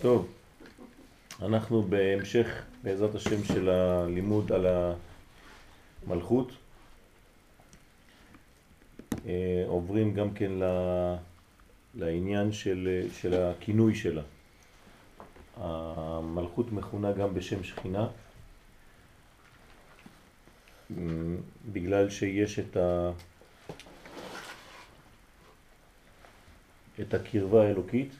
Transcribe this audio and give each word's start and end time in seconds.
טוב, 0.00 0.28
אנחנו 1.42 1.82
בהמשך, 1.82 2.64
בעזרת 2.82 3.14
השם, 3.14 3.44
של 3.44 3.68
הלימוד 3.68 4.52
על 4.52 4.66
המלכות. 6.06 6.52
אה, 9.26 9.64
עוברים 9.66 10.14
גם 10.14 10.34
כן 10.34 10.52
לעניין 11.94 12.52
של, 12.52 13.06
של 13.12 13.34
הכינוי 13.34 13.94
שלה. 13.94 14.22
המלכות 15.56 16.72
מכונה 16.72 17.12
גם 17.12 17.34
בשם 17.34 17.64
שכינה, 17.64 18.08
בגלל 21.72 22.10
שיש 22.10 22.58
את, 22.58 22.76
ה... 22.76 23.10
את 27.00 27.14
הקרבה 27.14 27.66
האלוקית, 27.66 28.10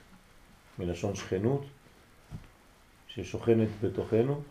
מלשון 0.79 1.15
שכנות, 1.15 1.65
ששוכנת 3.09 3.69
בתוכנו, 3.83 4.43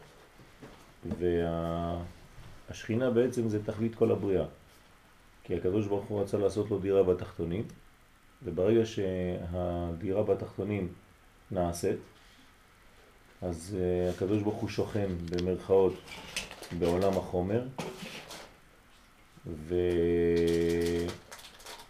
והשכינה 2.69 3.09
בעצם 3.09 3.49
זה 3.49 3.65
תכלית 3.65 3.95
כל 3.95 4.11
הבריאה. 4.11 4.45
כי 5.43 5.55
הקדוש 5.55 5.87
ברוך 5.87 6.05
הוא 6.05 6.21
רצה 6.21 6.37
לעשות 6.37 6.71
לו 6.71 6.79
דירה 6.79 7.03
בתחתונים, 7.03 7.63
וברגע 8.43 8.85
שהדירה 8.85 10.23
בתחתונים 10.23 10.87
נעשית, 11.51 11.99
אז 13.41 13.77
uh, 13.77 14.15
הקדוש 14.15 14.41
ברוך 14.41 14.55
הוא 14.55 14.69
שוכן 14.69 15.07
במרכאות 15.29 15.93
בעולם 16.79 17.17
החומר, 17.17 17.63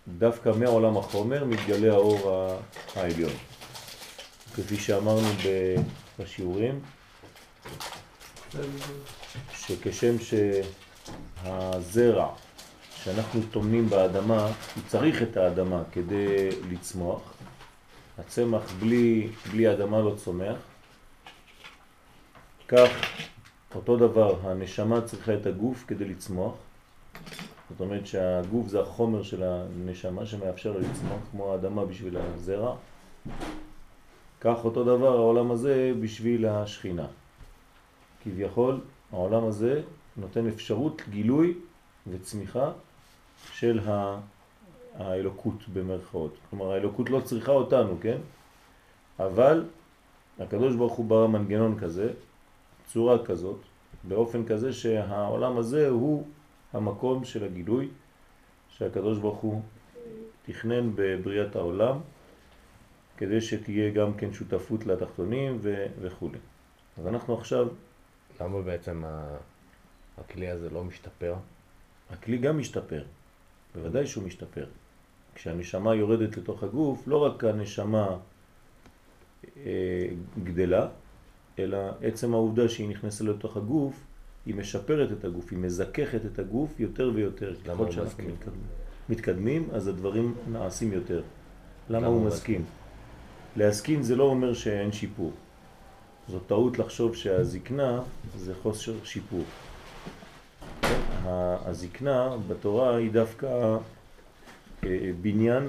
ודווקא 0.07 0.49
מעולם 0.49 0.97
החומר 0.97 1.45
מתגלה 1.45 1.93
האור 1.93 2.49
העליון. 2.95 3.54
כפי 4.55 4.75
שאמרנו 4.75 5.27
בשיעורים, 6.19 6.79
שכשם 9.53 10.15
שהזרע 11.43 12.33
שאנחנו 12.95 13.41
תומנים 13.51 13.89
באדמה, 13.89 14.45
הוא 14.45 14.83
צריך 14.87 15.21
את 15.21 15.37
האדמה 15.37 15.83
כדי 15.91 16.49
לצמוח. 16.71 17.21
הצמח 18.17 18.61
בלי, 18.79 19.27
בלי 19.51 19.71
אדמה 19.73 19.99
לא 19.99 20.15
צומח. 20.23 20.57
כך, 22.67 22.89
אותו 23.75 23.97
דבר, 23.97 24.39
הנשמה 24.43 25.01
צריכה 25.01 25.33
את 25.33 25.45
הגוף 25.45 25.83
כדי 25.87 26.05
לצמוח. 26.05 26.53
זאת 27.69 27.79
אומרת 27.79 28.07
שהגוף 28.07 28.67
זה 28.67 28.81
החומר 28.81 29.23
של 29.23 29.43
הנשמה 29.43 30.25
שמאפשר 30.25 30.71
לה 30.71 30.79
לצמוח, 30.79 31.19
כמו 31.31 31.51
האדמה 31.51 31.85
בשביל 31.85 32.17
הזרע. 32.17 32.75
כך 34.41 34.65
אותו 34.65 34.83
דבר 34.83 35.17
העולם 35.17 35.51
הזה 35.51 35.93
בשביל 36.01 36.45
השכינה. 36.45 37.07
כביכול 38.23 38.79
העולם 39.11 39.45
הזה 39.45 39.81
נותן 40.17 40.47
אפשרות 40.47 41.01
גילוי 41.09 41.53
וצמיחה 42.07 42.71
של 43.53 43.79
האלוקות 44.97 45.69
במרכאות. 45.73 46.33
כלומר 46.49 46.71
האלוקות 46.71 47.09
לא 47.09 47.19
צריכה 47.19 47.51
אותנו, 47.51 47.97
כן? 48.01 48.17
אבל 49.19 49.65
הקדוש 50.39 50.75
ברוך 50.75 50.93
הוא 50.93 51.05
ברא 51.05 51.27
מנגנון 51.27 51.79
כזה, 51.79 52.13
צורה 52.85 53.25
כזאת, 53.25 53.59
באופן 54.03 54.45
כזה 54.45 54.73
שהעולם 54.73 55.57
הזה 55.57 55.89
הוא 55.89 56.27
המקום 56.73 57.25
של 57.25 57.43
הגילוי 57.43 57.89
שהקדוש 58.69 59.17
ברוך 59.17 59.37
הוא 59.37 59.61
תכנן 60.45 60.91
בבריאת 60.95 61.55
העולם 61.55 61.97
כדי 63.17 63.41
שתהיה 63.41 63.91
גם 63.91 64.13
כן 64.13 64.33
שותפות 64.33 64.85
לתחתונים 64.85 65.57
ו- 65.61 65.85
וכו'. 66.01 66.29
אז 66.97 67.07
אנחנו 67.07 67.37
עכשיו... 67.37 67.67
למה 68.41 68.61
בעצם 68.61 69.03
הכלי 70.17 70.49
הזה 70.49 70.69
לא 70.69 70.83
משתפר? 70.83 71.35
הכלי 72.09 72.37
גם 72.37 72.57
משתפר, 72.57 73.03
בוודאי 73.75 74.07
שהוא 74.07 74.23
משתפר. 74.23 74.65
כשהנשמה 75.35 75.95
יורדת 75.95 76.37
לתוך 76.37 76.63
הגוף, 76.63 77.07
לא 77.07 77.17
רק 77.17 77.43
הנשמה 77.43 78.17
אה, 79.57 80.07
גדלה, 80.43 80.87
אלא 81.59 81.77
עצם 82.01 82.33
העובדה 82.33 82.69
שהיא 82.69 82.89
נכנסת 82.89 83.25
לתוך 83.25 83.57
הגוף, 83.57 84.03
היא 84.45 84.55
משפרת 84.55 85.11
את 85.11 85.25
הגוף, 85.25 85.51
היא 85.51 85.59
מזככת 85.59 86.21
את 86.33 86.39
הגוף 86.39 86.79
יותר 86.79 87.11
ויותר. 87.15 87.55
למה 87.65 87.83
הוא 87.83 87.87
מסכים? 87.87 88.27
מתקדמים, 88.27 88.67
מתקדמים, 89.09 89.69
אז 89.73 89.87
הדברים 89.87 90.35
נעשים 90.51 90.93
יותר. 90.93 91.21
למה 91.89 92.07
הוא 92.07 92.25
מסכים? 92.25 92.65
להסכים 93.55 94.03
זה 94.03 94.15
לא 94.15 94.23
אומר 94.23 94.53
שאין 94.53 94.91
שיפור. 94.91 95.31
זאת 96.27 96.41
טעות 96.47 96.79
לחשוב 96.79 97.15
שהזקנה 97.15 98.01
זה 98.35 98.53
חוסר 98.61 98.93
שיפור. 99.03 99.43
הזקנה 101.65 102.37
בתורה 102.47 102.95
היא 102.95 103.11
דווקא 103.11 103.77
אה, 104.83 105.09
בניין 105.21 105.67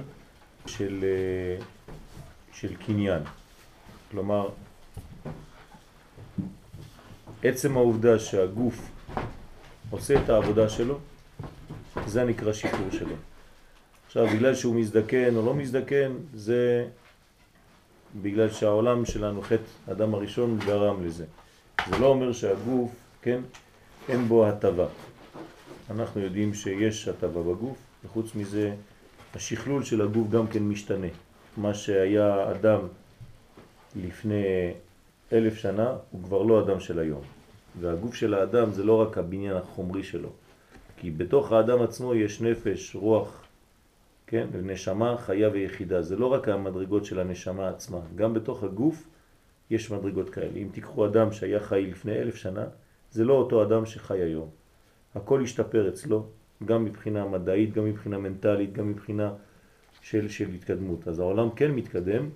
של, 0.66 1.04
אה, 1.04 1.64
של 2.52 2.76
קניין. 2.76 3.22
כלומר, 4.10 4.48
עצם 7.42 7.76
העובדה 7.76 8.18
שהגוף 8.18 8.90
עושה 9.90 10.22
את 10.24 10.28
העבודה 10.28 10.68
שלו, 10.68 10.98
זה 12.06 12.24
נקרא 12.24 12.52
שיפור 12.52 12.90
שלו. 12.90 13.14
עכשיו, 14.06 14.26
בגלל 14.26 14.54
שהוא 14.54 14.74
מזדקן 14.74 15.36
או 15.36 15.46
לא 15.46 15.54
מזדקן, 15.54 16.12
זה 16.34 16.88
בגלל 18.22 18.50
שהעולם 18.50 19.04
שלנו, 19.04 19.42
חטא 19.42 19.92
אדם 19.92 20.14
הראשון, 20.14 20.58
גרם 20.66 21.04
לזה. 21.04 21.24
זה 21.90 21.98
לא 21.98 22.06
אומר 22.06 22.32
שהגוף, 22.32 22.90
כן, 23.22 23.40
אין 24.08 24.28
בו 24.28 24.46
הטבה. 24.46 24.86
אנחנו 25.90 26.20
יודעים 26.20 26.54
שיש 26.54 27.08
הטבה 27.08 27.42
בגוף, 27.42 27.76
וחוץ 28.04 28.34
מזה 28.34 28.74
השכלול 29.34 29.84
של 29.84 30.02
הגוף 30.02 30.30
גם 30.30 30.46
כן 30.46 30.62
משתנה. 30.62 31.06
מה 31.56 31.74
שהיה 31.74 32.50
אדם 32.50 32.80
לפני 33.96 34.44
אלף 35.32 35.56
שנה 35.56 35.96
הוא 36.10 36.22
כבר 36.24 36.42
לא 36.42 36.60
אדם 36.60 36.80
של 36.80 36.98
היום. 36.98 37.22
והגוף 37.80 38.14
של 38.14 38.34
האדם 38.34 38.72
זה 38.72 38.84
לא 38.84 39.02
רק 39.02 39.18
הבניין 39.18 39.56
החומרי 39.56 40.02
שלו, 40.02 40.28
כי 40.96 41.10
בתוך 41.10 41.52
האדם 41.52 41.82
עצמו 41.82 42.14
יש 42.14 42.40
נפש, 42.40 42.96
רוח, 42.96 43.45
כן, 44.26 44.46
נשמה, 44.62 45.16
חיה 45.16 45.48
ויחידה. 45.52 46.02
זה 46.02 46.16
לא 46.16 46.26
רק 46.26 46.48
המדרגות 46.48 47.04
של 47.04 47.20
הנשמה 47.20 47.68
עצמה, 47.68 48.00
גם 48.16 48.34
בתוך 48.34 48.64
הגוף 48.64 49.04
יש 49.70 49.90
מדרגות 49.90 50.30
כאלה. 50.30 50.56
אם 50.56 50.68
תיקחו 50.72 51.06
אדם 51.06 51.32
שהיה 51.32 51.60
חי 51.60 51.86
לפני 51.90 52.18
אלף 52.18 52.36
שנה, 52.36 52.64
זה 53.10 53.24
לא 53.24 53.34
אותו 53.34 53.62
אדם 53.62 53.86
שחי 53.86 54.18
היום. 54.18 54.48
הכל 55.14 55.42
השתפר 55.42 55.88
אצלו, 55.88 56.26
גם 56.64 56.84
מבחינה 56.84 57.24
מדעית, 57.24 57.72
גם 57.72 57.84
מבחינה 57.84 58.18
מנטלית, 58.18 58.72
גם 58.72 58.90
מבחינה 58.90 59.32
של, 60.02 60.28
של 60.28 60.48
התקדמות. 60.48 61.08
אז 61.08 61.18
העולם 61.18 61.50
כן 61.50 61.70
מתקדם, 61.70 62.28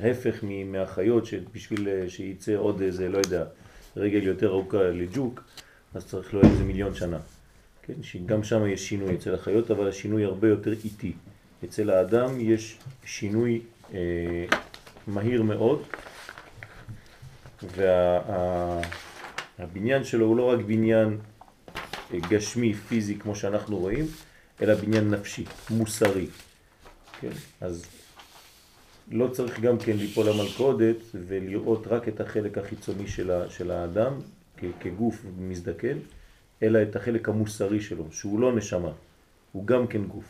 ההפך 0.00 0.44
מהחיות 0.66 1.26
שבשביל 1.26 2.08
שייצא 2.08 2.56
עוד 2.56 2.80
איזה, 2.80 3.08
לא 3.08 3.18
יודע, 3.18 3.44
רגל 3.96 4.22
יותר 4.22 4.48
ארוכה 4.48 4.82
לג'וק, 4.82 5.44
אז 5.94 6.06
צריך 6.06 6.34
לו 6.34 6.40
איזה 6.42 6.64
מיליון 6.64 6.94
שנה. 6.94 7.18
כן, 7.82 8.02
שגם 8.02 8.44
שם 8.44 8.66
יש 8.66 8.88
שינוי 8.88 9.14
אצל 9.14 9.34
החיות, 9.34 9.70
אבל 9.70 9.88
השינוי 9.88 10.24
הרבה 10.24 10.48
יותר 10.48 10.72
איטי. 10.84 11.12
אצל 11.64 11.90
האדם 11.90 12.40
יש 12.40 12.78
שינוי 13.04 13.60
אה, 13.94 14.44
מהיר 15.06 15.42
מאוד, 15.42 15.82
והבניין 19.58 20.02
וה, 20.02 20.04
שלו 20.04 20.26
הוא 20.26 20.36
לא 20.36 20.50
רק 20.50 20.60
בניין 20.60 21.18
אה, 22.14 22.18
גשמי, 22.28 22.74
פיזי, 22.74 23.18
כמו 23.18 23.36
שאנחנו 23.36 23.78
רואים, 23.78 24.06
אלא 24.62 24.74
בניין 24.74 25.10
נפשי, 25.10 25.44
מוסרי. 25.70 26.26
כן? 27.20 27.32
אז 27.60 27.86
לא 29.10 29.28
צריך 29.28 29.60
גם 29.60 29.78
כן 29.78 29.96
ליפול 29.96 30.28
למלכודת 30.28 30.96
ולראות 31.14 31.86
רק 31.86 32.08
את 32.08 32.20
החלק 32.20 32.58
החיצוני 32.58 33.08
של, 33.08 33.30
של 33.48 33.70
האדם 33.70 34.12
כגוף 34.80 35.24
מזדקן, 35.38 35.98
אלא 36.62 36.82
את 36.82 36.96
החלק 36.96 37.28
המוסרי 37.28 37.80
שלו, 37.80 38.12
שהוא 38.12 38.40
לא 38.40 38.56
נשמה, 38.56 38.92
הוא 39.52 39.66
גם 39.66 39.86
כן 39.86 40.04
גוף. 40.04 40.24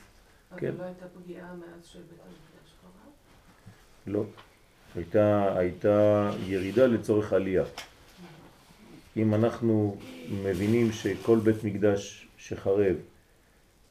אבל 0.53 0.61
כן? 0.61 0.75
לא 0.79 0.85
הייתה 0.85 1.07
פגיעה 1.07 1.55
מאז 1.55 1.87
שבית 1.87 2.05
המקדש 2.11 2.73
קרה? 2.83 3.11
לא. 4.07 4.25
הייתה, 4.95 5.59
הייתה 5.59 6.31
ירידה 6.47 6.87
לצורך 6.87 7.33
עלייה. 7.33 7.65
אם 9.17 9.35
אנחנו 9.35 9.97
מבינים 10.45 10.93
שכל 10.93 11.39
בית 11.39 11.65
מקדש 11.65 12.29
שחרב, 12.37 12.97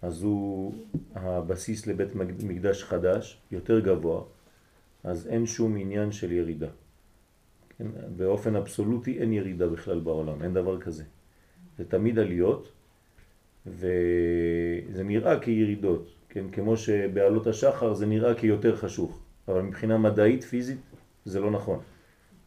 אז 0.02 0.22
הוא 0.22 0.74
הבסיס 1.16 1.88
לבית 1.88 2.16
מקדש 2.44 2.84
חדש, 2.84 3.38
יותר 3.52 3.80
גבוה, 3.80 4.24
אז 5.04 5.28
אין 5.28 5.46
שום 5.46 5.78
עניין 5.78 6.12
של 6.12 6.32
ירידה. 6.32 6.68
כן? 7.78 7.88
באופן 8.18 8.56
אבסולוטי 8.56 9.20
אין 9.20 9.34
ירידה 9.34 9.68
בכלל 9.68 10.00
בעולם, 10.00 10.44
אין 10.44 10.54
דבר 10.54 10.82
כזה. 10.82 11.04
זה 11.78 11.86
תמיד 11.86 12.20
עליות, 12.20 12.72
וזה 13.68 15.04
נראה 15.04 15.40
כירידות, 15.40 16.08
כן? 16.30 16.46
כמו 16.52 16.78
שבעלות 16.78 17.48
השחר 17.48 17.94
זה 17.94 18.06
נראה 18.06 18.36
כיותר 18.36 18.76
חשוך, 18.76 19.20
אבל 19.48 19.62
מבחינה 19.62 19.98
מדעית, 19.98 20.44
פיזית, 20.44 20.80
זה 21.26 21.40
לא 21.40 21.52
נכון. 21.52 21.80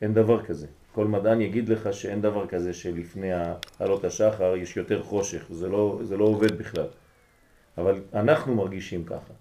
אין 0.02 0.14
דבר 0.14 0.42
כזה. 0.42 0.66
כל 0.92 1.06
מדען 1.06 1.40
יגיד 1.40 1.68
לך 1.68 1.92
שאין 1.92 2.20
דבר 2.20 2.46
כזה 2.46 2.72
שלפני 2.72 3.30
עלות 3.78 4.04
השחר 4.04 4.56
יש 4.56 4.76
יותר 4.76 5.02
חושך, 5.02 5.46
זה 5.50 5.68
לא, 5.68 6.00
זה 6.02 6.16
לא 6.16 6.24
עובד 6.24 6.58
בכלל. 6.58 6.86
אבל 7.78 8.00
אנחנו 8.14 8.54
מרגישים 8.54 9.04
ככה. 9.04 9.32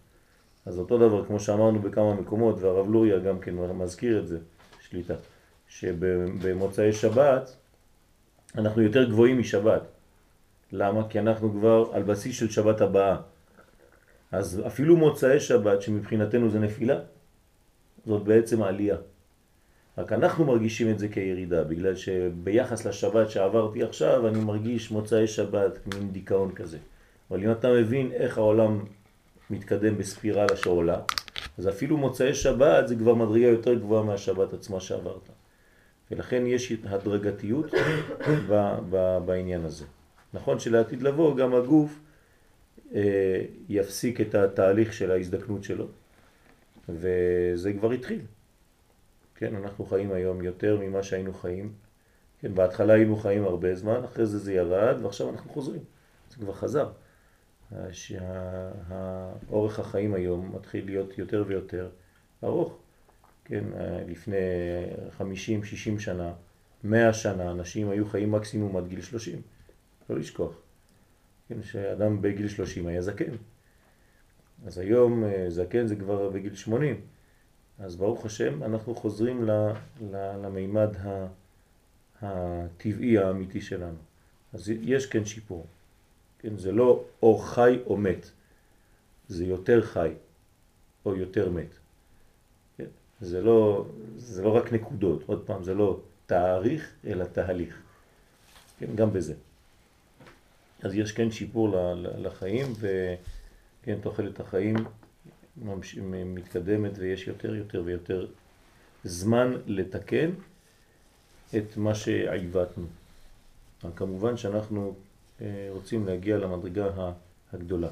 אז 0.65 0.79
אותו 0.79 0.97
דבר, 0.97 1.25
כמו 1.25 1.39
שאמרנו 1.39 1.79
בכמה 1.79 2.13
מקומות, 2.13 2.62
והרב 2.62 2.89
לוריה 2.91 3.19
גם 3.19 3.39
כן 3.39 3.56
מזכיר 3.56 4.19
את 4.19 4.27
זה, 4.27 4.38
שליטה, 4.81 5.13
שבמוצאי 5.68 6.94
שבת 6.94 7.56
אנחנו 8.57 8.81
יותר 8.81 9.09
גבוהים 9.09 9.39
משבת. 9.39 9.81
למה? 10.71 11.09
כי 11.09 11.19
אנחנו 11.19 11.51
כבר 11.51 11.89
על 11.94 12.03
בסיס 12.03 12.39
של 12.39 12.50
שבת 12.50 12.81
הבאה. 12.81 13.17
אז 14.31 14.61
אפילו 14.67 14.97
מוצאי 14.97 15.39
שבת, 15.39 15.81
שמבחינתנו 15.81 16.50
זה 16.50 16.59
נפילה, 16.59 17.00
זאת 18.05 18.23
בעצם 18.23 18.63
העלייה. 18.63 18.97
רק 19.97 20.13
אנחנו 20.13 20.45
מרגישים 20.45 20.89
את 20.89 21.00
זה 21.00 21.07
כירידה, 21.07 21.63
בגלל 21.63 21.95
שביחס 21.95 22.85
לשבת 22.85 23.29
שעברתי 23.29 23.83
עכשיו, 23.83 24.27
אני 24.27 24.39
מרגיש 24.39 24.91
מוצאי 24.91 25.27
שבת, 25.27 25.79
מין 25.88 26.11
דיכאון 26.11 26.51
כזה. 26.51 26.77
אבל 27.31 27.44
אם 27.44 27.51
אתה 27.51 27.69
מבין 27.71 28.11
איך 28.11 28.38
העולם 28.38 28.85
מתקדם 29.50 29.97
בספירלה 29.97 30.55
שעולה, 30.55 31.00
אז 31.57 31.67
אפילו 31.69 31.97
מוצאי 31.97 32.33
שבת 32.33 32.88
זה 32.88 32.95
כבר 32.95 33.13
מדרגה 33.13 33.47
יותר 33.47 33.73
גבוהה 33.73 34.03
מהשבת 34.03 34.53
עצמה 34.53 34.79
שעברת. 34.79 35.29
ולכן 36.13 36.48
יש 36.48 36.74
הדרגתיות 36.86 37.71
בעניין 39.25 39.65
הזה. 39.65 39.86
נכון 40.33 40.60
שלעתיד 40.60 41.01
לבוא 41.01 41.38
גם 41.38 41.56
הגוף 41.56 42.00
אה, 42.95 43.42
יפסיק 43.69 44.21
את 44.21 44.36
התהליך 44.36 44.94
של 44.94 45.12
ההזדקנות 45.12 45.63
שלו, 45.63 45.88
וזה 46.89 47.74
כבר 47.74 47.92
התחיל. 47.92 48.21
כן, 49.36 49.56
אנחנו 49.56 49.86
חיים 49.86 50.12
היום 50.12 50.44
יותר 50.44 50.80
ממה 50.81 51.04
שהיינו 51.04 51.33
חיים. 51.33 51.74
כן, 52.39 52.56
בהתחלה 52.56 52.94
היינו 52.94 53.15
חיים 53.15 53.44
הרבה 53.44 53.75
זמן, 53.75 54.04
אחרי 54.04 54.25
זה 54.25 54.38
זה 54.38 54.54
ירד, 54.54 54.95
ועכשיו 55.01 55.30
אנחנו 55.30 55.51
חוזרים. 55.51 55.81
זה 56.30 56.38
כבר 56.38 56.54
חזר. 56.54 56.89
שהאורך 57.92 59.80
החיים 59.80 60.13
היום 60.13 60.56
מתחיל 60.56 60.86
להיות 60.86 61.18
יותר 61.18 61.44
ויותר 61.48 61.89
ארוך. 62.44 62.82
כן, 63.45 63.63
לפני 64.07 64.35
50-60 65.19 65.23
שנה, 65.99 66.33
100 66.83 67.13
שנה, 67.13 67.51
אנשים 67.51 67.89
היו 67.89 68.05
חיים 68.05 68.31
מקסימום 68.31 68.77
עד 68.77 68.87
גיל 68.87 69.01
30. 69.01 69.41
לא 70.09 70.19
לשכוח. 70.19 70.53
כן, 71.49 71.63
שאדם 71.63 72.21
בגיל 72.21 72.47
30 72.47 72.87
היה 72.87 73.01
זקן. 73.01 73.31
אז 74.65 74.77
היום 74.77 75.23
אה, 75.23 75.45
זקן 75.49 75.87
זה 75.87 75.95
כבר 75.95 76.29
בגיל 76.29 76.55
80. 76.55 77.01
אז 77.79 77.95
ברוך 77.95 78.25
השם 78.25 78.63
אנחנו 78.63 78.95
חוזרים 78.95 79.49
למימד 80.11 80.89
הטבעי 82.21 83.17
האמיתי 83.17 83.61
שלנו. 83.61 83.97
אז 84.53 84.69
יש 84.69 85.05
כן 85.05 85.25
שיפור. 85.25 85.65
כן, 86.39 86.57
זה 86.57 86.71
לא 86.71 87.03
או 87.23 87.37
חי 87.37 87.79
או 87.85 87.97
מת, 87.97 88.31
זה 89.27 89.45
יותר 89.45 89.81
חי 89.81 90.13
או 91.05 91.15
יותר 91.15 91.49
מת. 91.49 91.75
זה, 93.23 93.41
לא, 93.41 93.85
זה 94.17 94.43
לא 94.43 94.55
רק 94.55 94.73
נקודות, 94.73 95.23
עוד 95.25 95.43
פעם, 95.45 95.63
זה 95.63 95.73
לא 95.73 95.99
תאריך 96.25 96.93
אלא 97.07 97.25
תהליך. 97.25 97.81
כן, 98.79 98.95
גם 98.95 99.13
בזה. 99.13 99.33
אז 100.81 100.95
יש 100.95 101.11
כן 101.11 101.31
שיפור 101.31 101.75
לחיים 102.17 102.73
וכן 102.79 103.97
תוחלת 104.01 104.39
החיים 104.39 104.75
מתקדמת 106.25 106.91
ויש 106.97 107.27
יותר 107.27 107.55
יותר 107.55 107.81
ויותר 107.85 108.27
זמן 109.03 109.53
לתקן 109.65 110.29
את 111.57 111.77
מה 111.77 111.95
שעיוותנו. 111.95 112.85
כמובן 113.95 114.37
שאנחנו 114.37 114.95
אה, 115.41 115.67
רוצים 115.69 116.05
להגיע 116.05 116.37
למדרגה 116.37 117.11
הגדולה. 117.53 117.89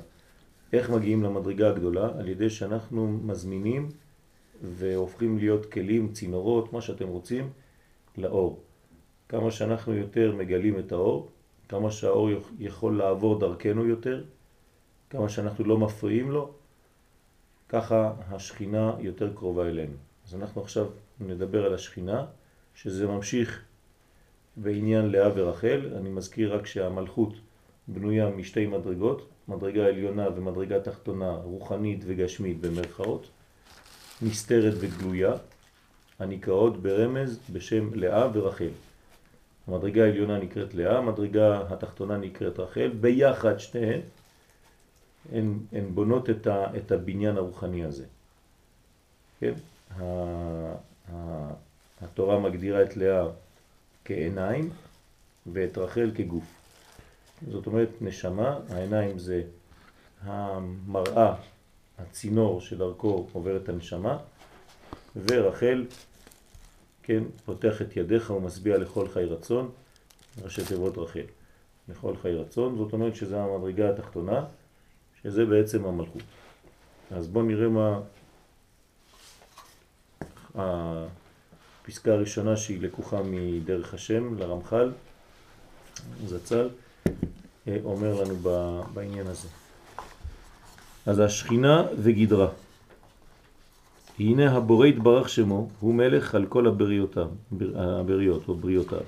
איך 0.74 0.89
מגיעים 0.89 1.24
למדרגה 1.24 1.69
הגדולה? 1.69 2.10
על 2.19 2.27
ידי 2.27 2.50
שאנחנו 2.50 3.07
מזמינים 3.07 3.89
והופכים 4.62 5.38
להיות 5.38 5.66
כלים, 5.66 6.12
צינורות, 6.13 6.74
מה 6.74 6.81
שאתם 6.81 7.08
רוצים, 7.08 7.50
לאור. 8.18 8.60
כמה 9.30 9.52
שאנחנו 9.52 9.94
יותר 9.94 10.36
מגלים 10.36 10.80
את 10.80 10.92
האור, 10.92 11.30
כמה 11.69 11.92
שהאור 11.92 12.30
יכול 12.60 12.98
לעבור 12.98 13.40
דרכנו 13.40 13.86
יותר, 13.86 14.24
כמה 15.10 15.30
שאנחנו 15.30 15.63
לא 15.66 15.78
מפריעים 15.78 16.31
לו, 16.31 16.52
ככה 17.69 18.13
השכינה 18.30 18.94
יותר 19.00 19.34
קרובה 19.34 19.68
אלינו. 19.68 19.94
אז 20.28 20.36
אנחנו 20.36 20.62
עכשיו 20.62 20.88
נדבר 21.19 21.66
על 21.66 21.74
השכינה, 21.74 22.25
שזה 22.75 23.08
ממשיך 23.08 23.62
בעניין 24.58 25.06
לאה 25.06 25.30
ורחל. 25.36 25.94
אני 25.98 26.10
מזכיר 26.10 26.56
רק 26.56 26.66
שהמלכות 26.66 27.34
בנויה 27.88 28.30
משתי 28.30 28.68
מדרגות, 28.68 29.30
מדרגה 29.48 29.86
עליונה 29.86 30.28
ומדרגה 30.36 30.80
תחתונה, 30.80 31.31
רוחנית 31.31 32.04
וגשמית 32.08 32.62
במרכאות, 32.62 33.30
נסתרת 34.22 34.74
וגלויה, 34.80 35.34
הנקראות 36.20 36.82
ברמז 36.82 37.40
בשם 37.54 37.94
לאה 37.94 38.28
ורחל. 38.34 38.70
המדרגה 39.68 40.04
העליונה 40.04 40.38
נקראת 40.38 40.74
לאה, 40.74 40.98
המדרגה 40.98 41.62
התחתונה 41.70 42.18
נקראת 42.18 42.60
רחל, 42.60 42.88
ביחד 43.02 43.58
שתיהן 43.58 44.02
הן, 45.32 45.60
הן 45.72 45.86
בונות 45.94 46.30
את, 46.30 46.48
ה, 46.48 46.78
את 46.78 46.92
הבניין 46.92 47.38
הרוחני 47.38 47.84
הזה. 47.84 48.06
כן? 49.40 49.54
התורה 52.02 52.40
מגדירה 52.40 52.84
את 52.84 52.98
לאה 52.98 53.26
כעיניים 54.06 54.70
ואת 55.54 55.78
רחל 55.78 56.12
כגוף. 56.16 56.44
זאת 57.52 57.68
אומרת 57.68 57.90
נשמה, 58.02 58.60
העיניים 58.70 59.20
זה 59.20 59.44
המראה, 60.22 61.36
הצינור 62.01 62.62
שדרכו 62.62 63.27
עוברת 63.33 63.69
הנשמה, 63.69 64.18
ורחל, 65.15 65.86
כן, 67.03 67.24
פותח 67.45 67.81
את 67.81 67.98
ידיך 67.98 68.30
ומשביע 68.30 68.77
לכל 68.77 69.07
חי 69.07 69.25
רצון, 69.25 69.71
ראשי 70.44 70.65
תיבות 70.65 70.98
רחל, 70.98 71.25
לכל 71.89 72.18
חי 72.21 72.33
רצון, 72.33 72.77
זאת 72.77 72.94
אומרת 72.94 73.15
שזה 73.15 73.42
המדרגה 73.42 73.89
התחתונה, 73.89 74.45
שזה 75.24 75.45
בעצם 75.45 75.86
המלכות. 75.86 76.24
אז 77.12 77.27
בואו 77.27 77.45
נראה 77.45 77.68
מה 77.68 78.00
הפסקה 80.56 82.13
הראשונה 82.13 82.58
שהיא 82.58 82.81
לקוחה 82.81 83.22
מדרך 83.24 83.93
השם 83.93 84.38
לרמח"ל, 84.38 84.91
זצ"ל, 86.25 86.70
אה, 87.67 87.77
אומר 87.84 88.24
לנו 88.24 88.36
בעניין 88.93 89.27
הזה. 89.27 89.48
אז 91.05 91.20
השכינה 91.20 91.84
וגדרה. 91.98 92.48
הנה 94.20 94.51
הבורא 94.58 94.88
יתברך 94.88 95.29
שמו, 95.29 95.70
הוא 95.79 95.93
מלך 95.93 96.36
על 96.36 96.46
כל 96.46 96.67
הבריאותיו, 96.67 97.29
הבריות 97.75 98.48
או 98.48 98.55
בריאותיו. 98.55 99.00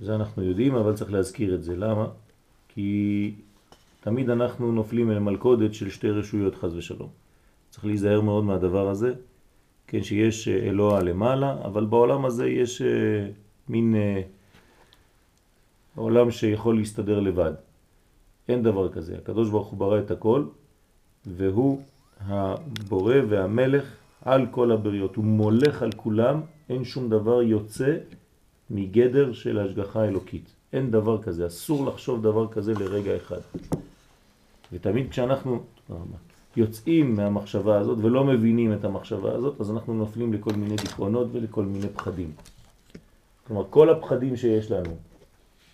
זה 0.00 0.14
אנחנו 0.14 0.42
יודעים, 0.42 0.74
אבל 0.74 0.94
צריך 0.94 1.12
להזכיר 1.12 1.54
את 1.54 1.62
זה. 1.62 1.76
למה? 1.76 2.06
כי 2.68 3.32
תמיד 4.00 4.30
אנחנו 4.30 4.72
נופלים 4.72 5.10
אל 5.10 5.18
מלכודת 5.18 5.74
של 5.74 5.90
שתי 5.90 6.10
רשויות 6.10 6.54
חז 6.54 6.76
ושלום. 6.76 7.08
צריך 7.70 7.84
להיזהר 7.84 8.20
מאוד 8.20 8.44
מהדבר 8.44 8.88
הזה, 8.88 9.12
כן, 9.86 10.02
שיש 10.02 10.48
אה, 10.48 10.56
אלוה 10.56 11.02
למעלה, 11.02 11.56
אבל 11.64 11.84
בעולם 11.84 12.24
הזה 12.24 12.48
יש 12.48 12.82
אה, 12.82 13.28
מין 13.68 13.94
אה, 13.94 14.22
עולם 15.94 16.30
שיכול 16.30 16.76
להסתדר 16.76 17.20
לבד. 17.20 17.52
אין 18.50 18.62
דבר 18.62 18.88
כזה. 18.92 19.16
הקדוש 19.18 19.50
ברוך 19.50 19.68
הוא 19.68 19.78
ברא 19.78 19.98
את 19.98 20.10
הכל, 20.10 20.44
והוא 21.26 21.80
הבורא 22.20 23.14
והמלך 23.28 23.96
על 24.24 24.46
כל 24.50 24.72
הבריות. 24.72 25.16
הוא 25.16 25.24
מולך 25.24 25.82
על 25.82 25.92
כולם, 25.96 26.40
אין 26.68 26.84
שום 26.84 27.10
דבר 27.10 27.42
יוצא 27.42 27.96
מגדר 28.70 29.32
של 29.32 29.58
השגחה 29.58 30.04
אלוקית. 30.04 30.54
אין 30.72 30.90
דבר 30.90 31.22
כזה, 31.22 31.46
אסור 31.46 31.86
לחשוב 31.86 32.22
דבר 32.22 32.48
כזה 32.48 32.74
לרגע 32.74 33.16
אחד. 33.16 33.40
ותמיד 34.72 35.10
כשאנחנו 35.10 35.62
יוצאים 36.56 37.16
מהמחשבה 37.16 37.78
הזאת 37.78 37.98
ולא 38.02 38.24
מבינים 38.24 38.72
את 38.72 38.84
המחשבה 38.84 39.32
הזאת, 39.32 39.60
אז 39.60 39.70
אנחנו 39.70 39.94
נופלים 39.94 40.32
לכל 40.32 40.52
מיני 40.52 40.76
דיכאונות 40.76 41.28
ולכל 41.32 41.64
מיני 41.64 41.88
פחדים. 41.88 42.32
כלומר, 43.46 43.64
כל 43.70 43.90
הפחדים 43.90 44.36
שיש 44.36 44.70
לנו, 44.70 44.90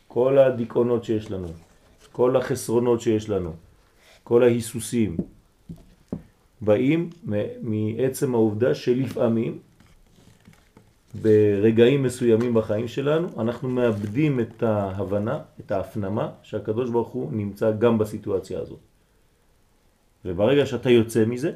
כל 0.08 0.38
הדיכאונות 0.38 1.04
שיש 1.04 1.30
לנו, 1.30 1.48
כל 2.16 2.36
החסרונות 2.36 3.00
שיש 3.00 3.28
לנו, 3.28 3.52
כל 4.24 4.42
ההיסוסים, 4.42 5.16
באים 6.60 7.10
מעצם 7.62 8.34
העובדה 8.34 8.74
שלפעמים 8.74 9.58
ברגעים 11.22 12.02
מסוימים 12.02 12.54
בחיים 12.54 12.88
שלנו 12.88 13.28
אנחנו 13.38 13.68
מאבדים 13.68 14.40
את 14.40 14.62
ההבנה, 14.62 15.40
את 15.60 15.70
ההפנמה 15.72 16.30
שהקדוש 16.42 16.90
ברוך 16.90 17.08
הוא 17.08 17.32
נמצא 17.32 17.72
גם 17.72 17.98
בסיטואציה 17.98 18.60
הזאת. 18.60 18.80
וברגע 20.24 20.66
שאתה 20.66 20.90
יוצא 20.90 21.24
מזה, 21.24 21.52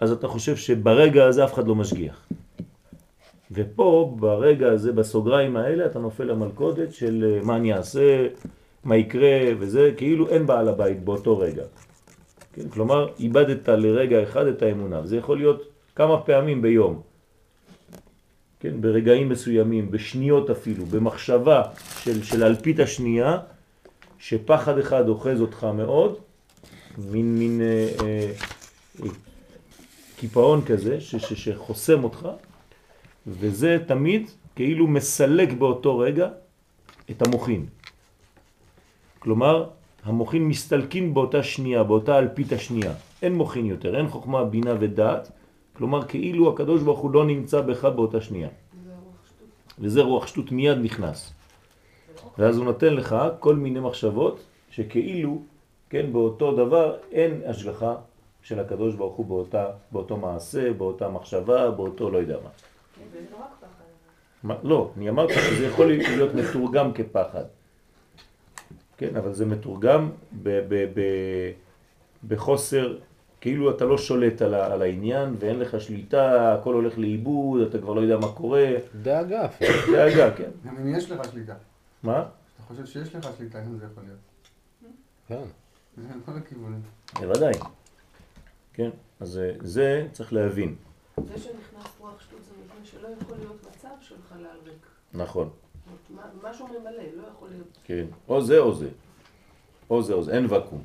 אז 0.00 0.12
אתה 0.12 0.28
חושב 0.28 0.56
שברגע 0.56 1.24
הזה 1.24 1.44
אף 1.44 1.54
אחד 1.54 1.68
לא 1.68 1.74
משגיח. 1.74 2.28
ופה, 3.50 4.16
ברגע 4.20 4.72
הזה, 4.72 4.92
בסוגריים 4.92 5.56
האלה, 5.56 5.86
אתה 5.86 5.98
נופל 5.98 6.24
למלכודת 6.24 6.92
של 6.92 7.40
מה 7.42 7.56
אני 7.56 7.74
אעשה, 7.74 8.28
מה 8.84 8.96
יקרה 8.96 9.38
וזה, 9.58 9.92
כאילו 9.96 10.28
אין 10.28 10.46
בעל 10.46 10.68
הבית 10.68 11.04
באותו 11.04 11.38
רגע. 11.38 11.62
כן? 12.52 12.68
כלומר, 12.68 13.08
איבדת 13.20 13.68
לרגע 13.68 14.22
אחד 14.22 14.46
את 14.46 14.62
האמונה. 14.62 15.06
זה 15.06 15.16
יכול 15.16 15.36
להיות 15.36 15.62
כמה 15.94 16.20
פעמים 16.20 16.62
ביום. 16.62 17.00
כן? 18.60 18.80
ברגעים 18.80 19.28
מסוימים, 19.28 19.90
בשניות 19.90 20.50
אפילו, 20.50 20.86
במחשבה 20.86 21.62
של, 22.02 22.22
של 22.22 22.44
אלפית 22.44 22.80
השנייה, 22.80 23.38
שפחד 24.18 24.78
אחד 24.78 25.08
אוחז 25.08 25.40
אותך 25.40 25.66
מאוד, 25.74 26.18
מין, 26.98 27.38
מין 27.38 27.60
אה, 27.60 27.88
אה, 28.02 28.32
אה, 29.02 29.08
קיפאון 30.16 30.64
כזה 30.64 31.00
ש, 31.00 31.16
ש, 31.16 31.32
שחוסם 31.32 32.04
אותך, 32.04 32.28
וזה 33.26 33.78
תמיד 33.86 34.30
כאילו 34.56 34.86
מסלק 34.86 35.52
באותו 35.52 35.98
רגע 35.98 36.28
את 37.10 37.22
המוחין. 37.22 37.66
כלומר, 39.26 39.66
המוחין 40.04 40.48
מסתלקים 40.48 41.14
באותה 41.14 41.42
שנייה, 41.42 41.82
באותה 41.82 42.18
אלפית 42.18 42.52
השנייה. 42.52 42.92
אין 43.22 43.34
מוחין 43.34 43.66
יותר, 43.66 43.96
אין 43.96 44.08
חוכמה, 44.08 44.44
בינה 44.44 44.74
ודעת, 44.80 45.30
כלומר 45.72 46.02
כאילו 46.02 46.52
הקדוש 46.52 46.82
ברוך 46.82 46.98
הוא 46.98 47.10
לא 47.10 47.26
נמצא 47.26 47.60
בך 47.60 47.84
באותה 47.84 48.20
שנייה. 48.20 48.48
זה 48.84 48.90
רוח 48.90 49.26
שטות. 49.26 49.74
וזה 49.78 50.02
רוח 50.02 50.26
שטות 50.26 50.52
מיד 50.52 50.78
נכנס. 50.78 51.32
ואז 52.38 52.56
הוא 52.56 52.64
נותן 52.64 52.94
לך 52.94 53.16
כל 53.40 53.56
מיני 53.56 53.80
מחשבות 53.80 54.40
שכאילו, 54.70 55.42
כן, 55.90 56.12
באותו 56.12 56.56
דבר 56.56 56.96
אין 57.12 57.40
השגחה 57.46 57.94
של 58.42 58.60
הקדוש 58.60 58.94
ברוך 58.94 59.14
הוא 59.14 59.26
באותה, 59.26 59.66
באותו 59.92 60.16
מעשה, 60.16 60.72
באותה 60.72 61.08
מחשבה, 61.08 61.70
באותו 61.70 62.10
לא 62.10 62.18
יודע 62.18 62.36
מה. 62.44 62.50
זה 63.12 63.18
לא 63.32 63.36
רק 63.36 63.50
פחד. 63.60 63.84
מה, 64.42 64.54
לא, 64.62 64.90
אני 64.96 65.08
אמרתי 65.08 65.34
שזה 65.34 65.66
יכול 65.66 65.86
להיות 65.86 66.34
מתורגם 66.34 66.92
כפחד. 66.92 67.44
כן, 68.96 69.16
אבל 69.16 69.32
זה 69.32 69.46
מתורגם 69.46 70.10
ב, 70.42 70.48
ב, 70.68 70.74
ב, 70.94 71.00
בחוסר, 72.28 72.98
כאילו 73.40 73.70
אתה 73.70 73.84
לא 73.84 73.98
שולט 73.98 74.42
על, 74.42 74.54
ה, 74.54 74.72
על 74.72 74.82
העניין 74.82 75.36
ואין 75.38 75.58
לך 75.58 75.80
שליטה, 75.80 76.54
הכל 76.54 76.74
הולך 76.74 76.98
לאיבוד, 76.98 77.60
אתה 77.60 77.78
כבר 77.78 77.94
לא 77.94 78.00
יודע 78.00 78.18
מה 78.18 78.32
קורה, 78.32 78.66
דאגה 79.02 79.44
אפילו. 79.44 79.96
דאגה, 79.96 80.36
כן. 80.36 80.50
גם 80.66 80.76
אם 80.76 80.94
יש 80.96 81.10
לך 81.10 81.30
שליטה. 81.30 81.54
מה? 82.02 82.18
אתה 82.18 82.62
חושב 82.62 82.86
שיש 82.86 83.14
לך 83.14 83.28
שליטה, 83.38 83.62
אם 83.62 83.78
זה 83.78 83.86
יכול 83.92 84.02
להיות. 84.02 84.18
כן. 85.28 85.48
זה 85.96 86.08
כל 86.24 86.32
הכיוונים. 86.36 86.80
בוודאי. 87.20 87.52
כן, 88.72 88.90
אז 89.20 89.28
זה, 89.28 89.52
זה 89.60 90.06
צריך 90.12 90.32
להבין. 90.32 90.74
זה 91.16 91.38
שנכנס 91.38 91.92
רוח 92.00 92.20
שטות 92.20 92.40
זה 92.44 92.52
מפני 92.64 92.86
שלא 92.86 93.08
יכול 93.20 93.36
להיות 93.38 93.66
מצב 93.70 93.88
של 94.00 94.14
חלל 94.28 94.46
ריק. 94.64 94.86
נכון, 95.14 95.50
משהו 96.42 96.66
ממלא, 96.68 96.90
לא 97.16 97.22
יכול 97.36 97.48
להיות. 97.48 97.66
כן. 97.84 98.04
או 98.28 98.42
זה 98.42 98.58
או 98.58 98.74
זה. 98.74 98.88
או 99.90 100.02
זה 100.02 100.12
או 100.14 100.22
זה, 100.22 100.32
אין 100.36 100.46
וקום. 100.46 100.84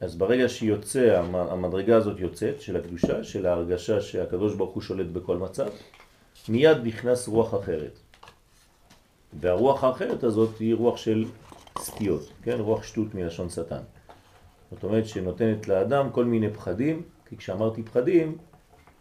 אז 0.00 0.16
ברגע 0.16 0.48
שיוצא, 0.48 1.18
המ- 1.18 1.34
המדרגה 1.34 1.96
הזאת 1.96 2.20
יוצאת, 2.20 2.60
של 2.60 2.76
הקדושה, 2.76 3.24
של 3.24 3.46
ההרגשה 3.46 4.00
שהקדוש 4.00 4.54
ברוך 4.54 4.74
הוא 4.74 4.82
שולט 4.82 5.06
בכל 5.06 5.36
מצב, 5.36 5.68
מיד 6.48 6.76
נכנס 6.84 7.28
רוח 7.28 7.54
אחרת. 7.54 7.98
והרוח 9.40 9.84
האחרת 9.84 10.22
הזאת 10.24 10.58
היא 10.58 10.74
רוח 10.74 10.96
של 10.96 11.24
סטיות, 11.78 12.22
כן? 12.42 12.60
רוח 12.60 12.82
שטות 12.82 13.14
מלשון 13.14 13.48
שטן. 13.50 13.80
זאת 14.70 14.84
אומרת 14.84 15.06
שנותנת 15.06 15.68
לאדם 15.68 16.10
כל 16.10 16.24
מיני 16.24 16.50
פחדים, 16.52 17.02
כי 17.28 17.36
כשאמרתי 17.36 17.82
פחדים, 17.82 18.38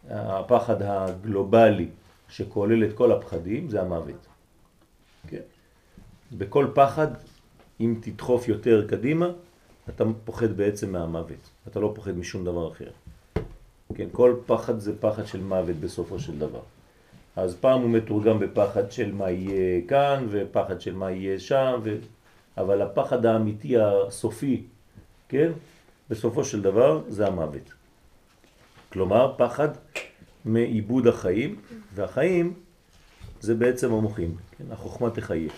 הפחד 0.09 0.81
הגלובלי 0.81 1.89
שכולל 2.29 2.83
את 2.83 2.93
כל 2.93 3.11
הפחדים 3.11 3.69
זה 3.69 3.81
המוות. 3.81 4.25
כן? 5.27 5.41
בכל 6.37 6.67
פחד, 6.73 7.07
אם 7.79 7.95
תדחוף 8.01 8.47
יותר 8.47 8.87
קדימה, 8.87 9.29
אתה 9.89 10.03
פוחד 10.25 10.57
בעצם 10.57 10.91
מהמוות. 10.91 11.49
אתה 11.67 11.79
לא 11.79 11.91
פוחד 11.95 12.17
משום 12.17 12.45
דבר 12.45 12.71
אחר. 12.71 12.89
כן, 13.95 14.07
כל 14.11 14.35
פחד 14.45 14.79
זה 14.79 14.99
פחד 14.99 15.25
של 15.25 15.41
מוות 15.41 15.75
בסופו 15.75 16.19
של 16.19 16.39
דבר. 16.39 16.61
אז 17.35 17.55
פעם 17.55 17.81
הוא 17.81 17.89
מתורגם 17.89 18.39
בפחד 18.39 18.91
של 18.91 19.11
מה 19.11 19.31
יהיה 19.31 19.81
כאן, 19.87 20.27
ופחד 20.29 20.81
של 20.81 20.95
מה 20.95 21.11
יהיה 21.11 21.39
שם, 21.39 21.79
ו... 21.83 21.97
אבל 22.57 22.81
הפחד 22.81 23.25
האמיתי 23.25 23.77
הסופי, 23.77 24.63
כן, 25.29 25.51
בסופו 26.09 26.43
של 26.43 26.61
דבר 26.61 27.01
זה 27.07 27.27
המוות. 27.27 27.73
כלומר, 28.93 29.33
פחד 29.37 29.69
מאיבוד 30.47 31.07
החיים, 31.07 31.55
והחיים 31.95 32.53
זה 33.39 33.55
בעצם 33.55 33.93
המוחים, 33.93 34.35
כן? 34.57 34.63
החוכמה 34.71 35.09
תחיה. 35.09 35.49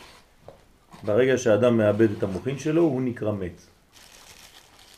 ברגע 1.03 1.38
שהאדם 1.38 1.77
מאבד 1.77 2.12
את 2.17 2.24
המוחין 2.24 2.60
שלו, 2.60 2.81
הוא 2.81 3.01
נקרא 3.01 3.31
מת. 3.31 3.62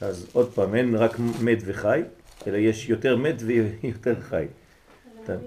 אז 0.02 0.28
עוד 0.34 0.52
פעם, 0.52 0.76
אין 0.76 0.96
רק 0.96 1.20
מת 1.20 1.58
וחי, 1.66 2.02
אלא 2.48 2.58
יש 2.58 2.90
יותר 2.90 3.18
מת 3.18 3.36
ויותר 3.46 4.22
חי. 4.22 4.46
האלה. 5.28 5.42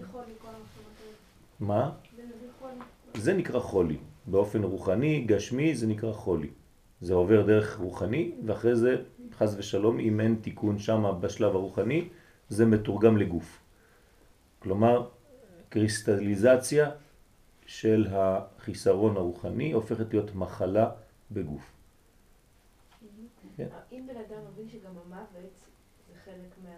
מה? 1.60 1.90
זה 3.14 3.32
נקרא 3.32 3.60
חולי. 3.60 3.96
באופן 4.26 4.62
רוחני, 4.62 5.24
גשמי, 5.26 5.74
זה 5.74 5.86
נקרא 5.86 6.12
חולי. 6.12 6.48
זה 7.00 7.14
עובר 7.14 7.42
דרך 7.42 7.76
רוחני, 7.78 8.32
ואחרי 8.46 8.76
זה, 8.76 8.96
חז 9.38 9.56
ושלום, 9.58 9.98
אם 9.98 10.20
אין 10.20 10.36
תיקון 10.42 10.78
שם 10.78 11.12
בשלב 11.20 11.54
הרוחני, 11.54 12.08
זה 12.48 12.66
מתורגם 12.66 13.16
לגוף. 13.16 13.63
כלומר, 14.64 15.08
קריסטליזציה 15.68 16.90
של 17.66 18.06
החיסרון 18.10 19.16
הרוחני 19.16 19.72
הופכת 19.72 20.10
להיות 20.12 20.34
מחלה 20.34 20.90
בגוף. 21.30 21.72
אם 23.92 24.06
בן 24.06 24.16
אדם 24.16 24.38
מבין 24.52 24.68
שגם 24.68 24.90
המוות 25.06 25.50
זה 26.08 26.14
חלק 26.24 26.54
מה... 26.64 26.70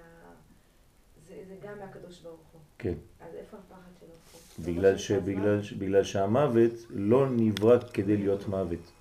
זה, 1.29 1.35
זה 1.49 1.55
גם 1.63 1.79
מהקדוש 1.79 2.21
ברוך 2.21 2.41
הוא. 2.53 2.61
כן. 2.79 2.95
אז 3.21 3.35
איפה 3.35 3.57
הפחד 3.57 3.91
שלו 4.01 4.09
פה? 4.09 4.63
בגלל, 4.73 4.97
ש, 4.99 5.11
בגלל, 5.13 5.63
ש- 5.63 5.73
בגלל 5.73 6.05
שהמוות 6.05 6.73
לא 6.91 7.27
נברא 7.31 7.79
כדי 7.93 8.17
להיות 8.17 8.49
מוות. 8.49 8.93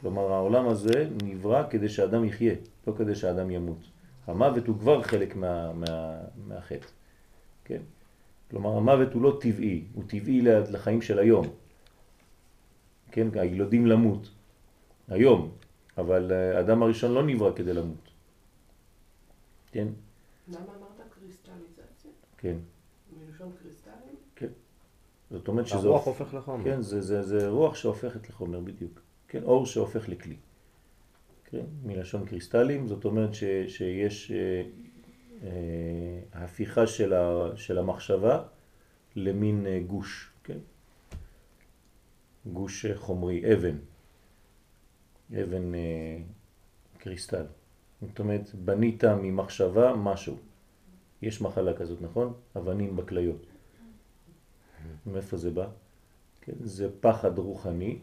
כלומר 0.00 0.32
העולם 0.32 0.68
הזה 0.68 1.08
נברא 1.24 1.70
כדי 1.70 1.88
שאדם 1.88 2.24
יחיה, 2.24 2.54
לא 2.86 2.92
כדי 2.98 3.14
שאדם 3.14 3.50
ימות. 3.50 3.78
המוות 4.26 4.66
הוא 4.66 4.78
כבר 4.78 5.02
חלק 5.02 5.36
מה, 5.36 5.72
מה, 5.72 6.18
מהחטא, 6.46 6.86
כן? 7.64 7.80
כלומר 8.50 8.76
המוות 8.76 9.12
הוא 9.12 9.22
לא 9.22 9.38
טבעי, 9.40 9.84
הוא 9.94 10.04
טבעי 10.06 10.40
לחיים 10.42 11.02
של 11.02 11.18
היום. 11.18 11.46
כן, 13.10 13.28
הילודים 13.38 13.86
למות, 13.86 14.30
היום, 15.08 15.50
אבל 15.98 16.32
אה, 16.32 16.56
האדם 16.56 16.82
הראשון 16.82 17.12
לא 17.12 17.26
נברא 17.26 17.52
כדי 17.56 17.72
למות. 17.72 18.10
כן, 19.72 19.88
למה 20.48 20.58
אמרת 20.58 21.00
קריסטליזציה? 21.10 22.10
כן. 22.38 22.56
מלשון 23.18 23.52
קריסטלים? 23.62 24.16
זאת 25.30 25.48
אומרת 25.48 25.66
שזה... 25.66 25.88
הרוח 25.88 26.06
הופך 26.06 26.34
לחומר. 26.34 26.64
כן, 26.64 26.82
זה, 26.82 27.00
זה, 27.00 27.22
זה 27.22 27.48
רוח 27.48 27.74
שהופכת 27.74 28.28
לחומר 28.28 28.60
בדיוק. 28.60 29.00
כן, 29.28 29.42
אור 29.42 29.66
שהופך 29.66 30.08
לכלי. 30.08 30.36
כן, 31.44 31.64
מלשון 31.84 32.26
קריסטלים, 32.26 32.86
זאת 32.88 33.04
אומרת 33.04 33.34
ש, 33.34 33.44
שיש 33.68 34.32
אה, 35.42 36.20
הפיכה 36.32 36.86
של, 36.86 37.14
ה, 37.14 37.56
של 37.56 37.78
המחשבה 37.78 38.42
למין 39.16 39.66
אה, 39.66 39.80
גוש, 39.86 40.30
כן? 40.44 40.58
גוש 42.52 42.86
אה, 42.86 42.98
חומרי, 42.98 43.54
אבן, 43.54 43.76
אבן 45.42 45.72
קריסטל. 46.98 47.44
זאת 48.02 48.18
אומרת, 48.18 48.54
בנית 48.54 49.04
ממחשבה 49.04 49.96
משהו. 49.96 50.36
יש 51.22 51.40
מחלה 51.40 51.76
כזאת, 51.76 52.02
נכון? 52.02 52.32
אבנים 52.56 52.96
בכליות. 52.96 53.46
מאיפה 55.06 55.36
זה 55.36 55.50
בא? 55.50 55.68
כן, 56.40 56.52
זה 56.60 56.88
פחד 57.00 57.38
רוחני 57.38 57.98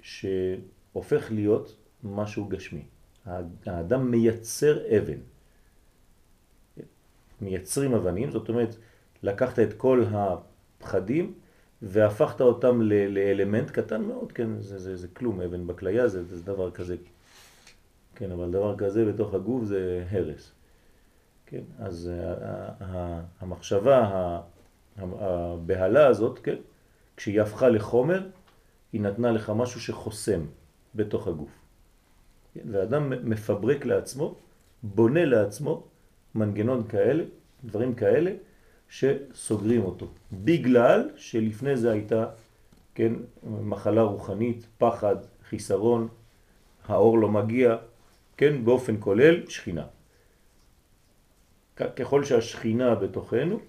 שהופך 0.00 1.32
להיות 1.32 1.76
משהו 2.04 2.44
גשמי. 2.44 2.82
האדם 3.66 4.10
מייצר 4.10 4.98
אבן. 4.98 5.18
מייצרים 7.40 7.94
אבנים, 7.94 8.30
זאת 8.30 8.48
אומרת, 8.48 8.76
לקחת 9.22 9.58
את 9.58 9.72
כל 9.72 10.04
הפחדים 10.10 11.34
והפכת 11.82 12.40
אותם 12.40 12.82
לאלמנט 12.82 13.70
קטן 13.70 14.02
מאוד, 14.02 14.32
כן, 14.32 14.60
זה, 14.60 14.78
זה, 14.78 14.96
זה 14.96 15.08
כלום, 15.08 15.40
אבן 15.40 15.66
בכליה 15.66 16.08
זה, 16.08 16.24
זה 16.24 16.42
דבר 16.42 16.70
כזה, 16.70 16.96
כן, 18.14 18.30
אבל 18.30 18.50
דבר 18.50 18.76
כזה 18.76 19.04
בתוך 19.04 19.34
הגוף 19.34 19.64
זה 19.64 20.04
הרס. 20.10 20.52
כן, 21.46 21.62
אז 21.78 22.10
ה- 22.12 22.32
ה- 22.32 22.72
ה- 22.80 23.22
המחשבה, 23.40 24.40
הבהלה 24.98 26.06
הזאת, 26.06 26.38
כן, 26.38 26.56
כשהיא 27.16 27.40
הפכה 27.40 27.68
לחומר, 27.68 28.26
היא 28.92 29.00
נתנה 29.00 29.32
לך 29.32 29.52
משהו 29.56 29.80
שחוסם 29.80 30.40
בתוך 30.94 31.28
הגוף. 31.28 31.50
כן, 32.54 32.60
ואדם 32.70 33.30
מפברק 33.30 33.84
לעצמו, 33.84 34.34
בונה 34.82 35.24
לעצמו 35.24 35.82
מנגנון 36.38 36.88
כאלה, 36.88 37.24
דברים 37.64 37.94
כאלה, 37.94 38.32
שסוגרים 38.88 39.84
אותו. 39.84 40.08
בגלל 40.32 41.10
שלפני 41.16 41.76
זה 41.76 41.92
הייתה, 41.92 42.26
כן, 42.94 43.12
מחלה 43.42 44.02
רוחנית, 44.02 44.66
פחד, 44.78 45.16
חיסרון, 45.48 46.08
האור 46.86 47.18
לא 47.18 47.28
מגיע, 47.28 47.76
כן, 48.36 48.64
באופן 48.64 48.96
כולל, 49.00 49.46
שכינה. 49.48 49.86
ככל 51.96 52.24
שהשכינה 52.24 52.94
בתוכנו, 52.94 53.60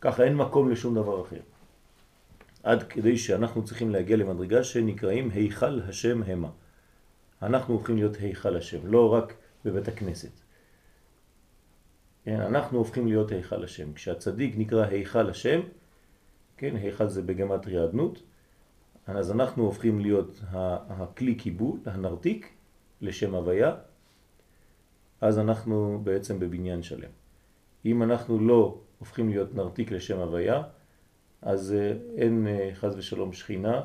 ככה 0.00 0.24
אין 0.24 0.36
מקום 0.36 0.70
לשום 0.70 0.94
דבר 0.94 1.22
אחר. 1.22 1.40
עד 2.62 2.82
כדי 2.82 3.18
שאנחנו 3.18 3.64
צריכים 3.64 3.90
להגיע 3.90 4.16
למדרגה 4.16 4.64
שנקראים 4.64 5.30
היכל 5.30 5.80
השם 5.88 6.22
המה. 6.22 6.50
אנחנו 7.42 7.74
הופכים 7.74 7.96
להיות 7.96 8.16
היכל 8.16 8.56
השם, 8.56 8.78
לא 8.84 9.12
רק 9.12 9.34
בבית 9.64 9.88
הכנסת. 9.88 10.30
כן, 12.24 12.40
אנחנו 12.40 12.78
הופכים 12.78 13.06
להיות 13.06 13.32
היכל 13.32 13.64
השם. 13.64 13.92
כשהצדיק 13.92 14.54
נקרא 14.58 14.86
היכל 14.86 15.30
השם, 15.30 15.60
כן, 16.56 16.76
היכל 16.76 17.08
זה 17.08 17.22
בגמטריה 17.22 17.84
אדנות, 17.84 18.22
אז 19.06 19.30
אנחנו 19.30 19.64
הופכים 19.64 20.00
להיות 20.00 20.40
הכלי 20.50 21.34
קיבול, 21.34 21.78
הנרתיק, 21.86 22.52
לשם 23.00 23.34
הוויה, 23.34 23.74
אז 25.20 25.38
אנחנו 25.38 26.00
בעצם 26.04 26.38
בבניין 26.38 26.82
שלם. 26.82 27.10
אם 27.84 28.02
אנחנו 28.02 28.38
לא 28.38 28.78
הופכים 28.98 29.28
להיות 29.28 29.54
נרתיק 29.54 29.90
לשם 29.90 30.18
הוויה, 30.18 30.62
אז 31.42 31.72
אה, 31.78 31.92
אין 32.16 32.46
אה, 32.46 32.70
חז 32.74 32.96
ושלום 32.96 33.32
שכינה, 33.32 33.80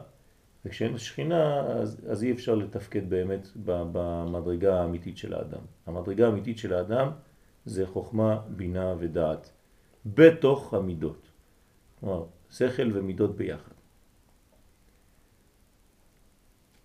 וכשאין 0.65 0.98
שכינה 0.98 1.60
אז, 1.60 2.01
אז 2.10 2.24
אי 2.24 2.32
אפשר 2.32 2.56
לתפקד 2.56 3.10
באמת 3.10 3.48
במדרגה 3.65 4.82
האמיתית 4.82 5.18
של 5.18 5.34
האדם. 5.34 5.62
המדרגה 5.86 6.25
האמיתית 6.25 6.58
של 6.58 6.74
האדם 6.74 7.12
זה 7.65 7.88
חוכמה, 7.88 8.41
בינה 8.48 8.93
ודעת, 9.00 9.50
בתוך 10.05 10.74
המידות. 10.74 11.22
כלומר, 12.00 12.25
שכל 12.51 12.89
ומידות 12.93 13.36
ביחד. 13.36 13.72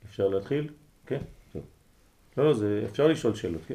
אפשר 0.04 0.28
להתחיל? 0.28 0.68
כן? 1.06 1.20
טוב. 1.52 1.62
לא, 2.36 2.44
לא, 2.44 2.54
זה, 2.54 2.86
אפשר 2.90 3.06
לשאול 3.06 3.34
שאלות, 3.34 3.62
כן? 3.66 3.74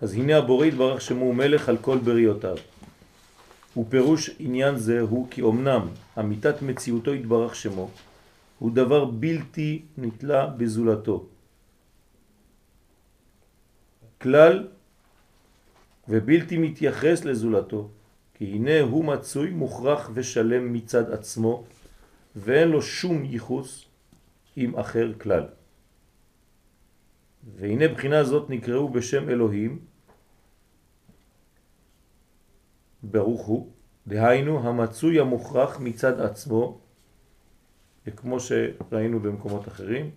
אז 0.00 0.14
הנה 0.14 0.36
הבורא 0.36 0.66
יתברך 0.66 1.00
שמו 1.00 1.24
הוא 1.24 1.34
מלך 1.34 1.68
על 1.68 1.78
כל 1.78 1.98
בריאותיו. 1.98 2.56
ופירוש 3.76 4.30
עניין 4.38 4.76
זה 4.76 5.00
הוא 5.00 5.26
כי 5.30 5.42
אמנם 5.42 5.88
אמיתת 6.18 6.62
מציאותו 6.62 7.14
יתברך 7.14 7.54
שמו 7.54 7.90
הוא 8.58 8.70
דבר 8.74 9.04
בלתי 9.04 9.82
נתלה 9.98 10.46
בזולתו. 10.46 11.26
כלל 14.20 14.68
ובלתי 16.10 16.58
מתייחס 16.58 17.24
לזולתו, 17.24 17.90
כי 18.34 18.44
הנה 18.44 18.80
הוא 18.80 19.04
מצוי 19.04 19.50
מוכרח 19.50 20.10
ושלם 20.14 20.72
מצד 20.72 21.10
עצמו, 21.10 21.64
ואין 22.36 22.68
לו 22.68 22.82
שום 22.82 23.24
ייחוס 23.24 23.84
עם 24.56 24.78
אחר 24.78 25.12
כלל. 25.18 25.46
והנה 27.56 27.88
בחינה 27.88 28.24
זאת 28.24 28.50
נקראו 28.50 28.88
בשם 28.88 29.30
אלוהים, 29.30 29.78
ברוך 33.02 33.46
הוא, 33.46 33.72
דהיינו 34.06 34.68
המצוי 34.68 35.20
המוכרח 35.20 35.80
מצד 35.80 36.20
עצמו, 36.20 36.80
כמו 38.16 38.36
שראינו 38.40 39.20
במקומות 39.20 39.68
אחרים, 39.68 40.10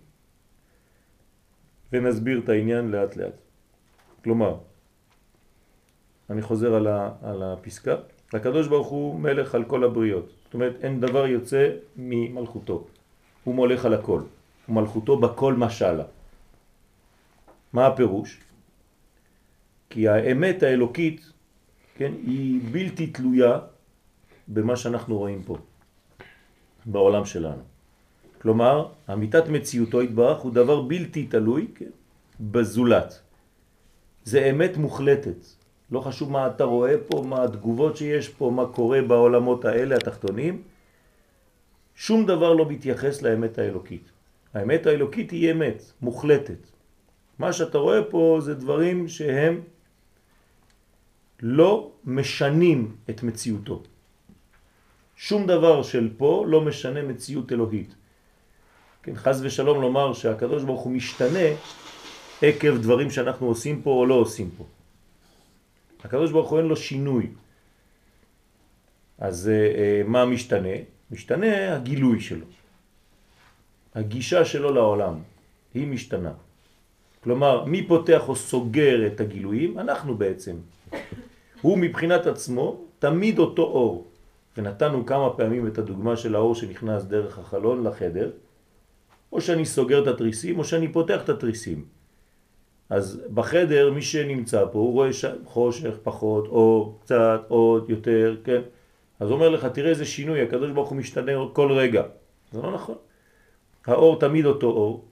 ונסביר 1.92 2.40
את 2.44 2.50
העניין 2.50 2.92
לאט 2.92 3.16
לאט. 3.16 3.38
כלומר, 4.24 4.73
אני 6.34 6.42
חוזר 6.42 6.75
על, 6.75 6.88
ה, 6.88 7.12
על 7.22 7.44
הפסקה, 7.44 7.96
הקדוש 8.34 8.68
ברוך 8.68 8.88
הוא 8.88 9.20
מלך 9.20 9.56
על 9.56 9.63
כל 9.63 9.84
הבריות, 9.84 10.30
זאת 10.46 10.54
אומרת 10.54 10.75
אין 10.81 11.00
דבר 11.00 11.27
יוצא 11.27 11.70
ממלכותו, 11.98 12.88
הוא 13.44 13.55
מולך 13.55 13.86
על 13.86 13.94
הכל, 13.94 14.22
ומלכותו 14.70 15.18
בכל 15.18 15.53
משלה. 15.53 16.03
מה 17.74 17.88
הפירוש? 17.88 18.40
כי 19.90 20.07
האמת 20.07 20.64
האלוקית 20.64 21.31
כן, 21.96 22.12
היא 22.25 22.62
בלתי 22.72 23.07
תלויה 23.07 23.60
במה 24.48 24.75
שאנחנו 24.75 25.18
רואים 25.18 25.44
פה, 25.44 25.57
בעולם 26.86 27.25
שלנו. 27.25 27.62
כלומר, 28.42 28.88
אמיתת 29.14 29.48
מציאותו 29.48 30.01
התברך 30.01 30.42
הוא 30.42 30.53
דבר 30.53 30.81
בלתי 30.81 31.27
תלוי 31.27 31.68
כן, 31.75 31.94
בזולת. 32.40 33.22
זה 34.24 34.50
אמת 34.50 34.77
מוחלטת. 34.77 35.63
לא 35.94 36.00
חשוב 36.00 36.32
מה 36.32 36.48
אתה 36.48 36.64
רואה 36.64 36.96
פה, 37.08 37.24
מה 37.27 37.44
התגובות 37.44 37.98
שיש 37.98 38.29
פה, 38.29 38.51
מה 38.56 38.66
קורה 38.66 39.01
בעולמות 39.01 39.66
האלה, 39.66 39.96
התחתונים. 39.96 40.62
שום 41.96 42.25
דבר 42.25 42.53
לא 42.53 42.66
מתייחס 42.70 43.22
לאמת 43.22 43.58
האלוקית. 43.58 44.10
האמת 44.53 44.86
האלוקית 44.86 45.32
היא 45.32 45.51
אמת, 45.51 45.84
מוחלטת. 46.01 46.58
מה 47.40 47.53
שאתה 47.53 47.77
רואה 47.77 48.03
פה 48.10 48.38
זה 48.42 48.53
דברים 48.53 49.08
שהם 49.08 49.62
לא 51.42 51.92
משנים 52.06 52.96
את 53.10 53.24
מציאותו. 53.24 53.84
שום 55.16 55.48
דבר 55.48 55.84
של 55.84 56.10
פה 56.18 56.46
לא 56.48 56.62
משנה 56.62 57.01
מציאות 57.01 57.51
אלוהית. 57.51 57.96
כן, 59.03 59.16
חז 59.16 59.46
ושלום 59.46 59.82
לומר 59.82 60.14
שהקדוש 60.14 60.64
ברוך 60.64 60.82
הוא 60.82 60.92
משתנה 60.92 61.48
עקב 62.42 62.77
דברים 62.77 63.10
שאנחנו 63.10 63.48
עושים 63.48 63.82
פה 63.82 63.90
או 63.90 64.06
לא 64.06 64.14
עושים 64.14 64.50
פה. 64.58 64.66
הקדוש 66.03 66.31
ברוך 66.31 66.50
הוא 66.50 66.59
אין 66.59 66.68
לו 66.68 66.75
שינוי. 66.75 67.27
אז 69.18 69.50
אה, 69.50 69.53
אה, 69.53 70.01
מה 70.05 70.25
משתנה? 70.25 70.77
משתנה 71.11 71.75
הגילוי 71.75 72.22
שלו. 72.22 72.46
הגישה 73.96 74.46
שלו 74.46 74.74
לעולם 74.74 75.20
היא 75.74 75.87
משתנה. 75.87 76.33
כלומר, 77.24 77.66
מי 77.66 77.87
פותח 77.87 78.24
או 78.27 78.35
סוגר 78.35 79.07
את 79.07 79.20
הגילויים? 79.20 79.79
אנחנו 79.79 80.18
בעצם. 80.18 80.55
הוא 81.61 81.77
מבחינת 81.77 82.27
עצמו 82.27 82.81
תמיד 83.00 83.39
אותו 83.39 83.63
אור. 83.63 84.07
ונתנו 84.57 85.05
כמה 85.05 85.29
פעמים 85.29 85.68
את 85.68 85.77
הדוגמה 85.77 86.18
של 86.18 86.35
האור 86.35 86.55
שנכנס 86.55 87.03
דרך 87.03 87.39
החלון 87.39 87.83
לחדר, 87.83 88.31
או 89.31 89.42
שאני 89.42 89.66
סוגר 89.66 90.03
את 90.03 90.07
התריסים 90.07 90.59
או 90.59 90.63
שאני 90.63 90.87
פותח 90.94 91.24
את 91.24 91.29
התריסים. 91.29 91.85
אז 92.89 93.22
בחדר 93.33 93.91
מי 93.91 94.01
שנמצא 94.01 94.65
פה 94.72 94.79
הוא 94.79 94.93
רואה 94.93 95.09
חושך, 95.46 95.93
פחות, 96.03 96.48
אור, 96.48 97.00
קצת, 97.01 97.41
עוד, 97.48 97.89
יותר, 97.89 98.35
כן? 98.43 98.61
אז 99.19 99.31
אומר 99.31 99.50
לך 99.50 99.65
תראה 99.65 99.89
איזה 99.89 100.05
שינוי, 100.05 100.41
הקדוש 100.41 100.72
ברוך 100.72 100.89
הוא 100.89 100.98
משתנה 100.98 101.31
כל 101.53 101.72
רגע. 101.72 102.03
זה 102.51 102.61
לא 102.61 102.74
נכון. 102.74 102.96
האור 103.85 104.19
תמיד 104.19 104.46
אותו 104.46 104.67
אור, 104.67 105.05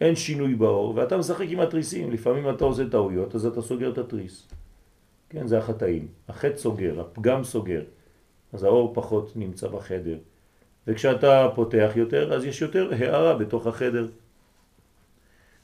אין 0.00 0.16
שינוי 0.16 0.54
באור, 0.54 0.92
ואתה 0.96 1.16
משחק 1.16 1.46
עם 1.48 1.60
התריסים, 1.60 2.12
לפעמים 2.12 2.50
אתה 2.50 2.64
עושה 2.64 2.88
טעויות, 2.90 3.34
אז 3.34 3.46
אתה 3.46 3.62
סוגר 3.62 3.90
את 3.90 3.98
התריס. 3.98 4.48
כן, 5.28 5.46
זה 5.46 5.58
החטאים. 5.58 6.08
החטא 6.28 6.56
סוגר, 6.56 7.00
הפגם 7.00 7.44
סוגר. 7.44 7.82
אז 8.52 8.62
האור 8.62 8.94
פחות 8.94 9.32
נמצא 9.36 9.68
בחדר. 9.68 10.16
וכשאתה 10.86 11.48
פותח 11.54 11.92
יותר, 11.96 12.34
אז 12.34 12.44
יש 12.44 12.62
יותר 12.62 12.90
הערה 12.92 13.36
בתוך 13.36 13.66
החדר. 13.66 14.06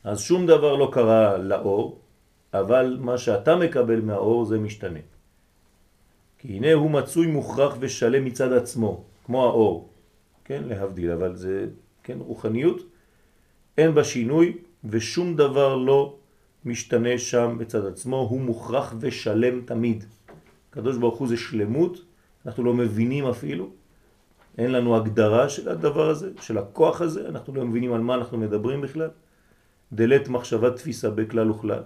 אז 0.05 0.21
שום 0.21 0.47
דבר 0.47 0.77
לא 0.77 0.91
קרה 0.93 1.39
לאור, 1.39 2.01
אבל 2.55 2.97
מה 3.01 3.19
שאתה 3.19 3.57
מקבל 3.57 4.01
מהאור 4.01 4.45
זה 4.45 4.59
משתנה. 4.59 4.99
כי 6.39 6.49
הנה 6.49 6.73
הוא 6.73 6.91
מצוי 6.91 7.27
מוכרח 7.27 7.77
ושלם 7.81 8.25
מצד 8.25 8.53
עצמו, 8.53 9.05
כמו 9.27 9.45
האור. 9.45 9.89
כן, 10.45 10.63
להבדיל, 10.67 11.11
אבל 11.11 11.37
זה, 11.37 11.67
כן, 12.03 12.19
רוחניות, 12.19 12.83
אין 13.79 13.95
בה 13.95 14.05
שינוי 14.05 14.59
ושום 14.85 15.37
דבר 15.37 15.77
לא 15.77 16.17
משתנה 16.65 17.19
שם 17.19 17.57
בצד 17.59 17.87
עצמו, 17.87 18.17
הוא 18.17 18.41
מוכרח 18.41 18.95
ושלם 19.01 19.61
תמיד. 19.65 20.05
הקדוש 20.71 20.97
ברוך 20.97 21.19
הוא 21.19 21.29
זה 21.29 21.37
שלמות, 21.37 22.05
אנחנו 22.47 22.65
לא 22.65 22.75
מבינים 22.75 23.27
אפילו, 23.27 23.71
אין 24.59 24.73
לנו 24.73 24.97
הגדרה 24.97 25.49
של 25.49 25.69
הדבר 25.69 26.09
הזה, 26.09 26.31
של 26.41 26.59
הכוח 26.59 27.01
הזה, 27.01 27.29
אנחנו 27.29 27.55
לא 27.55 27.65
מבינים 27.65 27.93
על 27.93 28.01
מה 28.01 28.15
אנחנו 28.15 28.39
מדברים 28.39 28.81
בכלל. 28.81 29.11
דלת 29.93 30.29
מחשבה 30.29 30.71
תפיסה 30.71 31.11
בכלל 31.11 31.51
וכלל. 31.51 31.83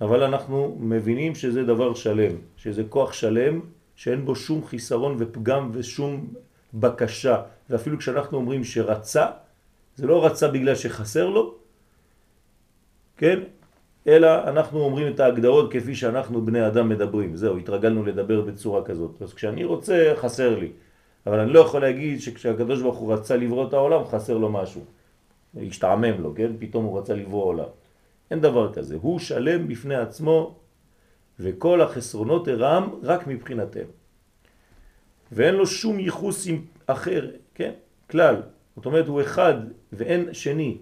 אבל 0.00 0.22
אנחנו 0.22 0.76
מבינים 0.80 1.34
שזה 1.34 1.64
דבר 1.64 1.94
שלם, 1.94 2.32
שזה 2.56 2.82
כוח 2.88 3.12
שלם 3.12 3.60
שאין 3.96 4.24
בו 4.24 4.36
שום 4.36 4.64
חיסרון 4.64 5.16
ופגם 5.18 5.70
ושום 5.72 6.26
בקשה. 6.74 7.42
ואפילו 7.70 7.98
כשאנחנו 7.98 8.38
אומרים 8.38 8.64
שרצה, 8.64 9.26
זה 9.96 10.06
לא 10.06 10.26
רצה 10.26 10.48
בגלל 10.48 10.74
שחסר 10.74 11.28
לו, 11.28 11.54
כן? 13.16 13.38
אלא 14.06 14.48
אנחנו 14.48 14.80
אומרים 14.80 15.14
את 15.14 15.20
ההגדרות 15.20 15.72
כפי 15.72 15.94
שאנחנו 15.94 16.46
בני 16.46 16.66
אדם 16.66 16.88
מדברים. 16.88 17.36
זהו, 17.36 17.58
התרגלנו 17.58 18.04
לדבר 18.04 18.40
בצורה 18.40 18.84
כזאת. 18.84 19.22
אז 19.22 19.34
כשאני 19.34 19.64
רוצה, 19.64 20.12
חסר 20.16 20.58
לי. 20.58 20.70
אבל 21.26 21.38
אני 21.38 21.52
לא 21.52 21.60
יכול 21.60 21.80
להגיד 21.80 22.20
שכשהקדוש 22.20 22.82
ברוך 22.82 22.98
הוא 22.98 23.12
רצה 23.12 23.36
לברוא 23.36 23.68
את 23.68 23.72
העולם, 23.72 24.04
חסר 24.04 24.38
לו 24.38 24.48
משהו. 24.52 24.84
השתעמם 25.56 26.20
לו, 26.20 26.34
כן? 26.34 26.52
פתאום 26.58 26.84
הוא 26.84 26.98
רצה 26.98 27.14
לברוא 27.14 27.44
עולם. 27.44 27.68
אין 28.30 28.40
דבר 28.40 28.72
כזה. 28.72 28.96
הוא 29.00 29.18
שלם 29.18 29.68
בפני 29.68 29.94
עצמו, 29.94 30.58
וכל 31.40 31.80
החסרונות 31.80 32.48
הרם 32.48 32.90
רק 33.02 33.26
מבחינתנו. 33.26 33.90
ואין 35.32 35.54
לו 35.54 35.66
שום 35.66 36.00
ייחוס 36.00 36.46
עם 36.46 36.64
אחר, 36.86 37.30
כן? 37.54 37.72
כלל. 38.10 38.42
זאת 38.76 38.86
אומרת, 38.86 39.06
הוא 39.06 39.20
אחד 39.20 39.54
ואין 39.92 40.34
שני, 40.34 40.78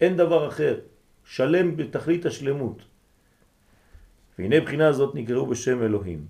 אין 0.00 0.16
דבר 0.16 0.48
אחר, 0.48 0.80
שלם 1.24 1.76
בתכלית 1.76 2.26
השלמות. 2.26 2.82
והנה 4.38 4.60
בחינה 4.60 4.92
זאת 4.92 5.14
נקראו 5.14 5.46
בשם 5.46 5.82
אלוהים. 5.82 6.26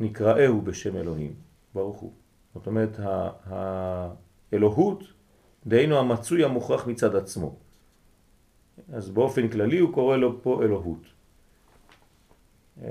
נקראהו 0.00 0.62
בשם 0.62 0.96
אלוהים, 0.96 1.34
ברוך 1.74 1.96
הוא. 1.96 2.12
זאת 2.54 2.66
אומרת, 2.66 2.98
האלוהות, 4.52 5.04
דהיינו 5.66 5.98
המצוי 5.98 6.44
המוכרח 6.44 6.86
מצד 6.86 7.16
עצמו. 7.16 7.56
אז 8.92 9.10
באופן 9.10 9.48
כללי 9.48 9.78
הוא 9.78 9.92
קורא 9.94 10.16
לו 10.16 10.42
פה 10.42 10.62
אלוהות. 10.64 11.02
אבל 12.76 12.86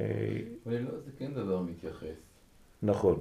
אלוה 0.67 0.99
זה 1.05 1.11
כן 1.17 1.33
דבר 1.33 1.61
מתייחס. 1.61 2.17
נכון, 2.83 3.19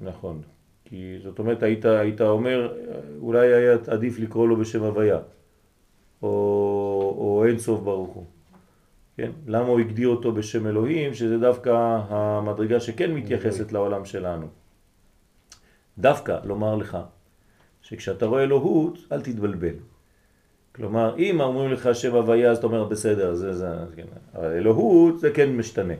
נכון. 0.00 0.42
כי 0.84 1.18
זאת 1.22 1.38
אומרת, 1.38 1.62
היית, 1.62 1.84
היית 1.84 2.20
אומר, 2.20 2.76
אולי 3.20 3.52
היה 3.52 3.76
עדיף 3.86 4.18
לקרוא 4.18 4.48
לו 4.48 4.56
בשם 4.56 4.82
הוויה, 4.82 5.18
או, 6.22 6.28
או 7.18 7.44
אין 7.48 7.58
סוף 7.58 7.80
ברוך 7.80 8.10
הוא. 8.10 8.24
כן? 9.16 9.30
למה 9.46 9.66
הוא 9.66 9.80
הגדיר 9.80 10.08
אותו 10.08 10.32
בשם 10.32 10.66
אלוהים, 10.66 11.14
שזה 11.14 11.38
דווקא 11.38 11.70
המדרגה 12.08 12.80
שכן 12.80 13.14
מתייחסת 13.14 13.72
לעולם 13.72 14.04
שלנו. 14.04 14.46
דווקא 15.98 16.38
לומר 16.44 16.74
לך, 16.74 16.98
שכשאתה 17.90 18.26
רואה 18.26 18.42
אלוהות, 18.42 18.98
אל 19.12 19.20
תתבלבל. 19.20 19.74
כלומר, 20.72 21.18
אם 21.18 21.40
אומרים 21.40 21.72
לך 21.72 21.88
שם 21.92 22.14
הוויה, 22.14 22.50
אז 22.50 22.58
אתה 22.58 22.66
אומר, 22.66 22.84
בסדר, 22.84 23.34
זה, 23.34 23.54
זה, 23.54 23.68
כן. 23.96 24.06
אבל 24.34 24.44
אלוהות 24.44 25.20
זה 25.20 25.30
כן 25.30 25.56
משתנה. 25.56 25.94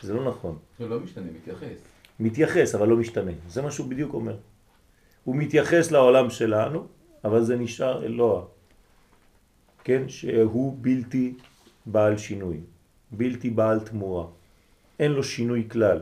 זה 0.00 0.14
לא 0.14 0.24
נכון. 0.24 0.58
זה 0.78 0.86
לא 0.86 1.00
משתנה, 1.00 1.26
מתייחס. 1.34 1.78
מתייחס, 2.20 2.74
אבל 2.74 2.88
לא 2.88 2.96
משתנה. 2.96 3.32
זה 3.48 3.62
מה 3.62 3.70
שהוא 3.70 3.90
בדיוק 3.90 4.14
אומר. 4.14 4.36
הוא 5.24 5.36
מתייחס 5.36 5.90
לעולם 5.90 6.30
שלנו, 6.30 6.86
אבל 7.24 7.42
זה 7.42 7.56
נשאר 7.56 8.04
אלוה. 8.04 8.44
כן? 9.84 10.08
שהוא 10.08 10.78
בלתי 10.80 11.34
בעל 11.86 12.16
שינוי, 12.16 12.60
בלתי 13.10 13.50
בעל 13.50 13.80
תמורה. 13.80 14.26
אין 14.98 15.12
לו 15.12 15.24
שינוי 15.24 15.68
כלל. 15.70 16.00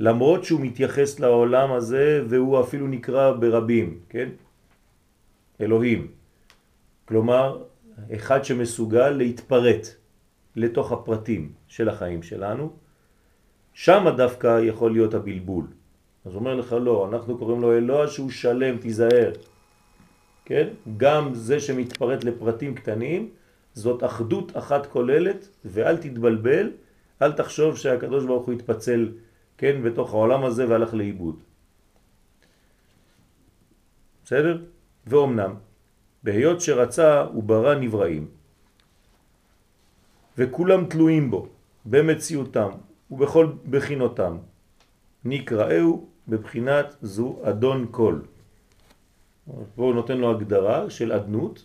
למרות 0.00 0.44
שהוא 0.44 0.60
מתייחס 0.60 1.20
לעולם 1.20 1.72
הזה 1.72 2.24
והוא 2.28 2.60
אפילו 2.60 2.86
נקרא 2.88 3.32
ברבים, 3.32 3.98
כן? 4.08 4.28
אלוהים. 5.60 6.08
כלומר, 7.04 7.62
אחד 8.14 8.44
שמסוגל 8.44 9.10
להתפרט 9.10 9.86
לתוך 10.56 10.92
הפרטים 10.92 11.52
של 11.68 11.88
החיים 11.88 12.22
שלנו, 12.22 12.72
שם 13.74 14.04
דווקא 14.16 14.60
יכול 14.62 14.92
להיות 14.92 15.14
הבלבול. 15.14 15.64
אז 16.24 16.34
אומר 16.34 16.54
לך 16.54 16.76
לא, 16.80 17.08
אנחנו 17.08 17.38
קוראים 17.38 17.60
לו 17.60 17.76
אלוה 17.76 18.08
שהוא 18.08 18.30
שלם, 18.30 18.78
תיזהר. 18.78 19.32
כן? 20.44 20.68
גם 20.96 21.34
זה 21.34 21.60
שמתפרט 21.60 22.24
לפרטים 22.24 22.74
קטנים, 22.74 23.28
זאת 23.74 24.04
אחדות 24.04 24.56
אחת 24.56 24.86
כוללת, 24.86 25.48
ואל 25.64 25.96
תתבלבל, 25.96 26.70
אל 27.22 27.32
תחשוב 27.32 27.76
שהקדוש 27.76 28.24
ברוך 28.24 28.46
הוא 28.46 28.54
התפצל, 28.54 29.08
כן, 29.58 29.82
בתוך 29.82 30.14
העולם 30.14 30.44
הזה 30.44 30.68
והלך 30.68 30.94
לאיבוד. 30.94 31.36
בסדר? 34.24 34.64
ואומנם, 35.06 35.54
בהיות 36.22 36.60
שרצה 36.60 37.22
הוא 37.22 37.42
ברא 37.42 37.74
נבראים, 37.74 38.26
וכולם 40.38 40.86
תלויים 40.86 41.30
בו, 41.30 41.46
במציאותם 41.86 42.70
ובכל 43.10 43.52
בחינותם, 43.70 44.36
נקראהו 45.24 46.08
בבחינת 46.28 46.96
זו 47.02 47.38
אדון 47.42 47.86
כל. 47.90 48.20
פה 49.46 49.82
הוא 49.82 49.94
נותן 49.94 50.18
לו 50.18 50.30
הגדרה 50.30 50.90
של 50.90 51.12
אדנות, 51.12 51.64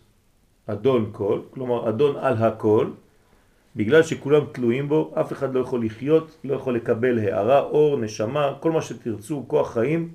אדון 0.65 1.09
כל, 1.11 1.41
כלומר 1.49 1.89
אדון 1.89 2.15
על 2.15 2.37
הכל, 2.37 2.91
בגלל 3.75 4.03
שכולם 4.03 4.41
תלויים 4.51 4.89
בו, 4.89 5.13
אף 5.21 5.31
אחד 5.31 5.53
לא 5.53 5.59
יכול 5.59 5.85
לחיות, 5.85 6.37
לא 6.43 6.55
יכול 6.55 6.75
לקבל 6.75 7.19
הערה, 7.19 7.59
אור, 7.59 7.97
נשמה, 7.97 8.53
כל 8.59 8.71
מה 8.71 8.81
שתרצו, 8.81 9.43
כוח 9.47 9.73
חיים, 9.73 10.09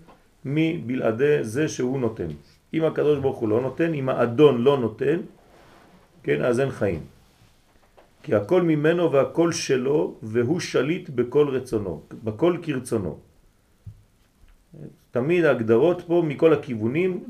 מבלעדי 0.44 1.44
זה 1.44 1.68
שהוא 1.68 2.00
נותן. 2.00 2.28
אם 2.74 2.84
הקדוש 2.84 3.18
ברוך 3.18 3.38
הוא 3.38 3.48
לא 3.48 3.60
נותן, 3.60 3.94
אם 3.94 4.08
האדון 4.08 4.62
לא 4.62 4.78
נותן, 4.78 5.20
כן, 6.22 6.44
אז 6.44 6.60
אין 6.60 6.70
חיים. 6.70 7.00
כי 8.22 8.34
הכל 8.34 8.62
ממנו 8.62 9.12
והכל 9.12 9.52
שלו, 9.52 10.14
והוא 10.22 10.60
שליט 10.60 11.10
בכל 11.10 11.48
רצונו, 11.48 12.00
בכל 12.24 12.56
כרצונו. 12.62 13.18
תמיד 15.10 15.44
ההגדרות 15.44 16.02
פה 16.06 16.22
מכל 16.26 16.52
הכיוונים, 16.52 17.24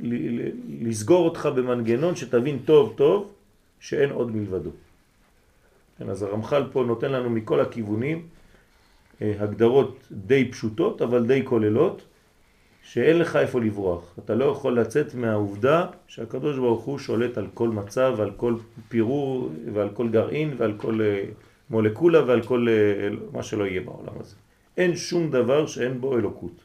לסגור 0.80 1.24
אותך 1.24 1.48
במנגנון 1.56 2.16
שתבין 2.16 2.58
טוב 2.64 2.94
טוב 2.96 3.30
שאין 3.80 4.10
עוד 4.10 4.36
מלבדו. 4.36 4.70
כן, 5.98 6.10
אז 6.10 6.22
הרמח"ל 6.22 6.64
פה 6.72 6.84
נותן 6.86 7.12
לנו 7.12 7.30
מכל 7.30 7.60
הכיוונים 7.60 8.26
אה, 9.22 9.34
הגדרות 9.38 10.08
די 10.12 10.50
פשוטות 10.50 11.02
אבל 11.02 11.26
די 11.26 11.42
כוללות 11.44 12.02
שאין 12.82 13.18
לך 13.18 13.36
איפה 13.36 13.60
לברוח. 13.60 14.14
אתה 14.24 14.34
לא 14.34 14.44
יכול 14.44 14.80
לצאת 14.80 15.14
מהעובדה 15.14 15.86
שהקדוש 16.06 16.58
ברוך 16.58 16.84
הוא 16.84 16.98
שולט 16.98 17.38
על 17.38 17.46
כל 17.54 17.68
מצב, 17.68 18.16
על 18.20 18.30
כל 18.36 18.54
פירור 18.88 19.50
ועל 19.74 19.88
כל 19.88 20.08
גרעין 20.08 20.54
ועל 20.56 20.74
כל 20.76 21.00
אה, 21.02 21.24
מולקולה 21.70 22.24
ועל 22.26 22.42
כל 22.42 22.66
אה, 22.68 23.08
מה 23.32 23.42
שלא 23.42 23.64
יהיה 23.64 23.80
בעולם 23.80 24.14
הזה. 24.20 24.36
אין 24.76 24.96
שום 24.96 25.30
דבר 25.30 25.66
שאין 25.66 26.00
בו 26.00 26.18
אלוקות. 26.18 26.64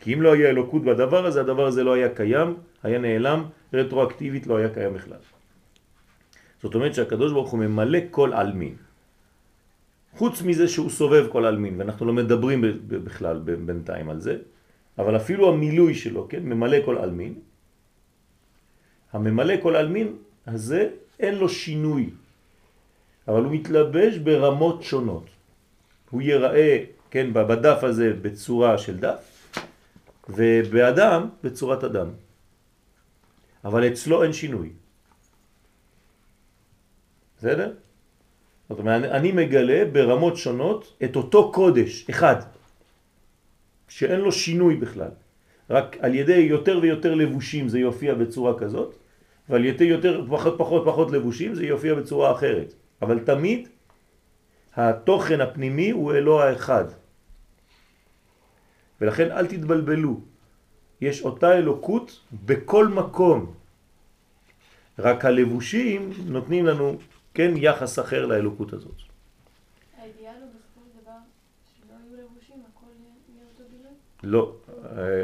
כי 0.00 0.14
אם 0.14 0.22
לא 0.22 0.32
היה 0.32 0.48
אלוקות 0.48 0.84
בדבר 0.84 1.26
הזה, 1.26 1.40
הדבר 1.40 1.66
הזה 1.66 1.84
לא 1.84 1.92
היה 1.92 2.08
קיים, 2.08 2.54
היה 2.82 2.98
נעלם, 2.98 3.44
רטרואקטיבית 3.72 4.46
לא 4.46 4.56
היה 4.56 4.68
קיים 4.68 4.94
בכלל. 4.94 5.18
זאת 6.64 6.74
אומרת 6.74 6.94
שהקדוש 6.94 7.32
ברוך 7.32 7.50
הוא 7.50 7.60
ממלא 7.60 7.98
כל 8.10 8.32
אלמין. 8.32 8.74
חוץ 10.16 10.42
מזה 10.42 10.64
שהוא 10.68 10.90
סובב 10.90 11.28
כל 11.28 11.44
אלמין, 11.44 11.76
ואנחנו 11.76 12.06
לא 12.06 12.12
מדברים 12.12 12.64
בכלל 12.88 13.36
בינתיים 13.44 14.08
על 14.10 14.20
זה, 14.20 14.34
אבל 14.98 15.16
אפילו 15.16 15.52
המילוי 15.52 15.94
שלו, 15.94 16.24
כן, 16.28 16.42
ממלא 16.42 16.76
כל 16.84 16.98
אלמין, 16.98 17.34
הממלא 19.12 19.54
כל 19.60 19.76
אלמין 19.76 20.16
הזה 20.46 20.80
אין 21.20 21.34
לו 21.34 21.48
שינוי, 21.48 22.10
אבל 23.28 23.44
הוא 23.44 23.52
מתלבש 23.52 24.24
ברמות 24.24 24.82
שונות. 24.82 25.26
הוא 26.10 26.22
ייראה, 26.22 26.84
כן, 27.10 27.32
בדף 27.32 27.84
הזה 27.84 28.12
בצורה 28.22 28.78
של 28.78 28.96
דף, 28.96 29.20
ובאדם 30.28 31.28
בצורת 31.44 31.84
אדם. 31.84 32.08
אבל 33.64 33.88
אצלו 33.92 34.22
אין 34.22 34.32
שינוי. 34.32 34.83
בסדר? 37.44 37.72
זאת 38.68 38.78
אומרת, 38.78 39.04
אני 39.04 39.32
מגלה 39.32 39.84
ברמות 39.92 40.36
שונות 40.36 40.96
את 41.04 41.16
אותו 41.16 41.52
קודש, 41.52 42.08
אחד, 42.10 42.36
שאין 43.88 44.20
לו 44.20 44.32
שינוי 44.32 44.76
בכלל. 44.76 45.12
רק 45.70 45.96
על 46.00 46.14
ידי 46.14 46.48
יותר 46.48 46.78
ויותר 46.82 47.14
לבושים 47.14 47.68
זה 47.68 47.78
יופיע 47.78 48.14
בצורה 48.14 48.58
כזאת, 48.58 48.96
ועל 49.48 49.64
ידי 49.64 49.84
יותר 49.84 50.24
פחות 50.24 50.54
פחות 50.58 50.82
פחות 50.86 51.10
לבושים 51.12 51.54
זה 51.54 51.66
יופיע 51.66 51.94
בצורה 51.94 52.32
אחרת. 52.32 52.74
אבל 53.02 53.18
תמיד 53.28 53.68
התוכן 54.76 55.40
הפנימי 55.40 55.90
הוא 55.90 56.12
אלוה 56.12 56.48
האחד. 56.48 56.84
ולכן 59.00 59.30
אל 59.30 59.46
תתבלבלו, 59.46 60.20
יש 61.00 61.22
אותה 61.22 61.58
אלוקות 61.60 62.20
בכל 62.32 62.88
מקום. 62.88 63.52
רק 64.98 65.24
הלבושים 65.24 66.12
נותנים 66.26 66.66
לנו, 66.66 66.96
כן, 67.34 67.52
יחס 67.56 67.98
אחר 67.98 68.26
לאלוקות 68.26 68.72
הזאת. 68.72 69.14
לא, 74.24 74.56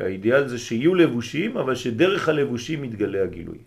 האידיאל 0.03 0.49
זה 0.49 0.59
שיהיו 0.59 0.95
לבושים, 0.95 1.57
אבל 1.57 1.75
שדרך 1.75 2.29
הלבושים 2.29 2.85
יתגלה 2.85 3.23
הגילוי. 3.23 3.59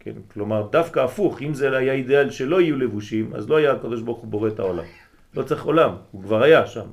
כן, 0.00 0.12
כלומר, 0.32 0.68
דווקא 0.72 1.00
הפוך, 1.00 1.42
אם 1.42 1.54
זה 1.54 1.76
היה 1.76 1.92
אידיאל 1.92 2.30
שלא 2.30 2.60
יהיו 2.60 2.76
לבושים, 2.76 3.34
אז 3.34 3.48
לא 3.48 3.56
היה 3.56 3.72
הקדוש 3.72 4.02
ברוך 4.02 4.18
הוא 4.18 4.30
בורא 4.30 4.48
את 4.48 4.58
העולם. 4.58 4.84
לא 5.34 5.42
צריך 5.42 5.64
עולם, 5.64 5.94
הוא 6.10 6.22
כבר 6.22 6.42
היה 6.42 6.66
שם, 6.66 6.86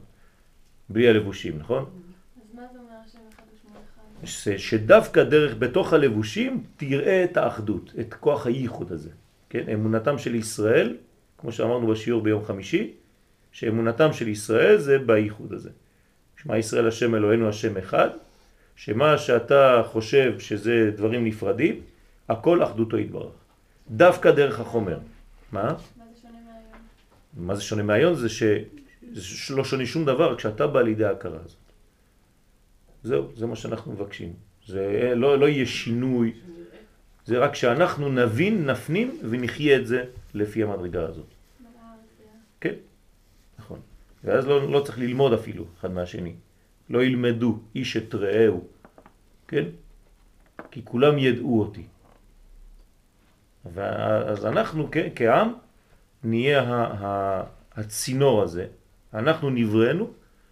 בלי 0.90 1.10
הלבושים, 1.10 1.58
נכון? 1.58 1.86
אז 1.86 2.56
מה 2.56 2.62
זה 2.74 2.80
אומר 2.80 2.94
השם 3.06 3.20
אחד 3.34 3.44
ושמו 3.54 3.78
אחד? 4.26 4.58
שדווקא 4.58 5.24
דרך 5.24 5.56
בתוך 5.60 5.94
הלבושים 5.94 6.64
תראה 6.78 7.24
את 7.24 7.38
האחדות, 7.38 7.94
את 8.00 8.14
כוח 8.14 8.46
הייחוד 8.46 8.92
הזה. 8.92 9.10
כן, 9.50 9.70
אמונתם 9.74 10.18
של 10.18 10.36
ישראל, 10.36 10.98
כמו 11.38 11.52
שאמרנו 11.52 11.88
בשיעור 11.88 12.22
ביום 12.22 12.46
חמישי, 12.46 12.92
שאמונתם 13.52 14.14
של 14.14 14.28
ישראל 14.28 14.78
זה 14.78 15.00
בייחוד 15.00 15.54
הזה. 15.54 15.70
שמע 16.42 16.58
ישראל 16.58 16.88
השם 16.88 17.16
אלוהינו 17.16 17.50
השם 17.50 17.78
אחד, 17.78 18.10
שמה 18.76 19.18
שאתה 19.18 19.84
חושב 19.86 20.40
שזה 20.40 20.92
דברים 20.96 21.26
נפרדים, 21.26 21.82
הכל 22.30 22.64
אחדותו 22.64 22.98
יתברך. 22.98 23.34
דווקא 23.92 24.32
דרך 24.32 24.60
החומר. 24.60 25.00
מה? 25.52 25.64
מה 25.64 26.06
זה 26.14 26.22
שונה 26.22 26.40
מה 27.38 27.56
זה 27.56 27.62
שונה 27.62 27.84
מהיום? 27.84 28.16
זה 28.16 28.30
שלא 29.14 29.64
שונה 29.64 29.86
שום 29.86 30.06
דבר 30.06 30.36
כשאתה 30.36 30.68
בא 30.68 30.82
לידי 30.82 31.06
ההכרה 31.06 31.38
הזאת. 31.46 31.58
זהו, 33.04 33.30
זה 33.36 33.46
מה 33.46 33.56
שאנחנו 33.56 33.92
מבקשים. 33.92 34.34
זה 34.68 35.14
לא, 35.16 35.40
לא 35.40 35.50
יהיה 35.50 35.66
שינוי, 35.66 36.34
זה 37.30 37.38
רק 37.38 37.56
שאנחנו 37.56 38.10
נבין, 38.10 38.66
נפנים 38.66 39.18
ונחיה 39.30 39.78
את 39.78 39.88
זה 39.88 40.04
לפי 40.34 40.64
המדרגה 40.64 41.06
הזאת. 41.06 41.26
כן, 42.62 42.74
נכון. 43.60 43.80
ואז 44.24 44.48
לא, 44.48 44.72
לא 44.72 44.80
צריך 44.80 45.00
ללמוד 45.00 45.34
אפילו 45.34 45.66
אחד 45.80 45.92
מהשני. 45.92 46.34
לא 46.90 47.04
ילמדו 47.04 47.60
איש 47.76 47.98
את 47.98 48.16
רעהו, 48.16 48.64
כן? 49.48 49.64
כי 50.72 50.82
כולם 50.84 51.18
ידעו 51.18 51.60
אותי. 51.60 51.86
אז 53.76 54.46
אנחנו 54.46 54.90
כעם 55.16 55.54
נהיה 56.24 56.62
הצינור 57.76 58.44
הזה, 58.44 58.66
אנחנו 59.14 59.50
נבראנו 59.50 60.12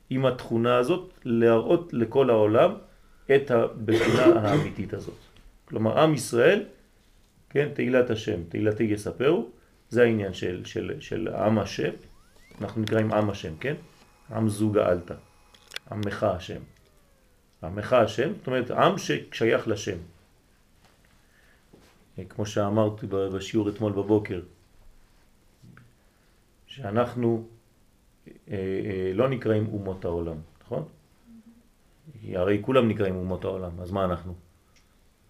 עם 0.09 0.25
התכונה 0.25 0.77
הזאת 0.77 1.13
להראות 1.25 1.93
לכל 1.93 2.29
העולם 2.29 2.71
את 3.35 3.51
הבחינה 3.51 4.25
האמיתית 4.25 4.93
הזאת. 4.93 5.26
כלומר, 5.67 5.99
עם 5.99 6.13
ישראל, 6.13 6.65
כן, 7.49 7.69
תהילת 7.73 8.09
השם, 8.09 8.43
תהילתי 8.49 8.83
יספרו, 8.83 9.49
זה 9.89 10.03
העניין 10.03 10.33
של, 10.33 10.65
של, 10.65 10.95
של 10.99 11.27
עם 11.27 11.59
השם, 11.59 11.91
אנחנו 12.61 12.81
נקראים 12.81 13.13
עם 13.13 13.29
השם, 13.29 13.57
כן? 13.59 13.75
עם 14.31 14.49
זוג 14.49 14.77
האלתא, 14.77 15.13
עמך 15.91 16.23
השם. 16.23 16.61
עמך 17.63 17.93
השם, 17.93 18.33
זאת 18.37 18.47
אומרת 18.47 18.71
עם 18.71 18.97
ששייך 18.97 19.67
לשם. 19.67 19.97
כמו 22.29 22.45
שאמרתי 22.45 23.07
בשיעור 23.07 23.69
אתמול 23.69 23.91
בבוקר, 23.91 24.41
שאנחנו 26.67 27.47
אה, 28.27 28.31
אה, 28.51 29.11
לא 29.13 29.29
נקראים 29.29 29.67
אומות 29.67 30.05
העולם, 30.05 30.37
נכון? 30.63 30.83
הרי 32.33 32.59
כולם 32.61 32.89
נקראים 32.89 33.15
אומות 33.15 33.43
העולם, 33.43 33.79
אז 33.79 33.91
מה 33.91 34.05
אנחנו? 34.05 34.46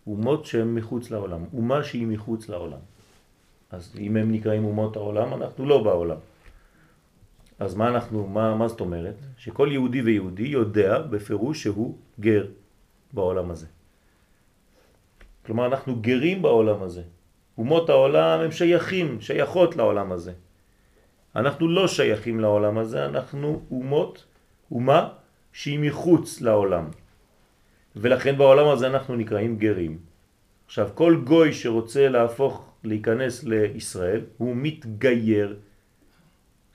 אומות 0.08 0.46
שהן 0.46 0.74
מחוץ 0.76 1.12
לעולם, 1.12 1.46
אומה 1.54 1.84
שהיא 1.84 2.08
מחוץ 2.08 2.50
לעולם. 2.50 2.80
אז 3.72 3.96
אם 4.00 4.18
הם 4.18 4.32
נקראים 4.32 4.66
אומות 4.66 4.96
העולם, 4.96 5.34
אנחנו 5.34 5.66
לא 5.66 5.84
בעולם. 5.84 6.18
אז 7.60 7.76
מה 7.76 7.88
אנחנו, 7.88 8.28
מה, 8.28 8.56
מה 8.56 8.68
זאת 8.68 8.80
אומרת? 8.80 9.16
שכל 9.38 9.70
יהודי 9.72 10.02
ויהודי 10.02 10.48
יודע 10.48 11.02
בפירוש 11.02 11.64
שהוא 11.64 11.98
גר 12.20 12.46
בעולם 13.14 13.52
הזה. 13.52 13.68
כלומר 15.46 15.66
אנחנו 15.66 15.96
גרים 16.02 16.42
בעולם 16.42 16.84
הזה. 16.84 17.04
אומות 17.58 17.90
העולם 17.90 18.40
הם 18.40 18.52
שייכים, 18.52 19.22
שייכות 19.22 19.76
לעולם 19.76 20.12
הזה. 20.12 20.34
אנחנו 21.36 21.68
לא 21.68 21.88
שייכים 21.88 22.40
לעולם 22.40 22.78
הזה, 22.78 23.06
אנחנו 23.06 23.62
אומות, 23.72 24.26
אומה 24.72 25.10
שהיא 25.54 25.80
מחוץ 25.80 26.42
לעולם. 26.42 26.90
ולכן 28.02 28.38
בעולם 28.38 28.68
הזה 28.68 28.88
אנחנו 28.88 29.16
נקראים 29.16 29.58
גרים. 29.58 29.98
עכשיו, 30.66 30.90
כל 30.94 31.22
גוי 31.24 31.54
שרוצה 31.54 32.10
להפוך, 32.10 32.70
להיכנס 32.84 33.44
לישראל, 33.44 34.22
הוא 34.38 34.56
מתגייר. 34.56 35.56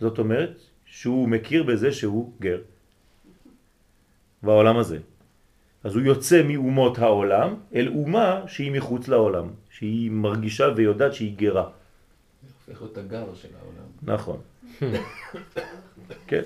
זאת 0.01 0.19
אומרת 0.19 0.61
שהוא 0.85 1.29
מכיר 1.29 1.63
בזה 1.63 1.93
שהוא 1.93 2.33
גר. 2.41 2.61
בעולם 4.43 4.77
הזה. 4.77 4.99
אז 5.85 5.95
הוא 5.95 6.03
יוצא 6.03 6.43
מאומות 6.43 6.99
העולם 6.99 7.55
אל 7.75 7.89
אומה 7.89 8.43
שהיא 8.47 8.73
מחוץ 8.73 9.09
לעולם, 9.09 9.49
שהיא 9.71 10.11
מרגישה 10.11 10.69
ויודעת 10.77 11.15
שהיא 11.15 11.37
גרה. 11.37 11.71
הופך 12.69 12.83
להיות 12.83 12.99
הגר 12.99 13.27
של 13.35 13.49
העולם. 13.61 13.89
נכון. 14.03 14.39
כן. 16.29 16.43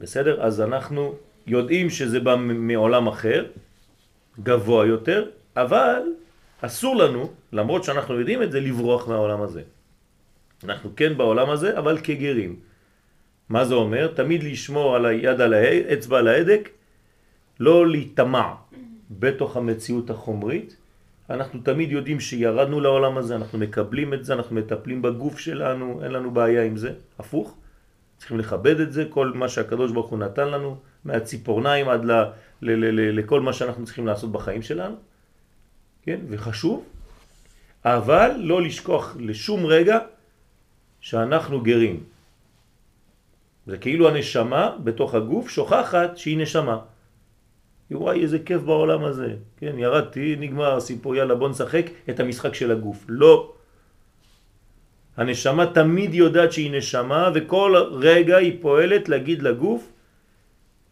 בסדר? 0.00 0.42
אז 0.42 0.60
אנחנו 0.60 1.14
יודעים 1.46 1.90
שזה 1.90 2.20
בא 2.20 2.36
מעולם 2.40 3.06
אחר, 3.06 3.46
גבוה 4.42 4.86
יותר, 4.86 5.20
אבל 5.56 6.02
אסור 6.60 6.96
לנו, 6.96 7.30
למרות 7.52 7.84
שאנחנו 7.84 8.18
יודעים 8.18 8.42
את 8.42 8.52
זה, 8.52 8.60
לברוח 8.60 9.08
מהעולם 9.08 9.42
הזה. 9.42 9.62
אנחנו 10.64 10.90
כן 10.96 11.16
בעולם 11.16 11.50
הזה, 11.50 11.78
אבל 11.78 11.98
כגרים. 11.98 12.56
מה 13.48 13.64
זה 13.64 13.74
אומר? 13.74 14.06
תמיד 14.16 14.42
לשמור 14.42 14.96
על 14.96 15.06
היד 15.06 15.40
על 15.40 15.54
האצבע 15.54 16.18
על 16.18 16.28
ההדק, 16.28 16.68
לא 17.60 17.86
להיטמע 17.86 18.48
בתוך 19.10 19.56
המציאות 19.56 20.10
החומרית. 20.10 20.76
אנחנו 21.30 21.60
תמיד 21.60 21.92
יודעים 21.92 22.20
שירדנו 22.20 22.80
לעולם 22.80 23.18
הזה, 23.18 23.36
אנחנו 23.36 23.58
מקבלים 23.58 24.14
את 24.14 24.24
זה, 24.24 24.32
אנחנו 24.32 24.56
מטפלים 24.56 25.02
בגוף 25.02 25.38
שלנו, 25.38 26.00
אין 26.04 26.10
לנו 26.12 26.30
בעיה 26.30 26.64
עם 26.64 26.76
זה, 26.76 26.92
הפוך. 27.18 27.59
צריכים 28.20 28.38
לכבד 28.38 28.80
את 28.80 28.92
זה, 28.92 29.04
כל 29.10 29.32
מה 29.34 29.48
שהקדוש 29.48 29.92
ברוך 29.92 30.10
הוא 30.10 30.18
נתן 30.18 30.48
לנו, 30.48 30.76
מהציפורניים 31.04 31.88
עד 31.88 32.04
ל, 32.04 32.12
ל, 32.12 32.70
ל, 32.70 32.84
ל, 33.00 33.18
לכל 33.18 33.40
מה 33.40 33.52
שאנחנו 33.52 33.84
צריכים 33.84 34.06
לעשות 34.06 34.32
בחיים 34.32 34.62
שלנו, 34.62 34.96
כן? 36.02 36.20
וחשוב, 36.28 36.84
אבל 37.84 38.30
לא 38.38 38.62
לשכוח 38.62 39.16
לשום 39.20 39.66
רגע 39.66 39.98
שאנחנו 41.00 41.60
גרים. 41.60 42.04
זה 43.66 43.78
כאילו 43.78 44.08
הנשמה 44.08 44.76
בתוך 44.84 45.14
הגוף 45.14 45.48
שוכחת 45.48 46.16
שהיא 46.16 46.38
נשמה. 46.38 46.78
וואי, 47.90 48.22
איזה 48.22 48.38
כיף 48.38 48.62
בעולם 48.62 49.04
הזה. 49.04 49.34
כן, 49.56 49.78
ירדתי, 49.78 50.36
נגמר 50.40 50.76
הסיפור, 50.76 51.16
יאללה 51.16 51.34
בוא 51.34 51.48
נשחק 51.48 51.86
את 52.10 52.20
המשחק 52.20 52.54
של 52.54 52.70
הגוף. 52.70 53.04
לא. 53.08 53.52
הנשמה 55.20 55.66
תמיד 55.66 56.14
יודעת 56.14 56.52
שהיא 56.52 56.72
נשמה, 56.72 57.30
וכל 57.34 57.76
רגע 57.92 58.36
היא 58.36 58.58
פועלת 58.60 59.08
להגיד 59.08 59.42
לגוף, 59.42 59.92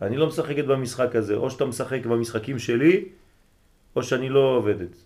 אני 0.03 0.17
לא 0.17 0.27
משחקת 0.27 0.65
במשחק 0.65 1.17
הזה, 1.17 1.35
או 1.35 1.51
שאתה 1.51 1.65
משחק 1.65 2.07
במשחקים 2.07 2.59
שלי, 2.59 3.05
או 3.97 4.03
שאני 4.03 4.29
לא 4.29 4.57
עובדת. 4.57 4.97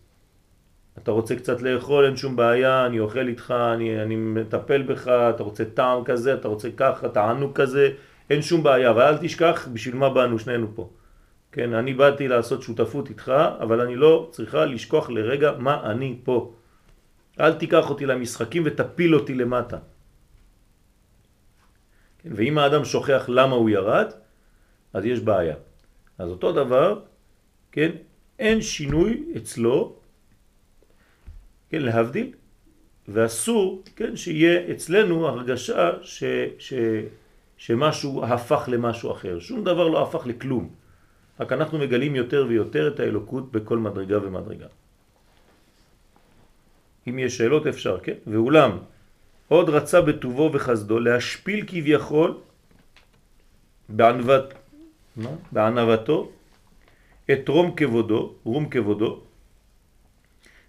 אתה 0.98 1.10
רוצה 1.10 1.36
קצת 1.36 1.62
לאכול, 1.62 2.04
אין 2.04 2.16
שום 2.16 2.36
בעיה, 2.36 2.86
אני 2.86 3.00
אוכל 3.00 3.28
איתך, 3.28 3.54
אני, 3.74 4.02
אני 4.02 4.16
מטפל 4.16 4.82
בך, 4.82 5.08
אתה 5.08 5.42
רוצה 5.42 5.64
טעם 5.64 6.04
כזה, 6.04 6.34
אתה 6.34 6.48
רוצה 6.48 6.68
ככה, 6.76 7.08
תענוג 7.08 7.52
כזה, 7.54 7.90
אין 8.30 8.42
שום 8.42 8.62
בעיה, 8.62 8.90
אבל 8.90 9.02
אל 9.02 9.16
תשכח 9.16 9.68
בשביל 9.72 9.96
מה 9.96 10.10
באנו 10.10 10.38
שנינו 10.38 10.66
פה. 10.74 10.90
כן, 11.52 11.74
אני 11.74 11.94
באתי 11.94 12.28
לעשות 12.28 12.62
שותפות 12.62 13.10
איתך, 13.10 13.32
אבל 13.60 13.80
אני 13.80 13.96
לא 13.96 14.28
צריכה 14.30 14.64
לשכוח 14.64 15.10
לרגע 15.10 15.52
מה 15.58 15.90
אני 15.90 16.16
פה. 16.24 16.52
אל 17.42 17.54
תיקח 17.54 17.90
אותי 17.90 18.06
למשחקים 18.06 18.62
ותפיל 18.66 19.14
אותי 19.14 19.34
למטה. 19.34 19.78
כן, 22.18 22.30
ואם 22.36 22.58
האדם 22.58 22.84
שוכח 22.84 23.24
למה 23.28 23.54
הוא 23.56 23.70
ירד, 23.70 24.06
אז 24.92 25.04
יש 25.04 25.20
בעיה. 25.20 25.56
אז 26.18 26.30
אותו 26.30 26.52
דבר, 26.52 27.00
כן, 27.72 27.90
אין 28.38 28.62
שינוי 28.62 29.24
אצלו, 29.36 29.96
כן, 31.70 31.82
להבדיל, 31.82 32.32
ואסור, 33.08 33.82
כן, 33.96 34.16
שיהיה 34.16 34.70
אצלנו 34.70 35.28
הרגשה 35.28 35.90
ש, 36.02 36.24
ש, 36.58 36.72
שמשהו 37.56 38.24
הפך 38.24 38.68
למשהו 38.68 39.12
אחר. 39.12 39.38
שום 39.38 39.64
דבר 39.64 39.88
לא 39.88 40.02
הפך 40.02 40.26
לכלום. 40.26 40.70
רק 41.40 41.52
אנחנו 41.52 41.78
מגלים 41.78 42.16
יותר 42.16 42.46
ויותר 42.48 42.88
את 42.88 43.00
האלוקות 43.00 43.52
בכל 43.52 43.78
מדרגה 43.78 44.18
ומדרגה. 44.22 44.66
אם 47.08 47.18
יש 47.18 47.38
שאלות 47.38 47.66
אפשר, 47.66 47.98
כן? 48.02 48.14
ואולם, 48.26 48.78
עוד 49.48 49.68
רצה 49.68 50.00
בטובו 50.00 50.50
וחסדו 50.52 50.98
להשפיל 50.98 51.64
כביכול 51.66 52.38
בענוות, 53.88 54.54
בענוותו 55.52 56.30
את 57.32 57.48
רום 57.48 57.74
כבודו, 57.76 58.34
רום 58.44 58.68
כבודו, 58.68 59.20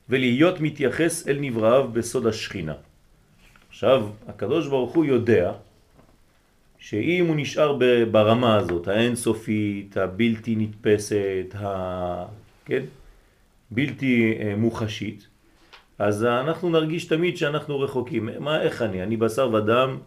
ולהיות 0.09 0.59
מתייחס 0.59 1.27
אל 1.27 1.37
נבראיו 1.39 1.87
בסוד 1.93 2.27
השכינה. 2.27 2.75
עכשיו, 3.69 4.09
הקדוש 4.27 4.67
ברוך 4.67 4.93
הוא 4.95 5.05
יודע 5.05 5.51
שאם 6.77 7.25
הוא 7.27 7.35
נשאר 7.35 7.77
ברמה 8.11 8.55
הזאת, 8.55 8.87
האינסופית, 8.87 9.97
הבלתי 9.97 10.55
נתפסת, 10.55 11.55
ה... 11.55 12.25
כן? 12.65 12.83
בלתי 13.71 14.37
אה, 14.39 14.55
מוחשית, 14.57 15.27
אז 15.99 16.25
אנחנו 16.25 16.69
נרגיש 16.69 17.05
תמיד 17.05 17.37
שאנחנו 17.37 17.79
רחוקים. 17.79 18.29
מה, 18.39 18.61
איך 18.61 18.81
אני? 18.81 19.03
אני 19.03 19.17
בשר 19.17 19.53
ודם 19.53 19.97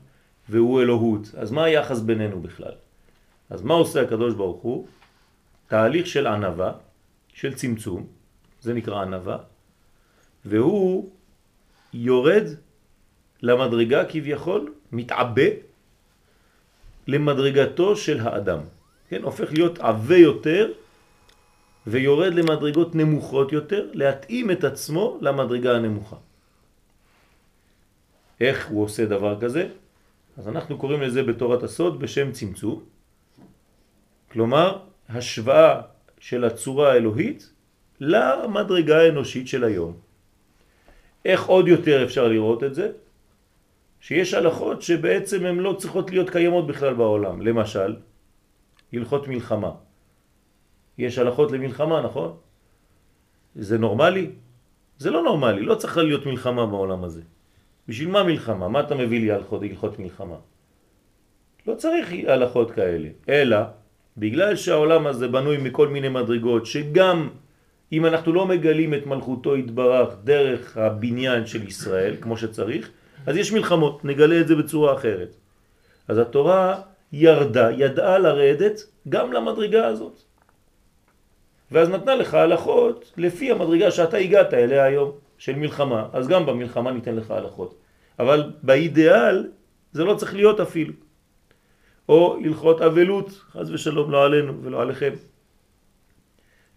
והוא 0.49 0.83
אלוהות. 0.83 1.35
אז 1.39 1.51
מה 1.51 1.65
היחס 1.65 2.01
בינינו 2.01 2.41
בכלל? 2.41 2.73
אז 3.51 3.63
מה 3.63 3.75
עושה 3.75 4.03
הקדוש 4.03 4.35
ברוך 4.35 4.63
הוא? 4.63 4.87
תהליך 5.69 6.07
של 6.07 6.27
ענבה, 6.27 6.73
של 7.35 7.55
צמצום, 7.55 8.07
זה 8.61 8.75
נקרא 8.75 9.03
ענבה, 9.03 9.37
והוא 10.45 11.11
יורד 11.95 12.45
למדרגה 13.43 14.05
כביכול, 14.05 14.73
מתעבה 14.93 15.49
למדרגתו 17.07 17.97
של 17.97 18.21
האדם. 18.21 18.59
כן, 19.09 19.23
הופך 19.23 19.53
להיות 19.53 19.79
עבה 19.79 20.17
יותר 20.17 20.73
ויורד 21.87 22.35
למדרגות 22.35 22.95
נמוכות 22.95 23.53
יותר, 23.53 23.91
להתאים 23.93 24.51
את 24.51 24.65
עצמו 24.65 25.19
למדרגה 25.21 25.77
הנמוכה. 25.77 26.17
איך 28.41 28.69
הוא 28.69 28.85
עושה 28.85 29.07
דבר 29.07 29.41
כזה? 29.41 29.69
אז 30.39 30.49
אנחנו 30.49 30.79
קוראים 30.79 31.03
לזה 31.03 31.23
בתורת 31.23 31.63
הסוד 31.63 32.01
בשם 32.01 32.33
צמצום. 32.33 32.83
כלומר, 34.33 34.79
השוואה 35.09 35.81
של 36.21 36.45
הצורה 36.45 36.93
האלוהית 36.93 37.51
למדרגה 38.01 39.01
האנושית 39.01 39.49
של 39.49 39.65
היום. 39.65 39.97
איך 41.25 41.47
עוד 41.47 41.69
יותר 41.69 42.05
אפשר 42.05 42.29
לראות 42.29 42.65
את 42.65 42.75
זה? 42.75 42.91
שיש 44.01 44.35
הלכות 44.35 44.83
שבעצם 44.83 45.47
הן 45.47 45.59
לא 45.59 45.77
צריכות 45.79 46.11
להיות 46.11 46.31
קיימות 46.31 46.67
בכלל 46.67 46.95
בעולם. 46.95 47.43
למשל, 47.43 47.97
הלכות 48.93 49.29
מלחמה. 49.29 49.86
יש 50.99 51.19
הלכות 51.19 51.53
למלחמה, 51.53 52.01
נכון? 52.01 52.37
זה 53.55 53.79
נורמלי? 53.79 54.31
זה 54.99 55.11
לא 55.11 55.23
נורמלי, 55.23 55.63
לא 55.63 55.75
צריך 55.75 55.97
להיות 55.97 56.27
מלחמה 56.27 56.67
בעולם 56.67 57.05
הזה. 57.05 57.23
בשביל 57.89 58.09
מה 58.09 58.23
מלחמה? 58.23 58.69
מה 58.69 58.81
אתה 58.81 58.95
מביא 58.95 59.21
לי 59.21 59.31
הלכות, 59.31 59.63
הלכות 59.63 59.99
מלחמה? 59.99 60.37
לא 61.67 61.75
צריך 61.75 62.09
הלכות 62.27 62.71
כאלה, 62.71 63.09
אלא 63.29 63.59
בגלל 64.17 64.57
שהעולם 64.57 65.07
הזה 65.07 65.29
בנוי 65.29 65.57
מכל 65.57 65.89
מיני 65.89 66.09
מדרגות 66.09 66.67
שגם 66.67 67.29
אם 67.93 68.07
אנחנו 68.07 68.33
לא 68.33 68.47
מגלים 68.47 68.95
את 68.95 69.07
מלכותו 69.07 69.57
יתברך 69.57 70.15
דרך 70.25 70.77
הבניין 70.77 71.47
של 71.47 71.69
ישראל 71.69 72.17
כמו 72.21 72.37
שצריך, 72.37 72.91
אז 73.27 73.37
יש 73.37 73.53
מלחמות, 73.53 74.05
נגלה 74.05 74.41
את 74.41 74.49
זה 74.49 74.55
בצורה 74.57 74.95
אחרת. 74.95 75.37
אז 76.09 76.19
התורה 76.19 76.81
ירדה, 77.13 77.71
ידעה 77.71 78.19
לרדת 78.19 78.81
גם 79.09 79.33
למדרגה 79.33 79.87
הזאת. 79.87 80.26
ואז 81.71 81.89
נתנה 81.89 82.15
לך 82.15 82.35
הלכות 82.35 83.13
לפי 83.17 83.51
המדרגה 83.51 83.91
שאתה 83.91 84.17
הגעת 84.17 84.55
אליה 84.55 84.85
היום 84.85 85.13
של 85.39 85.57
מלחמה, 85.57 86.09
אז 86.13 86.29
גם 86.29 86.47
במלחמה 86.47 86.93
ניתן 86.93 87.17
לך 87.17 87.31
הלכות. 87.31 87.75
אבל 88.19 88.53
באידאל 88.63 89.49
זה 89.93 90.05
לא 90.05 90.15
צריך 90.15 90.35
להיות 90.35 90.61
אפילו. 90.61 90.93
או 92.09 92.39
הלכות 92.45 92.83
אבלות, 92.83 93.31
חז 93.31 93.71
ושלום 93.71 94.11
לא 94.11 94.25
עלינו 94.25 94.63
ולא 94.63 94.83
עליכם. 94.83 95.13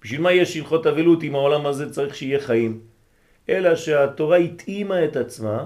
בשביל 0.02 0.22
מה 0.22 0.32
יש 0.32 0.58
הלכות 0.58 0.88
אבלות 0.88 1.24
אם 1.24 1.36
העולם 1.36 1.66
הזה 1.66 1.90
צריך 1.92 2.16
שיהיה 2.16 2.40
חיים? 2.40 2.80
אלא 3.50 3.76
שהתורה 3.76 4.38
התאימה 4.38 5.06
את 5.06 5.16
עצמה 5.16 5.66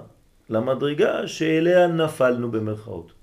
למדרגה 0.49 1.27
שאליה 1.27 1.87
נפלנו 1.87 2.51
במרכאות. 2.51 3.13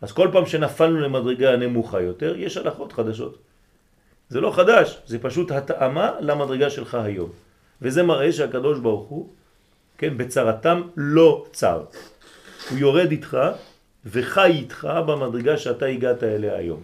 אז 0.00 0.12
כל 0.12 0.28
פעם 0.32 0.46
שנפלנו 0.46 1.00
למדרגה 1.00 1.56
נמוכה 1.56 2.00
יותר, 2.00 2.36
יש 2.36 2.56
הלכות 2.56 2.92
חדשות. 2.92 3.38
זה 4.34 4.40
לא 4.40 4.50
חדש, 4.50 4.98
זה 5.06 5.18
פשוט 5.18 5.50
התאמה 5.50 6.10
למדרגה 6.20 6.70
שלך 6.70 6.94
היום. 6.94 7.30
וזה 7.82 8.02
מראה 8.02 8.32
שהקדוש 8.32 8.78
ברוך 8.78 9.08
הוא, 9.08 9.28
כן, 9.98 10.18
בצרתם 10.18 10.82
לא 10.96 11.46
צר. 11.52 11.84
הוא 12.70 12.78
יורד 12.78 13.10
איתך 13.10 13.38
וחי 14.06 14.50
איתך 14.50 14.88
במדרגה 15.06 15.56
שאתה 15.56 15.86
הגעת 15.86 16.22
אליה 16.22 16.56
היום. 16.56 16.82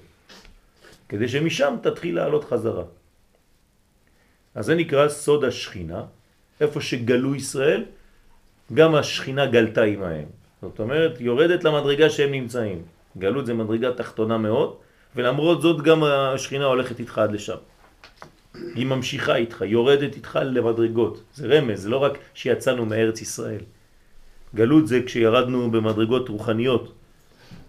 כדי 1.08 1.28
שמשם 1.28 1.74
תתחיל 1.82 2.16
לעלות 2.16 2.44
חזרה. 2.44 2.84
אז 4.54 4.66
זה 4.66 4.74
נקרא 4.74 5.08
סוד 5.08 5.44
השכינה, 5.44 6.04
איפה 6.60 6.80
שגלו 6.80 7.34
ישראל, 7.34 7.84
גם 8.74 8.94
השכינה 8.94 9.46
גלתה 9.46 9.82
עמהם. 9.82 10.28
זאת 10.62 10.80
אומרת, 10.80 11.20
יורדת 11.20 11.64
למדרגה 11.64 12.10
שהם 12.10 12.30
נמצאים. 12.30 12.82
גלות 13.18 13.46
זה 13.46 13.54
מדרגה 13.54 13.92
תחתונה 13.92 14.38
מאוד, 14.38 14.76
ולמרות 15.16 15.62
זאת 15.62 15.82
גם 15.82 16.04
השכינה 16.04 16.64
הולכת 16.64 17.00
איתך 17.00 17.18
עד 17.18 17.32
לשם. 17.32 17.56
היא 18.74 18.86
ממשיכה 18.86 19.36
איתך, 19.36 19.64
יורדת 19.66 20.14
איתך 20.16 20.38
למדרגות. 20.42 21.22
זה 21.34 21.46
רמז, 21.46 21.82
זה 21.82 21.88
לא 21.88 21.98
רק 22.02 22.18
שיצאנו 22.34 22.86
מארץ 22.86 23.20
ישראל. 23.20 23.60
גלות 24.54 24.86
זה 24.86 25.00
כשירדנו 25.06 25.70
במדרגות 25.70 26.28
רוחניות 26.28 26.92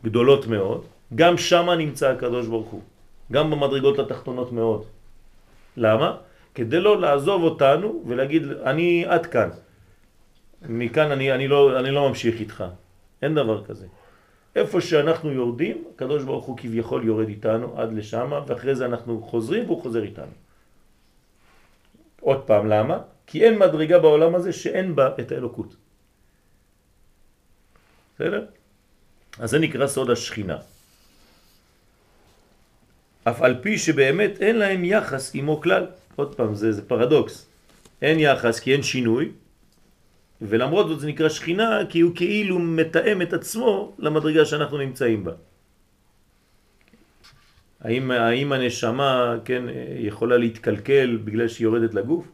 גדולות 0.03 0.47
מאוד, 0.47 0.85
גם 1.15 1.37
שם 1.37 1.69
נמצא 1.69 2.11
הקדוש 2.11 2.47
ברוך 2.47 2.67
הוא, 2.69 2.81
גם 3.31 3.51
במדרגות 3.51 3.99
התחתונות 3.99 4.51
מאוד. 4.51 4.85
למה? 5.77 6.17
כדי 6.55 6.79
לא 6.79 7.01
לעזוב 7.01 7.43
אותנו 7.43 8.03
ולהגיד 8.07 8.43
אני 8.65 9.05
עד 9.07 9.25
כאן, 9.25 9.49
מכאן 10.69 11.11
אני, 11.11 11.31
אני, 11.31 11.47
לא, 11.47 11.79
אני 11.79 11.91
לא 11.91 12.09
ממשיך 12.09 12.39
איתך, 12.39 12.63
אין 13.21 13.35
דבר 13.35 13.63
כזה. 13.65 13.87
איפה 14.55 14.81
שאנחנו 14.81 15.31
יורדים, 15.31 15.83
הקדוש 15.95 16.23
ברוך 16.23 16.45
הוא 16.45 16.57
כביכול 16.57 17.05
יורד 17.05 17.27
איתנו 17.27 17.79
עד 17.79 17.93
לשם, 17.93 18.31
ואחרי 18.47 18.75
זה 18.75 18.85
אנחנו 18.85 19.21
חוזרים 19.21 19.65
והוא 19.65 19.81
חוזר 19.81 20.03
איתנו. 20.03 20.35
עוד 22.21 22.43
פעם, 22.43 22.67
למה? 22.67 22.97
כי 23.27 23.43
אין 23.43 23.59
מדרגה 23.59 23.99
בעולם 23.99 24.35
הזה 24.35 24.53
שאין 24.53 24.95
בה 24.95 25.15
את 25.19 25.31
האלוקות. 25.31 25.75
בסדר? 28.15 28.45
אז 29.39 29.49
זה 29.49 29.59
נקרא 29.59 29.87
סוד 29.87 30.09
השכינה. 30.09 30.57
אף 33.23 33.41
על 33.41 33.55
פי 33.61 33.77
שבאמת 33.77 34.41
אין 34.41 34.55
להם 34.55 34.85
יחס 34.85 35.35
עמו 35.35 35.61
כלל. 35.61 35.87
עוד 36.15 36.35
פעם, 36.35 36.55
זה, 36.55 36.71
זה 36.71 36.81
פרדוקס. 36.87 37.47
אין 38.01 38.19
יחס 38.19 38.59
כי 38.59 38.73
אין 38.73 38.83
שינוי, 38.83 39.31
ולמרות 40.41 40.87
זאת 40.87 40.99
זה 40.99 41.07
נקרא 41.07 41.29
שכינה 41.29 41.79
כי 41.89 41.99
הוא 41.99 42.15
כאילו 42.15 42.59
מתאם 42.59 43.21
את 43.21 43.33
עצמו 43.33 43.95
למדרגה 43.99 44.45
שאנחנו 44.45 44.77
נמצאים 44.77 45.23
בה. 45.23 45.31
האם, 47.81 48.11
האם 48.11 48.51
הנשמה 48.51 49.35
כן, 49.45 49.63
יכולה 49.97 50.37
להתקלקל 50.37 51.19
בגלל 51.23 51.47
שהיא 51.47 51.65
יורדת 51.65 51.93
לגוף? 51.93 52.25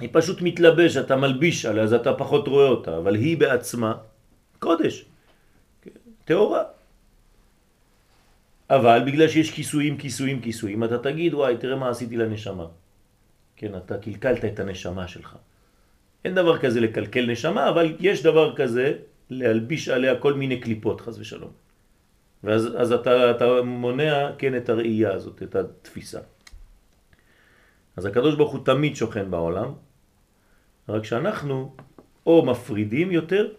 היא 0.00 0.08
פשוט 0.12 0.42
מתלבש, 0.42 0.96
אתה 0.96 1.16
מלביש 1.16 1.66
עליה, 1.66 1.82
אז 1.82 1.92
אתה 1.92 2.14
פחות 2.14 2.48
רואה 2.48 2.66
אותה, 2.66 2.98
אבל 2.98 3.14
היא 3.14 3.36
בעצמה 3.38 3.94
קודש, 4.58 5.04
תאורה. 6.24 6.62
אבל 8.70 9.02
בגלל 9.06 9.28
שיש 9.28 9.50
כיסויים, 9.50 9.98
כיסויים, 9.98 10.40
כיסויים, 10.40 10.84
אתה 10.84 10.98
תגיד, 10.98 11.34
וואי, 11.34 11.56
תראה 11.56 11.76
מה 11.76 11.88
עשיתי 11.90 12.16
לנשמה. 12.16 12.66
כן, 13.62 13.76
אתה 13.76 13.98
קלקלת 13.98 14.44
את 14.44 14.60
הנשמה 14.60 15.08
שלך. 15.08 15.36
אין 16.24 16.34
דבר 16.34 16.58
כזה 16.58 16.80
לקלקל 16.80 17.26
נשמה, 17.26 17.68
אבל 17.70 17.96
יש 18.00 18.22
דבר 18.22 18.56
כזה 18.56 19.06
להלביש 19.30 19.88
עליה 19.88 20.18
כל 20.18 20.34
מיני 20.34 20.60
קליפות, 20.60 21.00
חס 21.00 21.18
ושלום. 21.18 21.50
ואז 22.44 22.68
אז 22.76 22.92
אתה, 22.92 23.30
אתה 23.30 23.62
מונע, 23.62 24.30
כן, 24.38 24.56
את 24.56 24.68
הראייה 24.68 25.12
הזאת, 25.14 25.42
את 25.42 25.56
התפיסה. 25.56 26.20
אז 27.96 28.04
הקדוש 28.06 28.34
ברוך 28.34 28.52
הוא 28.52 28.64
תמיד 28.64 28.96
שוכן 28.96 29.30
בעולם, 29.30 29.72
רק 30.88 31.04
שאנחנו 31.04 31.76
או 32.26 32.46
מפרידים 32.46 33.10
יותר, 33.10 33.54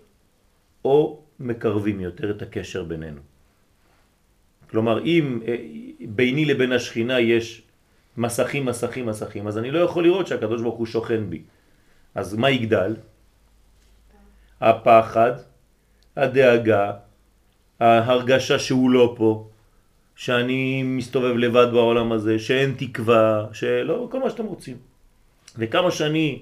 או 0.85 1.23
מקרבים 1.39 1.99
יותר 1.99 2.31
את 2.31 2.41
הקשר 2.41 2.83
בינינו. 2.83 3.21
כלומר, 4.69 5.05
אם 5.05 5.39
אה, 5.47 5.55
ביני 6.11 6.45
לבין 6.45 6.71
השכינה 6.71 7.19
יש 7.19 7.62
מסכים, 8.17 8.65
מסכים, 8.65 9.05
מסכים, 9.05 9.47
אז 9.47 9.57
אני 9.57 9.71
לא 9.71 9.79
יכול 9.79 10.03
לראות 10.03 10.27
שהקדוש 10.27 10.61
ברוך 10.61 10.75
הוא 10.75 10.85
שוכן 10.85 11.29
בי. 11.29 11.41
אז 12.15 12.35
מה 12.35 12.49
יגדל? 12.49 12.95
הפחד, 14.61 15.31
הדאגה, 16.15 16.91
ההרגשה 17.79 18.59
שהוא 18.59 18.89
לא 18.89 19.13
פה, 19.17 19.47
שאני 20.15 20.83
מסתובב 20.83 21.35
לבד 21.37 21.67
בעולם 21.71 22.11
הזה, 22.11 22.39
שאין 22.39 22.73
תקווה, 22.77 23.45
שלא, 23.53 24.07
כל 24.11 24.19
מה 24.19 24.29
שאתם 24.29 24.45
רוצים. 24.45 24.77
וכמה 25.57 25.91
שאני 25.91 26.39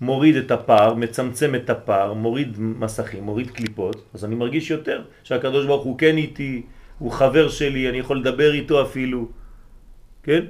מוריד 0.00 0.36
את 0.36 0.50
הפער, 0.50 0.94
מצמצם 0.94 1.54
את 1.54 1.70
הפער, 1.70 2.12
מוריד 2.12 2.54
מסכים, 2.58 3.24
מוריד 3.24 3.50
קליפות, 3.50 3.96
אז 4.14 4.24
אני 4.24 4.34
מרגיש 4.34 4.70
יותר 4.70 5.02
שהקדוש 5.22 5.66
ברוך 5.66 5.84
הוא 5.84 5.98
כן 5.98 6.16
איתי, 6.16 6.62
הוא 6.98 7.12
חבר 7.12 7.48
שלי, 7.48 7.88
אני 7.88 7.98
יכול 7.98 8.18
לדבר 8.18 8.52
איתו 8.52 8.82
אפילו, 8.82 9.28
כן? 10.22 10.44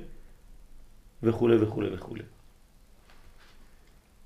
וכו' 1.25 1.49
וכו' 1.61 1.83
וכו'. 1.93 2.17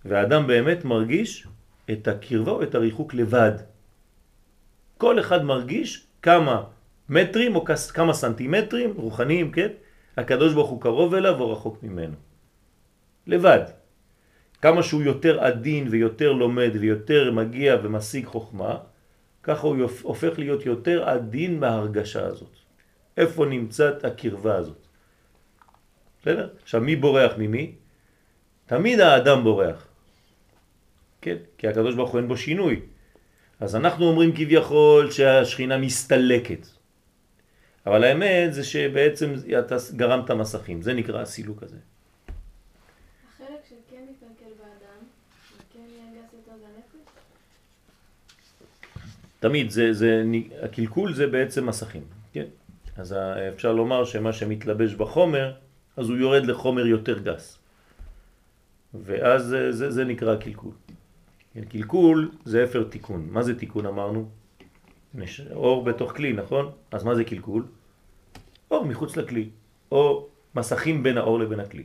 והאדם 0.04 0.46
באמת 0.46 0.84
מרגיש 0.84 1.46
את 1.90 2.08
הקרבה 2.08 2.52
או 2.52 2.62
את 2.62 2.74
הריחוק 2.74 3.14
לבד. 3.14 3.52
כל 4.98 5.20
אחד 5.20 5.44
מרגיש 5.44 6.06
כמה 6.22 6.64
מטרים 7.08 7.56
או 7.56 7.64
כמה 7.94 8.12
סנטימטרים 8.14 8.94
רוחניים, 8.96 9.52
כן? 9.52 9.68
הקדוש 10.16 10.54
ברוך 10.54 10.70
הוא 10.70 10.80
קרוב 10.80 11.14
אליו 11.14 11.40
או 11.40 11.52
רחוק 11.52 11.82
ממנו. 11.82 12.14
לבד. 13.26 13.64
כמה 14.62 14.82
שהוא 14.82 15.02
יותר 15.02 15.44
עדין 15.44 15.88
ויותר 15.90 16.32
לומד 16.32 16.70
ויותר 16.80 17.30
מגיע 17.32 17.76
ומשיג 17.82 18.26
חוכמה, 18.26 18.76
ככה 19.42 19.66
הוא 19.66 19.76
הופך 20.02 20.38
להיות 20.38 20.66
יותר 20.66 21.08
עדין 21.08 21.60
מההרגשה 21.60 22.26
הזאת. 22.26 22.56
איפה 23.16 23.46
נמצאת 23.46 24.04
הקרבה 24.04 24.56
הזאת? 24.56 24.87
בסדר? 26.22 26.48
עכשיו, 26.62 26.80
מי 26.80 26.96
בורח 26.96 27.32
ממי? 27.38 27.72
תמיד 28.66 29.00
האדם 29.00 29.44
בורח. 29.44 29.86
כן, 31.20 31.36
כי 31.58 31.68
הקדוש 31.68 31.94
ברוך 31.94 32.10
הוא 32.10 32.20
אין 32.20 32.28
בו 32.28 32.36
שינוי. 32.36 32.80
אז 33.60 33.76
אנחנו 33.76 34.04
אומרים 34.04 34.32
כביכול 34.32 35.10
שהשכינה 35.10 35.78
מסתלקת. 35.78 36.66
אבל 37.86 38.04
האמת 38.04 38.54
זה 38.54 38.64
שבעצם 38.64 39.34
אתה 39.58 39.76
גרמת 39.96 40.30
מסכים, 40.30 40.82
זה 40.82 40.94
נקרא 40.94 41.20
הסילוק 41.20 41.62
הזה. 41.62 41.76
החלק 43.34 43.48
שכן 43.68 44.04
באדם, 44.58 45.00
וכן 45.56 45.78
יהיה 45.78 46.22
גס 46.22 46.32
יותר 46.32 46.58
זה 46.60 46.66
הנפש? 46.66 47.10
תמיד, 49.40 49.70
זה, 49.70 49.92
זה, 49.92 50.24
הקלקול 50.62 51.14
זה 51.14 51.26
בעצם 51.26 51.66
מסכים, 51.66 52.04
כן? 52.32 52.44
אז 52.96 53.14
אפשר 53.54 53.72
לומר 53.72 54.04
שמה 54.04 54.32
שמתלבש 54.32 54.94
בחומר, 54.94 55.52
אז 55.98 56.08
הוא 56.08 56.16
יורד 56.16 56.46
לחומר 56.46 56.86
יותר 56.86 57.18
גס. 57.18 57.58
ואז 58.94 59.44
זה, 59.44 59.72
זה, 59.72 59.90
זה 59.90 60.04
נקרא 60.04 60.36
קלקול. 60.36 60.72
כן, 61.54 61.64
קלקול 61.64 62.30
זה 62.44 62.64
אפר 62.64 62.84
תיקון. 62.84 63.28
מה 63.30 63.42
זה 63.42 63.58
תיקון 63.58 63.86
אמרנו? 63.86 64.28
נש... 65.14 65.40
אור 65.40 65.84
בתוך 65.84 66.16
כלי, 66.16 66.32
נכון? 66.32 66.70
אז 66.90 67.04
מה 67.04 67.14
זה 67.14 67.24
קלקול? 67.24 67.66
אור 68.70 68.84
מחוץ 68.84 69.16
לכלי, 69.16 69.50
או 69.92 70.28
מסכים 70.54 71.02
בין 71.02 71.18
האור 71.18 71.38
לבין 71.38 71.60
הכלי. 71.60 71.84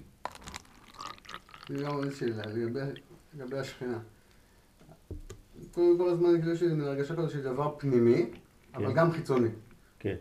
שאלה, 2.11 2.43
לגבי, 3.33 3.57
השכינה. 3.57 3.99
כל, 5.71 5.95
כל 5.97 6.09
הזמן 6.09 6.29
כאילו 6.41 6.75
לי 6.75 6.87
הרגשה 6.87 7.15
כזאת 7.15 7.31
של 7.31 7.43
דבר 7.43 7.75
פנימי, 7.77 8.25
אבל 8.73 8.87
כן. 8.87 8.93
גם 8.93 9.11
חיצוני. 9.11 9.49
כן. 9.99 10.15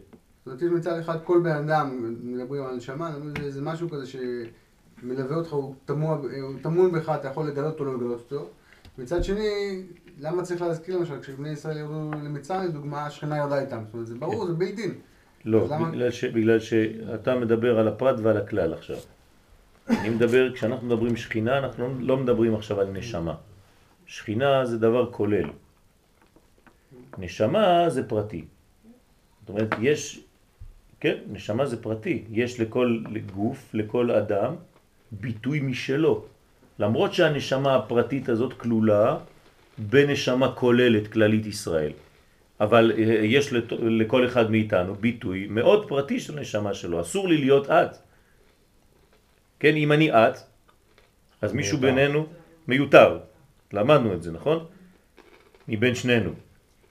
זאת 0.44 0.62
אומרת, 0.62 0.62
יש 0.62 0.68
מצד 0.68 0.98
אחד 0.98 1.18
כל 1.24 1.40
בן 1.44 1.50
אדם, 1.70 2.14
מדברים 2.22 2.64
על 2.64 2.76
נשמה, 2.76 3.10
זה, 3.42 3.50
זה 3.50 3.62
משהו 3.62 3.90
כזה 3.90 4.04
שמלווה 4.06 5.36
אותך, 5.36 5.52
הוא, 5.52 5.74
טמון 6.62 6.92
בך, 6.92 7.08
אתה 7.08 7.28
יכול 7.28 7.46
לגלות 7.48 7.72
אותו 7.72 7.84
או 7.84 7.88
לא 7.92 7.94
לגלות 7.98 8.20
אותו. 8.20 8.48
מצד 8.98 9.24
שני, 9.24 9.82
למה 10.20 10.42
צריך 10.42 10.62
להזכיר 10.62 10.98
למשל, 10.98 11.20
כשבני 11.20 11.48
ישראל 11.48 11.76
ירדו 11.78 12.10
למצרים, 12.24 12.68
לדוגמה, 12.68 13.06
השכינה 13.06 13.38
ירדה 13.38 13.60
איתם. 13.60 13.82
זאת 13.86 13.94
אומרת, 13.94 14.06
זה 14.06 14.14
ברור, 14.14 14.46
זה 14.46 14.52
בית 14.52 14.76
דין. 14.76 14.94
לא, 15.44 15.66
למה- 15.70 15.90
בגלל, 15.90 16.10
ש, 16.10 16.24
בגלל 16.24 16.58
שאתה 16.60 17.34
מדבר 17.34 17.78
על 17.78 17.88
הפרט 17.88 18.16
ועל 18.22 18.36
הכלל 18.36 18.72
עכשיו. 18.74 18.96
אני 19.88 20.10
מדבר, 20.10 20.52
כשאנחנו 20.54 20.86
מדברים 20.86 21.16
שכינה, 21.16 21.58
אנחנו 21.58 22.00
לא 22.00 22.16
מדברים 22.16 22.54
עכשיו 22.54 22.80
על 22.80 22.90
נשמה. 22.90 23.34
שכינה 24.06 24.64
זה 24.66 24.78
דבר 24.78 25.12
כולל. 25.12 25.50
נשמה 27.18 27.84
זה 27.90 28.08
פרטי. 28.08 28.44
זאת 29.40 29.48
אומרת, 29.48 29.74
יש, 29.80 30.24
כן, 31.02 31.34
נשמה 31.34 31.66
זה 31.66 31.82
פרטי. 31.82 32.22
יש 32.30 32.60
לכל 32.60 33.02
גוף, 33.34 33.74
לכל 33.74 34.10
אדם, 34.10 34.54
ביטוי 35.12 35.60
משלו. 35.60 36.24
למרות 36.78 37.14
שהנשמה 37.14 37.76
הפרטית 37.76 38.28
הזאת 38.28 38.52
כלולה 38.52 39.18
בנשמה 39.78 40.54
כוללת 40.54 41.06
כללית 41.12 41.46
ישראל. 41.46 41.92
אבל 42.60 42.92
אה, 42.94 43.02
יש 43.26 43.52
לכל 43.82 44.26
אחד 44.26 44.50
מאיתנו 44.50 44.94
ביטוי 44.94 45.46
מאוד 45.50 45.88
פרטי 45.88 46.20
של 46.20 46.38
נשמה 46.40 46.70
שלו. 46.74 47.00
אסור 47.00 47.28
לי 47.28 47.38
להיות 47.38 47.66
את. 47.70 47.90
כן, 49.58 49.74
אם 49.74 49.92
אני 49.92 50.06
את, 50.14 50.36
אז 51.42 51.50
מישהו 51.52 51.78
מיותר. 51.78 51.94
בינינו 51.94 52.26
מיותר. 52.68 53.18
למדנו 53.72 54.14
את 54.14 54.22
זה, 54.22 54.30
נכון? 54.30 54.58
מבין 55.68 55.94
שנינו. 55.94 56.30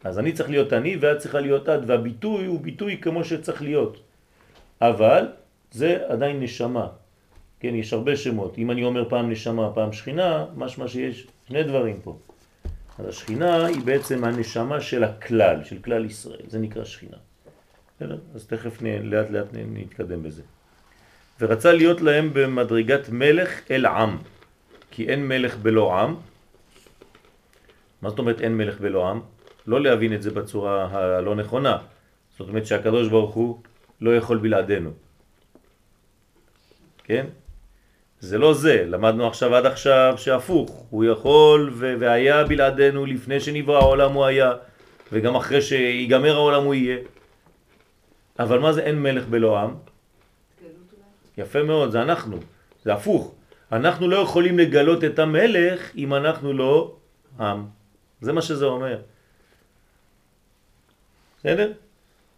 אז 0.04 0.20
אני 0.20 0.32
צריך 0.32 0.50
להיות 0.50 0.74
אני 0.74 0.98
ואת 1.02 1.18
צריכה 1.18 1.40
להיות 1.40 1.70
את, 1.70 1.80
והביטוי 1.88 2.46
הוא 2.46 2.62
ביטוי 2.62 2.98
כמו 3.02 3.24
שצריך 3.24 3.62
להיות. 3.62 4.02
אבל 4.82 5.28
זה 5.72 5.98
עדיין 6.08 6.40
נשמה. 6.40 6.88
כן, 7.60 7.76
יש 7.76 7.94
הרבה 7.94 8.16
שמות. 8.16 8.58
אם 8.58 8.72
אני 8.72 8.84
אומר 8.84 9.10
פעם 9.10 9.30
נשמה, 9.30 9.72
פעם 9.74 9.94
שכינה, 9.94 10.46
משמע 10.56 10.88
שיש 10.88 11.28
שני 11.48 11.64
דברים 11.64 12.00
פה. 12.04 12.18
אז 13.00 13.06
השכינה 13.08 13.66
היא 13.66 13.82
בעצם 13.82 14.24
הנשמה 14.24 14.82
של 14.82 15.04
הכלל, 15.04 15.64
של 15.64 15.78
כלל 15.80 16.06
ישראל. 16.06 16.46
זה 16.48 16.60
נקרא 16.60 16.84
שכינה. 16.84 17.18
אז 18.36 18.46
תכף 18.48 18.82
נ, 18.82 18.86
לאט 18.86 19.30
לאט 19.30 19.48
נתקדם 19.54 20.24
בזה. 20.24 20.42
ורצה 21.40 21.72
להיות 21.74 22.02
להם 22.02 22.30
במדרגת 22.34 23.10
מלך 23.10 23.72
אל 23.72 23.86
עם, 23.86 24.18
כי 24.92 25.08
אין 25.08 25.28
מלך 25.28 25.58
בלא 25.58 26.00
עם. 26.00 26.16
מה 28.02 28.10
זאת 28.10 28.20
אומרת 28.20 28.42
אין 28.42 28.58
מלך 28.58 28.82
בלא 28.82 29.10
עם? 29.10 29.22
לא 29.68 29.82
להבין 29.82 30.14
את 30.14 30.22
זה 30.22 30.32
בצורה 30.32 30.88
הלא 30.92 31.36
נכונה. 31.36 31.78
זאת 32.38 32.50
אומרת 32.50 32.66
שהקדוש 32.66 33.08
ברוך 33.10 33.34
הוא 33.34 33.60
לא 34.02 34.16
יכול 34.16 34.38
בלעדינו. 34.38 34.92
כן? 37.04 37.26
זה 38.20 38.38
לא 38.38 38.54
זה, 38.54 38.84
למדנו 38.88 39.28
עכשיו 39.28 39.56
עד 39.56 39.66
עכשיו 39.66 40.14
שהפוך, 40.18 40.86
הוא 40.90 41.06
יכול 41.06 41.74
והיה 41.74 42.44
בלעדינו 42.44 43.06
לפני 43.06 43.40
שנברא 43.40 43.78
העולם 43.78 44.14
הוא 44.14 44.26
היה, 44.26 44.54
וגם 45.12 45.36
אחרי 45.36 45.62
שיגמר 45.62 46.36
העולם 46.36 46.64
הוא 46.64 46.74
יהיה. 46.74 46.98
אבל 48.40 48.60
מה 48.60 48.74
זה 48.74 48.82
אין 48.82 49.02
מלך 49.02 49.28
בלא 49.28 49.60
עם? 49.60 49.76
יפה 51.38 51.64
מאוד, 51.64 51.92
זה 51.92 52.02
אנחנו, 52.02 52.38
זה 52.84 52.94
הפוך. 52.94 53.36
אנחנו 53.72 54.08
לא 54.08 54.18
יכולים 54.18 54.60
לגלות 54.60 55.04
את 55.04 55.20
המלך 55.20 55.96
אם 55.96 56.14
אנחנו 56.14 56.54
לא 56.54 56.96
עם. 57.40 57.66
זה 58.22 58.34
מה 58.34 58.42
שזה 58.42 58.66
אומר. 58.66 58.98
בסדר? 61.42 61.72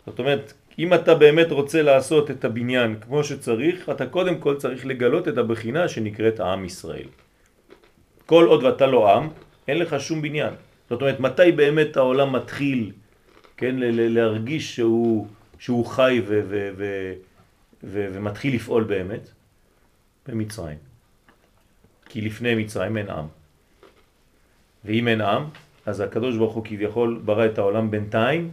זאת 0.05 0.19
אומרת, 0.19 0.53
אם 0.79 0.93
אתה 0.93 1.15
באמת 1.15 1.51
רוצה 1.51 1.81
לעשות 1.81 2.31
את 2.31 2.45
הבניין 2.45 2.95
כמו 3.01 3.23
שצריך, 3.23 3.89
אתה 3.89 4.05
קודם 4.05 4.39
כל 4.39 4.55
צריך 4.55 4.85
לגלות 4.85 5.27
את 5.27 5.37
הבחינה 5.37 5.87
שנקראת 5.87 6.39
עם 6.39 6.65
ישראל. 6.65 7.07
כל 8.25 8.45
עוד 8.47 8.63
ואתה 8.63 8.87
לא 8.87 9.15
עם, 9.15 9.29
אין 9.67 9.77
לך 9.79 9.95
שום 9.99 10.21
בניין. 10.21 10.53
זאת 10.89 11.01
אומרת, 11.01 11.19
מתי 11.19 11.51
באמת 11.51 11.97
העולם 11.97 12.35
מתחיל, 12.35 12.91
כן, 13.57 13.75
להרגיש 13.77 14.75
שהוא, 14.75 15.27
שהוא 15.59 15.85
חי 15.85 16.21
ו- 16.25 16.41
ו- 16.47 16.71
ו- 16.77 17.13
ו- 17.83 18.07
ומתחיל 18.13 18.55
לפעול 18.55 18.83
באמת? 18.83 19.29
במצרים. 20.27 20.77
כי 22.09 22.21
לפני 22.21 22.55
מצרים 22.55 22.97
אין 22.97 23.09
עם. 23.09 23.25
ואם 24.85 25.07
אין 25.07 25.21
עם, 25.21 25.43
אז 25.85 25.99
הקדוש 25.99 26.37
ברוך 26.37 26.53
הוא 26.53 26.65
כביכול 26.65 27.21
ברא 27.25 27.45
את 27.45 27.57
העולם 27.57 27.91
בינתיים 27.91 28.51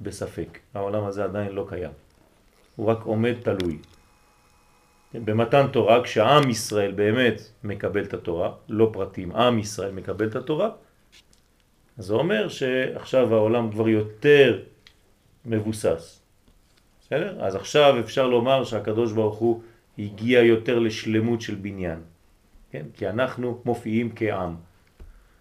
בספק. 0.00 0.58
העולם 0.74 1.04
הזה 1.04 1.24
עדיין 1.24 1.52
לא 1.52 1.66
קיים. 1.68 1.90
הוא 2.76 2.86
רק 2.86 3.02
עומד 3.02 3.34
תלוי. 3.42 3.78
במתן 5.14 5.66
תורה, 5.72 6.04
כשעם 6.04 6.50
ישראל 6.50 6.92
באמת 6.92 7.40
מקבל 7.64 8.04
את 8.04 8.14
התורה, 8.14 8.52
לא 8.68 8.90
פרטים, 8.92 9.32
עם 9.32 9.58
ישראל 9.58 9.92
מקבל 9.92 10.28
את 10.28 10.36
התורה, 10.36 10.70
אז 11.98 12.04
זה 12.04 12.14
אומר 12.14 12.48
שעכשיו 12.48 13.34
העולם 13.34 13.70
כבר 13.70 13.88
יותר 13.88 14.62
מבוסס. 15.46 16.20
בסדר? 17.00 17.44
אז 17.44 17.54
עכשיו 17.54 18.00
אפשר 18.00 18.26
לומר 18.26 18.64
שהקדוש 18.64 19.12
ברוך 19.12 19.36
הוא 19.36 19.62
הגיע 19.98 20.42
יותר 20.42 20.78
לשלמות 20.78 21.40
של 21.40 21.54
בניין. 21.54 22.00
כן? 22.70 22.86
כי 22.94 23.08
אנחנו 23.08 23.60
מופיעים 23.64 24.12
כעם. 24.16 24.56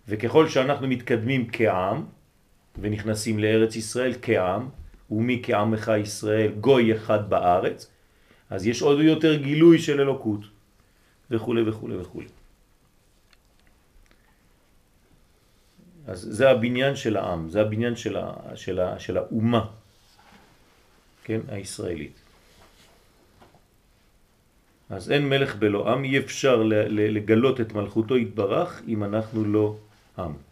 וככל 0.07 0.47
שאנחנו 0.47 0.87
מתקדמים 0.87 1.47
כעם, 1.51 2.05
ונכנסים 2.81 3.39
לארץ 3.39 3.75
ישראל 3.75 4.13
כעם, 4.21 4.69
ומי 5.11 5.39
כעמך 5.43 5.91
ישראל 6.01 6.51
גוי 6.51 6.95
אחד 6.95 7.29
בארץ, 7.29 7.89
אז 8.49 8.67
יש 8.67 8.81
עוד 8.81 8.99
יותר 8.99 9.35
גילוי 9.35 9.79
של 9.79 10.01
אלוקות, 10.01 10.41
וכו' 11.31 11.55
וכו' 11.67 11.89
וכו'. 11.99 12.21
אז 16.07 16.19
זה 16.31 16.49
הבניין 16.49 16.95
של 16.95 17.17
העם, 17.17 17.49
זה 17.49 17.61
הבניין 17.61 17.95
של, 17.95 18.17
ה, 18.17 18.33
של, 18.55 18.79
ה, 18.79 18.99
של 18.99 19.17
האומה, 19.17 19.65
כן, 21.23 21.39
הישראלית. 21.47 22.19
אז 24.89 25.11
אין 25.11 25.29
מלך 25.29 25.55
בלא 25.55 25.91
עם, 25.91 26.03
אי 26.03 26.17
אפשר 26.17 26.63
לגלות 26.89 27.61
את 27.61 27.73
מלכותו 27.73 28.17
יתברך 28.17 28.81
אם 28.87 29.03
אנחנו 29.03 29.45
לא 29.45 29.75
עם. 30.17 30.48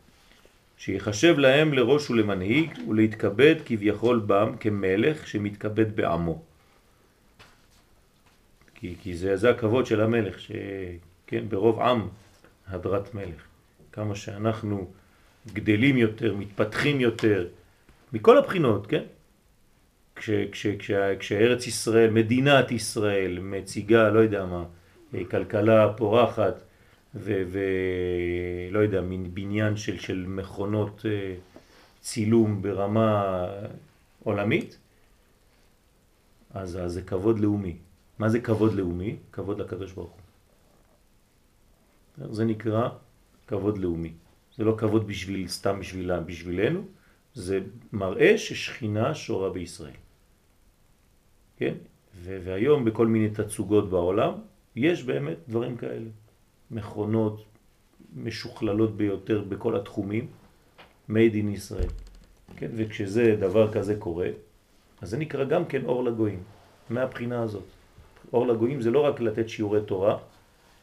שיחשב 0.78 1.38
להם 1.38 1.74
לראש 1.74 2.10
ולמנהיג 2.10 2.72
ולהתכבד 2.90 3.56
כביכול 3.66 4.20
בם 4.20 4.56
כמלך 4.60 5.28
שמתכבד 5.28 5.96
בעמו. 5.96 6.42
כי, 8.76 8.96
כי 9.02 9.18
זה, 9.18 9.38
זה 9.38 9.50
הכבוד 9.50 9.86
של 9.86 10.02
המלך, 10.02 10.40
שכן, 10.40 11.50
ברוב 11.50 11.80
עם 11.80 12.08
הדרת 12.68 13.16
מלך. 13.16 13.42
כמה 13.92 14.16
שאנחנו 14.16 14.88
גדלים 15.54 15.98
יותר, 15.98 16.36
מתפתחים 16.36 17.00
יותר, 17.00 17.48
מכל 18.14 18.38
הבחינות, 18.38 18.88
כן? 18.88 19.04
כש, 20.16 20.30
כש, 20.52 20.68
כש, 20.68 20.92
כשארץ 21.20 21.68
ישראל, 21.68 22.10
מדינת 22.10 22.72
ישראל, 22.72 23.40
מציגה, 23.42 24.10
לא 24.10 24.20
יודע 24.20 24.46
מה, 24.46 24.64
כלכלה 25.32 25.94
פורחת, 25.94 26.64
ולא 27.16 28.80
יודע, 28.80 29.02
מין 29.02 29.36
בניין 29.36 29.78
של, 29.78 30.00
של 30.00 30.26
מכונות 30.28 31.06
אה, 31.06 31.36
צילום 32.02 32.62
ברמה 32.62 33.46
עולמית, 34.24 34.78
אז, 36.54 36.78
אז 36.78 36.94
זה 36.94 37.02
כבוד 37.02 37.40
לאומי. 37.40 37.78
מה 38.20 38.30
זה 38.30 38.40
כבוד 38.40 38.74
לאומי? 38.74 39.16
כבוד 39.32 39.60
לקדוש 39.60 39.92
ברוך 39.92 40.18
הוא. 42.18 42.34
זה 42.34 42.46
נקרא 42.46 42.90
כבוד 43.48 43.78
לאומי. 43.78 44.14
זה 44.58 44.64
לא 44.64 44.76
כבוד 44.78 45.08
בשביל, 45.08 45.48
סתם 45.48 45.80
בשבילה, 45.80 46.20
בשבילנו, 46.20 46.82
זה 47.34 47.60
מראה 47.94 48.38
ששכינה 48.38 49.16
שורה 49.16 49.50
בישראל. 49.50 50.00
כן? 51.58 51.74
והיום 52.24 52.86
בכל 52.86 53.08
מיני 53.08 53.30
תצוגות 53.30 53.90
בעולם 53.90 54.34
יש 54.76 55.04
באמת 55.04 55.38
דברים 55.48 55.78
כאלה. 55.78 56.10
מכונות 56.72 57.44
משוכללות 58.16 58.98
ביותר 58.98 59.44
בכל 59.50 59.76
התחומים, 59.76 60.28
made 61.10 61.34
in 61.34 61.54
ישראל. 61.54 61.90
כן? 62.58 62.68
וכשזה 62.76 63.36
דבר 63.40 63.72
כזה 63.72 63.96
קורה, 63.96 64.28
אז 65.02 65.10
זה 65.10 65.18
נקרא 65.18 65.44
גם 65.44 65.66
כן 65.66 65.86
אור 65.86 66.04
לגויים, 66.04 66.40
מהבחינה 66.90 67.42
הזאת. 67.42 67.64
אור 68.34 68.48
לגויים 68.48 68.82
זה 68.82 68.92
לא 68.92 69.00
רק 69.00 69.20
לתת 69.22 69.50
שיעורי 69.50 69.82
תורה, 69.82 70.18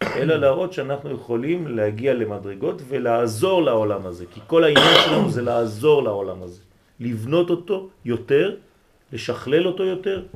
אלא 0.02 0.36
להראות 0.36 0.72
שאנחנו 0.72 1.10
יכולים 1.10 1.68
להגיע 1.68 2.14
למדרגות 2.14 2.82
ולעזור 2.88 3.62
לעולם 3.62 4.06
הזה, 4.06 4.26
כי 4.26 4.40
כל 4.46 4.64
העניין 4.64 4.94
שלנו 5.04 5.30
זה 5.30 5.42
לעזור 5.42 6.02
לעולם 6.02 6.42
הזה, 6.42 6.60
לבנות 7.00 7.50
אותו 7.50 7.88
יותר, 8.04 8.56
לשכלל 9.12 9.66
אותו 9.66 9.84
יותר, 9.84 10.26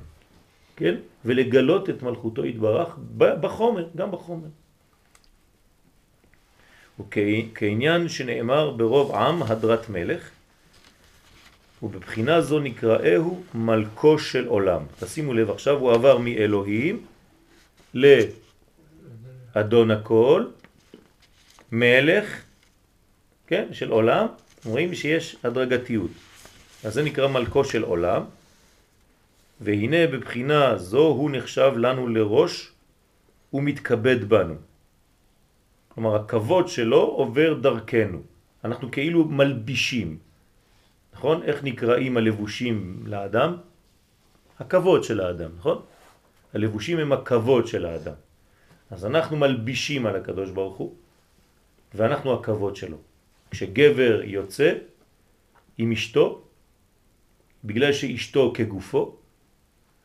כן? 0.77 0.95
ולגלות 1.25 1.91
את 1.91 2.03
מלכותו 2.03 2.45
יתברך 2.45 2.99
בחומר, 3.17 3.87
גם 3.97 4.11
בחומר. 4.11 4.49
וכעניין 7.01 8.09
שנאמר 8.09 8.71
ברוב 8.71 9.15
עם 9.15 9.43
הדרת 9.43 9.89
מלך, 9.89 10.31
ובבחינה 11.83 12.41
זו 12.41 12.61
נקראהו 12.61 13.43
מלכו 13.55 14.19
של 14.19 14.47
עולם. 14.47 14.83
תשימו 15.01 15.35
לב 15.35 15.51
עכשיו, 15.51 15.79
הוא 15.79 15.93
עבר 15.93 16.19
מאלוהים 16.19 17.07
לאדון 17.95 19.91
הכל, 19.91 20.45
מלך, 21.73 22.43
כן, 23.47 23.69
של 23.73 23.91
עולם, 23.91 24.27
רואים 24.65 24.95
שיש 24.95 25.37
הדרגתיות. 25.45 26.11
אז 26.85 26.95
זה 26.95 27.03
נקרא 27.03 27.29
מלכו 27.29 27.65
של 27.65 27.83
עולם, 27.83 28.23
והנה 29.61 30.07
בבחינה 30.07 30.79
זו 30.79 31.07
הוא 31.07 31.31
נחשב 31.31 31.73
לנו 31.77 32.09
לראש 32.09 32.71
ומתכבד 33.53 34.25
בנו. 34.25 34.55
כלומר 35.99 36.17
הכבוד 36.17 36.69
שלו 36.69 37.03
עובר 37.03 37.55
דרכנו, 37.55 38.23
אנחנו 38.65 38.91
כאילו 38.91 39.25
מלבישים. 39.25 40.19
נכון? 41.15 41.43
איך 41.43 41.65
נקראים 41.65 42.17
הלבושים 42.17 43.03
לאדם? 43.07 43.57
הכבוד 44.59 45.05
של 45.05 45.21
האדם, 45.21 45.51
נכון? 45.59 45.83
הלבושים 46.55 46.99
הם 46.99 47.13
הכבוד 47.13 47.67
של 47.67 47.87
האדם. 47.87 48.15
אז 48.91 49.07
אנחנו 49.07 49.37
מלבישים 49.37 50.07
על 50.07 50.17
הקדוש 50.17 50.51
ברוך 50.51 50.77
הוא, 50.77 50.95
ואנחנו 51.95 52.35
הכבוד 52.35 52.77
שלו. 52.77 52.97
כשגבר 53.51 54.23
יוצא 54.25 54.71
עם 55.79 55.93
אשתו, 55.93 56.27
בגלל 57.65 57.93
שאשתו 57.93 58.53
כגופו, 58.55 59.17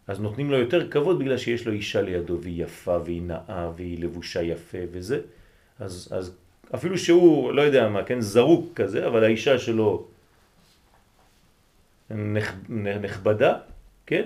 אז 0.08 0.20
נותנים 0.20 0.52
לו 0.52 0.58
יותר 0.58 0.90
כבוד 0.90 1.20
בגלל 1.20 1.38
שיש 1.38 1.68
לו 1.68 1.74
אישה 1.74 2.02
לידו, 2.02 2.38
והיא 2.42 2.64
יפה 2.66 2.98
והיא 3.06 3.22
נאה 3.22 3.72
והיא 3.78 4.04
לבושה 4.04 4.42
יפה 4.42 4.90
וזה. 4.92 5.43
אז, 5.84 6.08
אז 6.12 6.36
אפילו 6.76 6.98
שהוא, 6.98 7.54
לא 7.54 7.62
יודע 7.62 7.88
מה, 7.88 8.04
כן, 8.04 8.22
זרוק 8.22 8.74
כזה, 8.76 9.08
אבל 9.08 9.24
האישה 9.24 9.60
שלו 9.60 10.08
נכבדה, 13.02 13.58
כן? 14.06 14.26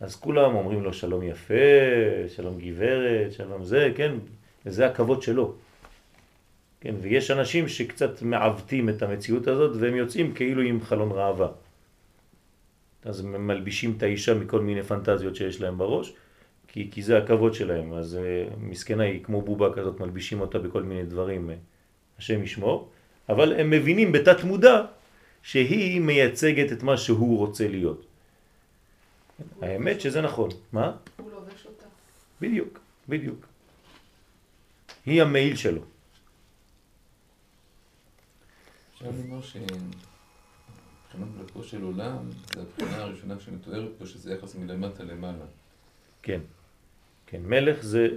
אז 0.00 0.16
כולם 0.16 0.54
אומרים 0.54 0.82
לו 0.82 0.92
שלום 0.92 1.22
יפה, 1.22 1.54
שלום 2.28 2.60
גברת, 2.60 3.32
שלום 3.32 3.64
זה, 3.64 3.92
כן? 3.96 4.12
וזה 4.66 4.86
הכבוד 4.86 5.22
שלו. 5.22 5.54
כן, 6.80 6.94
ויש 7.00 7.30
אנשים 7.30 7.68
שקצת 7.68 8.22
מעוותים 8.22 8.88
את 8.88 9.02
המציאות 9.02 9.46
הזאת 9.46 9.76
והם 9.80 9.96
יוצאים 9.96 10.34
כאילו 10.34 10.62
עם 10.62 10.80
חלון 10.80 11.12
ראווה. 11.12 11.48
אז 13.04 13.22
מלבישים 13.22 13.94
את 13.96 14.02
האישה 14.02 14.34
מכל 14.34 14.60
מיני 14.60 14.82
פנטזיות 14.82 15.36
שיש 15.36 15.60
להם 15.60 15.78
בראש, 15.78 16.12
כי, 16.72 16.88
כי 16.90 17.02
זה 17.02 17.18
הכבוד 17.18 17.54
שלהם. 17.54 17.92
אז 17.92 18.18
uh, 18.18 18.56
מסכנה 18.58 19.02
היא 19.04 19.24
כמו 19.24 19.42
בובה 19.42 19.72
כזאת, 19.72 20.00
מלבישים 20.00 20.40
אותה 20.40 20.58
בכל 20.58 20.82
מיני 20.82 21.02
דברים, 21.02 21.50
uh, 21.50 21.52
השם 22.18 22.42
ישמור, 22.42 22.90
אבל 23.28 23.60
הם 23.60 23.70
מבינים 23.70 24.12
בתת 24.12 24.44
מודע 24.44 24.82
שהיא 25.42 26.00
מייצגת 26.00 26.72
את 26.72 26.82
מה 26.82 26.96
שהוא 26.96 27.38
רוצה 27.38 27.68
להיות. 27.68 28.06
האמת 29.62 30.00
שזה 30.00 30.20
נכון. 30.20 30.50
מה? 30.72 30.96
הוא 31.16 31.30
לובש 31.30 31.66
אותה. 31.66 31.86
בדיוק, 32.40 32.80
בדיוק. 33.08 33.46
היא 35.06 35.22
המעיל 35.22 35.56
שלו. 35.56 35.82
אפשר 38.94 39.10
לומר 39.10 39.42
שמבחינת 39.42 39.88
מלכו 41.38 41.62
של 41.62 41.82
עולם, 41.82 42.30
זה 42.54 42.60
הבחינה 42.62 43.02
הראשונה 43.02 43.40
שמתוארת 43.40 43.90
פה, 43.98 44.06
שזה 44.06 44.34
יחס 44.34 44.54
מלמטה 44.54 45.04
למעלה. 45.04 45.44
כן, 46.22 46.40
כן. 47.30 47.40
מלך 47.46 47.82
זה, 47.82 48.08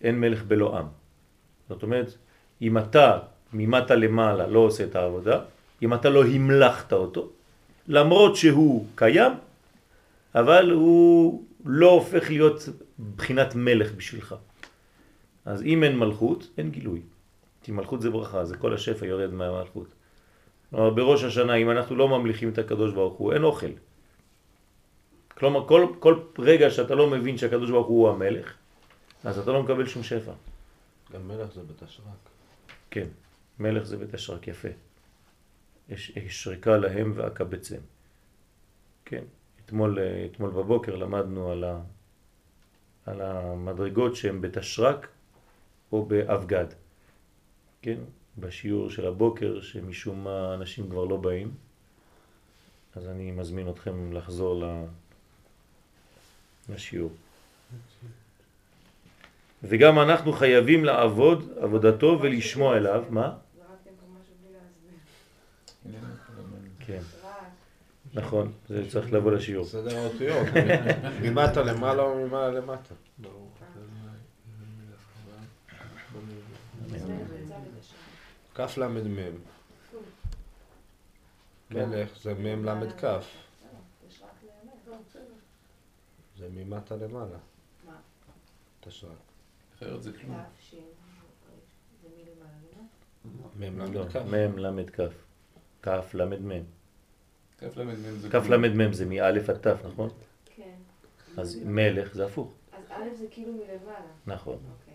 אין 0.00 0.20
מלך 0.20 0.42
בלא 0.44 0.78
עם. 0.78 0.86
זאת 1.68 1.82
אומרת, 1.82 2.14
אם 2.62 2.78
אתה 2.78 3.18
ממטה 3.52 3.94
למעלה 3.94 4.46
לא 4.46 4.58
עושה 4.58 4.84
את 4.84 4.96
העבודה, 4.96 5.40
אם 5.82 5.94
אתה 5.94 6.10
לא 6.10 6.24
המלכת 6.24 6.92
אותו, 6.92 7.28
למרות 7.88 8.36
שהוא 8.36 8.86
קיים, 8.94 9.32
אבל 10.34 10.70
הוא 10.70 11.44
לא 11.64 11.90
הופך 11.90 12.30
להיות 12.30 12.68
בחינת 13.16 13.54
מלך 13.54 13.92
בשבילך. 13.92 14.34
אז 15.44 15.62
אם 15.62 15.84
אין 15.84 15.98
מלכות, 15.98 16.48
אין 16.58 16.70
גילוי. 16.70 17.00
כי 17.62 17.72
מלכות 17.72 18.00
זה 18.00 18.10
ברכה, 18.10 18.44
זה 18.44 18.56
כל 18.56 18.74
השפע 18.74 19.06
יורד 19.06 19.32
מהמלכות. 19.32 19.88
כלומר, 20.70 20.90
בראש 20.90 21.24
השנה, 21.24 21.54
אם 21.54 21.70
אנחנו 21.70 21.96
לא 21.96 22.08
ממליכים 22.08 22.48
את 22.48 22.58
הקדוש 22.58 22.92
ברוך 22.92 23.14
הוא, 23.14 23.32
אין 23.32 23.44
אוכל. 23.44 23.72
כלומר, 25.44 25.68
כל, 25.68 25.86
כל 25.98 26.24
רגע 26.38 26.70
שאתה 26.70 26.94
לא 26.94 27.10
מבין 27.10 27.38
שהקדוש 27.38 27.70
ברוך 27.70 27.86
הוא 27.86 28.08
המלך, 28.08 28.54
אז 29.24 29.38
אתה 29.38 29.52
לא 29.52 29.62
מקבל 29.62 29.86
שום 29.86 30.02
שפע. 30.02 30.32
גם 31.12 31.28
מלך 31.28 31.52
זה 31.52 31.62
בית 31.62 31.82
השרק. 31.82 32.22
כן, 32.90 33.08
מלך 33.58 33.82
זה 33.82 33.96
בית 33.96 34.14
השרק, 34.14 34.48
יפה. 34.48 34.68
יש 35.88 36.12
שריקה 36.28 36.76
להם 36.76 37.12
ואקבצם. 37.16 37.76
כן, 39.04 39.24
אתמול, 39.64 39.98
אתמול 40.32 40.50
בבוקר 40.50 40.96
למדנו 40.96 41.50
על, 41.50 41.64
ה, 41.64 41.80
על 43.06 43.20
המדרגות 43.20 44.16
שהן 44.16 44.40
בתשרק 44.40 45.08
או 45.92 46.06
באבגד. 46.06 46.66
כן, 47.82 47.98
בשיעור 48.38 48.90
של 48.90 49.06
הבוקר 49.06 49.60
שמשום 49.60 50.24
מה 50.24 50.54
אנשים 50.54 50.90
כבר 50.90 51.04
לא 51.04 51.16
באים, 51.16 51.54
אז 52.96 53.08
אני 53.08 53.30
מזמין 53.30 53.68
אתכם 53.68 54.12
לחזור 54.12 54.64
לשיעור. 56.68 57.10
וגם 59.62 59.98
אנחנו 59.98 60.32
חייבים 60.32 60.84
לעבוד 60.84 61.52
עבודתו 61.60 62.18
ולשמוע 62.22 62.76
אליו, 62.76 63.04
מה? 63.10 63.32
כן, 66.80 67.00
נכון, 68.14 68.52
זה 68.68 68.90
צריך 68.90 69.12
לבוא 69.12 69.32
לשיעור. 69.32 69.66
סדר 69.66 69.98
האותיות, 69.98 70.46
ממטה 71.22 71.62
למעלה 71.62 72.02
או 72.02 72.26
ממעלה 72.26 72.60
למטה. 72.60 72.94
כף 78.54 78.78
למד 78.78 79.06
מם. 79.06 79.32
מלך 81.70 82.08
זה 82.22 82.34
מם 82.34 82.64
למד 82.64 82.92
כף. 82.92 83.43
זה 86.38 86.48
ממטה 86.50 86.96
למעלה. 86.96 87.38
מה? 87.86 87.96
תשרק. 88.80 89.10
אחרת 89.76 90.02
זה 90.02 90.12
כלום. 90.12 90.42
מם 93.56 93.78
למד 93.78 94.08
כף. 94.08 94.22
מם 94.26 94.58
למד 94.58 94.90
כף. 94.90 95.12
כף 95.82 96.10
למד 96.14 96.40
מם. 96.40 96.62
כף 97.58 97.76
למד 97.76 97.98
מם 97.98 98.18
זה 98.18 98.28
כף 98.28 98.42
כלום. 98.46 98.64
למד 98.64 98.74
מם 98.74 98.92
זה 98.92 99.06
מאלף 99.06 99.50
עד 99.50 99.56
תף, 99.56 99.78
נכון? 99.84 100.10
כן. 100.44 100.74
אז 101.36 101.60
מלך 101.64 102.14
זה 102.14 102.26
הפוך. 102.26 102.52
אז 102.72 102.84
א' 102.88 103.14
זה 103.14 103.26
כאילו 103.30 103.52
מלמעלה. 103.52 104.12
נכון. 104.26 104.54
אוקיי. 104.54 104.94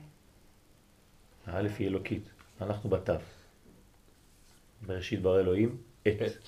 האלף 1.46 1.72
היא 1.80 1.88
אלוקית, 1.88 2.30
אנחנו 2.62 2.90
בתף. 2.90 3.22
בראשית 4.86 5.22
ברא 5.22 5.40
אלוהים. 5.40 5.78
את. 6.08 6.48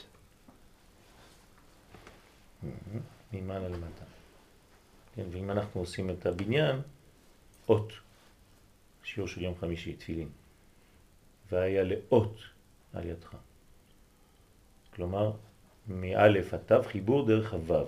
ממעלה 3.34 3.68
למטה. 3.70 4.11
כן, 5.22 5.28
ואם 5.32 5.52
אנחנו 5.52 5.82
עושים 5.82 6.10
את 6.10 6.26
הבניין, 6.26 6.82
אות, 7.70 7.94
שיעור 9.04 9.28
של 9.28 9.42
יום 9.42 9.56
חמישי, 9.60 9.94
תפילין. 9.94 10.30
והיה 11.52 11.84
לאות 11.84 12.36
על 12.94 13.06
ידך. 13.06 13.36
כלומר, 14.94 15.32
מאלף 15.88 16.54
עד 16.54 16.60
תו 16.66 16.84
חיבור 16.84 17.28
דרך 17.28 17.54
הוו. 17.54 17.88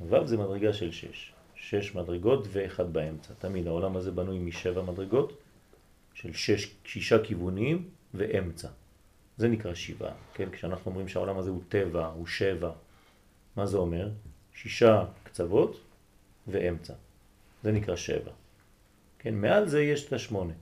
וו 0.00 0.26
זה 0.26 0.36
מדרגה 0.36 0.72
של 0.72 0.92
שש. 0.92 1.32
שש 1.54 1.94
מדרגות 1.94 2.46
ואחד 2.50 2.92
באמצע. 2.92 3.34
תמיד 3.38 3.66
העולם 3.66 3.96
הזה 3.96 4.10
בנוי 4.10 4.38
משבע 4.38 4.82
מדרגות 4.82 5.32
של 6.14 6.32
שש, 6.32 6.74
שישה 6.84 7.24
כיוונים 7.24 7.88
ואמצע. 8.14 8.68
זה 9.36 9.48
נקרא 9.48 9.74
שבעה, 9.74 10.14
כן? 10.34 10.50
כשאנחנו 10.50 10.90
אומרים 10.90 11.08
שהעולם 11.08 11.38
הזה 11.38 11.50
הוא 11.50 11.62
טבע, 11.68 12.06
הוא 12.06 12.26
שבע, 12.26 12.70
מה 13.56 13.66
זה 13.66 13.76
אומר? 13.76 14.10
שישה 14.54 15.04
קצוות 15.22 15.91
ואמצע. 16.48 16.94
זה 17.62 17.72
נקרא 17.72 17.96
שבע. 17.96 18.30
כן, 19.18 19.34
מעל 19.34 19.68
זה 19.68 19.82
יש 19.82 20.06
את 20.06 20.12
השמונה. 20.12 20.52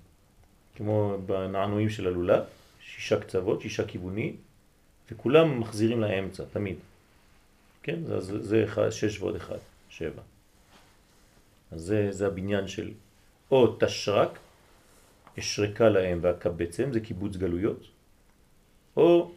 כמו 0.76 1.18
בנענועים 1.26 1.90
של 1.90 2.06
הלולב, 2.06 2.44
שישה 2.80 3.20
קצוות, 3.20 3.60
שישה 3.60 3.86
כיוונים, 3.86 4.36
וכולם 5.10 5.60
מחזירים 5.60 6.00
לאמצע, 6.00 6.44
תמיד. 6.52 6.76
כן, 7.82 8.04
זה, 8.04 8.42
זה, 8.42 8.64
אחד, 8.64 8.90
שש 8.90 9.20
ועוד 9.20 9.36
אחד, 9.36 9.58
שבע. 9.88 10.22
אז 11.70 11.80
זה, 11.80 12.12
זה 12.12 12.26
הבניין 12.26 12.68
של 12.68 12.90
או 13.50 13.76
תשרק, 13.80 14.38
אשרקה 15.38 15.88
להם 15.88 16.18
והקבצם, 16.22 16.92
זה 16.92 17.00
קיבוץ 17.00 17.36
גלויות, 17.36 17.82
או 18.96 19.32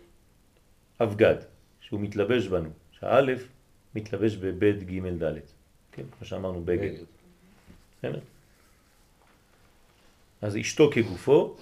אבגד, 1.01 1.35
שהוא 1.81 1.99
מתלבש 1.99 2.47
בנו, 2.47 2.69
שהאלף 2.91 3.47
מתלבש 3.95 4.35
בבית 4.35 4.83
ג' 4.83 5.23
ד', 5.23 5.39
כן, 5.95 6.03
כמו 6.17 6.27
שאמרנו 6.27 6.61
בגד. 6.65 6.91
אז 10.41 10.57
אשתו 10.57 10.89
כגופו, 10.91 11.55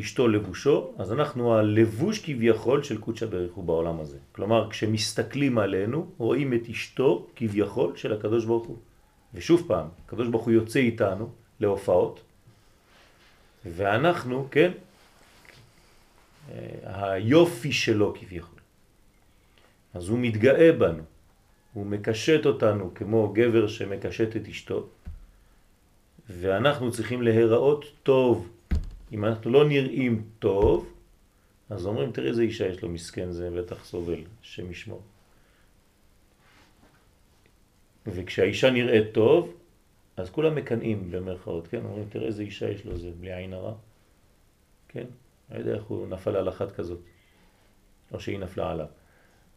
אשתו 0.00 0.28
לבושו, 0.28 0.92
אז 0.98 1.12
אנחנו 1.12 1.54
הלבוש 1.54 2.18
כביכול 2.24 2.82
של 2.82 2.98
קודשא 3.00 3.26
בריך 3.26 3.52
הוא 3.54 3.64
בעולם 3.64 4.00
הזה. 4.00 4.18
כלומר, 4.32 4.70
כשמסתכלים 4.70 5.58
עלינו, 5.58 6.10
רואים 6.18 6.52
את 6.54 6.68
אשתו 6.70 7.26
כביכול 7.36 7.96
של 7.96 8.12
הקדוש 8.12 8.44
ברוך 8.44 8.66
הוא. 8.66 8.76
ושוב 9.34 9.64
פעם, 9.68 9.88
הקדוש 10.06 10.28
ברוך 10.28 10.44
הוא 10.44 10.52
יוצא 10.52 10.78
איתנו 10.78 11.30
להופעות, 11.60 12.20
ואנחנו, 13.64 14.48
כן, 14.50 14.72
אה, 16.50 17.12
היופי 17.12 17.72
שלו 17.72 18.14
כביכול. 18.20 18.58
אז 19.94 20.08
הוא 20.08 20.18
מתגאה 20.18 20.72
בנו, 20.72 21.02
הוא 21.76 21.86
מקשט 21.86 22.46
אותנו 22.46 22.94
כמו 22.94 23.32
גבר 23.32 23.68
שמקשט 23.68 24.36
את 24.36 24.48
אשתו, 24.48 24.88
ואנחנו 26.28 26.92
צריכים 26.92 27.22
להיראות 27.22 27.84
טוב. 28.02 28.48
אם 29.12 29.24
אנחנו 29.24 29.50
לא 29.50 29.68
נראים 29.68 30.24
טוב, 30.38 30.92
אז 31.70 31.86
אומרים, 31.86 32.12
תראה 32.12 32.28
איזה 32.28 32.42
אישה 32.42 32.66
יש 32.66 32.82
לו 32.82 32.88
מסכן, 32.88 33.32
זה 33.32 33.50
בטח 33.50 33.84
סובל, 33.84 34.24
השם 34.42 34.70
ישמור. 34.70 35.02
וכשהאישה 38.06 38.70
נראית 38.70 39.12
טוב, 39.12 39.54
אז 40.16 40.30
כולם 40.30 40.54
מקנאים 40.54 41.10
במרכאות, 41.10 41.66
כן? 41.66 41.84
אומרים, 41.84 42.04
תראה 42.08 42.26
איזה 42.26 42.42
אישה 42.42 42.70
יש 42.70 42.84
לו, 42.84 42.98
זה 42.98 43.10
בלי 43.20 43.34
עין 43.34 43.52
הרע. 43.52 43.74
כן? 44.88 45.06
לא 45.50 45.58
יודע 45.58 45.74
איך 45.74 45.84
הוא 45.84 46.08
נפל 46.08 46.36
על 46.36 46.48
אחת 46.48 46.72
כזאת, 46.72 47.00
או 48.12 48.20
שהיא 48.20 48.38
נפלה 48.38 48.70
עליו, 48.70 48.86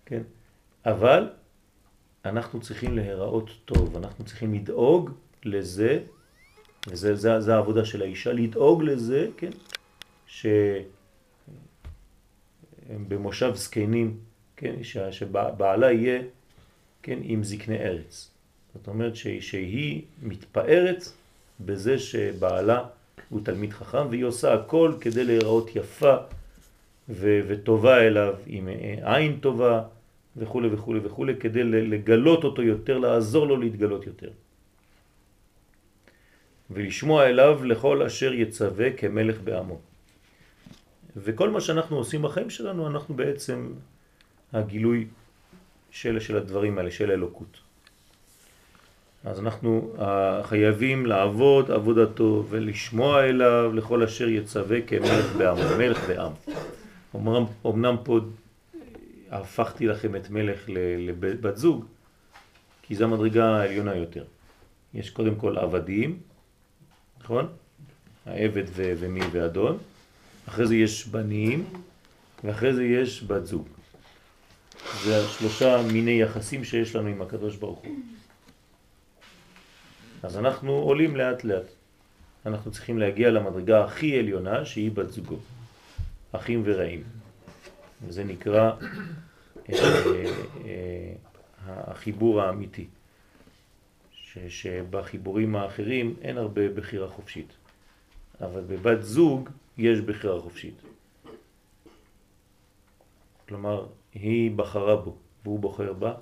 כן? 0.06 0.22
אבל 0.86 1.39
אנחנו 2.26 2.62
צריכים 2.62 2.96
להיראות 2.96 3.50
טוב, 3.66 3.98
אנחנו 3.98 4.26
צריכים 4.26 4.54
לדאוג 4.54 5.12
לזה 5.46 6.00
וזה 6.88 7.16
זה, 7.16 7.42
זה 7.42 7.56
העבודה 7.56 7.86
של 7.86 8.02
האישה, 8.02 8.34
לדאוג 8.34 8.84
לזה, 8.84 9.28
כן, 9.38 9.52
שהם 10.28 10.84
במושב 13.08 13.52
זקנים, 13.56 14.18
כן, 14.58 14.76
שבעלה 15.12 15.92
יהיה, 15.92 16.22
כן, 17.04 17.20
עם 17.22 17.44
זקני 17.44 17.78
ארץ. 17.78 18.32
זאת 18.76 18.88
אומרת 18.88 19.16
שהיא 19.16 20.02
מתפארת 20.24 21.04
בזה 21.60 22.00
שבעלה 22.00 22.84
הוא 23.30 23.42
תלמיד 23.44 23.74
חכם, 23.74 24.08
והיא 24.10 24.24
עושה 24.24 24.54
הכל 24.54 24.94
כדי 25.02 25.24
להיראות 25.24 25.76
יפה 25.76 26.16
וטובה 27.10 27.98
אליו, 27.98 28.36
עם 28.48 28.68
עין 29.02 29.40
טובה 29.40 29.84
וכו' 30.38 30.62
וכו' 30.72 30.94
וכו', 31.04 31.26
כדי 31.40 31.64
לגלות 31.64 32.44
אותו 32.44 32.62
יותר, 32.62 32.98
לעזור 32.98 33.48
לו 33.48 33.58
להתגלות 33.58 34.08
יותר. 34.08 34.30
ולשמוע 36.72 37.26
אליו 37.26 37.64
לכל 37.64 38.04
אשר 38.04 38.34
יצווה 38.34 38.92
כמלך 38.92 39.42
בעמו. 39.42 39.80
וכל 41.18 41.50
מה 41.50 41.62
שאנחנו 41.62 41.98
עושים 41.98 42.22
בחיים 42.22 42.50
שלנו, 42.50 42.88
אנחנו 42.88 43.16
בעצם 43.16 43.74
הגילוי 44.54 45.08
של, 45.92 46.20
של 46.20 46.38
הדברים 46.38 46.78
האלה, 46.78 46.92
של 46.92 47.12
אלוקות. 47.12 47.58
אז 49.24 49.40
אנחנו 49.40 49.94
חייבים 50.44 51.06
לעבוד 51.06 51.72
עבודתו 51.72 52.46
ולשמוע 52.50 53.24
אליו 53.24 53.72
לכל 53.74 54.04
אשר 54.04 54.30
יצווה 54.30 54.82
כמלך 54.82 55.36
בעמו, 55.38 55.62
מלך 55.78 56.00
בעם. 56.08 56.32
אמנם 57.66 57.96
פה 58.04 58.20
הפכתי 59.32 59.88
לכם 59.88 60.16
את 60.16 60.30
מלך 60.30 60.60
לבת 60.98 61.58
זוג, 61.58 61.86
כי 62.82 62.96
זו 62.96 63.04
המדרגה 63.04 63.46
העליונה 63.46 63.96
יותר. 63.96 64.24
יש 64.94 65.10
קודם 65.10 65.36
כל 65.36 65.58
עבדים, 65.58 66.20
נכון? 67.24 67.48
העבד 68.26 68.64
ו- 68.68 68.94
ומי 69.00 69.22
ואדון. 69.32 69.78
אחרי 70.50 70.68
זה 70.68 70.76
יש 70.76 71.08
בנים, 71.08 71.66
ואחרי 72.44 72.74
זה 72.74 72.84
יש 72.84 73.24
בת 73.24 73.46
זוג. 73.46 73.68
זה 75.04 75.26
השלושה 75.26 75.82
מיני 75.92 76.22
יחסים 76.22 76.64
שיש 76.64 76.96
לנו 76.96 77.08
עם 77.08 77.22
הקדוש 77.22 77.56
ברוך 77.56 77.80
הוא. 77.80 77.96
אז 80.24 80.38
אנחנו 80.38 80.72
עולים 80.72 81.16
לאט 81.16 81.44
לאט. 81.44 81.66
אנחנו 82.46 82.72
צריכים 82.72 83.00
להגיע 83.00 83.30
למדרגה 83.30 83.86
הכי 83.86 84.20
עליונה 84.20 84.66
שהיא 84.66 84.92
בת 84.92 85.10
זוגו. 85.10 85.38
אחים 86.32 86.62
ורעים. 86.66 87.19
וזה 88.08 88.24
נקרא 88.24 88.72
אה, 89.70 89.76
אה, 90.66 91.14
החיבור 91.66 92.42
האמיתי. 92.42 92.88
שבחיבורים 94.48 95.56
האחרים 95.56 96.16
אין 96.22 96.38
הרבה 96.38 96.70
בחירה 96.70 97.10
חופשית. 97.10 97.54
אבל 98.42 98.62
בבת 98.62 99.04
זוג 99.04 99.50
יש 99.78 100.00
בחירה 100.00 100.42
חופשית. 100.42 100.82
כלומר, 103.48 103.86
היא 104.14 104.52
בחרה 104.52 104.96
בו 104.96 105.16
והוא 105.44 105.60
בוחר 105.60 105.94
בה, 105.94 106.14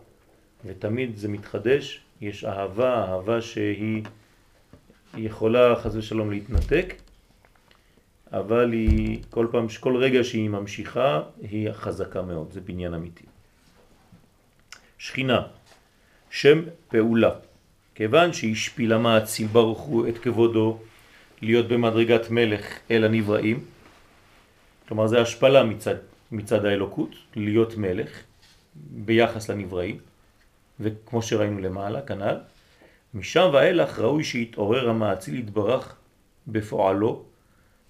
ותמיד 0.65 1.17
זה 1.17 1.28
מתחדש, 1.28 2.01
יש 2.21 2.45
אהבה, 2.45 3.05
אהבה 3.05 3.41
שהיא 3.41 4.03
יכולה 5.17 5.75
חס 5.75 5.95
ושלום 5.95 6.32
להתנתק, 6.32 6.93
אבל 8.34 8.71
היא, 8.71 9.23
כל 9.30 9.47
פעם, 9.51 9.67
כל 9.80 9.97
רגע 9.97 10.23
שהיא 10.23 10.49
ממשיכה, 10.49 11.21
היא 11.41 11.71
חזקה 11.71 12.21
מאוד, 12.21 12.51
זה 12.51 12.61
בניין 12.61 12.93
אמיתי. 12.93 13.25
שכינה, 14.97 15.41
שם 16.30 16.61
פעולה. 16.88 17.32
כיוון 17.95 18.34
שהשפילה 18.34 18.97
מעציל 18.97 19.47
ברוך 19.47 19.80
הוא 19.80 20.07
את 20.07 20.17
כבודו 20.17 20.80
להיות 21.41 21.67
במדרגת 21.67 22.30
מלך 22.30 22.65
אל 22.91 23.03
הנבראים, 23.03 23.63
כלומר 24.88 25.07
זה 25.07 25.21
השפלה 25.21 25.63
מצד, 25.63 25.95
מצד 26.32 26.65
האלוקות, 26.65 27.15
להיות 27.36 27.78
מלך 27.78 28.23
ביחס 28.75 29.49
לנבראים, 29.49 29.97
וכמו 30.80 31.21
שראינו 31.21 31.59
למעלה, 31.59 32.01
כנ"ל, 32.01 32.38
משם 33.13 33.49
ואילך 33.53 33.99
ראוי 33.99 34.23
שיתעורר 34.23 34.89
המעציל 34.89 35.39
יתברך 35.39 35.95
בפועלו, 36.47 37.23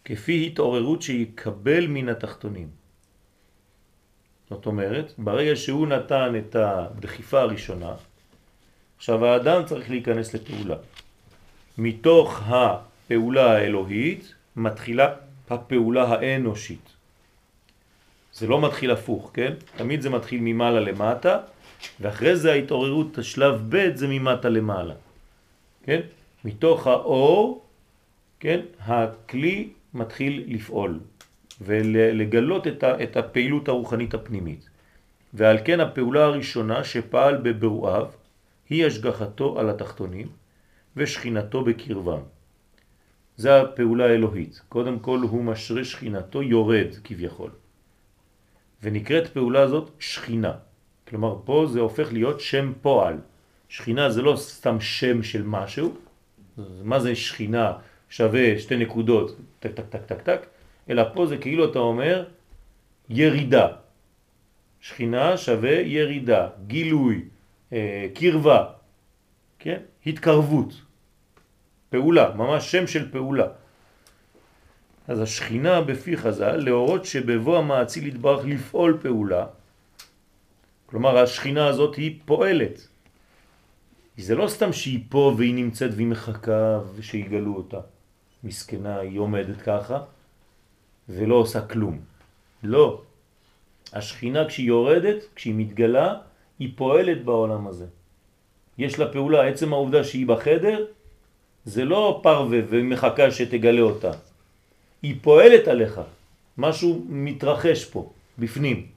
כפי 0.07 0.47
התעוררות 0.47 1.01
שיקבל 1.01 1.87
מן 1.87 2.09
התחתונים. 2.09 2.67
זאת 4.49 4.65
אומרת, 4.65 5.13
ברגע 5.17 5.55
שהוא 5.55 5.87
נתן 5.87 6.33
את 6.37 6.55
הדחיפה 6.55 7.41
הראשונה, 7.41 7.93
עכשיו 8.97 9.25
האדם 9.25 9.65
צריך 9.65 9.89
להיכנס 9.89 10.33
לפעולה. 10.33 10.75
מתוך 11.77 12.41
הפעולה 12.45 13.51
האלוהית 13.51 14.33
מתחילה 14.55 15.13
הפעולה 15.49 16.03
האנושית. 16.03 16.89
זה 18.33 18.47
לא 18.47 18.61
מתחיל 18.61 18.91
הפוך, 18.91 19.31
כן? 19.33 19.53
תמיד 19.75 20.01
זה 20.01 20.09
מתחיל 20.09 20.39
ממעלה 20.41 20.79
למטה, 20.79 21.39
ואחרי 21.99 22.35
זה 22.35 22.51
ההתעוררות, 22.51 23.17
השלב 23.17 23.61
ב' 23.69 23.95
זה 23.95 24.07
ממטה 24.07 24.49
למעלה. 24.49 24.93
כן? 25.83 26.01
מתוך 26.45 26.87
האור, 26.87 27.65
כן? 28.39 28.59
הכלי 28.79 29.69
מתחיל 29.97 30.43
לפעול 30.47 30.99
ולגלות 31.61 32.67
את 33.03 33.17
הפעילות 33.17 33.67
הרוחנית 33.67 34.13
הפנימית. 34.13 34.69
ועל 35.33 35.57
כן 35.65 35.79
הפעולה 35.79 36.25
הראשונה 36.25 36.83
שפעל 36.83 37.37
בברואיו 37.37 38.07
היא 38.69 38.85
השגחתו 38.85 39.59
על 39.59 39.69
התחתונים 39.69 40.27
ושכינתו 40.95 41.63
בקרבם. 41.63 42.21
זה 43.37 43.61
הפעולה 43.61 44.05
האלוהית. 44.05 44.61
קודם 44.69 44.99
כל 44.99 45.19
הוא 45.19 45.43
משרה 45.43 45.83
שכינתו 45.83 46.43
יורד 46.43 46.87
כביכול. 47.03 47.51
ונקראת 48.83 49.27
פעולה 49.27 49.61
הזאת 49.61 49.91
שכינה. 49.99 50.53
כלומר 51.07 51.39
פה 51.45 51.65
זה 51.69 51.79
הופך 51.79 52.13
להיות 52.13 52.39
שם 52.41 52.73
פועל. 52.81 53.17
שכינה 53.69 54.09
זה 54.09 54.21
לא 54.21 54.35
סתם 54.35 54.79
שם 54.79 55.23
של 55.23 55.43
משהו. 55.43 55.95
מה 56.83 56.99
זה 56.99 57.15
שכינה 57.15 57.73
שווה 58.09 58.59
שתי 58.59 58.77
נקודות, 58.77 59.37
טק 59.59 59.71
טק 59.71 59.85
טק 59.89 60.05
טק 60.05 60.21
טק, 60.21 60.45
אלא 60.89 61.03
פה 61.13 61.25
זה 61.25 61.37
כאילו 61.37 61.71
אתה 61.71 61.79
אומר 61.79 62.25
ירידה. 63.09 63.67
שכינה 64.81 65.37
שווה 65.37 65.71
ירידה, 65.71 66.47
גילוי, 66.67 67.23
אה, 67.73 68.07
קרבה. 68.13 68.65
כן? 69.59 69.79
התקרבות, 70.05 70.73
פעולה, 71.89 72.35
ממש 72.35 72.71
שם 72.71 72.87
של 72.87 73.11
פעולה. 73.11 73.47
אז 75.07 75.21
השכינה 75.21 75.81
בפי 75.81 76.17
חז"ל 76.17 76.55
להורות 76.55 77.05
שבבוא 77.05 77.57
המעציל 77.57 78.07
יתברך 78.07 78.45
לפעול 78.45 78.97
פעולה, 79.01 79.45
כלומר 80.85 81.17
השכינה 81.17 81.67
הזאת 81.67 81.95
היא 81.95 82.19
פועלת. 82.25 82.87
זה 84.17 84.35
לא 84.35 84.47
סתם 84.47 84.73
שהיא 84.73 85.03
פה 85.09 85.35
והיא 85.37 85.53
נמצאת 85.53 85.91
והיא 85.95 86.07
מחכה 86.07 86.79
ושיגלו 86.95 87.55
אותה. 87.55 87.79
מסכנה, 88.43 88.99
היא 88.99 89.19
עומדת 89.19 89.61
ככה 89.61 89.99
ולא 91.09 91.35
עושה 91.35 91.61
כלום. 91.61 91.99
לא. 92.63 93.01
השכינה 93.93 94.47
כשהיא 94.47 94.67
יורדת, 94.67 95.23
כשהיא 95.35 95.53
מתגלה, 95.57 96.15
היא 96.59 96.71
פועלת 96.75 97.23
בעולם 97.25 97.67
הזה. 97.67 97.85
יש 98.77 98.99
לה 98.99 99.11
פעולה, 99.11 99.47
עצם 99.47 99.73
העובדה 99.73 100.03
שהיא 100.03 100.27
בחדר, 100.27 100.85
זה 101.65 101.85
לא 101.85 102.19
פרווה 102.23 102.59
ומחכה 102.69 103.31
שתגלה 103.31 103.81
אותה. 103.81 104.11
היא 105.01 105.15
פועלת 105.21 105.67
עליך, 105.67 106.01
משהו 106.57 107.05
מתרחש 107.09 107.85
פה, 107.85 108.09
בפנים. 108.39 108.87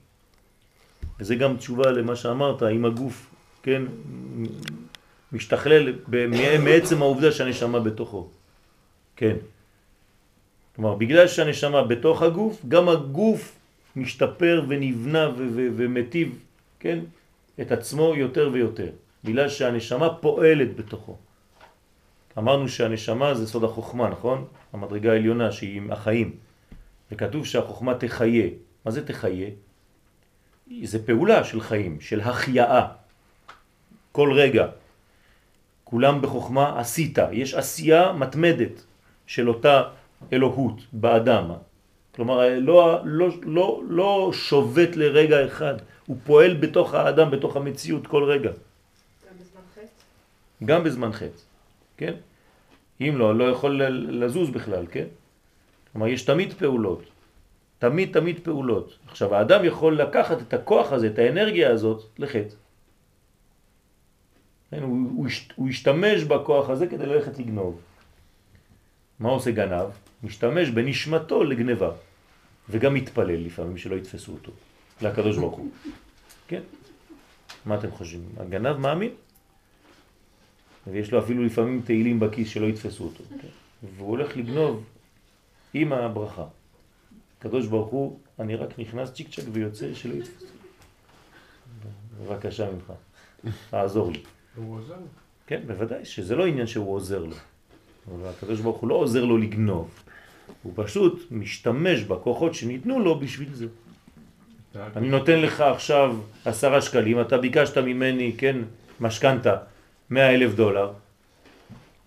וזה 1.19 1.35
גם 1.35 1.57
תשובה 1.57 1.91
למה 1.91 2.15
שאמרת, 2.15 2.63
אם 2.63 2.85
הגוף, 2.85 3.27
כן, 3.63 3.83
משתכלל 5.31 5.93
מעצם 6.59 7.01
העובדה 7.01 7.31
שהנשמה 7.31 7.79
בתוכו. 7.79 8.29
כן. 9.21 9.37
כלומר, 10.75 10.95
בגלל 10.95 11.27
שהנשמה 11.27 11.83
בתוך 11.83 12.21
הגוף, 12.21 12.65
גם 12.67 12.89
הגוף 12.89 13.55
משתפר 13.95 14.65
ונבנה 14.67 15.29
ומטיב, 15.53 16.39
כן, 16.79 16.99
את 17.61 17.71
עצמו 17.71 18.15
יותר 18.15 18.49
ויותר. 18.53 18.89
בגלל 19.23 19.49
שהנשמה 19.49 20.09
פועלת 20.13 20.75
בתוכו. 20.75 21.15
אמרנו 22.37 22.69
שהנשמה 22.69 23.33
זה 23.33 23.47
סוד 23.47 23.63
החוכמה, 23.63 24.09
נכון? 24.09 24.45
המדרגה 24.73 25.11
העליונה 25.11 25.51
שהיא 25.51 25.77
עם 25.77 25.91
החיים. 25.91 26.35
וכתוב 27.11 27.45
שהחוכמה 27.45 27.93
תחיה. 27.93 28.47
מה 28.85 28.91
זה 28.91 29.05
תחיה? 29.05 29.49
זה 30.83 31.05
פעולה 31.05 31.43
של 31.43 31.61
חיים, 31.61 32.01
של 32.01 32.21
החייאה. 32.21 32.87
כל 34.11 34.33
רגע. 34.33 34.67
כולם 35.83 36.21
בחוכמה 36.21 36.79
עשית. 36.79 37.17
יש 37.31 37.53
עשייה 37.53 38.13
מתמדת 38.13 38.90
של 39.31 39.49
אותה 39.49 39.83
אלוהות 40.33 40.77
באדם. 40.93 41.51
כלומר, 42.15 42.59
לא, 42.59 42.99
לא, 43.05 43.27
לא, 43.43 43.81
לא 43.87 44.29
שובת 44.33 44.95
לרגע 44.95 45.45
אחד, 45.45 45.75
הוא 46.05 46.17
פועל 46.23 46.53
בתוך 46.59 46.93
האדם, 46.93 47.31
בתוך 47.31 47.55
המציאות 47.55 48.07
כל 48.07 48.23
רגע. 48.23 48.51
גם 48.51 49.35
בזמן 49.39 49.61
חטא? 49.75 50.65
גם 50.65 50.83
בזמן 50.83 51.11
חטא, 51.11 51.41
כן? 51.97 52.13
אם 53.01 53.13
לא, 53.15 53.35
לא 53.35 53.43
יכול 53.43 53.83
לזוז 54.19 54.49
בכלל, 54.49 54.85
כן? 54.91 55.07
כלומר, 55.91 56.07
יש 56.07 56.21
תמיד 56.27 56.53
פעולות, 56.53 57.03
תמיד 57.79 58.13
תמיד 58.13 58.43
פעולות. 58.43 58.97
עכשיו, 59.07 59.35
האדם 59.35 59.65
יכול 59.65 60.01
לקחת 60.01 60.41
את 60.41 60.53
הכוח 60.53 60.91
הזה, 60.91 61.07
את 61.07 61.19
האנרגיה 61.19 61.71
הזאת, 61.71 62.03
לחטא. 62.19 62.55
כן? 64.71 64.83
הוא, 64.83 64.97
הוא, 65.15 65.27
הוא 65.55 65.69
ישתמש 65.69 66.23
בכוח 66.23 66.69
הזה 66.69 66.87
כדי 66.87 67.05
ללכת 67.05 67.39
לגנוב. 67.39 67.90
מה 69.21 69.29
עושה 69.29 69.51
גנב? 69.51 69.89
משתמש 70.23 70.69
בנשמתו 70.69 71.43
לגניבה, 71.43 71.91
וגם 72.69 72.93
מתפלל 72.93 73.45
לפעמים 73.45 73.77
שלא 73.77 73.95
יתפסו 73.95 74.31
אותו, 74.31 74.51
לקדוש 75.01 75.37
ברוך 75.37 75.57
הוא. 75.57 75.69
כן? 76.49 76.61
מה 77.65 77.75
אתם 77.75 77.91
חושבים? 77.91 78.29
הגנב 78.37 78.77
מאמין? 78.77 79.11
ויש 80.87 81.11
לו 81.11 81.19
אפילו 81.19 81.43
לפעמים 81.43 81.81
תהילים 81.85 82.19
בכיס 82.19 82.49
שלא 82.49 82.65
יתפסו 82.65 83.03
אותו. 83.03 83.23
כן? 83.41 83.47
והוא 83.97 84.09
הולך 84.09 84.37
לגנוב 84.37 84.83
עם 85.73 85.93
הברכה. 85.93 86.45
הקדוש 87.39 87.67
ברוך 87.67 87.89
הוא, 87.89 88.19
אני 88.39 88.55
רק 88.55 88.79
נכנס 88.79 89.13
צ'יק 89.13 89.29
צ'ק 89.29 89.43
ויוצא 89.51 89.93
שלא 89.93 90.13
יתפסו. 90.13 90.45
בבקשה 92.21 92.71
ממך, 92.71 92.93
תעזור 93.69 94.11
לי. 94.11 94.23
הוא 94.55 94.75
עוזר 94.75 94.95
לו. 94.95 95.07
כן, 95.47 95.61
בוודאי, 95.67 96.05
שזה 96.05 96.35
לא 96.35 96.45
עניין 96.45 96.67
שהוא 96.67 96.93
עוזר 96.95 97.23
לו. 97.25 97.35
אבל 98.07 98.29
הקדוש 98.29 98.59
ברוך 98.59 98.77
הוא 98.77 98.89
לא 98.89 98.95
עוזר 98.95 99.25
לו 99.25 99.37
לגנוב. 99.37 100.03
הוא 100.63 100.73
פשוט 100.75 101.27
משתמש 101.31 102.03
בכוחות 102.03 102.53
שניתנו 102.53 102.99
לו 102.99 103.19
בשביל 103.19 103.49
זה. 103.53 103.65
אני 104.95 105.09
נותן 105.09 105.39
לך 105.39 105.61
עכשיו 105.61 106.17
עשרה 106.45 106.81
שקלים, 106.81 107.21
אתה 107.21 107.37
ביקשת 107.37 107.77
ממני, 107.77 108.33
כן, 108.37 108.57
משכנתה, 108.99 109.55
מאה 110.09 110.33
אלף 110.33 110.55
דולר, 110.55 110.91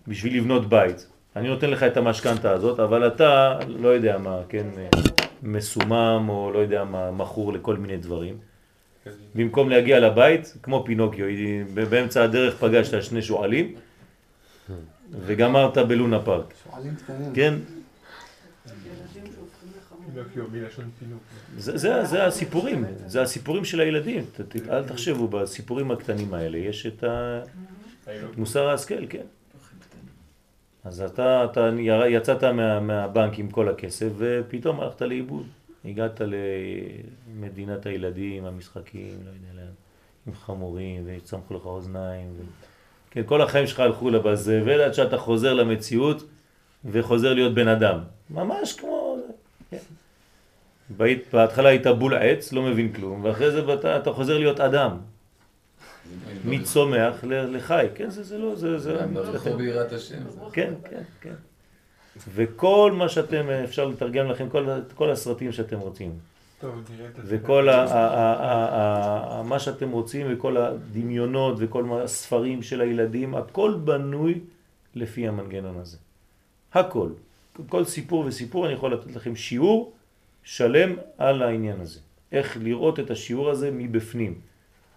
בשביל 0.07 0.37
לבנות 0.37 0.69
בית. 0.69 1.07
אני 1.35 1.47
נותן 1.47 1.69
לך 1.69 1.83
את 1.83 1.97
המשכנתה 1.97 2.51
הזאת, 2.51 2.79
אבל 2.79 3.07
אתה, 3.07 3.59
לא 3.67 3.87
יודע 3.87 4.17
מה, 4.17 4.39
כן, 4.49 4.67
מסומם 5.43 6.25
או 6.29 6.51
לא 6.53 6.59
יודע 6.59 6.83
מה, 6.83 7.11
מכור 7.11 7.53
לכל 7.53 7.77
מיני 7.77 7.97
דברים. 7.97 8.37
במקום 9.35 9.69
להגיע 9.69 9.99
לבית, 9.99 10.57
כמו 10.63 10.83
פינוקיו, 10.85 11.25
באמצע 11.89 12.23
הדרך 12.23 12.55
פגשת 12.55 13.03
שני 13.03 13.21
שועלים 13.21 13.75
וגמרת 15.11 15.77
בלונה 15.77 16.19
פארק. 16.19 16.53
כן? 17.33 17.53
זה, 21.57 21.77
זה, 21.77 22.05
זה 22.05 22.25
הסיפורים, 22.25 22.85
זה 23.05 23.21
הסיפורים 23.21 23.65
של 23.65 23.79
הילדים. 23.79 24.25
אל 24.69 24.83
תחשבו, 24.83 25.27
בסיפורים 25.27 25.91
הקטנים 25.91 26.33
האלה 26.33 26.57
יש 26.57 26.85
את 26.85 27.03
מוסר 28.37 28.67
ההשכל, 28.67 29.07
כן. 29.09 29.25
אז 30.83 31.01
אתה, 31.01 31.45
יצאת 32.07 32.43
מה, 32.43 32.79
מהבנק 32.79 33.39
עם 33.39 33.49
כל 33.49 33.69
הכסף 33.69 34.09
ופתאום 34.17 34.79
הלכת 34.79 35.01
לאיבוד. 35.01 35.47
הגעת 35.85 36.21
למדינת 37.27 37.85
הילדים, 37.85 38.45
המשחקים, 38.45 39.17
לא 39.25 39.29
יודע 39.29 39.53
לאן, 39.55 39.73
עם 40.27 40.33
חמורים 40.33 41.03
וצמחו 41.05 41.53
לך 41.53 41.65
אוזניים. 41.65 42.27
ו... 42.37 42.41
כן, 43.15 43.21
כל 43.25 43.41
החיים 43.41 43.67
שלך 43.67 43.79
הלכו 43.79 44.09
לבזבל 44.09 44.81
עד 44.81 44.93
שאתה 44.93 45.17
חוזר 45.17 45.53
למציאות 45.53 46.23
וחוזר 46.85 47.33
להיות 47.33 47.53
בן 47.53 47.67
אדם. 47.67 47.99
ממש 48.29 48.73
כמו... 48.73 49.17
כן. 49.71 49.77
בית, 50.89 51.23
בהתחלה 51.33 51.69
היית 51.69 51.87
בול 51.87 52.13
עץ, 52.15 52.53
לא 52.53 52.61
מבין 52.61 52.93
כלום, 52.93 53.23
ואחרי 53.23 53.51
זה 53.51 53.73
אתה, 53.73 53.97
אתה 53.97 54.11
חוזר 54.13 54.37
להיות 54.37 54.59
אדם, 54.59 54.97
מצומח 56.45 57.15
לחי, 57.23 57.85
כן, 57.95 58.09
זה, 58.09 58.23
זה 58.23 58.37
לא, 58.37 58.55
זה, 58.55 58.79
זה, 58.79 58.97
ברחוב 59.13 59.57
ביראת 59.57 59.91
השם. 59.93 60.29
זה- 60.29 60.39
כן, 60.53 60.73
כן, 60.89 61.01
כן. 61.21 61.33
וכל 62.35 62.91
מה 62.97 63.09
שאתם, 63.09 63.49
אפשר 63.49 63.85
לתרגם 63.85 64.27
לכם, 64.31 64.49
כל, 64.49 64.67
כל 64.95 65.11
הסרטים 65.11 65.51
שאתם 65.51 65.79
רוצים, 65.79 66.11
וכל 67.15 67.67
מה 69.43 69.59
שאתם 69.59 69.91
רוצים, 69.91 70.27
וכל 70.29 70.57
הדמיונות, 70.57 71.55
וכל 71.59 72.01
הספרים 72.03 72.61
של 72.61 72.81
הילדים, 72.81 73.35
הכל 73.35 73.73
בנוי 73.83 74.39
לפי 74.95 75.27
המנגנון 75.27 75.77
הזה. 75.77 75.97
הכל. 76.73 77.09
כל 77.69 77.85
סיפור 77.85 78.25
וסיפור 78.25 78.65
אני 78.65 78.73
יכול 78.73 78.93
לתת 78.93 79.15
לכם 79.15 79.35
שיעור 79.35 79.93
שלם 80.43 80.95
על 81.17 81.43
העניין 81.43 81.81
הזה. 81.81 81.99
איך 82.31 82.57
לראות 82.61 82.99
את 82.99 83.11
השיעור 83.11 83.49
הזה 83.49 83.71
מבפנים. 83.71 84.39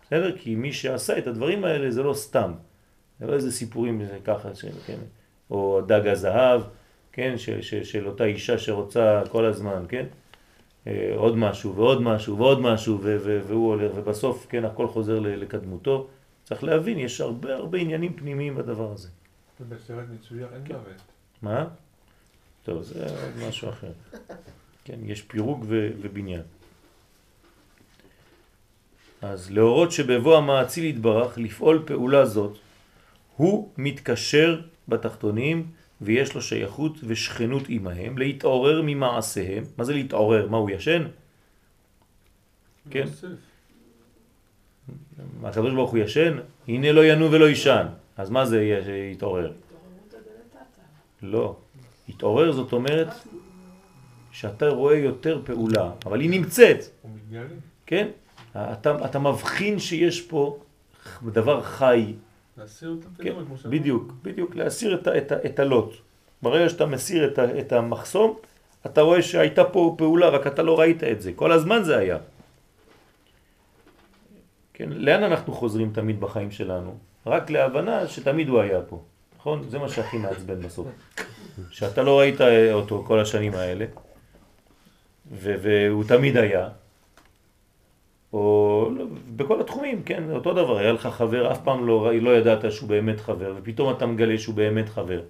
בסדר? 0.06 0.38
כי 0.38 0.54
מי 0.54 0.72
שעשה 0.72 1.18
את 1.18 1.26
הדברים 1.26 1.64
האלה 1.64 1.90
זה 1.90 2.02
לא 2.02 2.14
סתם. 2.14 2.52
זה 3.20 3.26
לא 3.26 3.32
איזה 3.32 3.52
סיפורים 3.52 4.02
ככה, 4.24 4.54
של, 4.54 4.72
כן? 4.86 4.98
או 5.50 5.80
דג 5.86 6.06
הזהב, 6.06 6.62
כן? 7.12 7.38
ש, 7.38 7.50
ש, 7.50 7.74
של 7.74 8.06
אותה 8.06 8.24
אישה 8.24 8.58
שרוצה 8.58 9.22
כל 9.30 9.44
הזמן, 9.44 9.84
כן? 9.88 10.06
אה, 10.88 11.12
עוד 11.16 11.36
משהו 11.36 11.76
ועוד 11.76 12.02
משהו 12.02 12.38
ועוד 12.38 12.60
משהו 12.60 13.00
והוא 13.46 13.68
הולך 13.68 13.92
ובסוף 13.94 14.46
כן 14.48 14.64
הכל 14.64 14.88
חוזר 14.88 15.18
לקדמותו. 15.20 16.06
צריך 16.44 16.64
להבין, 16.64 16.98
יש 16.98 17.20
הרבה 17.20 17.54
הרבה 17.54 17.78
עניינים 17.78 18.12
פנימיים 18.12 18.54
בדבר 18.54 18.92
הזה. 18.92 19.08
ובסרט 19.60 20.04
מצויר 20.14 20.48
אין 20.54 20.62
כן. 20.64 20.74
מוות. 20.74 21.02
מה? 21.42 21.64
טוב, 22.64 22.82
זה 22.82 23.04
עוד 23.04 23.48
משהו 23.48 23.68
אחר. 23.68 23.92
כן, 24.84 24.98
יש 25.04 25.22
פירוק 25.22 25.64
ובניין. 25.68 26.42
אז 29.22 29.50
להורות 29.50 29.92
שבבוא 29.92 30.36
המעציל 30.36 30.84
יתברך 30.84 31.38
לפעול 31.38 31.82
פעולה 31.86 32.26
זאת, 32.26 32.58
הוא 33.36 33.68
מתקשר 33.76 34.60
בתחתונים 34.88 35.66
ויש 36.00 36.34
לו 36.34 36.42
שייכות 36.42 36.96
ושכנות 37.02 37.62
עמהם, 37.68 38.18
להתעורר 38.18 38.82
ממעשיהם. 38.84 39.64
מה 39.78 39.84
זה 39.84 39.92
להתעורר? 39.92 40.48
מה 40.48 40.56
הוא 40.56 40.70
ישן? 40.70 41.02
כן. 42.90 43.04
הקדוש 45.44 45.74
ברוך 45.74 45.90
הוא 45.90 45.98
ישן? 45.98 46.38
הנה 46.68 46.92
לא 46.92 47.04
ינום 47.04 47.32
ולא 47.32 47.48
ישן. 47.50 47.86
אז 48.16 48.30
מה 48.30 48.46
זה 48.46 48.62
יתעורר? 49.12 49.52
לא. 51.22 51.56
התעורר 52.08 52.52
זאת 52.52 52.72
אומרת 52.72 53.08
שאתה 54.32 54.68
רואה 54.68 54.96
יותר 54.96 55.42
פעולה, 55.44 55.90
אבל 56.06 56.20
היא 56.20 56.30
נמצאת. 56.30 56.84
כן? 57.86 58.08
אתה, 58.50 59.04
אתה 59.04 59.18
מבחין 59.18 59.78
שיש 59.78 60.22
פה 60.22 60.58
דבר 61.24 61.62
חי 61.62 62.14
להסיר 62.58 62.96
את 62.98 63.04
כן, 63.04 63.10
הפינוי, 63.14 63.44
כמו 63.46 63.56
שאמרנו. 63.58 63.80
בדיוק, 63.80 64.12
בדיוק, 64.22 64.54
להסיר 64.54 64.94
את, 64.94 65.08
את, 65.08 65.32
את 65.32 65.58
הלוט. 65.58 65.94
ברגע 66.42 66.68
שאתה 66.68 66.86
מסיר 66.86 67.32
את, 67.32 67.38
את 67.38 67.72
המחסום, 67.72 68.36
אתה 68.86 69.00
רואה 69.00 69.22
שהייתה 69.22 69.64
פה 69.64 69.94
פעולה, 69.98 70.28
רק 70.28 70.46
אתה 70.46 70.62
לא 70.62 70.78
ראית 70.78 71.04
את 71.04 71.20
זה. 71.20 71.32
כל 71.32 71.52
הזמן 71.52 71.82
זה 71.82 71.98
היה. 71.98 72.18
כן, 74.74 74.88
לאן 74.92 75.22
אנחנו 75.22 75.52
חוזרים 75.52 75.90
תמיד 75.92 76.20
בחיים 76.20 76.50
שלנו? 76.50 76.98
רק 77.26 77.50
להבנה 77.50 78.06
שתמיד 78.06 78.48
הוא 78.48 78.60
היה 78.60 78.80
פה, 78.82 79.02
נכון? 79.38 79.68
זה 79.68 79.78
מה 79.78 79.88
שהכי 79.88 80.18
מעצבן 80.18 80.60
בסוף. 80.60 80.88
שאתה 81.70 82.02
לא 82.02 82.18
ראית 82.18 82.40
אותו 82.72 83.04
כל 83.06 83.20
השנים 83.20 83.54
האלה, 83.54 83.84
והוא 85.30 86.04
תמיד 86.04 86.36
היה, 86.36 86.68
או 88.32 88.90
לא, 88.96 89.04
בכל 89.36 89.60
התחומים, 89.60 90.02
כן, 90.02 90.30
אותו 90.30 90.52
דבר, 90.54 90.78
היה 90.78 90.92
לך 90.92 91.06
חבר, 91.06 91.52
אף 91.52 91.60
פעם 91.64 91.86
לא, 91.86 92.10
לא 92.20 92.30
ידעת 92.30 92.72
שהוא 92.72 92.88
באמת 92.88 93.20
חבר, 93.20 93.54
ופתאום 93.56 93.92
אתה 93.96 94.06
מגלה 94.06 94.38
שהוא 94.38 94.54
באמת 94.54 94.88
חבר. 94.88 95.20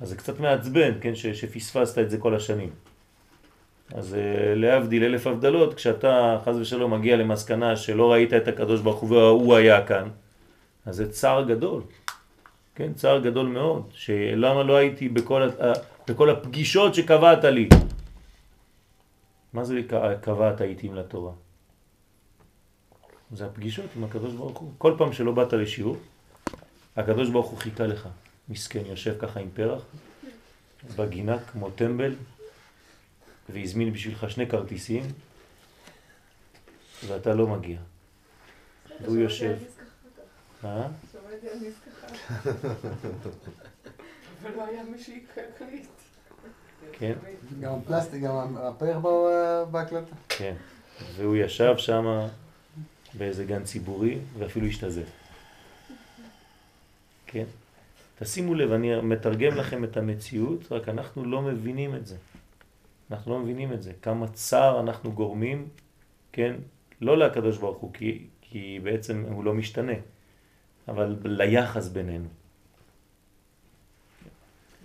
אז 0.00 0.08
זה 0.08 0.16
קצת 0.16 0.40
מעצבן, 0.40 0.92
כן, 1.00 1.14
ש, 1.14 1.26
שפספסת 1.26 1.98
את 1.98 2.10
זה 2.10 2.18
כל 2.18 2.34
השנים. 2.34 2.70
אז 3.94 4.14
אה, 4.14 4.54
להבדיל 4.54 5.04
אלף 5.04 5.26
הבדלות, 5.26 5.74
כשאתה 5.74 6.38
חז 6.44 6.56
ושלום 6.56 6.94
מגיע 6.94 7.16
למסקנה 7.16 7.76
שלא 7.76 8.12
ראית 8.12 8.34
את 8.34 8.48
הקדוש 8.48 8.80
ברוך 8.80 9.00
הוא 9.00 9.10
והוא 9.10 9.54
היה 9.54 9.86
כאן, 9.86 10.08
אז 10.86 10.96
זה 10.96 11.12
צער 11.12 11.44
גדול, 11.44 11.82
כן, 12.74 12.92
צער 12.94 13.18
גדול 13.18 13.46
מאוד, 13.46 13.82
שלמה 13.92 14.62
לא 14.62 14.76
הייתי 14.76 15.08
בכל, 15.08 15.48
בכל 16.08 16.30
הפגישות 16.30 16.94
שקבעת 16.94 17.44
לי. 17.44 17.68
מה 19.52 19.64
זה 19.64 19.80
קבעת 20.20 20.60
עיתים 20.60 20.94
לתורה? 20.94 21.32
זה 23.32 23.46
הפגישות 23.46 23.86
עם 23.96 24.04
הקדוש 24.04 24.34
ברוך 24.34 24.58
הוא. 24.58 24.72
כל 24.78 24.94
פעם 24.98 25.12
שלא 25.12 25.32
באת 25.32 25.52
לשיעור, 25.52 25.96
הקדוש 26.96 27.30
ברוך 27.30 27.46
הוא 27.46 27.58
חיכה 27.58 27.86
לך. 27.86 28.08
מסכן, 28.48 28.86
יושב 28.86 29.16
ככה 29.18 29.40
עם 29.40 29.48
פרח, 29.54 29.82
בגינה 30.96 31.38
כמו 31.38 31.70
טמבל, 31.70 32.14
והזמין 33.48 33.92
בשבילך 33.92 34.30
שני 34.30 34.48
כרטיסים, 34.48 35.02
ואתה 37.06 37.34
לא 37.34 37.46
מגיע. 37.46 37.78
והוא 39.00 39.16
יושב. 39.16 39.56
אה? 40.64 40.88
שמעתי 41.12 41.48
על 41.48 41.58
נזכחה. 41.58 42.50
ולא 44.42 44.66
היה 44.66 44.82
מי 44.84 44.98
שיקליט. 44.98 45.86
כן. 46.92 47.12
גם 47.60 47.74
הפלסטיק, 47.74 48.22
גם 48.22 48.56
הפרח 48.56 48.96
בהקלטה. 49.70 50.14
כן. 50.28 50.54
והוא 51.16 51.36
ישב 51.36 51.74
שם 51.76 52.26
באיזה 53.14 53.44
גן 53.44 53.64
ציבורי, 53.64 54.18
ואפילו 54.38 54.66
השתזף. 54.66 55.10
כן? 57.26 57.44
תשימו 58.18 58.54
לב, 58.54 58.72
אני 58.72 59.00
מתרגם 59.00 59.54
לכם 59.54 59.84
את 59.84 59.96
המציאות, 59.96 60.72
רק 60.72 60.88
אנחנו 60.88 61.24
לא 61.24 61.42
מבינים 61.42 61.94
את 61.94 62.06
זה. 62.06 62.16
אנחנו 63.10 63.32
לא 63.32 63.38
מבינים 63.38 63.72
את 63.72 63.82
זה. 63.82 63.92
כמה 64.02 64.28
צער 64.28 64.80
אנחנו 64.80 65.12
גורמים, 65.12 65.68
כן? 66.32 66.56
לא 67.00 67.18
לקדוש 67.18 67.58
ברוך 67.58 67.78
הוא, 67.78 67.92
כי, 67.92 68.26
כי 68.40 68.80
בעצם 68.82 69.24
הוא 69.30 69.44
לא 69.44 69.54
משתנה, 69.54 69.92
אבל 70.88 71.16
ליחס 71.24 71.88
בינינו. 71.88 72.28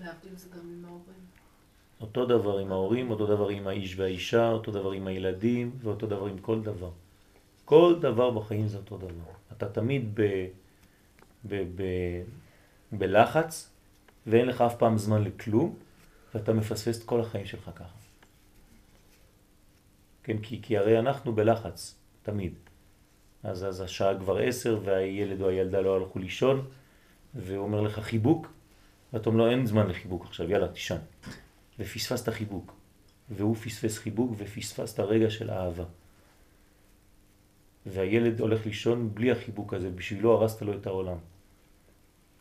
להבדיל 0.03 0.35
זה 0.35 0.49
גם 0.49 0.59
עם 0.59 0.85
ההורים. 0.85 1.25
אותו 2.01 2.25
דבר 2.25 2.57
עם 2.57 2.71
ההורים, 2.71 3.11
אותו 3.11 3.25
דבר 3.27 3.49
עם 3.49 3.67
האיש 3.67 3.99
והאישה, 3.99 4.51
אותו 4.51 4.71
דבר 4.71 4.91
עם 4.91 5.07
הילדים, 5.07 5.71
ואותו 5.81 6.07
דבר 6.07 6.25
עם 6.25 6.37
כל 6.37 6.61
דבר. 6.61 6.91
כל 7.65 7.95
דבר 8.01 8.31
בחיים 8.31 8.67
זה 8.67 8.77
אותו 8.77 8.97
דבר. 8.97 9.31
אתה 9.51 9.69
תמיד 9.69 10.11
ב, 10.13 10.21
ב, 11.47 11.63
ב, 11.75 11.83
בלחץ, 12.91 13.69
ואין 14.27 14.45
לך 14.45 14.61
אף 14.61 14.75
פעם 14.75 14.97
זמן 14.97 15.23
לכלום, 15.23 15.75
ואתה 16.33 16.53
מפספס 16.53 16.99
את 16.99 17.03
כל 17.03 17.21
החיים 17.21 17.45
שלך 17.45 17.69
ככה. 17.75 17.95
כן, 20.23 20.37
כי, 20.37 20.61
כי 20.61 20.77
הרי 20.77 20.99
אנחנו 20.99 21.35
בלחץ, 21.35 21.95
תמיד. 22.23 22.53
אז, 23.43 23.65
אז 23.65 23.81
השעה 23.81 24.19
כבר 24.19 24.37
עשר, 24.37 24.79
והילד 24.83 25.41
או 25.41 25.49
הילדה 25.49 25.81
לא 25.81 25.95
הלכו 25.95 26.19
לישון, 26.19 26.67
והוא 27.35 27.63
אומר 27.63 27.81
לך 27.81 27.99
חיבוק, 27.99 28.47
ואתה 29.13 29.29
אומר 29.29 29.43
לו 29.43 29.51
אין 29.51 29.65
זמן 29.65 29.87
לחיבוק 29.87 30.25
עכשיו, 30.25 30.51
יאללה, 30.51 30.67
תישן. 30.67 30.97
ופספסת 31.79 32.29
חיבוק. 32.29 32.73
והוא 33.29 33.55
פספס 33.55 33.97
חיבוק 33.97 34.31
ופספסת 34.37 34.99
רגע 34.99 35.29
של 35.29 35.51
אהבה. 35.51 35.83
והילד 37.85 38.39
הולך 38.39 38.65
לישון 38.65 39.09
בלי 39.13 39.31
החיבוק 39.31 39.73
הזה, 39.73 39.89
בשבילו 39.89 40.33
הרסת 40.33 40.61
לו 40.61 40.73
את 40.73 40.87
העולם. 40.87 41.17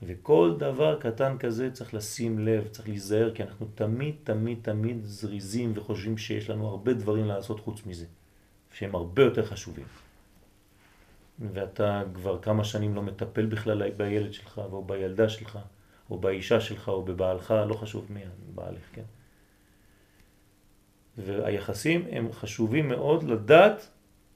וכל 0.02 0.54
דבר 0.58 1.00
קטן 1.00 1.38
כזה 1.38 1.70
צריך 1.70 1.94
לשים 1.94 2.38
לב, 2.38 2.68
צריך 2.68 2.88
להיזהר, 2.88 3.34
כי 3.34 3.42
אנחנו 3.42 3.66
תמיד, 3.74 4.14
תמיד, 4.24 4.58
תמיד 4.62 5.04
זריזים 5.04 5.72
וחושבים 5.74 6.18
שיש 6.18 6.50
לנו 6.50 6.68
הרבה 6.68 6.92
דברים 6.92 7.26
לעשות 7.26 7.60
חוץ 7.60 7.86
מזה, 7.86 8.06
שהם 8.72 8.94
הרבה 8.94 9.22
יותר 9.22 9.46
חשובים. 9.46 9.86
ואתה 11.52 12.02
כבר 12.14 12.38
כמה 12.42 12.64
שנים 12.64 12.94
לא 12.94 13.02
מטפל 13.02 13.46
בכלל 13.46 13.90
בילד 13.90 14.32
שלך, 14.32 14.60
או 14.72 14.84
בילדה 14.84 15.28
שלך, 15.28 15.58
או 16.10 16.18
באישה 16.18 16.60
שלך, 16.60 16.88
או 16.88 17.02
בבעלך, 17.02 17.54
לא 17.68 17.74
חשוב 17.74 18.06
מי 18.10 18.20
בעלך, 18.54 18.82
כן? 18.92 19.02
והיחסים 21.18 22.06
הם 22.10 22.32
חשובים 22.32 22.88
מאוד 22.88 23.22
לדעת 23.22 23.88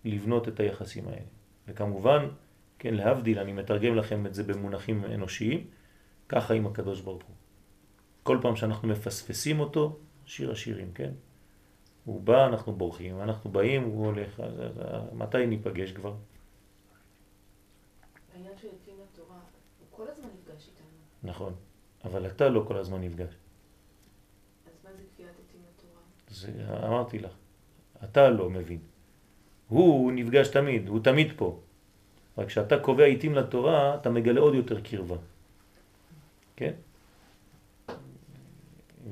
לבנות 0.09 0.49
את 0.49 0.61
היחסים 0.61 1.09
האלה. 1.09 1.27
וכמובן, 1.69 2.29
כן, 2.79 2.95
להבדיל, 2.95 3.39
אני 3.39 3.53
מתרגם 3.53 3.95
לכם 3.95 4.27
את 4.27 4.35
זה 4.35 4.43
במונחים 4.43 5.05
אנושיים, 5.05 5.67
ככה 6.29 6.55
עם 6.55 6.67
הקדוש 6.67 7.01
ברוך 7.01 7.25
הוא. 7.25 7.37
כל 8.23 8.39
פעם 8.43 8.57
שאנחנו 8.57 8.89
מפספסים 8.89 9.61
אותו, 9.61 9.99
שיר 10.25 10.51
השירים, 10.51 10.93
כן? 10.93 11.13
הוא 12.05 12.21
בא, 12.21 12.47
אנחנו 12.47 12.73
בורחים, 12.73 13.21
אנחנו 13.21 13.51
באים, 13.51 13.83
הוא 13.83 14.07
הולך, 14.07 14.41
אז, 14.41 14.61
אז, 14.61 14.73
מתי 15.13 15.47
ניפגש 15.47 15.93
כבר? 15.93 16.15
העניין 18.35 18.57
של 18.57 18.67
יתים 18.67 18.95
לתורה, 19.03 19.37
הוא 19.37 19.87
כל 19.91 20.09
הזמן 20.09 20.29
נפגש 20.39 20.69
איתנו. 20.69 20.87
נכון, 21.23 21.55
אבל 22.05 22.27
אתה 22.27 22.49
לא 22.49 22.65
כל 22.69 22.77
הזמן 22.77 23.01
נפגש. 23.01 23.35
אז 24.67 24.73
מה 24.85 24.91
זה 24.95 25.03
קביעת 25.17 25.35
יתים 25.49 25.61
לתורה? 25.69 26.01
זה 26.29 26.87
אמרתי 26.87 27.19
לך, 27.19 27.33
אתה 28.05 28.31
לא 28.31 28.51
מבין. 28.51 28.81
הוא 29.69 30.13
נפגש 30.13 30.49
תמיד, 30.49 30.89
הוא 30.89 31.01
תמיד 31.05 31.33
פה. 31.37 31.61
רק 32.39 32.47
כשאתה 32.47 32.79
קובע 32.79 33.05
עיתים 33.05 33.35
לתורה, 33.35 33.95
אתה 33.95 34.11
מגלה 34.11 34.41
עוד 34.41 34.55
יותר 34.55 34.81
קרבה. 34.81 35.17
כן? 36.57 36.73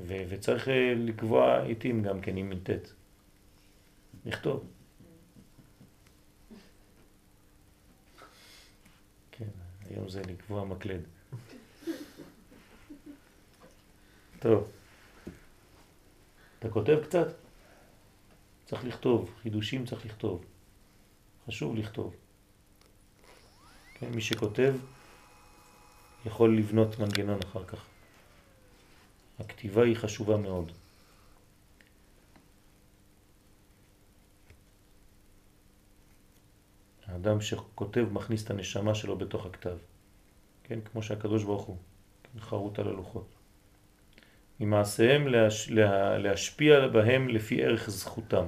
ו- 0.07 0.23
וצריך 0.29 0.67
אה, 0.67 0.93
לקבוע 0.97 1.61
עיתים 1.61 2.03
גם 2.03 2.21
כן 2.21 2.37
עם 2.37 2.49
מ"ט. 2.49 2.69
לכתוב. 4.25 4.63
כן, 9.31 9.45
היום 9.89 10.09
זה 10.09 10.21
לקבוע 10.21 10.65
מקלד. 10.65 11.01
טוב. 14.39 14.67
אתה 16.59 16.69
כותב 16.69 16.97
קצת? 17.03 17.46
צריך 18.67 18.85
לכתוב, 18.85 19.31
חידושים 19.41 19.85
צריך 19.85 20.05
לכתוב. 20.05 20.45
חשוב 21.47 21.75
לכתוב. 21.75 22.15
כן, 23.93 24.09
מי 24.09 24.21
שכותב 24.21 24.75
יכול 26.25 26.57
לבנות 26.57 26.99
מנגנון 26.99 27.39
אחר 27.43 27.63
כך. 27.63 27.85
הכתיבה 29.39 29.83
היא 29.83 29.95
חשובה 29.95 30.37
מאוד. 30.37 30.71
האדם 37.05 37.41
שכותב 37.41 38.05
מכניס 38.11 38.43
את 38.43 38.49
הנשמה 38.49 38.95
שלו 38.95 39.17
בתוך 39.17 39.45
הכתב. 39.45 39.77
כן, 40.63 40.79
כמו 40.81 41.03
שהקדוש 41.03 41.43
ברוך 41.43 41.63
הוא, 41.63 41.77
כן, 42.23 42.39
על 42.81 42.87
הלוחות. 42.87 43.36
ממעשיהם 44.59 45.27
להש... 45.27 45.69
לה... 45.69 46.17
להשפיע 46.17 46.87
בהם 46.87 47.29
לפי 47.29 47.63
ערך 47.63 47.89
זכותם. 47.89 48.45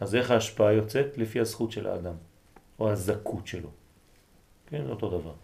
אז 0.00 0.14
איך 0.14 0.30
ההשפעה 0.30 0.72
יוצאת? 0.72 1.18
לפי 1.18 1.40
הזכות 1.40 1.72
של 1.72 1.86
האדם, 1.86 2.14
או 2.78 2.90
הזכות 2.90 3.46
שלו. 3.46 3.70
כן, 4.66 4.88
אותו 4.88 5.20
דבר. 5.20 5.34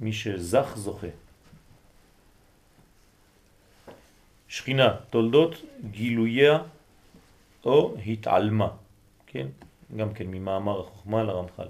מי 0.00 0.12
שזך 0.12 0.72
זוכה. 0.76 1.06
שכינה, 4.48 4.96
תולדות 5.10 5.62
גילויה 5.90 6.58
או 7.64 7.94
התעלמה, 8.06 8.68
כן? 9.26 9.46
גם 9.96 10.14
כן 10.14 10.26
ממאמר 10.26 10.80
החוכמה 10.80 11.22
לרמח"ל. 11.22 11.68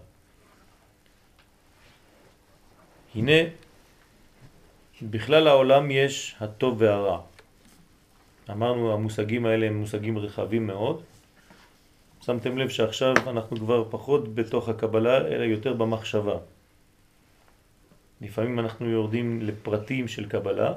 הנה, 3.15 3.41
בכלל 5.03 5.49
העולם 5.49 5.91
יש 5.91 6.37
הטוב 6.41 6.81
והרע. 6.81 7.21
אמרנו, 8.51 8.93
המושגים 8.93 9.47
האלה 9.47 9.67
הם 9.67 9.77
מושגים 9.77 10.19
רחבים 10.19 10.67
מאוד. 10.67 11.03
שמתם 12.21 12.59
לב 12.59 12.69
שעכשיו 12.69 13.15
אנחנו 13.27 13.57
כבר 13.57 13.85
פחות 13.91 14.35
בתוך 14.35 14.69
הקבלה, 14.69 15.17
אלא 15.17 15.45
יותר 15.45 15.73
במחשבה. 15.73 16.39
לפעמים 18.21 18.59
אנחנו 18.59 18.91
יורדים 18.91 19.43
לפרטים 19.43 20.09
של 20.09 20.29
קבלה, 20.29 20.75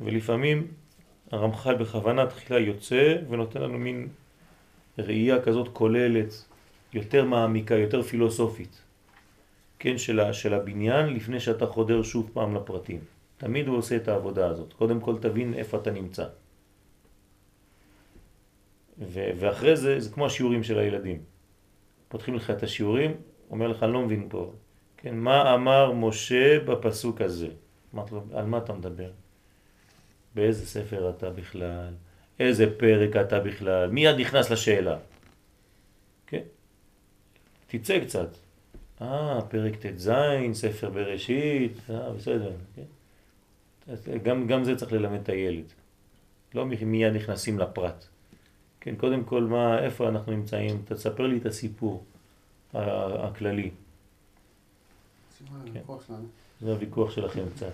ולפעמים 0.00 0.66
הרמח"ל 1.30 1.74
בכוונה 1.74 2.26
תחילה 2.26 2.60
יוצא 2.60 3.16
ונותן 3.30 3.62
לנו 3.62 3.78
מין 3.78 4.08
ראייה 4.98 5.42
כזאת 5.42 5.68
כוללת, 5.72 6.44
יותר 6.92 7.24
מעמיקה, 7.24 7.74
יותר 7.74 8.02
פילוסופית, 8.02 8.82
כן, 9.78 9.98
של, 9.98 10.20
ה, 10.20 10.32
של 10.32 10.54
הבניין, 10.54 11.06
לפני 11.06 11.40
שאתה 11.40 11.66
חודר 11.66 12.02
שוב 12.02 12.30
פעם 12.32 12.54
לפרטים. 12.54 13.00
תמיד 13.38 13.68
הוא 13.68 13.78
עושה 13.78 13.96
את 13.96 14.08
העבודה 14.08 14.46
הזאת. 14.46 14.72
קודם 14.72 15.00
כל 15.00 15.14
תבין 15.20 15.54
איפה 15.54 15.76
אתה 15.76 15.90
נמצא. 15.90 16.24
ואחרי 18.98 19.76
זה, 19.76 20.00
זה 20.00 20.10
כמו 20.10 20.26
השיעורים 20.26 20.62
של 20.62 20.78
הילדים. 20.78 21.22
פותחים 22.08 22.34
לך 22.34 22.50
את 22.50 22.62
השיעורים, 22.62 23.14
אומר 23.50 23.68
לך, 23.68 23.82
אני 23.82 23.92
לא 23.92 24.02
מבין 24.02 24.26
פה. 24.28 24.52
כן, 24.96 25.14
מה 25.14 25.54
אמר 25.54 25.92
משה 25.92 26.60
בפסוק 26.60 27.20
הזה? 27.20 27.48
אמרת 27.94 28.12
לו, 28.12 28.22
על 28.34 28.46
מה 28.46 28.58
אתה 28.58 28.72
מדבר? 28.72 29.10
באיזה 30.34 30.66
ספר 30.66 31.10
אתה 31.10 31.30
בכלל? 31.30 31.94
איזה 32.40 32.78
פרק 32.78 33.16
אתה 33.16 33.40
בכלל? 33.40 33.90
מיד 33.90 34.16
נכנס 34.16 34.50
לשאלה. 34.50 34.96
כן? 36.26 36.42
תצא 37.66 38.04
קצת. 38.04 38.28
אה, 39.02 39.40
פרק 39.48 39.76
ט"ז, 39.76 40.10
ספר 40.52 40.90
בראשית, 40.90 41.78
אה, 41.90 42.12
בסדר, 42.12 42.52
כן? 42.76 42.82
גם, 44.22 44.46
גם 44.46 44.64
זה 44.64 44.76
צריך 44.76 44.92
ללמד 44.92 45.20
את 45.22 45.28
הילד. 45.28 45.64
לא 46.54 46.66
מיד 46.66 47.12
נכנסים 47.12 47.58
לפרט. 47.58 48.06
כן, 48.84 48.94
קודם 48.96 49.24
כל, 49.24 49.42
מה, 49.42 49.78
איפה 49.78 50.08
אנחנו 50.08 50.32
נמצאים? 50.32 50.82
תספר 50.84 51.26
לי 51.26 51.38
את 51.38 51.46
הסיפור 51.46 52.04
הכללי. 52.74 53.70
כן. 55.72 55.80
זה 56.60 56.70
הוויכוח 56.70 57.10
שלכם 57.10 57.42
קצת. 57.54 57.72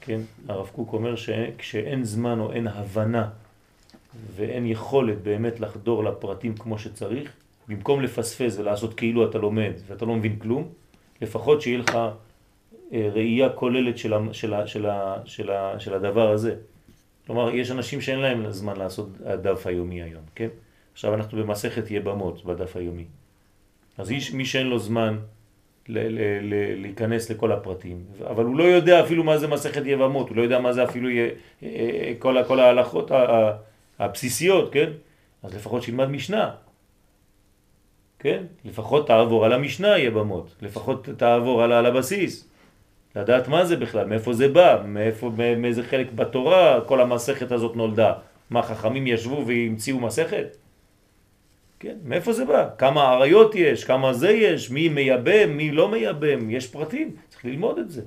כן, 0.00 0.20
הרב 0.48 0.70
קוק 0.74 0.92
אומר 0.92 1.16
שכשאין 1.16 2.04
זמן 2.04 2.40
או 2.40 2.52
אין 2.52 2.66
הבנה 2.66 3.30
ואין 4.34 4.66
יכולת 4.66 5.22
באמת 5.22 5.60
לחדור 5.60 6.04
לפרטים 6.04 6.56
כמו 6.56 6.78
שצריך, 6.78 7.32
במקום 7.68 8.02
לפספס 8.02 8.58
ולעשות 8.58 8.94
כאילו 8.94 9.30
אתה 9.30 9.38
לומד 9.38 9.72
ואתה 9.86 10.04
לא 10.04 10.14
מבין 10.16 10.38
כלום, 10.38 10.68
לפחות 11.22 11.62
שיהיה 11.62 11.78
לך 11.78 11.98
אה, 12.92 13.08
ראייה 13.12 13.50
כוללת 13.50 13.98
של, 13.98 14.14
של, 14.32 14.54
של, 14.66 14.86
של, 15.24 15.50
של 15.78 15.94
הדבר 15.94 16.30
הזה. 16.30 16.56
כלומר, 17.28 17.54
יש 17.54 17.70
אנשים 17.70 18.00
שאין 18.00 18.18
להם 18.18 18.50
זמן 18.50 18.76
לעשות 18.76 19.08
הדף 19.24 19.66
היומי 19.66 20.02
היום, 20.02 20.22
כן? 20.34 20.48
עכשיו 20.92 21.14
אנחנו 21.14 21.38
במסכת 21.38 21.90
יבמות 21.90 22.44
בדף 22.44 22.76
היומי. 22.76 23.04
אז 23.98 24.10
איש, 24.10 24.32
מי 24.32 24.44
שאין 24.44 24.66
לו 24.66 24.78
זמן 24.78 25.18
להיכנס 25.88 27.30
לכל 27.30 27.52
הפרטים, 27.52 28.04
אבל 28.30 28.44
הוא 28.44 28.56
לא 28.56 28.64
יודע 28.64 29.04
אפילו 29.04 29.24
מה 29.24 29.38
זה 29.38 29.48
מסכת 29.48 29.82
יבמות, 29.84 30.28
הוא 30.28 30.36
לא 30.36 30.42
יודע 30.42 30.58
מה 30.58 30.72
זה 30.72 30.84
אפילו 30.84 31.10
י, 31.10 31.28
אה, 31.62 32.12
כל, 32.18 32.36
כל 32.46 32.60
ההלכות 32.60 33.10
הבסיסיות, 33.98 34.72
כן? 34.72 34.90
אז 35.42 35.54
לפחות 35.54 35.82
שילמד 35.82 36.08
משנה, 36.08 36.50
כן? 38.18 38.44
לפחות 38.64 39.06
תעבור 39.06 39.44
על 39.44 39.52
המשנה 39.52 39.98
יבמות, 39.98 40.54
לפחות 40.62 41.08
תעבור 41.16 41.62
על, 41.62 41.72
על 41.72 41.86
הבסיס. 41.86 42.47
לדעת 43.18 43.48
מה 43.48 43.64
זה 43.64 43.76
בכלל, 43.76 44.06
מאיפה 44.06 44.32
זה 44.32 44.48
בא, 44.48 44.82
מאיפה, 44.86 45.30
מאיזה 45.58 45.82
חלק 45.82 46.12
בתורה 46.12 46.80
כל 46.86 47.00
המסכת 47.00 47.52
הזאת 47.52 47.76
נולדה. 47.76 48.12
מה, 48.50 48.62
חכמים 48.62 49.06
ישבו 49.06 49.46
והמציאו 49.46 50.00
מסכת? 50.00 50.56
כן, 51.80 51.96
מאיפה 52.04 52.32
זה 52.32 52.44
בא? 52.44 52.68
כמה 52.78 53.02
עריות 53.02 53.54
יש, 53.54 53.84
כמה 53.84 54.12
זה 54.12 54.30
יש, 54.30 54.70
מי 54.70 54.88
מייבם, 54.88 55.56
מי 55.56 55.70
לא 55.70 55.88
מייבם, 55.88 56.50
יש 56.50 56.66
פרטים, 56.66 57.16
צריך 57.28 57.44
ללמוד 57.44 57.78
את 57.78 57.90
זה. 57.90 58.02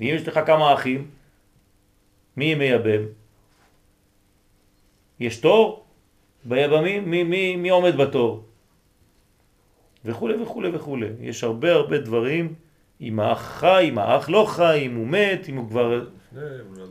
ואם 0.00 0.12
יש 0.14 0.28
לך 0.28 0.40
כמה 0.46 0.74
אחים, 0.74 1.06
מי 2.36 2.54
מייבם? 2.54 3.02
יש 5.20 5.36
תור 5.38 5.84
ביבמים? 6.44 7.10
מי, 7.10 7.22
מי, 7.22 7.56
מי 7.56 7.68
עומד 7.68 7.96
בתור? 7.96 8.44
וכו' 10.04 10.28
וכו' 10.42 10.62
וכו'. 10.72 10.98
יש 11.20 11.44
הרבה 11.44 11.72
הרבה 11.72 11.98
דברים 11.98 12.54
אם 13.00 13.20
האח 13.20 13.40
חי, 13.40 13.86
אם 13.88 13.98
האח 13.98 14.28
לא 14.28 14.44
חי, 14.48 14.82
אם 14.86 14.94
הוא 14.94 15.06
מת, 15.06 15.48
אם 15.48 15.56
הוא 15.56 15.68
כבר... 15.68 16.06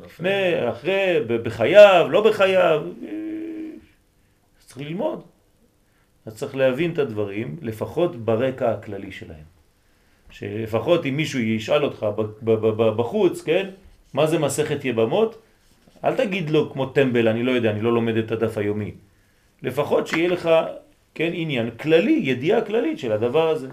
לפני, 0.06 0.70
אחרי, 0.70 1.20
בחייו, 1.28 2.08
לא 2.10 2.30
בחייו. 2.30 2.82
צריך 4.60 4.78
ללמוד. 4.78 5.24
אז 6.26 6.36
צריך 6.36 6.56
להבין 6.56 6.94
את 6.94 7.00
הדברים, 7.00 7.56
לפחות 7.62 8.16
ברקע 8.16 8.72
הכללי 8.72 9.12
שלהם. 9.12 9.56
שלפחות 10.30 11.06
אם 11.06 11.18
מישהו 11.18 11.40
ישאל 11.40 11.84
אותך 11.84 12.06
בחוץ, 12.74 13.42
כן, 13.42 13.70
מה 14.14 14.28
זה 14.28 14.40
מסכת 14.40 14.86
יבמות, 14.86 15.42
אל 16.04 16.16
תגיד 16.16 16.50
לו 16.50 16.74
כמו 16.74 16.86
טמבל, 16.86 17.28
אני 17.28 17.44
לא 17.44 17.52
יודע, 17.52 17.72
אני 17.72 17.82
לא 17.82 17.94
לומד 17.94 18.18
את 18.18 18.32
הדף 18.32 18.58
היומי. 18.58 18.92
לפחות 19.64 20.08
שיהיה 20.08 20.30
לך, 20.30 20.50
כן, 21.16 21.32
עניין 21.34 21.72
כללי, 21.72 22.20
ידיעה 22.24 22.62
כללית 22.62 23.00
של 23.00 23.12
הדבר 23.12 23.50
הזה. 23.50 23.68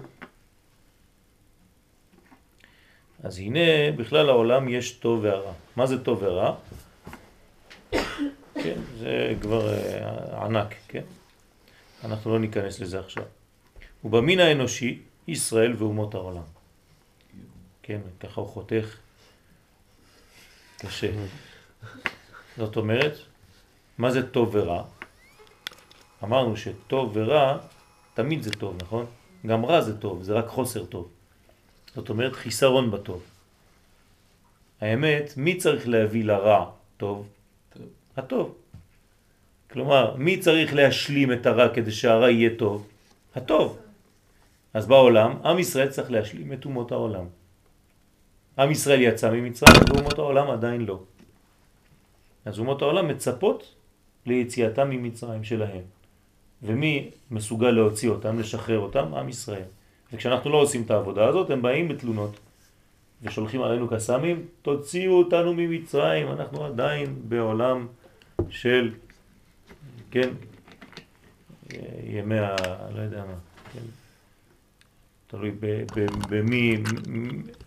אז 3.23 3.39
הנה, 3.39 3.91
בכלל 3.97 4.29
העולם 4.29 4.69
יש 4.69 4.91
טוב 4.91 5.19
ורע. 5.23 5.53
מה 5.75 5.85
זה 5.85 6.03
טוב 6.03 6.23
ורע? 6.23 6.55
כן, 8.63 8.79
זה 8.99 9.33
כבר 9.41 9.73
uh, 9.73 10.35
ענק, 10.35 10.75
כן? 10.87 11.03
אנחנו 12.03 12.31
לא 12.31 12.39
ניכנס 12.39 12.79
לזה 12.79 12.99
עכשיו. 12.99 13.23
ובמין 14.03 14.39
האנושי, 14.39 15.01
ישראל 15.27 15.75
ואומות 15.77 16.15
העולם. 16.15 16.43
כן, 17.83 17.99
ככה 18.19 18.41
הוא 18.41 18.49
חותך 18.49 18.97
קשה. 20.77 21.11
זאת 22.57 22.75
אומרת, 22.75 23.17
מה 23.97 24.11
זה 24.11 24.31
טוב 24.31 24.49
ורע? 24.51 24.83
אמרנו 26.23 26.57
שטוב 26.57 27.11
ורע, 27.13 27.57
תמיד 28.13 28.41
זה 28.41 28.51
טוב, 28.51 28.77
נכון? 28.81 29.05
גם 29.45 29.65
רע 29.65 29.81
זה 29.81 29.97
טוב, 29.97 30.23
זה 30.23 30.33
רק 30.33 30.47
חוסר 30.47 30.85
טוב. 30.85 31.12
זאת 31.95 32.09
אומרת 32.09 32.33
חיסרון 32.33 32.91
בטוב. 32.91 33.23
האמת, 34.81 35.33
מי 35.37 35.57
צריך 35.57 35.87
להביא 35.87 36.23
לרע 36.23 36.69
טוב? 36.97 37.27
טוב. 37.73 37.87
הטוב. 38.17 38.55
כלומר, 39.71 40.15
מי 40.15 40.39
צריך 40.39 40.73
להשלים 40.73 41.33
את 41.33 41.45
הרע 41.45 41.75
כדי 41.75 41.91
שהרע 41.91 42.29
יהיה 42.29 42.49
טוב? 42.57 42.87
הטוב. 43.35 43.77
אז 44.73 44.87
בעולם, 44.87 45.37
עם 45.45 45.59
ישראל 45.59 45.89
צריך 45.89 46.11
להשלים 46.11 46.53
את 46.53 46.65
אומות 46.65 46.91
העולם. 46.91 47.25
עם 48.57 48.71
ישראל 48.71 49.01
יצא 49.01 49.31
ממצרים 49.31 49.81
ואומות 49.89 50.19
העולם 50.19 50.49
עדיין 50.49 50.85
לא. 50.85 50.99
אז 52.45 52.59
אומות 52.59 52.81
העולם 52.81 53.07
מצפות 53.07 53.75
ליציאתם 54.25 54.89
ממצרים 54.89 55.43
שלהם. 55.43 55.81
ומי 56.63 57.09
מסוגל 57.31 57.69
להוציא 57.71 58.09
אותם, 58.09 58.39
לשחרר 58.39 58.79
אותם? 58.79 59.13
עם 59.13 59.29
ישראל. 59.29 59.69
וכשאנחנו 60.13 60.49
לא 60.49 60.57
עושים 60.57 60.81
את 60.81 60.91
העבודה 60.91 61.27
הזאת, 61.27 61.49
הם 61.49 61.61
באים 61.61 61.87
בתלונות 61.87 62.39
ושולחים 63.23 63.61
עלינו 63.61 63.87
קסמים, 63.87 64.45
תוציאו 64.61 65.13
אותנו 65.13 65.53
ממצרים, 65.53 66.31
אנחנו 66.31 66.65
עדיין 66.65 67.15
בעולם 67.27 67.87
של, 68.49 68.93
כן, 70.11 70.29
ימי 72.03 72.39
ה... 72.39 72.55
לא 72.95 73.01
יודע 73.01 73.17
מה, 73.25 73.35
כן, 73.73 73.79
תלוי 75.27 75.51
במי, 76.29 76.77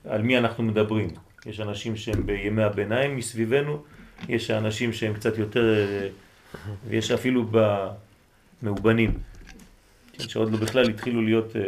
על 0.04 0.22
מי 0.22 0.38
אנחנו 0.38 0.64
מדברים. 0.64 1.08
יש 1.46 1.60
אנשים 1.60 1.96
שהם 1.96 2.26
בימי 2.26 2.62
הביניים 2.62 3.16
מסביבנו, 3.16 3.82
יש 4.28 4.50
אנשים 4.50 4.92
שהם 4.92 5.14
קצת 5.14 5.38
יותר, 5.38 5.86
ויש 6.88 7.10
אפילו 7.10 7.46
במאובנים, 8.62 9.18
כן, 10.12 10.28
שעוד 10.28 10.52
לא 10.52 10.58
בכלל 10.58 10.90
התחילו 10.90 11.22
להיות 11.22 11.56
אה, 11.56 11.62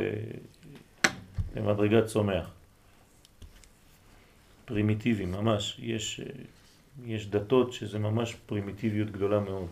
במדרגת 1.59 2.07
צומח. 2.07 2.51
פרימיטיבי, 4.65 5.27
ממש. 5.27 5.77
יש, 5.83 6.21
יש 7.05 7.27
דתות 7.27 7.73
שזה 7.73 7.99
ממש 7.99 8.35
פרימיטיביות 8.47 9.11
גדולה 9.11 9.41
מאוד. 9.41 9.67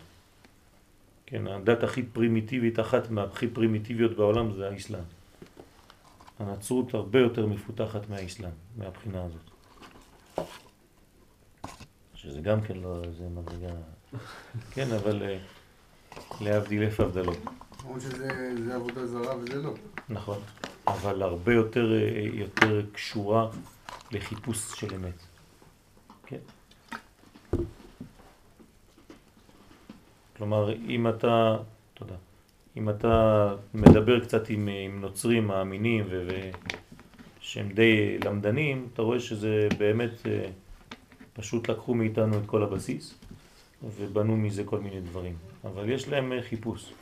כן, 1.27 1.47
הדת 1.47 1.83
הכי 1.83 2.03
פרימיטיבית, 2.03 2.81
אחת 2.81 3.11
מהכי 3.11 3.49
פרימיטיביות 3.49 4.17
בעולם 4.17 4.53
זה 4.53 4.69
האסלאם. 4.69 5.03
הנצרות 6.39 6.95
הרבה 6.95 7.19
יותר 7.19 7.47
מפותחת 7.47 8.09
מהאסלאם, 8.11 8.51
מהבחינה 8.77 9.25
הזאת. 9.25 9.41
שזה 12.15 12.41
גם 12.41 12.61
כן 12.61 12.77
לא, 12.77 13.03
זה 13.19 13.29
מדרגה... 13.29 13.75
כן, 14.75 14.87
אבל 14.93 15.23
אה, 15.23 15.39
להבדיל 16.41 16.83
איפה 16.83 17.03
הבדלות. 17.03 17.39
למרות 17.85 18.01
שזה 18.01 18.75
עבודה 18.75 19.07
זרה 19.07 19.37
וזה 19.37 19.63
לא. 19.63 19.75
נכון. 20.09 20.39
אבל 20.87 21.23
הרבה 21.23 21.55
יותר, 21.55 21.93
אה, 21.93 22.29
יותר 22.33 22.83
קשורה 22.93 23.51
לחיפוש 24.13 24.81
של 24.81 24.95
אמת. 24.95 25.23
כן. 26.27 26.39
כלומר, 30.37 30.73
אם 30.73 31.09
אתה, 31.09 31.57
תודה, 31.95 32.15
אם 32.77 32.91
אתה 32.91 33.55
מדבר 33.75 34.25
קצת 34.25 34.51
עם, 34.51 34.69
עם 34.69 35.01
נוצרים 35.01 35.47
מאמינים 35.47 36.05
ו, 36.11 36.27
ו, 36.29 36.51
שהם 37.41 37.69
די 37.69 38.19
למדנים, 38.19 38.89
אתה 38.93 39.03
רואה 39.03 39.21
שזה 39.21 39.69
באמת 39.79 40.27
אה, 40.27 40.47
פשוט 41.33 41.71
לקחו 41.71 41.95
מאיתנו 41.95 42.39
את 42.39 42.47
כל 42.47 42.63
הבסיס 42.63 43.15
ובנו 43.83 44.37
מזה 44.37 44.65
כל 44.65 44.81
מיני 44.81 45.01
דברים, 45.01 45.35
אבל 45.65 45.91
יש 45.91 46.09
להם 46.09 46.33
אה, 46.33 46.43
חיפוש. 46.43 46.93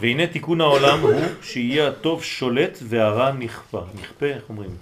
והנה 0.00 0.26
תיקון 0.26 0.60
העולם 0.60 1.00
הוא 1.00 1.20
שיהיה 1.42 1.88
הטוב 1.88 2.22
שולט 2.22 2.78
והרע 2.82 3.32
נכפה. 3.32 3.84
נכפה, 4.00 4.26
איך 4.26 4.48
אומרים? 4.48 4.76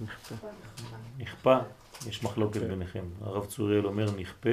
נכפה. 0.00 0.34
נכפה, 1.18 1.58
יש 2.08 2.24
מחלוקת 2.24 2.60
ביניכם. 2.60 3.04
הרב 3.20 3.46
צוריאל 3.46 3.86
אומר 3.86 4.06
נכפה, 4.16 4.50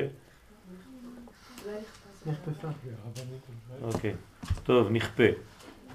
אוקיי. 3.81 4.13
טוב, 4.63 4.87
נכפה. 4.91 5.23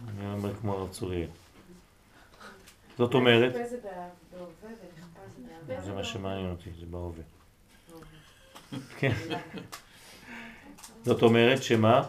אני 0.08 0.32
אומר 0.32 0.54
כמו 0.54 0.72
הרב 0.72 0.90
צוריאל. 0.90 1.28
זאת 2.98 3.14
אומרת. 3.14 3.52
זה 5.84 5.92
מה 5.92 6.04
שמעניין 6.04 6.50
אותי, 6.50 6.70
זה 6.80 6.86
בהווה. 6.86 7.22
כן. 8.98 9.12
זאת 11.04 11.22
אומרת 11.22 11.62
שמה? 11.62 12.02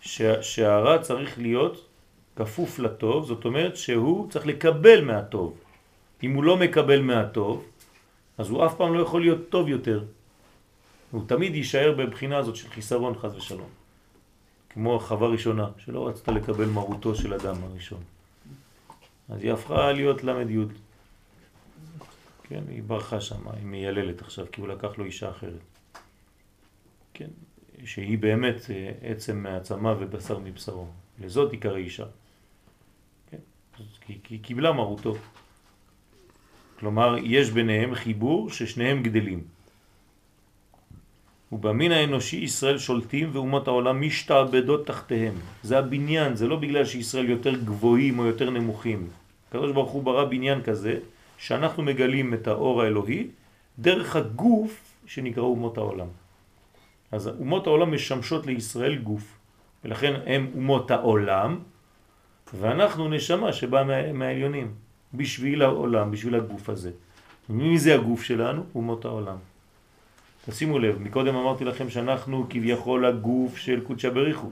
שה- 0.00 0.42
שהרע 0.42 0.98
צריך 0.98 1.38
להיות 1.38 1.86
כפוף 2.36 2.78
לטוב, 2.78 3.26
זאת 3.26 3.44
אומרת 3.44 3.76
שהוא 3.76 4.30
צריך 4.30 4.46
לקבל 4.46 5.04
מהטוב. 5.04 5.58
אם 6.22 6.34
הוא 6.34 6.44
לא 6.44 6.56
מקבל 6.56 7.00
מהטוב, 7.00 7.64
אז 8.38 8.50
הוא 8.50 8.66
אף 8.66 8.74
פעם 8.76 8.94
לא 8.94 9.02
יכול 9.02 9.20
להיות 9.20 9.48
טוב 9.48 9.68
יותר. 9.68 10.04
הוא 11.10 11.22
תמיד 11.26 11.54
יישאר 11.54 11.94
בבחינה 11.98 12.38
הזאת 12.38 12.56
של 12.56 12.68
חיסרון 12.68 13.14
חז 13.14 13.36
ושלום. 13.36 13.68
כמו 14.70 15.00
חווה 15.00 15.28
ראשונה, 15.28 15.68
שלא 15.78 16.08
רצתה 16.08 16.32
לקבל 16.32 16.66
מרותו 16.66 17.14
של 17.14 17.34
אדם 17.34 17.56
הראשון. 17.62 18.02
אז 19.28 19.42
היא 19.42 19.52
הפכה 19.52 19.92
להיות 19.92 20.24
י'. 20.24 20.58
כן, 22.42 22.62
היא 22.68 22.82
ברחה 22.82 23.20
שם, 23.20 23.48
היא 23.48 23.66
מייללת 23.66 24.20
עכשיו, 24.22 24.46
כי 24.52 24.60
הוא 24.60 24.68
לקח 24.68 24.98
לו 24.98 25.04
אישה 25.04 25.30
אחרת. 25.30 25.60
כן, 27.14 27.28
שהיא 27.84 28.18
באמת 28.18 28.70
אה, 28.70 28.92
עצם 29.02 29.42
מעצמה 29.42 29.94
ובשר 29.98 30.38
מבשרו. 30.38 30.86
לזאת 31.20 31.52
עיקר 31.52 31.74
האישה. 31.74 32.04
כן, 33.30 33.38
כי 34.06 34.18
היא 34.30 34.42
קיבלה 34.42 34.72
מרותו. 34.72 35.14
כלומר, 36.78 37.16
יש 37.22 37.50
ביניהם 37.50 37.94
חיבור 37.94 38.50
ששניהם 38.50 39.02
גדלים. 39.02 39.42
ובמין 41.52 41.92
האנושי 41.92 42.36
ישראל 42.36 42.78
שולטים 42.78 43.30
ואומות 43.32 43.68
העולם 43.68 44.00
משתעבדות 44.00 44.86
תחתיהם. 44.86 45.34
זה 45.62 45.78
הבניין, 45.78 46.36
זה 46.36 46.46
לא 46.46 46.56
בגלל 46.56 46.84
שישראל 46.84 47.28
יותר 47.30 47.54
גבוהים 47.56 48.18
או 48.18 48.24
יותר 48.24 48.50
נמוכים. 48.50 49.08
הקדוש 49.48 49.72
ברוך 49.72 49.90
הוא 49.90 50.02
ברא 50.02 50.24
בניין 50.24 50.62
כזה, 50.62 50.98
שאנחנו 51.38 51.82
מגלים 51.82 52.34
את 52.34 52.46
האור 52.46 52.82
האלוהי 52.82 53.26
דרך 53.78 54.16
הגוף 54.16 54.72
שנקרא 55.06 55.42
אומות 55.42 55.78
העולם. 55.78 56.08
אז 57.12 57.28
אומות 57.28 57.66
העולם 57.66 57.94
משמשות 57.94 58.46
לישראל 58.46 58.96
גוף, 58.96 59.38
ולכן 59.84 60.14
הם 60.26 60.50
אומות 60.54 60.90
העולם, 60.90 61.58
ואנחנו 62.54 63.08
נשמה 63.08 63.52
שבאה 63.52 63.84
מה, 63.84 64.12
מהעליונים, 64.12 64.74
בשביל 65.14 65.62
העולם, 65.62 66.10
בשביל 66.10 66.34
הגוף 66.34 66.68
הזה. 66.68 66.90
מי 67.48 67.78
זה 67.78 67.94
הגוף 67.94 68.22
שלנו? 68.22 68.64
אומות 68.74 69.04
העולם. 69.04 69.36
תשימו 70.46 70.78
לב, 70.78 70.98
מקודם 70.98 71.36
אמרתי 71.36 71.64
לכם 71.64 71.90
שאנחנו 71.90 72.46
כביכול 72.50 73.06
הגוף 73.06 73.56
של 73.56 73.80
קודשא 73.80 74.10
בריחו. 74.10 74.50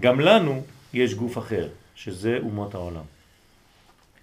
גם 0.00 0.20
לנו 0.20 0.62
יש 0.94 1.14
גוף 1.14 1.38
אחר, 1.38 1.68
שזה 1.94 2.38
אומות 2.42 2.74
העולם. 2.74 3.04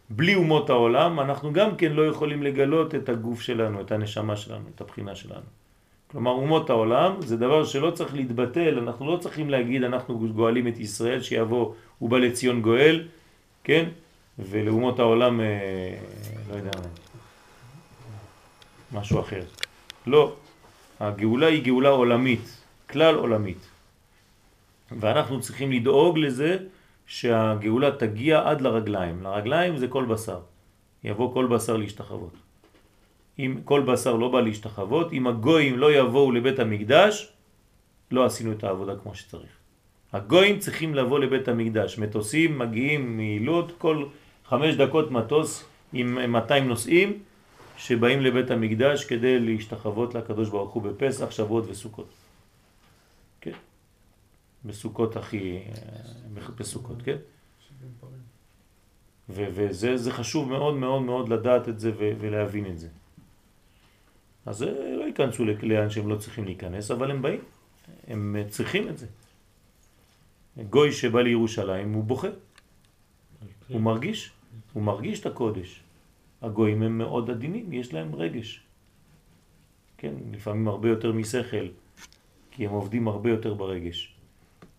בלי 0.09 0.35
אומות 0.35 0.69
העולם 0.69 1.19
אנחנו 1.19 1.53
גם 1.53 1.75
כן 1.75 1.91
לא 1.91 2.07
יכולים 2.07 2.43
לגלות 2.43 2.95
את 2.95 3.09
הגוף 3.09 3.41
שלנו, 3.41 3.81
את 3.81 3.91
הנשמה 3.91 4.35
שלנו, 4.35 4.65
את 4.75 4.81
הבחינה 4.81 5.15
שלנו. 5.15 5.62
כלומר 6.13 6.31
אומות 6.31 6.69
העולם 6.69 7.21
זה 7.21 7.37
דבר 7.37 7.65
שלא 7.65 7.91
צריך 7.91 8.15
להתבטל, 8.15 8.79
אנחנו 8.79 9.11
לא 9.11 9.17
צריכים 9.17 9.49
להגיד 9.49 9.83
אנחנו 9.83 10.19
גואלים 10.35 10.67
את 10.67 10.77
ישראל 10.77 11.21
שיבוא 11.21 11.73
ובא 12.01 12.17
לציון 12.17 12.61
גואל, 12.61 13.07
כן? 13.63 13.89
ולאומות 14.39 14.99
העולם, 14.99 15.41
אה, 15.41 15.97
לא 16.49 16.55
יודע, 16.55 16.71
משהו 18.91 19.19
אחר. 19.19 19.41
לא, 20.07 20.35
הגאולה 20.99 21.47
היא 21.47 21.63
גאולה 21.63 21.89
עולמית, 21.89 22.61
כלל 22.89 23.15
עולמית. 23.15 23.69
ואנחנו 24.91 25.41
צריכים 25.41 25.71
לדאוג 25.71 26.17
לזה 26.17 26.57
שהגאולה 27.05 27.91
תגיע 27.91 28.49
עד 28.49 28.61
לרגליים. 28.61 29.23
לרגליים 29.23 29.77
זה 29.77 29.87
כל 29.87 30.05
בשר. 30.05 30.39
יבוא 31.03 31.33
כל 31.33 31.45
בשר 31.47 31.77
להשתחוות. 31.77 32.42
אם 33.39 33.57
כל 33.65 33.81
בשר 33.81 34.15
לא 34.15 34.29
בא 34.29 34.41
להשתחוות, 34.41 35.13
אם 35.13 35.27
הגויים 35.27 35.79
לא 35.79 35.93
יבואו 35.93 36.31
לבית 36.31 36.59
המקדש, 36.59 37.33
לא 38.11 38.25
עשינו 38.25 38.51
את 38.51 38.63
העבודה 38.63 38.95
כמו 38.95 39.15
שצריך. 39.15 39.49
הגויים 40.13 40.59
צריכים 40.59 40.95
לבוא 40.95 41.19
לבית 41.19 41.47
המקדש. 41.47 41.97
מטוסים 41.97 42.59
מגיעים 42.59 43.17
מעילות, 43.17 43.71
כל 43.77 44.05
חמש 44.45 44.75
דקות 44.75 45.11
מטוס 45.11 45.65
עם 45.93 46.31
200 46.31 46.67
נוסעים 46.67 47.19
שבאים 47.77 48.21
לבית 48.21 48.51
המקדש 48.51 49.05
כדי 49.05 49.39
להשתחוות 49.39 50.15
לקדוש 50.15 50.49
ברוך 50.49 50.73
הוא 50.73 50.83
בפסח, 50.83 51.31
שבועות 51.31 51.63
וסוכות. 51.67 52.09
כן? 53.41 53.57
בסוכות 54.65 55.15
הכי... 55.15 55.59
בסוכות, 56.57 57.01
כן? 57.01 57.17
וזה 59.29 59.97
זה 59.97 60.11
חשוב 60.11 60.49
מאוד 60.49 60.75
מאוד 60.75 61.01
מאוד 61.01 61.29
לדעת 61.29 61.69
את 61.69 61.79
זה 61.79 61.91
ולהבין 61.97 62.65
את 62.65 62.79
זה. 62.79 62.87
אז 64.45 64.63
אה, 64.63 64.95
לא 64.99 65.03
ייכנסו 65.03 65.45
לאן 65.45 65.89
שהם 65.89 66.09
לא 66.09 66.15
צריכים 66.15 66.45
להיכנס, 66.45 66.91
אבל 66.91 67.11
הם 67.11 67.21
באים, 67.21 67.41
הם 68.07 68.35
אה, 68.39 68.49
צריכים 68.49 68.89
את 68.89 68.97
זה. 68.97 69.07
גוי 70.69 70.91
שבא 70.91 71.21
לירושלים 71.21 71.93
הוא 71.93 72.03
בוכה, 72.03 72.27
הוא 73.67 73.81
מרגיש, 73.81 74.31
הוא 74.73 74.83
מרגיש 74.83 75.19
את 75.19 75.25
הקודש. 75.25 75.83
הגויים 76.41 76.83
הם 76.83 76.97
מאוד 76.97 77.29
עדינים, 77.29 77.73
יש 77.73 77.93
להם 77.93 78.15
רגש. 78.15 78.63
כן, 79.97 80.13
לפעמים 80.31 80.67
הרבה 80.67 80.89
יותר 80.89 81.11
משכל, 81.11 81.67
כי 82.51 82.65
הם 82.65 82.71
עובדים 82.71 83.07
הרבה 83.07 83.29
יותר 83.29 83.53
ברגש. 83.53 84.15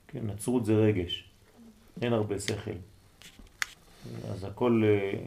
כן, 0.08 0.26
נצרות 0.26 0.64
זה 0.64 0.74
רגש, 0.74 1.24
אין 2.02 2.12
הרבה 2.12 2.40
שכל. 2.40 2.70
אז 4.30 4.44
הכל, 4.44 4.82
אה, 4.84 5.18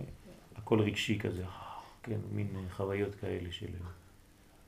הכל 0.56 0.80
רגשי 0.80 1.20
כזה, 1.20 1.44
כן, 2.04 2.20
מין 2.32 2.48
חוויות 2.72 3.16
כאלה 3.16 3.52
של 3.52 3.68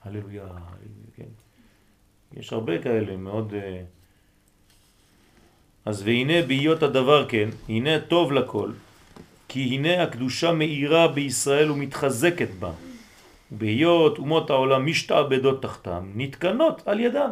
הללויה, 0.04 0.48
כן. 1.16 1.30
יש 2.34 2.54
הרבה 2.54 2.82
כאלה, 2.82 3.18
מאוד... 3.18 3.54
אה, 3.54 3.82
אז 5.86 6.02
והנה 6.02 6.42
בהיות 6.48 6.84
הדבר 6.84 7.30
כן, 7.30 7.50
הנה 7.70 8.00
טוב 8.00 8.32
לכל, 8.32 8.72
כי 9.48 9.60
הנה 9.64 10.04
הקדושה 10.04 10.52
מאירה 10.52 11.08
בישראל 11.08 11.72
ומתחזקת 11.72 12.50
בה. 12.60 12.72
בהיות 13.52 14.18
אומות 14.18 14.50
העולם 14.50 14.86
משתעבדות 14.86 15.62
תחתם, 15.62 16.12
נתקנות 16.16 16.88
על 16.88 17.00
ידם. 17.00 17.30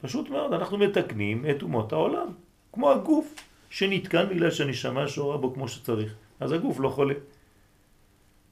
פשוט 0.00 0.30
מאוד, 0.30 0.52
אנחנו 0.52 0.78
מתקנים 0.78 1.44
את 1.50 1.62
אומות 1.62 1.92
העולם, 1.92 2.26
כמו 2.72 2.90
הגוף 2.90 3.34
שנתקן 3.70 4.28
בגלל 4.28 4.50
שהנשמה 4.50 5.08
שורה 5.08 5.36
בו 5.36 5.54
כמו 5.54 5.68
שצריך. 5.68 6.14
אז 6.40 6.52
הגוף 6.52 6.80
לא 6.80 6.88
חולה. 6.88 7.14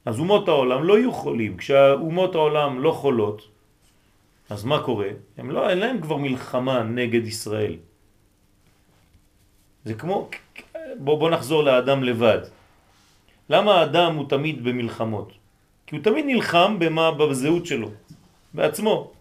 אז 0.05 0.19
אומות 0.19 0.47
העולם 0.47 0.83
לא 0.83 0.97
יהיו 0.97 1.11
חולים. 1.11 1.57
כשאומות 1.57 2.35
העולם 2.35 2.79
לא 2.79 2.91
חולות, 2.91 3.47
אז 4.49 4.65
מה 4.65 4.83
קורה? 4.83 5.09
הם 5.37 5.51
לא, 5.51 5.69
אין 5.69 5.79
להם 5.79 6.01
כבר 6.01 6.17
מלחמה 6.17 6.83
נגד 6.83 7.25
ישראל. 7.25 7.75
זה 9.85 9.93
כמו, 9.93 10.29
בוא, 10.97 11.19
בוא 11.19 11.29
נחזור 11.29 11.63
לאדם 11.63 12.03
לבד. 12.03 12.39
למה 13.49 13.79
האדם 13.79 14.15
הוא 14.15 14.29
תמיד 14.29 14.63
במלחמות? 14.63 15.31
כי 15.87 15.95
הוא 15.95 16.03
תמיד 16.03 16.25
נלחם 16.25 16.79
במה, 16.79 17.11
בזהות 17.11 17.65
שלו, 17.65 17.89
בעצמו. 18.53 19.11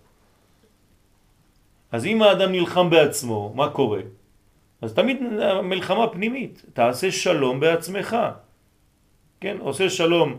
אז 1.92 2.06
אם 2.06 2.22
האדם 2.22 2.52
נלחם 2.52 2.90
בעצמו, 2.90 3.52
מה 3.54 3.70
קורה? 3.70 4.00
אז 4.82 4.94
תמיד 4.94 5.16
מלחמה 5.62 6.08
פנימית, 6.08 6.62
תעשה 6.72 7.12
שלום 7.12 7.60
בעצמך. 7.60 8.16
כן, 9.40 9.56
עושה 9.60 9.90
שלום 9.90 10.36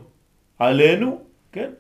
עלינו, 0.60 1.22
כן, 1.52 1.72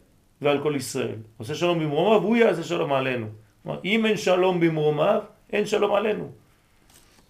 ועל 0.41 0.64
כל 0.64 0.74
ישראל. 0.76 1.16
עושה 1.38 1.56
שלום 1.56 1.80
במרומיו, 1.80 2.22
הוא 2.22 2.36
יעשה 2.36 2.64
שלום 2.64 2.94
עלינו. 2.94 3.28
כלומר, 3.64 3.80
אם 3.86 4.06
אין 4.06 4.18
שלום 4.18 4.60
במרומיו, 4.60 5.22
אין 5.53 5.66
שלום 5.66 5.95
עלינו. 5.95 6.32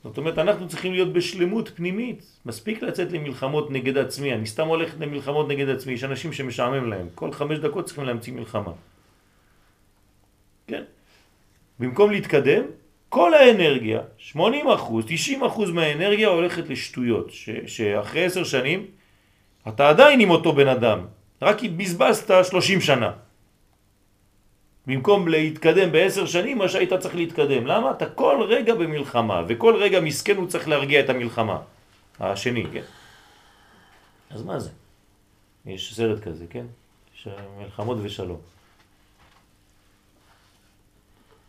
זאת 0.03 0.17
אומרת, 0.17 0.37
אנחנו 0.37 0.67
צריכים 0.67 0.93
להיות 0.93 1.13
בשלמות 1.13 1.69
פנימית. 1.75 2.23
מספיק 2.45 2.81
לצאת 2.81 3.11
למלחמות 3.11 3.71
נגד 3.71 3.97
עצמי. 3.97 4.33
אני 4.33 4.45
סתם 4.45 4.67
הולך 4.67 4.93
למלחמות 4.99 5.47
נגד 5.47 5.69
עצמי. 5.69 5.93
יש 5.93 6.03
אנשים 6.03 6.33
שמשעמם 6.33 6.89
להם. 6.89 7.07
כל 7.15 7.31
חמש 7.31 7.57
דקות 7.57 7.85
צריכים 7.85 8.03
להמציא 8.03 8.33
מלחמה. 8.33 8.71
כן? 10.67 10.83
במקום 11.79 12.11
להתקדם, 12.11 12.63
כל 13.09 13.33
האנרגיה, 13.33 14.01
80 14.17 14.67
אחוז, 14.67 15.05
90 15.07 15.43
אחוז 15.43 15.71
מהאנרגיה 15.71 16.27
הולכת 16.27 16.69
לשטויות. 16.69 17.31
ש, 17.31 17.49
שאחרי 17.67 18.25
עשר 18.25 18.43
שנים, 18.43 18.85
אתה 19.67 19.89
עדיין 19.89 20.19
עם 20.19 20.29
אותו 20.29 20.53
בן 20.53 20.67
אדם, 20.67 20.99
רק 21.41 21.63
בזבזת 21.63 22.43
30 22.43 22.81
שנה. 22.81 23.11
במקום 24.87 25.27
להתקדם 25.27 25.91
בעשר 25.91 26.25
שנים, 26.25 26.57
מה 26.57 26.69
שהיית 26.69 26.93
צריך 26.93 27.15
להתקדם. 27.15 27.67
למה? 27.67 27.91
אתה 27.91 28.09
כל 28.09 28.45
רגע 28.49 28.75
במלחמה, 28.75 29.43
וכל 29.47 29.75
רגע 29.75 29.99
מסכן 30.01 30.37
הוא 30.37 30.47
צריך 30.47 30.67
להרגיע 30.67 30.99
את 30.99 31.09
המלחמה. 31.09 31.61
השני, 32.19 32.65
כן? 32.73 32.83
אז 34.29 34.43
מה 34.43 34.59
זה? 34.59 34.69
יש 35.65 35.95
סרט 35.95 36.19
כזה, 36.23 36.45
כן? 36.49 36.65
יש 37.15 37.27
מלחמות 37.57 37.97
ושלום. 38.01 38.41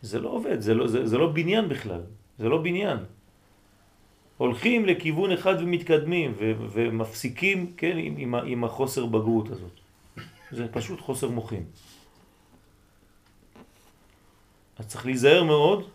זה 0.03 0.19
לא 0.21 0.29
עובד, 0.29 0.61
זה 0.61 0.75
לא, 0.75 0.87
זה, 0.87 1.07
זה 1.07 1.19
לא 1.19 1.33
בניין 1.33 1.69
בכלל, 1.69 2.01
זה 2.39 2.49
לא 2.49 2.59
בניין. 2.63 2.99
הולכים 4.37 4.87
לכיוון 4.87 5.33
אחד 5.33 5.55
ומתקדמים 5.61 6.33
ו, 6.39 6.53
ומפסיקים, 6.73 7.73
כן, 7.77 7.97
עם, 7.99 8.15
עם, 8.17 8.35
עם 8.35 8.65
החוסר 8.65 9.07
בגרות 9.07 9.51
הזאת. 9.51 9.80
זה 10.53 10.67
פשוט 10.73 11.01
חוסר 11.01 11.29
מוחים. 11.29 11.65
אז 14.79 14.87
צריך 14.87 15.07
להיזהר 15.07 15.45
מאוד, 15.45 15.89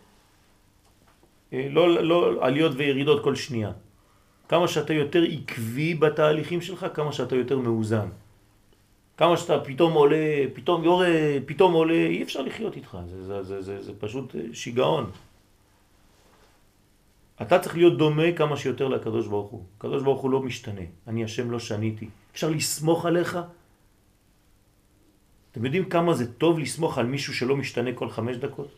אה, 1.52 1.66
לא, 1.70 2.02
לא 2.02 2.46
עליות 2.46 2.72
וירידות 2.76 3.24
כל 3.24 3.34
שנייה. 3.34 3.72
כמה 4.48 4.68
שאתה 4.68 4.92
יותר 4.92 5.22
עקבי 5.22 5.94
בתהליכים 5.94 6.60
שלך, 6.60 6.86
כמה 6.94 7.12
שאתה 7.12 7.36
יותר 7.36 7.58
מאוזן. 7.58 8.08
כמה 9.16 9.36
שאתה 9.36 9.60
פתאום 9.60 9.92
עולה, 9.92 10.44
פתאום 10.54 10.84
יורד, 10.84 11.42
פתאום 11.46 11.72
עולה, 11.72 12.06
אי 12.06 12.22
אפשר 12.22 12.42
לחיות 12.42 12.76
איתך, 12.76 12.98
זה, 13.06 13.24
זה, 13.24 13.42
זה, 13.42 13.62
זה, 13.62 13.82
זה 13.82 13.92
פשוט 13.98 14.34
שיגעון. 14.52 15.10
אתה 17.42 17.58
צריך 17.58 17.76
להיות 17.76 17.98
דומה 17.98 18.32
כמה 18.36 18.56
שיותר 18.56 18.88
לקדוש 18.88 19.26
ברוך 19.26 19.50
הוא. 19.50 19.64
הקדוש 19.78 20.02
ברוך 20.02 20.22
הוא 20.22 20.30
לא 20.30 20.40
משתנה, 20.42 20.80
אני 21.06 21.24
השם 21.24 21.50
לא 21.50 21.58
שניתי. 21.58 22.08
אפשר 22.32 22.50
לסמוך 22.50 23.06
עליך? 23.06 23.38
אתם 25.56 25.64
יודעים 25.64 25.84
כמה 25.84 26.14
זה 26.14 26.32
טוב 26.32 26.58
לסמוך 26.58 26.98
על 26.98 27.06
מישהו 27.06 27.34
שלא 27.34 27.56
משתנה 27.56 27.92
כל 27.92 28.10
חמש 28.10 28.36
דקות? 28.36 28.68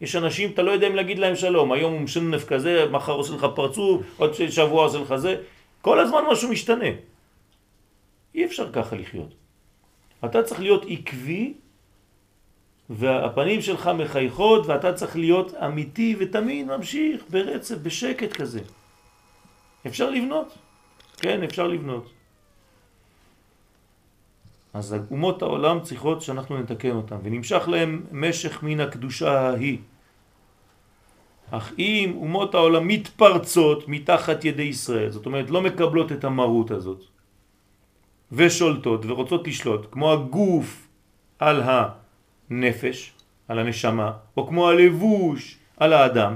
יש 0.00 0.16
אנשים, 0.16 0.50
אתה 0.50 0.62
לא 0.62 0.70
יודע 0.70 0.86
אם 0.86 0.94
להגיד 0.94 1.18
להם 1.18 1.36
שלום, 1.36 1.72
היום 1.72 1.92
הוא 1.92 2.00
משנף 2.00 2.44
כזה, 2.44 2.86
מחר 2.90 3.12
עושה 3.12 3.34
לך 3.34 3.46
פרצוף, 3.54 4.02
עוד 4.16 4.32
שבוע 4.50 4.84
עושה 4.84 4.98
לך 4.98 5.16
זה, 5.16 5.42
כל 5.82 5.98
הזמן 5.98 6.20
משהו 6.32 6.48
משתנה. 6.48 6.94
אי 8.34 8.44
אפשר 8.44 8.72
ככה 8.72 8.96
לחיות. 8.96 9.34
אתה 10.24 10.42
צריך 10.42 10.60
להיות 10.60 10.84
עקבי, 10.88 11.54
והפנים 12.90 13.62
שלך 13.62 13.90
מחייכות, 13.98 14.66
ואתה 14.66 14.92
צריך 14.92 15.16
להיות 15.16 15.54
אמיתי 15.54 16.16
ותמיד 16.18 16.66
ממשיך 16.66 17.22
ברצף, 17.30 17.76
בשקט 17.82 18.32
כזה. 18.32 18.60
אפשר 19.86 20.10
לבנות, 20.10 20.58
כן, 21.16 21.42
אפשר 21.42 21.66
לבנות. 21.66 22.19
אז 24.74 24.96
אומות 25.10 25.42
העולם 25.42 25.80
צריכות 25.80 26.22
שאנחנו 26.22 26.58
נתקן 26.58 26.90
אותם, 26.90 27.16
ונמשך 27.22 27.68
להם 27.68 28.06
משך 28.12 28.62
מן 28.62 28.80
הקדושה 28.80 29.40
ההיא. 29.40 29.78
אך 31.50 31.72
אם 31.78 32.12
אומות 32.16 32.54
העולם 32.54 32.88
מתפרצות 32.88 33.88
מתחת 33.88 34.44
ידי 34.44 34.62
ישראל, 34.62 35.10
זאת 35.10 35.26
אומרת 35.26 35.50
לא 35.50 35.62
מקבלות 35.62 36.12
את 36.12 36.24
המרות 36.24 36.70
הזאת, 36.70 37.04
ושולטות 38.32 39.06
ורוצות 39.06 39.46
לשלוט, 39.46 39.86
כמו 39.90 40.12
הגוף 40.12 40.88
על 41.38 41.62
הנפש, 41.64 43.12
על 43.48 43.58
הנשמה, 43.58 44.12
או 44.36 44.46
כמו 44.46 44.68
הלבוש 44.68 45.58
על 45.76 45.92
האדם, 45.92 46.34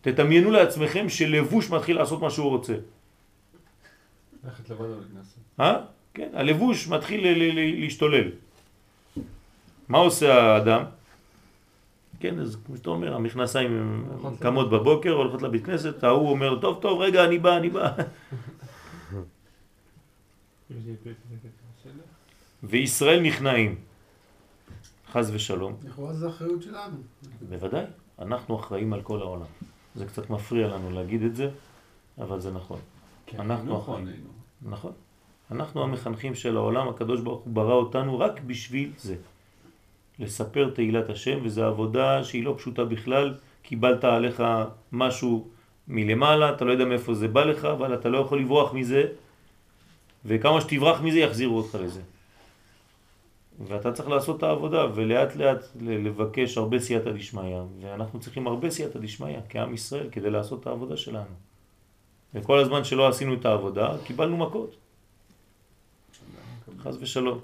תתמיינו 0.00 0.50
לעצמכם 0.50 1.08
שלבוש 1.08 1.70
מתחיל 1.70 1.96
לעשות 1.96 2.20
מה 2.20 2.30
שהוא 2.30 2.50
רוצה. 2.50 2.74
ללכת 4.44 4.70
לבד 4.70 4.84
על 4.84 5.00
הכנסת. 5.10 5.38
כן, 6.18 6.28
הלבוש 6.34 6.88
מתחיל 6.88 7.20
להשתולל. 7.80 8.30
מה 9.88 9.98
עושה 9.98 10.42
האדם? 10.42 10.84
כן, 12.20 12.40
אז 12.40 12.56
כמו 12.66 12.76
שאתה 12.76 12.90
אומר, 12.90 13.14
המכנסיים 13.14 14.04
קמות 14.40 14.70
בבוקר, 14.70 15.10
הולכות 15.10 15.42
לבית 15.42 15.64
כנסת, 15.64 16.04
ההוא 16.04 16.30
אומר, 16.30 16.60
טוב, 16.60 16.82
טוב, 16.82 17.00
רגע, 17.00 17.24
אני 17.24 17.38
בא, 17.38 17.56
אני 17.56 17.70
בא. 17.70 17.94
וישראל 22.62 23.20
נכנעים, 23.20 23.74
חז 25.12 25.30
ושלום. 25.34 25.76
לכאורה 25.84 26.14
זו 26.14 26.28
אחריות 26.28 26.62
שלנו. 26.62 26.96
בוודאי, 27.48 27.84
אנחנו 28.18 28.60
אחראים 28.60 28.92
על 28.92 29.02
כל 29.02 29.20
העולם. 29.20 29.46
זה 29.94 30.06
קצת 30.06 30.30
מפריע 30.30 30.68
לנו 30.68 30.90
להגיד 30.90 31.22
את 31.22 31.36
זה, 31.36 31.50
אבל 32.18 32.40
זה 32.40 32.50
נכון. 32.50 32.80
כן, 33.26 33.40
אנחנו 33.40 33.78
אחראים. 33.78 34.06
נכון. 34.62 34.92
אנחנו 35.50 35.82
המחנכים 35.82 36.34
של 36.34 36.56
העולם, 36.56 36.88
הקדוש 36.88 37.20
ברוך 37.20 37.42
הוא 37.44 37.52
ברא 37.52 37.74
אותנו 37.74 38.18
רק 38.18 38.40
בשביל 38.46 38.90
זה. 38.98 39.16
לספר 40.18 40.70
תהילת 40.74 41.10
השם, 41.10 41.38
וזו 41.42 41.64
עבודה 41.64 42.24
שהיא 42.24 42.44
לא 42.44 42.54
פשוטה 42.58 42.84
בכלל. 42.84 43.34
קיבלת 43.62 44.04
עליך 44.04 44.42
משהו 44.92 45.48
מלמעלה, 45.88 46.50
אתה 46.50 46.64
לא 46.64 46.72
יודע 46.72 46.84
מאיפה 46.84 47.14
זה 47.14 47.28
בא 47.28 47.44
לך, 47.44 47.64
אבל 47.64 47.94
אתה 47.94 48.08
לא 48.08 48.18
יכול 48.18 48.40
לברוח 48.40 48.74
מזה, 48.74 49.04
וכמה 50.24 50.60
שתברח 50.60 51.00
מזה 51.00 51.18
יחזירו 51.18 51.56
אותך 51.56 51.74
לזה. 51.74 52.00
ואתה 53.66 53.92
צריך 53.92 54.08
לעשות 54.08 54.38
את 54.38 54.42
העבודה, 54.42 54.86
ולאט 54.94 55.36
לאט 55.36 55.64
לבקש 55.80 56.58
הרבה 56.58 56.78
סייעתא 56.78 57.12
דשמיא, 57.12 57.56
ואנחנו 57.80 58.20
צריכים 58.20 58.46
הרבה 58.46 58.70
סייעתא 58.70 58.98
דשמיא 58.98 59.36
כעם 59.48 59.74
ישראל 59.74 60.08
כדי 60.12 60.30
לעשות 60.30 60.60
את 60.60 60.66
העבודה 60.66 60.96
שלנו. 60.96 61.34
וכל 62.34 62.58
הזמן 62.58 62.84
שלא 62.84 63.08
עשינו 63.08 63.34
את 63.34 63.44
העבודה, 63.44 63.96
קיבלנו 64.04 64.36
מכות. 64.36 64.76
חס 66.88 66.96
ושלום. 67.00 67.40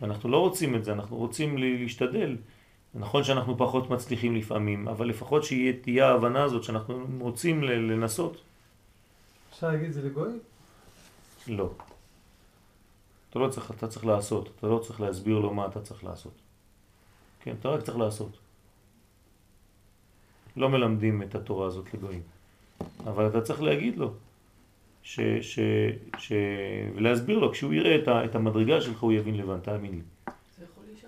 ואנחנו 0.00 0.28
לא 0.28 0.38
רוצים 0.38 0.74
את 0.74 0.84
זה, 0.84 0.92
אנחנו 0.92 1.16
רוצים 1.16 1.58
להשתדל. 1.58 2.36
נכון 2.94 3.24
שאנחנו 3.24 3.58
פחות 3.58 3.90
מצליחים 3.90 4.36
לפעמים, 4.36 4.88
אבל 4.88 5.08
לפחות 5.08 5.44
שתהיה 5.44 6.08
ההבנה 6.08 6.42
הזאת 6.42 6.64
שאנחנו 6.64 7.06
רוצים 7.20 7.62
לנסות. 7.62 8.40
אפשר 9.50 9.68
להגיד 9.68 9.86
את 9.86 9.92
זה 9.92 10.02
לגוי? 10.02 10.32
לא. 11.48 11.70
אתה 13.30 13.38
לא 13.38 13.48
צריך, 13.48 13.70
אתה 13.70 13.88
צריך 13.88 14.06
לעשות, 14.06 14.50
אתה 14.56 14.66
לא 14.66 14.78
צריך 14.78 15.00
להסביר 15.00 15.38
לו 15.38 15.54
מה 15.54 15.66
אתה 15.66 15.80
צריך 15.80 16.04
לעשות. 16.04 16.32
כן, 17.40 17.54
אתה 17.60 17.68
רק 17.68 17.82
צריך 17.82 17.98
לעשות. 17.98 18.38
לא 20.56 20.68
מלמדים 20.68 21.22
את 21.22 21.34
התורה 21.34 21.66
הזאת 21.66 21.94
לגויים. 21.94 22.22
אבל 23.04 23.28
אתה 23.28 23.40
צריך 23.40 23.62
להגיד 23.62 23.96
לו, 23.98 24.14
ש, 25.04 25.20
ש, 25.40 25.58
ש, 26.18 26.32
ולהסביר 26.94 27.38
לו, 27.38 27.52
כשהוא 27.52 27.74
יראה 27.74 27.96
את, 27.96 28.08
ה, 28.08 28.24
את 28.24 28.34
המדרגה 28.34 28.80
שלך 28.80 29.00
הוא 29.00 29.12
יבין 29.12 29.36
לבן, 29.36 29.58
תאמין 29.60 29.90
לי. 29.90 30.00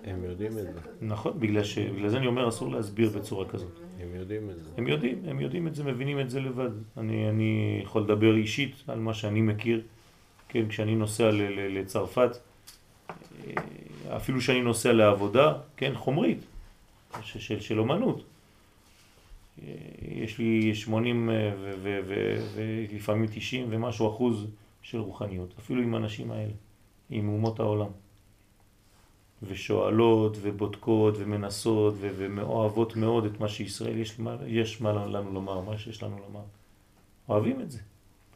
הם 0.03 0.23
יודעים 0.23 0.51
את 0.57 0.63
זה. 0.63 0.79
נכון, 1.01 1.39
בגלל, 1.39 1.63
ש, 1.63 1.77
בגלל 1.77 2.09
זה 2.09 2.17
אני 2.17 2.27
אומר 2.27 2.49
אסור 2.49 2.71
להסביר 2.71 3.09
בצורה 3.09 3.45
כזאת. 3.45 3.71
הם 4.01 4.07
יודעים 4.15 4.49
את 4.49 4.55
זה. 4.55 4.69
הם 4.77 4.87
יודעים, 4.87 5.21
הם 5.27 5.39
יודעים 5.39 5.67
את 5.67 5.75
זה, 5.75 5.83
מבינים 5.83 6.19
את 6.19 6.29
זה 6.29 6.39
לבד. 6.39 6.69
אני, 6.97 7.29
אני 7.29 7.79
יכול 7.83 8.01
לדבר 8.01 8.35
אישית 8.35 8.75
על 8.87 8.99
מה 8.99 9.13
שאני 9.13 9.41
מכיר. 9.41 9.81
כן, 10.49 10.69
כשאני 10.69 10.95
נוסע 10.95 11.31
ל, 11.31 11.41
ל, 11.41 11.79
לצרפת, 11.79 12.37
אה, 13.09 13.53
אפילו 14.15 14.41
שאני 14.41 14.61
נוסע 14.61 14.93
לעבודה, 14.93 15.53
כן, 15.77 15.95
חומרית, 15.95 16.39
של, 17.21 17.39
של, 17.39 17.59
של 17.59 17.79
אומנות. 17.79 18.23
יש 20.01 20.39
לי 20.39 20.75
80 20.75 21.29
אה, 21.29 21.51
ולפעמים 22.55 23.25
90 23.27 23.67
ומשהו 23.69 24.09
אחוז 24.09 24.47
של 24.81 24.99
רוחניות, 24.99 25.53
אפילו 25.59 25.81
עם 25.81 25.93
האנשים 25.93 26.31
האלה, 26.31 26.53
עם 27.09 27.29
אומות 27.29 27.59
העולם. 27.59 27.89
ושואלות 29.43 30.37
ובודקות 30.41 31.15
ומנסות 31.17 31.93
ומאוהבות 31.99 32.95
מאוד 32.95 33.25
את 33.25 33.39
מה 33.39 33.47
שישראל 33.47 33.97
יש, 33.97 34.19
יש 34.47 34.81
מה 34.81 35.05
לנו 35.05 35.31
לומר, 35.33 35.61
מה 35.61 35.77
שיש 35.77 36.03
לנו 36.03 36.17
לומר. 36.17 36.43
אוהבים 37.29 37.61
את 37.61 37.71
זה. 37.71 37.79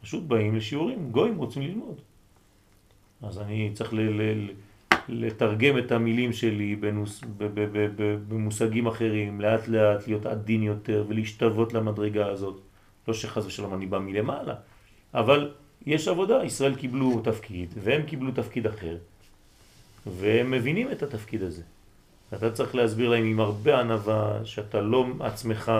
פשוט 0.01 0.23
באים 0.23 0.55
לשיעורים, 0.55 1.11
גויים 1.11 1.37
רוצים 1.37 1.61
ללמוד. 1.61 2.01
אז 3.21 3.39
אני 3.39 3.71
צריך 3.73 3.93
ל- 3.93 4.21
ל- 4.21 4.51
לתרגם 5.09 5.77
את 5.77 5.91
המילים 5.91 6.33
שלי 6.33 6.75
בנוס, 6.75 7.21
במושגים 8.27 8.87
אחרים, 8.87 9.41
לאט 9.41 9.67
לאט 9.67 10.07
להיות 10.07 10.25
עדין 10.25 10.63
יותר 10.63 11.05
ולהשתוות 11.07 11.73
למדרגה 11.73 12.27
הזאת. 12.27 12.61
לא 13.07 13.13
שחז 13.13 13.45
ושלום 13.45 13.73
אני 13.73 13.85
בא 13.85 13.99
מלמעלה, 13.99 14.55
אבל 15.13 15.51
יש 15.85 16.07
עבודה, 16.07 16.43
ישראל 16.43 16.75
קיבלו 16.75 17.21
תפקיד 17.23 17.73
והם 17.77 18.03
קיבלו 18.03 18.31
תפקיד 18.31 18.67
אחר, 18.67 18.97
והם 20.05 20.51
מבינים 20.51 20.91
את 20.91 21.03
התפקיד 21.03 21.43
הזה. 21.43 21.61
אתה 22.33 22.51
צריך 22.51 22.75
להסביר 22.75 23.09
להם 23.09 23.25
עם 23.25 23.39
הרבה 23.39 23.79
ענבה, 23.79 24.45
שאתה 24.45 24.81
לא 24.81 25.05
עצמך, 25.19 25.71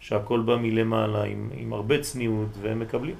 שהכל 0.00 0.40
בא 0.40 0.56
מלמעלה, 0.56 1.22
עם, 1.22 1.50
עם 1.54 1.72
הרבה 1.72 2.00
צניעות, 2.00 2.48
והם 2.60 2.80
מקבלים. 2.80 3.14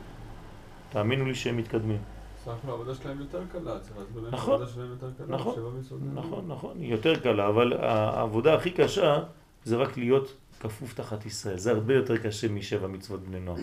תאמינו 0.93 1.25
לי 1.27 1.35
שהם 1.35 1.57
מתקדמים. 1.57 2.16
נכון. 4.31 4.63
נכון, 5.29 5.61
נכון, 6.15 6.45
נכון, 6.49 6.81
היא 6.81 6.91
יותר 6.91 7.21
קלה, 7.21 7.49
אבל 7.49 7.73
העבודה 7.73 8.55
הכי 8.55 8.71
קשה 8.71 9.23
זה 9.65 9.77
רק 9.77 9.97
להיות 9.97 10.35
כפוף 10.61 10.95
תחת 10.95 11.27
ישראל. 11.27 11.59
זה 11.59 11.71
הרבה 11.71 11.95
יותר 11.95 12.17
קשה 12.17 12.49
משבע 12.49 12.87
מצוות 12.87 13.21
בני 13.21 13.41
נוער. 13.41 13.59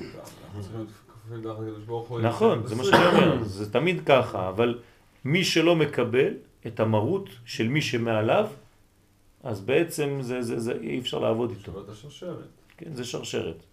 נכון, 2.22 2.68
זה 2.68 2.76
מה 2.76 2.84
שאני 2.84 3.06
אומר, 3.06 3.44
זה 3.44 3.72
תמיד 3.72 4.06
ככה, 4.06 4.50
אבל 4.50 4.80
מי 5.26 5.44
שלא 5.44 5.76
מקבל 5.76 6.34
את 6.68 6.80
המרות 6.80 7.30
של 7.46 7.68
מי 7.68 7.82
שמעליו, 7.82 8.48
אז 9.44 9.62
בעצם 9.62 10.18
זה, 10.22 10.42
זה, 10.42 10.60
זה, 10.60 10.74
אי 10.82 11.00
אפשר 11.00 11.20
לעבוד 11.20 11.50
איתו. 11.50 11.72
שבת 11.72 11.90
השרשרת. 11.90 12.48
כן, 12.78 12.94
זה 12.94 13.04
שרשרת, 13.04 13.64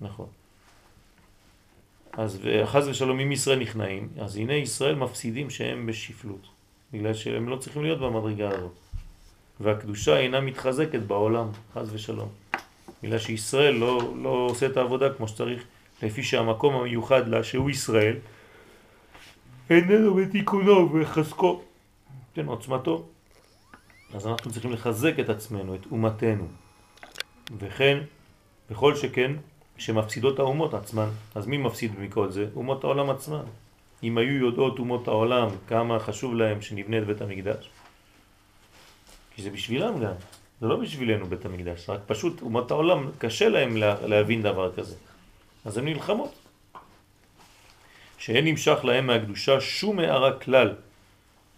נכון. 0.00 0.26
אז 2.16 2.40
חס 2.64 2.84
ושלום 2.86 3.20
אם 3.20 3.32
ישראל 3.32 3.58
נכנעים, 3.58 4.08
אז 4.20 4.36
הנה 4.36 4.54
ישראל 4.54 4.94
מפסידים 4.94 5.50
שהם 5.50 5.86
בשפלות, 5.86 6.46
בגלל 6.92 7.14
שהם 7.14 7.48
לא 7.48 7.56
צריכים 7.56 7.82
להיות 7.82 8.00
במדרגה 8.00 8.48
הזאת. 8.48 8.72
והקדושה 9.60 10.18
אינה 10.18 10.40
מתחזקת 10.40 11.00
בעולם, 11.00 11.48
חס 11.74 11.88
ושלום. 11.92 12.28
בגלל 13.02 13.18
שישראל 13.18 13.74
לא, 13.74 14.14
לא 14.22 14.28
עושה 14.28 14.66
את 14.66 14.76
העבודה 14.76 15.14
כמו 15.14 15.28
שצריך, 15.28 15.64
לפי 16.02 16.22
שהמקום 16.22 16.74
המיוחד 16.74 17.28
לה, 17.28 17.44
שהוא 17.44 17.70
ישראל, 17.70 18.16
איננו 19.70 20.14
בתיקונו 20.14 20.92
וחזקו, 20.92 21.62
כן, 22.34 22.46
עוצמתו. 22.46 23.06
אז 24.14 24.26
אנחנו 24.26 24.52
צריכים 24.52 24.72
לחזק 24.72 25.20
את 25.20 25.28
עצמנו, 25.28 25.74
את 25.74 25.86
אומתנו. 25.90 26.48
וכן, 27.58 27.98
בכל 28.70 28.96
שכן, 28.96 29.32
שמפסידות 29.78 30.38
האומות 30.38 30.74
עצמן. 30.74 31.08
אז 31.34 31.46
מי 31.46 31.56
מפסיד 31.56 32.00
מכל 32.00 32.30
זה? 32.30 32.46
אומות 32.56 32.84
העולם 32.84 33.10
עצמן. 33.10 33.44
אם 34.02 34.18
היו 34.18 34.46
יודעות 34.46 34.78
אומות 34.78 35.08
העולם 35.08 35.48
כמה 35.68 35.98
חשוב 35.98 36.34
להם 36.34 36.62
שנבנה 36.62 36.98
את 36.98 37.06
בית 37.06 37.20
המקדש, 37.20 37.70
כי 39.34 39.42
זה 39.42 39.50
בשבילם 39.50 40.00
גם, 40.00 40.12
זה 40.60 40.66
לא 40.66 40.76
בשבילנו 40.76 41.26
בית 41.26 41.44
המקדש, 41.44 41.90
רק 41.90 42.00
פשוט 42.06 42.42
אומות 42.42 42.70
העולם 42.70 43.10
קשה 43.18 43.48
להם 43.48 43.76
לה, 43.76 44.06
להבין 44.06 44.42
דבר 44.42 44.72
כזה. 44.72 44.96
אז 45.64 45.78
הן 45.78 45.84
נלחמות. 45.84 46.34
שאין 48.18 48.44
נמשך 48.44 48.84
להם 48.84 49.06
מהקדושה 49.06 49.60
שום 49.60 49.98
הערה 49.98 50.32
כלל. 50.38 50.74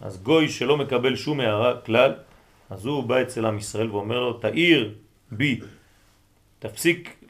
אז 0.01 0.23
גוי 0.23 0.49
שלא 0.49 0.77
מקבל 0.77 1.15
שום 1.15 1.39
הערה 1.39 1.81
כלל, 1.81 2.13
אז 2.69 2.85
הוא 2.85 3.03
בא 3.03 3.21
אצל 3.21 3.45
עם 3.45 3.57
ישראל 3.57 3.91
ואומר 3.91 4.19
לו, 4.19 4.33
תאיר 4.33 4.93
בי, 5.31 5.59
תפסיק 6.59 7.25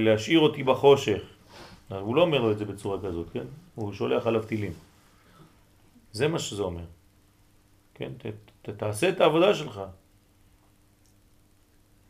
להשאיר 0.00 0.40
אותי 0.40 0.62
בחושך. 0.62 1.22
הוא 1.88 2.16
לא 2.16 2.22
אומר 2.22 2.40
לו 2.40 2.52
את 2.52 2.58
זה 2.58 2.64
בצורה 2.64 2.98
כזאת, 3.02 3.30
כן? 3.32 3.44
הוא 3.74 3.92
שולח 3.92 4.26
עליו 4.26 4.42
טילים. 4.42 4.72
זה 6.12 6.28
מה 6.28 6.38
שזה 6.38 6.62
אומר. 6.62 6.84
כן? 7.94 8.12
ת, 8.18 8.26
ת, 8.62 8.70
תעשה 8.70 9.08
את 9.08 9.20
העבודה 9.20 9.54
שלך. 9.54 9.80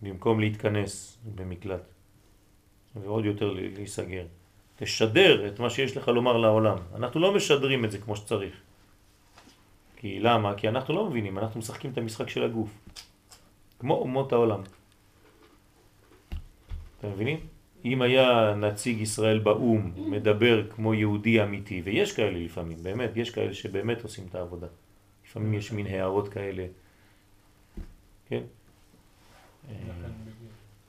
במקום 0.03 0.41
להתכנס 0.41 1.19
במקלט 1.35 1.83
ועוד 2.97 3.25
יותר 3.25 3.53
להיסגר. 3.53 4.27
תשדר 4.77 5.49
את 5.49 5.61
מה 5.61 5.71
שיש 5.71 5.97
לך 5.97 6.09
לומר 6.09 6.37
לעולם. 6.37 6.79
אנחנו 6.95 7.21
לא 7.21 7.35
משדרים 7.35 7.85
את 7.85 7.91
זה 7.91 7.99
כמו 7.99 8.17
שצריך. 8.17 8.55
כי 9.97 10.21
למה? 10.21 10.55
כי 10.55 10.69
אנחנו 10.69 10.95
לא 10.95 11.11
מבינים, 11.11 11.39
אנחנו 11.39 11.61
משחקים 11.61 11.93
את 11.93 11.99
המשחק 11.99 12.29
של 12.29 12.45
הגוף. 12.45 12.71
כמו 13.79 13.95
אומות 13.95 14.33
העולם. 14.33 14.63
אתם 17.01 17.11
מבינים? 17.11 17.41
אם 17.85 18.03
היה 18.03 18.55
נציג 18.57 19.01
ישראל 19.01 19.39
באו"ם 19.39 19.93
מדבר 19.97 20.71
כמו 20.71 20.95
יהודי 20.95 21.43
אמיתי, 21.43 21.83
ויש 21.85 22.13
כאלה 22.13 22.39
לפעמים, 22.39 22.83
באמת, 22.83 23.17
יש 23.17 23.31
כאלה 23.31 23.55
שבאמת 23.55 24.03
עושים 24.03 24.27
את 24.31 24.35
העבודה. 24.35 24.67
לפעמים 25.27 25.55
יש 25.55 25.73
מין 25.73 25.87
הערות 25.87 26.29
כאלה, 26.29 26.67
כן? 28.29 28.43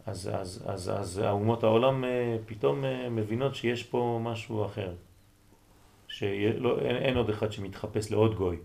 אז, 0.06 0.30
אז, 0.34 0.64
אז, 0.66 0.90
אז 0.90 1.18
האומות 1.18 1.64
העולם 1.64 2.04
אה, 2.04 2.38
פתאום 2.46 2.86
אה, 2.86 3.10
מבינות 3.10 3.56
שיש 3.56 3.84
פה 3.84 4.20
משהו 4.24 4.66
אחר. 4.66 4.94
שאין 6.08 6.66
אין 6.80 7.18
עוד 7.18 7.30
אחד 7.30 7.52
שמתחפש 7.52 8.12
לעוד 8.12 8.36
גוי. 8.36 8.58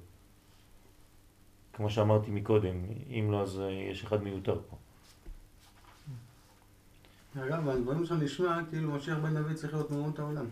כמו 1.73 1.91
שאמרתי 1.91 2.31
מקודם, 2.31 2.77
אם 3.11 3.29
לא 3.31 3.43
אז 3.43 3.61
אה, 3.61 3.71
יש 3.71 4.05
אחד 4.05 4.23
מיותר 4.23 4.61
פה. 4.71 4.77
אגב, 7.45 7.71
בדברים 7.71 8.05
שלך 8.05 8.19
נשמע 8.23 8.59
כאילו 8.71 8.93
משיח 8.93 9.19
בן 9.19 9.35
דוד 9.35 9.55
צריך 9.55 9.75
להיות 9.75 9.91
מאומות 9.91 10.19
העולם. 10.19 10.45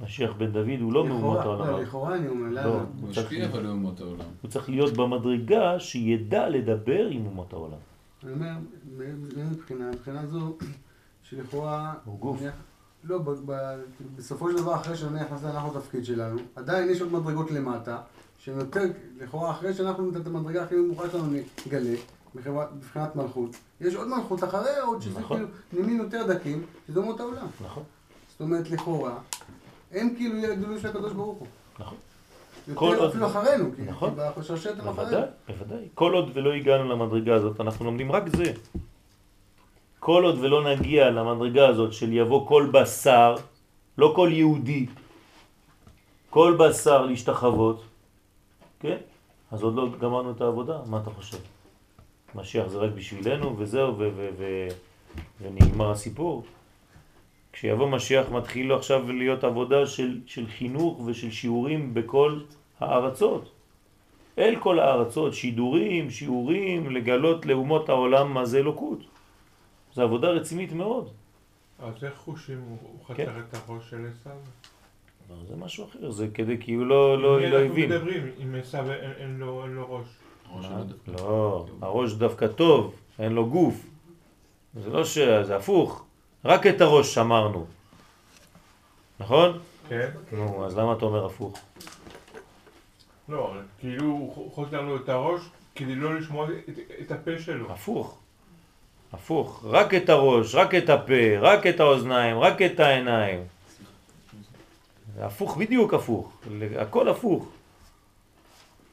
משיח 0.00 0.32
בן 0.32 0.52
דוד 0.52 0.80
הוא 0.80 0.92
לא 0.92 1.06
מאומות 1.06 1.38
העולם. 1.38 1.66
לא, 1.66 1.82
לכאורה 1.82 2.14
אני 2.14 2.28
אומר, 2.28 2.48
למה? 2.48 2.66
לא, 2.66 2.80
הוא 3.00 3.08
משפיע 3.08 3.46
אבל 3.46 3.62
לאומות 3.62 4.00
העולם. 4.00 4.24
הוא 4.42 4.50
צריך 4.50 4.68
להיות 4.68 4.92
במדרגה 4.92 5.80
שידע 5.80 6.48
לדבר 6.48 7.06
עם 7.06 7.26
אומות 7.26 7.52
העולם. 7.52 7.78
אני 8.24 8.32
אומר, 8.32 8.52
מבחינה, 9.50 9.90
מבחינה 9.90 10.26
זו, 10.26 10.56
שלכאורה... 11.22 11.94
הוא 12.04 12.18
גוף. 12.18 12.40
לא, 13.04 13.18
ב, 13.18 13.30
ב, 13.46 13.52
בסופו 14.16 14.50
של 14.50 14.56
דבר, 14.56 14.74
אחרי 14.74 14.96
שנניח 14.96 15.30
נעשה 15.30 15.50
אנחנו 15.50 15.80
תפקיד 15.80 16.04
שלנו, 16.04 16.38
עדיין 16.56 16.90
יש 16.90 17.00
עוד 17.00 17.12
מדרגות 17.12 17.50
למטה, 17.50 18.00
שהן 18.38 18.58
יותר, 18.58 18.80
לכאורה, 19.18 19.50
אחרי 19.50 19.74
שאנחנו 19.74 20.10
את 20.16 20.26
המדרגה 20.26 20.62
הכי 20.62 20.74
נמוכה 20.74 21.10
שלנו 21.10 21.32
נגלה, 21.66 21.96
מבחינת 22.34 23.16
מלכות, 23.16 23.50
יש 23.80 23.94
עוד 23.94 24.08
מלכות 24.08 24.44
אחרי 24.44 24.78
עוד 24.78 25.02
שזה 25.02 25.20
נכון. 25.20 25.36
כאילו 25.36 25.48
נימים 25.72 25.98
יותר 25.98 26.26
דקים, 26.26 26.66
שזה 26.88 27.00
אומות 27.00 27.20
העולם. 27.20 27.46
נכון, 27.64 27.82
זאת 28.30 28.40
אומרת, 28.40 28.70
לכאורה, 28.70 29.14
הם 29.92 30.14
כאילו 30.16 30.36
יהיה 30.36 30.54
גדולים 30.54 30.80
של 30.80 30.88
הקדוש 30.88 31.12
ברוך 31.12 31.38
הוא. 31.38 31.46
נכון. 31.78 31.98
כל 32.74 32.90
יותר 32.92 33.08
אפילו 33.08 33.26
אחרינו, 33.26 33.70
כי 33.76 33.82
נכון. 33.82 34.10
כי 34.34 34.40
בשרשרת 34.40 34.80
הם 34.80 34.88
אחרינו. 34.88 35.10
בוודאי, 35.10 35.28
בוודאי. 35.48 35.88
כל 35.94 36.12
עוד 36.14 36.30
ולא 36.34 36.52
הגענו 36.52 36.88
למדרגה 36.88 37.34
הזאת, 37.34 37.60
אנחנו 37.60 37.84
לומדים 37.84 38.12
רק 38.12 38.36
זה. 38.36 38.52
כל 39.98 40.24
עוד 40.24 40.38
ולא 40.38 40.74
נגיע 40.74 41.10
למדרגה 41.10 41.68
הזאת 41.68 41.92
של 41.92 42.12
יבוא 42.12 42.48
כל 42.48 42.70
בשר, 42.72 43.34
לא 43.98 44.12
כל 44.16 44.28
יהודי, 44.32 44.86
כל 46.30 46.56
בשר 46.58 47.06
להשתחוות, 47.06 47.82
כן? 48.80 48.96
אז 49.52 49.62
עוד 49.62 49.74
לא 49.74 49.88
גמרנו 50.00 50.30
את 50.30 50.40
העבודה, 50.40 50.78
מה 50.86 51.00
אתה 51.02 51.10
חושב? 51.10 51.38
משיח 52.34 52.66
זה 52.66 52.78
רק 52.78 52.90
בשבילנו 52.92 53.58
וזהו, 53.58 53.98
ו- 53.98 54.10
ו- 54.16 54.28
ו- 54.38 54.68
ונגמר 55.42 55.90
הסיפור. 55.90 56.44
כשיבוא 57.52 57.88
משיח 57.88 58.28
מתחיל 58.30 58.66
לו 58.66 58.76
עכשיו 58.76 59.12
להיות 59.12 59.44
עבודה 59.44 59.86
של, 59.86 60.20
של 60.26 60.46
חינוך 60.46 61.00
ושל 61.06 61.30
שיעורים 61.30 61.94
בכל 61.94 62.40
הארצות. 62.80 63.50
אל 64.38 64.54
כל 64.60 64.78
הארצות, 64.80 65.34
שידורים, 65.34 66.10
שיעורים, 66.10 66.90
לגלות 66.90 67.46
לאומות 67.46 67.88
העולם 67.88 68.34
מה 68.34 68.44
זה 68.44 68.58
אלוקות. 68.58 68.98
זו 69.94 70.02
עבודה 70.02 70.28
רצינית 70.28 70.72
מאוד. 70.72 71.08
אז 71.82 72.04
איך 72.04 72.14
חושים 72.16 72.58
הוא 72.68 72.76
הוא 73.08 73.16
כן. 73.16 73.26
את 73.50 73.54
הראש 73.68 73.90
של 73.90 73.96
עשיו? 74.20 74.32
אבל 75.28 75.46
זה 75.48 75.56
משהו 75.56 75.84
אחר, 75.84 76.10
זה 76.10 76.28
כדי 76.34 76.56
כי 76.60 76.74
הוא 76.74 76.86
לא, 76.86 77.22
לא, 77.22 77.40
לא 77.40 77.46
אנחנו 77.46 77.58
הבין. 77.72 77.90
מדברים, 77.92 78.26
עם 78.38 78.54
עשיו 78.54 78.90
אין- 78.92 79.12
אין 79.18 79.36
לו- 79.38 79.62
אין 79.64 79.72
לו 79.72 79.86
ראש. 79.94 80.06
דווקא. 80.60 81.22
לא, 81.22 81.66
הראש 81.82 82.12
דווקא 82.12 82.46
טוב, 82.46 82.94
אין 83.18 83.32
לו 83.32 83.46
גוף. 83.46 83.74
זה 84.74 84.90
לא 84.90 85.04
ש... 85.04 85.18
זה 85.18 85.56
הפוך. 85.56 86.04
רק 86.44 86.66
את 86.66 86.80
הראש 86.80 87.14
שמרנו. 87.14 87.66
נכון? 89.20 89.58
כן? 89.88 90.08
נו, 90.32 90.66
אז 90.66 90.76
למה 90.78 90.92
אתה 90.92 91.04
אומר 91.04 91.26
הפוך? 91.26 91.58
לא, 93.28 93.52
כאילו 93.80 94.04
הוא 94.04 94.52
חותך 94.54 94.72
לו 94.72 94.96
את 94.96 95.08
הראש 95.08 95.40
כדי 95.74 95.94
לא 95.94 96.14
לשמוע 96.14 96.46
את- 96.68 96.78
את 97.00 97.10
הפה 97.12 97.30
שלו. 97.38 97.72
הפוך. 97.72 98.18
הפוך. 99.12 99.64
רק 99.68 99.94
את 99.94 100.08
הראש, 100.08 100.54
רק 100.54 100.74
את 100.74 100.88
הפה, 100.90 101.38
רק 101.40 101.66
את 101.66 101.80
האוזניים, 101.80 102.38
רק 102.38 102.62
את 102.62 102.80
העיניים. 102.80 103.40
זה 105.16 105.26
הפוך, 105.26 105.56
בדיוק 105.56 105.94
הפוך. 105.94 106.32
הכל 106.78 107.08
הפוך. 107.08 107.46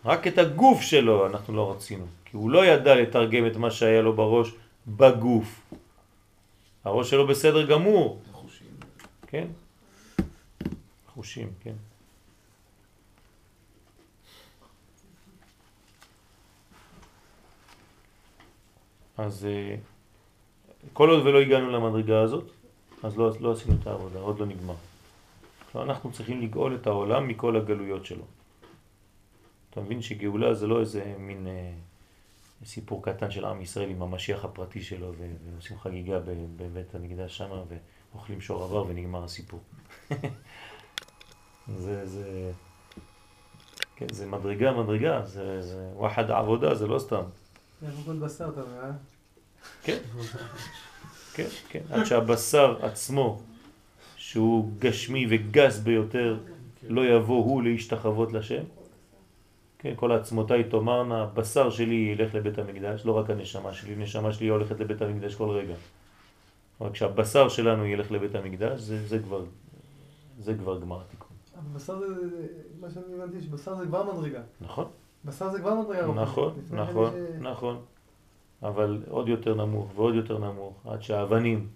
רק 0.05 0.27
את 0.27 0.37
הגוף 0.37 0.81
שלו 0.81 1.27
אנחנו 1.27 1.55
לא 1.55 1.71
רצינו. 1.71 2.05
כי 2.25 2.37
הוא 2.37 2.51
לא 2.51 2.65
ידע 2.65 2.95
לתרגם 2.95 3.47
את 3.47 3.55
מה 3.55 3.71
שהיה 3.71 4.01
לו 4.01 4.13
בראש 4.13 4.51
בגוף. 4.87 5.61
הראש 6.85 7.09
שלו 7.09 7.27
בסדר 7.27 7.65
גמור, 7.65 8.21
החושים. 8.31 8.67
כן? 9.27 9.47
חושים, 11.13 11.49
כן. 11.59 11.73
אז 19.17 19.45
אה, 19.45 19.75
כל 20.93 21.09
עוד 21.09 21.25
ולא 21.25 21.39
הגענו 21.39 21.69
למדרגה 21.69 22.21
הזאת, 22.21 22.51
אז 23.03 23.17
לא, 23.17 23.31
לא 23.39 23.51
עשינו 23.51 23.75
את 23.81 23.87
העבודה, 23.87 24.19
עוד 24.19 24.39
לא 24.39 24.45
נגמר. 24.45 24.75
אנחנו 25.75 26.11
צריכים 26.11 26.41
לגאול 26.41 26.75
את 26.75 26.87
העולם 26.87 27.27
מכל 27.27 27.55
הגלויות 27.55 28.05
שלו. 28.05 28.23
אתה 29.69 29.81
מבין 29.81 30.01
שגאולה 30.01 30.53
זה 30.53 30.67
לא 30.67 30.79
איזה 30.79 31.15
מין 31.19 31.47
אה, 31.47 31.71
סיפור 32.65 33.03
קטן 33.03 33.31
של 33.31 33.45
עם 33.45 33.61
ישראל 33.61 33.89
עם 33.89 34.01
המשיח 34.01 34.45
הפרטי 34.45 34.81
שלו 34.81 35.13
ועושים 35.53 35.79
חגיגה 35.79 36.19
בבית 36.55 36.95
המקדש 36.95 37.37
שמה 37.37 37.63
ואוכלים 38.13 38.41
שור 38.41 38.63
עבר 38.63 38.85
ונגמר 38.87 39.23
הסיפור. 39.23 39.59
זה, 41.77 42.05
זה, 42.05 42.51
כן, 43.95 44.05
זה 44.11 44.25
מדרגה 44.25 44.71
מדרגה, 44.71 45.25
זה, 45.25 45.61
זה 45.61 45.89
וואחד 45.93 46.31
עבודה, 46.31 46.75
זה 46.75 46.87
לא 46.87 46.99
סתם. 46.99 47.23
אה? 48.83 48.91
כן, 49.83 49.97
כן, 51.33 51.47
כן, 51.69 51.81
עד 51.89 52.05
שהבשר 52.05 52.85
עצמו, 52.85 53.41
שהוא 54.17 54.71
גשמי 54.79 55.27
וגס 55.29 55.77
ביותר, 55.77 56.39
לא 56.89 57.05
יבוא 57.05 57.45
הוא 57.45 57.63
להשתחוות 57.63 58.33
לשם, 58.33 58.63
כן, 59.79 59.93
כל 59.95 60.11
עצמותיי 60.11 60.63
תאמרנה, 60.63 61.25
בשר 61.25 61.69
שלי 61.69 61.95
ילך 62.17 62.35
לבית 62.35 62.57
המקדש, 62.57 63.05
לא 63.05 63.17
רק 63.17 63.29
הנשמה 63.29 63.73
שלי, 63.73 63.95
נשמה 63.95 64.33
שלי 64.33 64.47
הולכת 64.47 64.79
לבית 64.79 65.01
המקדש 65.01 65.35
כל 65.35 65.49
רגע. 65.49 65.73
רק 66.81 66.91
כשהבשר 66.91 67.49
שלנו 67.49 67.85
ילך 67.85 68.11
לבית 68.11 68.35
המקדש, 68.35 68.79
זה, 68.79 69.07
זה 69.07 69.19
כבר, 69.19 69.43
זה 70.39 70.53
כבר 70.57 70.79
גמר 70.79 71.01
התיקון. 71.01 71.27
אבל 71.55 71.75
בשר 71.75 71.99
זה, 71.99 72.05
מה 72.79 72.89
שאני 72.89 73.03
הבנתי, 73.15 73.41
שבשר 73.41 73.75
זה 73.75 73.85
כבר 73.85 74.13
מדרגה. 74.13 74.41
נכון? 74.61 74.85
בשר 75.25 75.49
זה 75.51 75.59
כבר 75.59 75.75
מדרגה. 75.75 76.07
נכון, 76.21 76.53
נכון, 76.71 77.11
יש- 77.13 77.41
נכון. 77.41 77.81
אבל 78.63 79.03
עוד 79.09 79.29
יותר 79.29 79.55
נמוך 79.55 79.91
ועוד 79.95 80.15
יותר 80.15 80.37
נמוך, 80.37 80.73
עד 80.87 81.01
שהאבנים, 81.01 81.67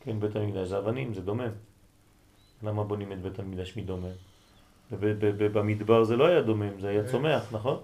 כן, 0.00 0.20
בית 0.20 0.36
המקדש 0.36 0.68
זה 0.68 0.78
אבנים, 0.78 1.14
זה 1.14 1.20
דומם. 1.20 1.50
למה 2.62 2.84
בונים 2.84 3.12
את 3.12 3.22
בית 3.22 3.38
המקדש 3.38 3.76
מדומם? 3.76 4.08
וב- 4.92 5.06
ב- 5.06 5.42
ב- 5.44 5.58
במדבר 5.58 6.04
זה 6.04 6.16
לא 6.16 6.26
היה 6.26 6.42
דומם, 6.42 6.80
זה 6.80 6.88
היה 6.88 7.08
צומח, 7.08 7.52
נכון? 7.52 7.78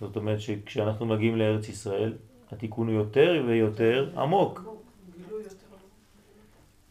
זאת 0.00 0.16
אומרת 0.16 0.40
שכשאנחנו 0.40 1.06
מגיעים 1.06 1.36
לארץ 1.36 1.68
ישראל, 1.68 2.12
התיקון 2.52 2.86
הוא 2.88 2.94
יותר 2.94 3.42
ויותר 3.46 4.10
עמוק. 4.16 4.62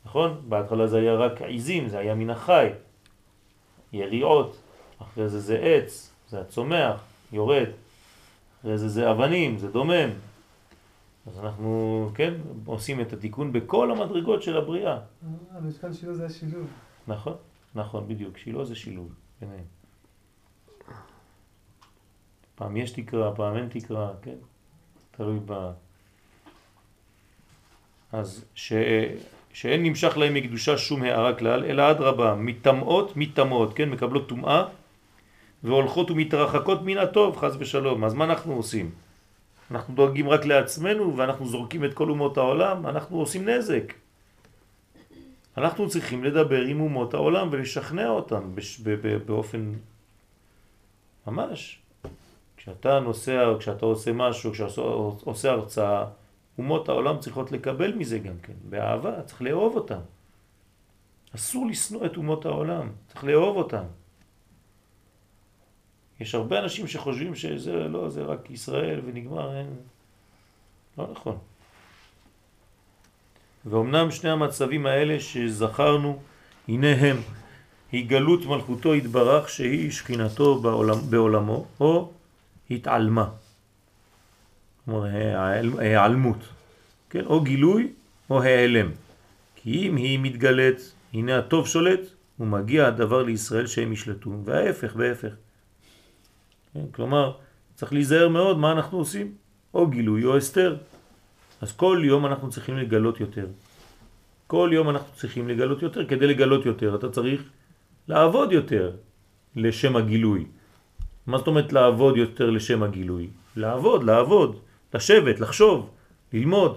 נכון? 0.05 0.41
בהתחלה 0.49 0.87
זה 0.87 0.97
היה 0.97 1.13
רק 1.15 1.41
עיזים, 1.41 1.89
זה 1.89 1.97
היה 1.99 2.15
מן 2.15 2.29
החי, 2.29 2.69
יריעות, 3.93 4.57
אחרי 5.01 5.29
זה 5.29 5.39
זה 5.39 5.57
עץ, 5.57 6.11
זה 6.29 6.41
הצומח, 6.41 7.01
יורד, 7.31 7.67
אחרי 8.61 8.77
זה 8.77 8.89
זה 8.89 9.11
אבנים, 9.11 9.57
זה 9.57 9.71
דומם. 9.71 10.09
אז 11.27 11.39
אנחנו, 11.39 12.09
כן, 12.15 12.33
עושים 12.65 13.01
את 13.01 13.13
התיקון 13.13 13.53
בכל 13.53 13.91
המדרגות 13.91 14.43
של 14.43 14.57
הבריאה. 14.57 14.93
אה, 14.93 14.99
משכן 15.61 15.93
שילה 15.93 16.13
זה 16.13 16.25
השילוב. 16.25 16.67
נכון, 17.07 17.33
נכון, 17.75 18.07
בדיוק. 18.07 18.37
שילה 18.37 18.65
זה 18.65 18.75
שילוב 18.75 19.13
ביניהם. 19.41 19.65
פעם 22.55 22.77
יש 22.77 22.91
תקרה, 22.91 23.35
פעם 23.35 23.57
אין 23.57 23.67
תקרה, 23.69 24.13
כן? 24.21 24.35
תלוי 25.11 25.39
ב... 25.45 25.71
אז 28.11 28.45
ש... 28.55 28.73
שאין 29.53 29.83
נמשך 29.83 30.17
להם 30.17 30.33
מקדושה 30.33 30.77
שום 30.77 31.03
הערה 31.03 31.33
כלל, 31.35 31.65
אלא 31.65 31.91
אדרבה, 31.91 32.35
מטמאות 32.35 33.17
מטמאות, 33.17 33.73
כן? 33.73 33.89
מקבלות 33.89 34.29
טומאה 34.29 34.65
והולכות 35.63 36.11
ומתרחקות 36.11 36.81
מן 36.81 36.97
הטוב, 36.97 37.37
חס 37.37 37.53
ושלום. 37.59 38.03
אז 38.03 38.13
מה 38.13 38.25
אנחנו 38.25 38.53
עושים? 38.53 38.91
אנחנו 39.71 39.95
דואגים 39.95 40.29
רק 40.29 40.45
לעצמנו 40.45 41.17
ואנחנו 41.17 41.47
זורקים 41.47 41.85
את 41.85 41.93
כל 41.93 42.09
אומות 42.09 42.37
העולם, 42.37 42.87
אנחנו 42.87 43.19
עושים 43.19 43.49
נזק. 43.49 43.93
אנחנו 45.57 45.89
צריכים 45.89 46.23
לדבר 46.23 46.61
עם 46.61 46.81
אומות 46.81 47.13
העולם 47.13 47.47
ולשכנע 47.51 48.09
אותם 48.09 48.55
בש... 48.55 48.79
ב... 48.79 48.89
ב... 48.89 49.17
באופן 49.25 49.73
ממש. 51.27 51.79
כשאתה 52.57 52.99
נוסע 52.99 53.45
או 53.47 53.59
כשאתה 53.59 53.85
עושה 53.85 54.11
משהו, 54.13 54.51
כשאתה 54.51 54.81
עושה 55.23 55.51
הרצאה, 55.51 56.05
אומות 56.57 56.89
העולם 56.89 57.19
צריכות 57.19 57.51
לקבל 57.51 57.93
מזה 57.93 58.19
גם 58.19 58.37
כן, 58.43 58.53
באהבה, 58.69 59.21
צריך 59.21 59.41
לאהוב 59.41 59.75
אותם. 59.75 59.99
אסור 61.35 61.67
לשנוא 61.67 62.05
את 62.05 62.17
אומות 62.17 62.45
העולם, 62.45 62.89
צריך 63.07 63.23
לאהוב 63.23 63.57
אותם. 63.57 63.83
יש 66.19 66.35
הרבה 66.35 66.59
אנשים 66.59 66.87
שחושבים 66.87 67.35
שזה 67.35 67.73
לא, 67.73 68.09
זה 68.09 68.23
רק 68.23 68.49
ישראל 68.51 69.01
ונגמר, 69.05 69.57
אין... 69.57 69.73
לא 70.97 71.07
נכון. 71.11 71.37
ואומנם 73.65 74.11
שני 74.11 74.29
המצבים 74.29 74.85
האלה 74.85 75.19
שזכרנו, 75.19 76.19
הנה 76.67 76.87
הם, 76.95 77.17
היא 77.91 78.09
גלות 78.09 78.45
מלכותו 78.45 78.95
יתברך 78.95 79.49
שהיא 79.49 79.91
שכינתו 79.91 80.55
בעולם, 80.59 80.97
בעולמו, 81.09 81.65
או 81.79 82.11
התעלמה. 82.69 83.29
כלומר, 84.85 85.05
העל- 85.37 85.79
העלמות, 85.79 86.37
כן? 87.09 87.25
או 87.25 87.41
גילוי 87.41 87.91
או 88.29 88.43
העלם. 88.43 88.91
כי 89.55 89.87
אם 89.87 89.95
היא 89.95 90.19
מתגלית, 90.19 90.91
הנה 91.13 91.37
הטוב 91.37 91.67
שולט, 91.67 91.99
ומגיע 92.39 92.87
הדבר 92.87 93.23
לישראל 93.23 93.67
שהם 93.67 93.93
ישלטו, 93.93 94.31
וההפך 94.45 94.95
בהפך. 94.95 95.33
כן? 96.73 96.85
כלומר, 96.91 97.33
צריך 97.75 97.93
להיזהר 97.93 98.27
מאוד 98.29 98.57
מה 98.57 98.71
אנחנו 98.71 98.97
עושים, 98.97 99.33
או 99.73 99.87
גילוי 99.87 100.25
או 100.25 100.37
הסתר. 100.37 100.77
אז 101.63 101.71
כל 101.71 102.01
יום 102.03 102.25
אנחנו 102.25 102.49
צריכים 102.49 102.77
לגלות 102.77 103.19
יותר. 103.19 103.47
כל 104.47 104.69
יום 104.73 104.89
אנחנו 104.89 105.15
צריכים 105.15 105.47
לגלות 105.47 105.79
יותר. 105.81 106.03
כדי 106.05 106.27
לגלות 106.27 106.65
יותר 106.65 106.95
אתה 106.95 107.09
צריך 107.09 107.39
לעבוד 108.07 108.51
יותר 108.51 108.91
לשם 109.55 109.95
הגילוי. 109.95 110.45
מה 111.27 111.37
זאת 111.39 111.47
אומרת 111.47 111.73
לעבוד 111.73 112.17
יותר 112.17 112.49
לשם 112.49 112.83
הגילוי? 112.83 113.27
לעבוד, 113.55 114.03
לעבוד, 114.03 114.59
לשבת, 114.93 115.39
לחשוב, 115.39 115.89
ללמוד. 116.33 116.73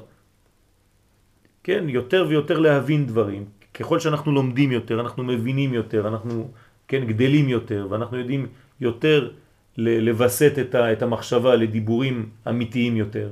כן, 1.66 1.84
יותר 1.88 2.26
ויותר 2.28 2.58
להבין 2.58 3.10
דברים. 3.10 3.44
ככל 3.74 3.98
שאנחנו 3.98 4.32
לומדים 4.32 4.72
יותר, 4.72 5.00
אנחנו 5.02 5.24
מבינים 5.24 5.74
יותר, 5.74 6.08
אנחנו 6.08 6.50
כן, 6.88 7.02
גדלים 7.10 7.48
יותר, 7.48 7.86
ואנחנו 7.90 8.22
יודעים 8.22 8.46
יותר 8.80 9.34
ל- 9.76 9.98
לווסת 9.98 10.54
את, 10.62 11.02
המחשבה 11.02 11.54
לדיבורים 11.58 12.30
אמיתיים 12.48 12.96
יותר, 12.96 13.28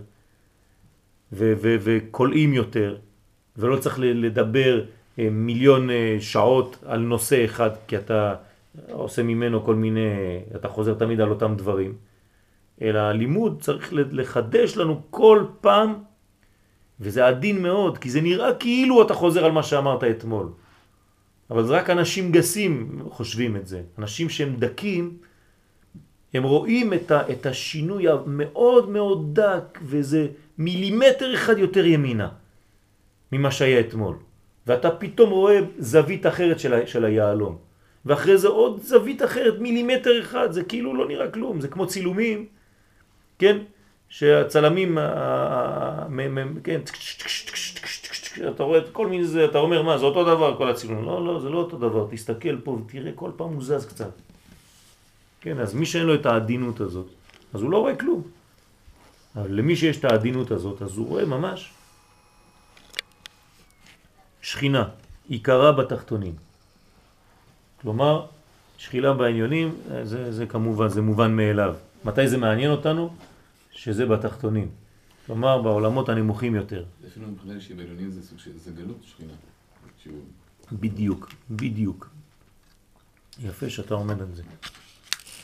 וקולעים 1.32 2.52
יותר, 2.52 2.96
ולא 3.56 3.76
צריך 3.76 3.98
לדבר 4.00 4.84
אה, 5.18 5.28
מיליון 5.30 5.90
אה, 5.90 6.16
שעות 6.20 6.76
על 6.86 7.00
נושא 7.00 7.44
אחד, 7.44 7.70
כי 7.86 7.96
אתה 7.96 8.34
עושה 8.92 9.22
ממנו 9.22 9.64
כל 9.64 9.74
מיני, 9.74 10.00
אתה 10.56 10.68
חוזר 10.68 10.94
תמיד 10.94 11.20
על 11.20 11.30
אותם 11.30 11.54
דברים, 11.56 11.94
אלא 12.82 12.98
הלימוד 12.98 13.60
צריך 13.60 13.92
לחדש 13.92 14.76
לנו 14.76 15.02
כל 15.10 15.44
פעם, 15.60 15.94
וזה 17.00 17.26
עדין 17.26 17.62
מאוד, 17.62 17.98
כי 17.98 18.10
זה 18.10 18.20
נראה 18.20 18.54
כאילו 18.54 19.02
אתה 19.02 19.14
חוזר 19.14 19.44
על 19.44 19.52
מה 19.52 19.62
שאמרת 19.62 20.04
אתמול. 20.04 20.48
אבל 21.50 21.64
זה 21.64 21.72
רק 21.72 21.90
אנשים 21.90 22.32
גסים 22.32 23.02
חושבים 23.10 23.56
את 23.56 23.66
זה. 23.66 23.82
אנשים 23.98 24.28
שהם 24.28 24.56
דקים, 24.58 25.16
הם 26.34 26.42
רואים 26.42 26.92
את 27.30 27.46
השינוי 27.46 28.08
המאוד 28.08 28.90
מאוד 28.90 29.40
דק, 29.40 29.78
וזה 29.82 30.28
מילימטר 30.58 31.34
אחד 31.34 31.58
יותר 31.58 31.86
ימינה 31.86 32.28
ממה 33.32 33.50
שהיה 33.50 33.80
אתמול. 33.80 34.16
ואתה 34.66 34.90
פתאום 34.90 35.30
רואה 35.30 35.60
זווית 35.78 36.26
אחרת 36.26 36.60
של, 36.60 36.74
ה- 36.74 36.86
של 36.86 37.04
היעלום. 37.04 37.58
ואחרי 38.06 38.38
זה 38.38 38.48
עוד 38.48 38.80
זווית 38.82 39.22
אחרת, 39.22 39.58
מילימטר 39.58 40.20
אחד, 40.20 40.52
זה 40.52 40.64
כאילו 40.64 40.94
לא 40.94 41.08
נראה 41.08 41.30
כלום, 41.30 41.60
זה 41.60 41.68
כמו 41.68 41.86
צילומים, 41.86 42.46
כן? 43.38 43.58
שהצלמים, 44.08 44.98
כן, 46.64 46.80
אתה 48.48 48.62
רואה 48.62 48.78
את 48.78 48.88
כל 48.92 49.06
מיני 49.08 49.24
זה, 49.24 49.44
אתה 49.44 49.58
אומר 49.58 49.82
מה, 49.82 49.98
זה 49.98 50.04
אותו 50.04 50.24
דבר 50.24 50.56
כל 50.56 50.70
הצילום, 50.70 51.04
לא, 51.04 51.26
לא, 51.26 51.40
זה 51.40 51.48
לא 51.48 51.58
אותו 51.58 51.76
דבר, 51.78 52.06
תסתכל 52.10 52.60
פה 52.60 52.70
ותראה, 52.70 53.12
כל 53.14 53.30
פעם 53.36 53.48
הוא 53.48 53.62
זז 53.62 53.86
קצת. 53.86 54.10
כן, 55.40 55.58
אז 55.60 55.74
מי 55.74 55.86
שאין 55.86 56.06
לו 56.06 56.14
את 56.14 56.26
העדינות 56.26 56.80
הזאת, 56.80 57.06
אז 57.54 57.62
הוא 57.62 57.70
לא 57.70 57.78
רואה 57.78 57.96
כלום. 57.96 58.22
אבל 59.36 59.50
למי 59.50 59.76
שיש 59.76 59.96
את 59.98 60.04
העדינות 60.04 60.50
הזאת, 60.50 60.82
אז 60.82 60.96
הוא 60.96 61.06
רואה 61.08 61.24
ממש. 61.24 61.72
שכינה, 64.42 64.88
עיקרה 65.28 65.72
בתחתונים. 65.72 66.34
כלומר, 67.80 68.26
שחילה 68.78 69.12
בעניונים, 69.12 69.74
זה, 70.02 70.32
זה 70.32 70.46
כמובן, 70.46 70.88
זה 70.88 71.02
מובן 71.02 71.36
מאליו. 71.36 71.74
מתי 72.04 72.28
זה 72.28 72.36
מעניין 72.38 72.70
אותנו? 72.70 73.14
שזה 73.72 74.06
בתחתונים. 74.06 74.68
כלומר, 75.26 75.62
בעולמות 75.62 76.08
הנמוכים 76.08 76.54
יותר. 76.54 76.84
אפילו 77.08 77.28
מבחינה 77.28 77.54
אישית 77.54 77.76
בעליונים 77.76 78.10
זה 78.10 78.22
סוג 78.22 78.38
של, 78.38 78.50
זה 78.58 78.70
גלות 78.70 78.96
שכינה. 79.02 79.32
שהוא 80.02 80.18
בדיוק, 80.72 81.32
בדיוק. 81.50 82.08
יפה 83.42 83.70
שאתה 83.70 83.94
עומד 83.94 84.20
על 84.20 84.34
זה. 84.34 84.42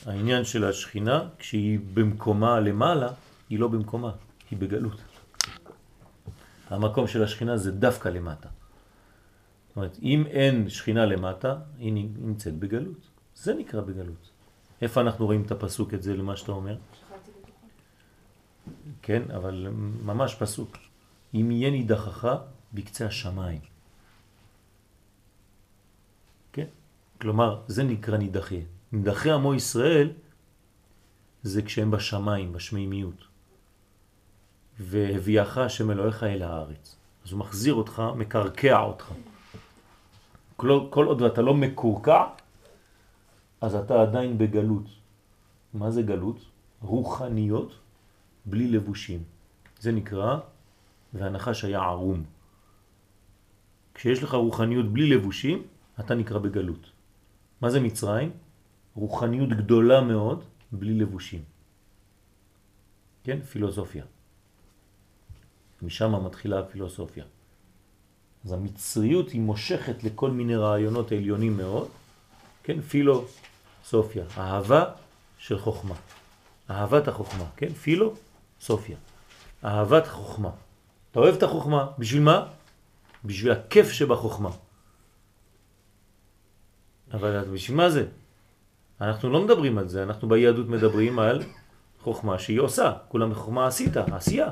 העניין 0.07 0.45
של 0.45 0.65
השכינה, 0.65 1.29
כשהיא 1.39 1.79
במקומה 1.95 2.61
למעלה, 2.61 3.09
היא 3.51 3.59
לא 3.59 3.69
במקומה, 3.69 4.13
היא 4.51 4.59
בגלות. 4.59 5.01
המקום 6.69 7.07
של 7.07 7.23
השכינה 7.23 7.57
זה 7.57 7.73
דווקא 7.73 8.09
למטה. 8.09 8.49
זאת 9.69 9.77
אומרת, 9.77 9.99
אם 10.03 10.27
אין 10.27 10.69
שכינה 10.69 11.07
למטה, 11.07 11.59
היא 11.79 11.93
נמצאת 11.93 12.55
בגלות. 12.55 13.09
זה 13.35 13.55
נקרא 13.55 13.81
בגלות. 13.81 14.31
איפה 14.83 15.01
אנחנו 15.01 15.27
רואים 15.27 15.43
את 15.43 15.51
הפסוק 15.51 15.95
את 15.95 16.03
זה 16.03 16.17
למה 16.17 16.37
שאתה 16.37 16.53
אומר? 16.53 16.77
כן, 19.03 19.23
אבל 19.31 19.69
ממש 20.03 20.35
פסוק. 20.35 20.77
אם 21.35 21.51
יהיה 21.51 21.71
נידחך 21.71 22.29
בקצה 22.73 23.07
השמיים. 23.07 23.61
כן? 26.53 26.67
כלומר, 27.21 27.63
זה 27.67 27.83
נקרא 27.83 28.17
נידחי. 28.17 28.63
נידחי 28.93 29.31
עמו 29.31 29.55
ישראל 29.55 30.13
זה 31.43 31.63
כשהם 31.63 31.91
בשמיים, 31.91 32.53
בשמימיות. 32.53 33.30
והביאך 34.81 35.59
השם 35.59 35.91
אלוהיך 35.91 36.23
אל 36.23 36.43
הארץ. 36.43 36.97
אז 37.25 37.33
הוא 37.33 37.41
מחזיר 37.41 37.75
אותך, 37.75 38.03
מקרקע 38.17 38.81
אותך. 38.81 39.13
כל, 40.57 40.87
כל 40.91 41.07
עוד 41.07 41.23
אתה 41.23 41.43
לא 41.43 41.55
מקורקע, 41.55 42.25
אז 43.61 43.75
אתה 43.75 44.03
עדיין 44.03 44.39
בגלות. 44.39 44.85
מה 45.75 45.91
זה 45.91 46.03
גלות? 46.03 46.37
רוחניות 46.83 47.79
בלי 48.47 48.69
לבושים. 48.69 49.23
זה 49.81 49.93
נקרא, 49.93 50.39
והנחש 51.13 51.65
היה 51.65 51.81
ערום. 51.81 52.25
כשיש 53.95 54.23
לך 54.23 54.35
רוחניות 54.35 54.93
בלי 54.93 55.11
לבושים, 55.11 55.63
אתה 56.01 56.15
נקרא 56.15 56.39
בגלות. 56.39 56.91
מה 57.61 57.71
זה 57.71 57.81
מצרים? 57.81 58.31
רוחניות 58.95 59.49
גדולה 59.49 60.01
מאוד 60.01 60.45
בלי 60.73 60.95
לבושים. 60.95 61.43
כן? 63.25 63.41
פילוסופיה. 63.41 64.05
משם 65.83 66.25
מתחילה 66.25 66.59
הפילוסופיה. 66.59 67.25
אז 68.45 68.53
המצריות 68.53 69.31
היא 69.31 69.41
מושכת 69.41 70.05
לכל 70.05 70.31
מיני 70.31 70.57
רעיונות 70.57 71.13
עליונים 71.13 71.57
מאוד, 71.57 71.89
כן? 72.63 72.81
פילוסופיה, 72.81 74.25
אהבה 74.39 74.85
של 75.39 75.59
חוכמה. 75.59 75.95
אהבת 76.71 77.09
החוכמה, 77.09 77.45
כן? 77.57 77.73
פילוסופיה. 77.73 78.97
אהבת 79.65 80.07
חוכמה. 80.07 80.51
אתה 81.11 81.19
אוהב 81.21 81.35
את 81.35 81.43
החוכמה, 81.43 81.87
בשביל 81.99 82.23
מה? 82.23 82.47
בשביל 83.25 83.53
הכיף 83.53 83.91
שבחוכמה. 83.91 84.51
אבל 87.13 87.45
בשביל 87.45 87.77
מה 87.77 87.91
זה? 87.91 88.07
אנחנו 89.01 89.31
לא 89.31 89.45
מדברים 89.45 89.79
על 89.79 89.89
זה, 89.89 90.03
אנחנו 90.03 90.29
ביהדות 90.29 90.69
מדברים 90.69 91.19
על 91.19 91.43
חוכמה 92.01 92.39
שהיא 92.39 92.61
עושה, 92.61 92.93
כולם 93.09 93.35
חוכמה 93.35 93.67
עשית, 93.67 93.97
עשייה. 93.97 94.51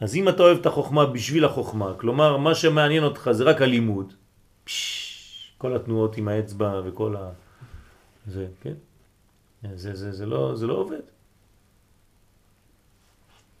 אז 0.00 0.16
אם 0.16 0.28
אתה 0.28 0.42
אוהב 0.42 0.58
את 0.58 0.66
החוכמה 0.66 1.06
בשביל 1.06 1.44
החוכמה, 1.44 1.94
כלומר 2.00 2.36
מה 2.36 2.54
שמעניין 2.54 3.04
אותך 3.04 3.30
זה 3.32 3.44
רק 3.44 3.62
הלימוד, 3.62 4.12
כל 5.58 5.76
התנועות 5.76 6.16
עם 6.16 6.28
האצבע 6.28 6.80
וכל 6.84 7.16
ה... 7.16 7.30
זה, 8.26 8.46
כן? 8.60 8.74
זה, 9.74 9.94
זה, 9.94 10.12
זה, 10.12 10.26
לא, 10.26 10.56
זה 10.56 10.66
לא 10.66 10.74
עובד. 10.74 11.04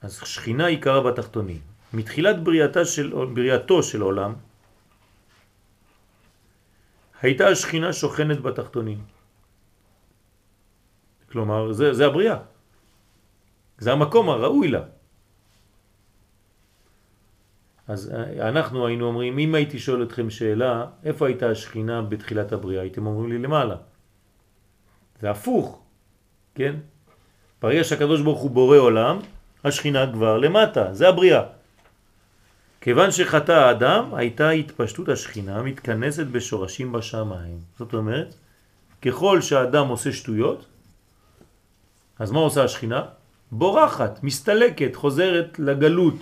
אז 0.02 0.20
שכינה 0.24 0.66
עיקרה 0.66 1.00
בתחתונים. 1.00 1.60
מתחילת 1.94 2.36
של, 2.84 3.14
בריאתו 3.34 3.82
של 3.82 4.00
עולם, 4.00 4.34
הייתה 7.22 7.48
השכינה 7.48 7.92
שוכנת 7.92 8.40
בתחתונים. 8.40 9.00
כלומר, 11.32 11.72
זה, 11.72 11.94
זה 11.94 12.06
הבריאה. 12.06 12.38
זה 13.78 13.92
המקום 13.92 14.30
הראוי 14.30 14.68
לה. 14.68 14.82
אז 17.88 18.12
אה, 18.14 18.48
אנחנו 18.48 18.86
היינו 18.86 19.06
אומרים, 19.06 19.38
אם 19.38 19.54
הייתי 19.54 19.78
שואל 19.78 20.02
אתכם 20.02 20.30
שאלה, 20.30 20.86
איפה 21.04 21.26
הייתה 21.26 21.50
השכינה 21.50 22.02
בתחילת 22.02 22.52
הבריאה? 22.52 22.82
הייתם 22.82 23.06
אומרים 23.06 23.32
לי 23.32 23.38
למעלה. 23.38 23.76
זה 25.20 25.30
הפוך, 25.30 25.82
כן? 26.54 26.74
ברגע 27.62 27.84
שהקדוש 27.84 28.20
ברוך 28.20 28.40
הוא 28.40 28.50
בורא 28.50 28.78
עולם, 28.78 29.18
השכינה 29.64 30.12
כבר 30.12 30.38
למטה, 30.38 30.94
זה 30.94 31.08
הבריאה. 31.08 31.42
כיוון 32.80 33.10
שחטא 33.10 33.52
האדם, 33.52 34.14
הייתה 34.14 34.50
התפשטות 34.50 35.08
השכינה 35.08 35.62
מתכנסת 35.62 36.26
בשורשים 36.26 36.92
בשמיים. 36.92 37.58
זאת 37.78 37.94
אומרת, 37.94 38.34
ככל 39.02 39.40
שהאדם 39.40 39.88
עושה 39.88 40.12
שטויות, 40.12 40.66
אז 42.18 42.30
מה 42.30 42.40
עושה 42.40 42.64
השכינה? 42.64 43.02
בורחת, 43.52 44.22
מסתלקת, 44.22 44.96
חוזרת 44.96 45.58
לגלות, 45.58 46.14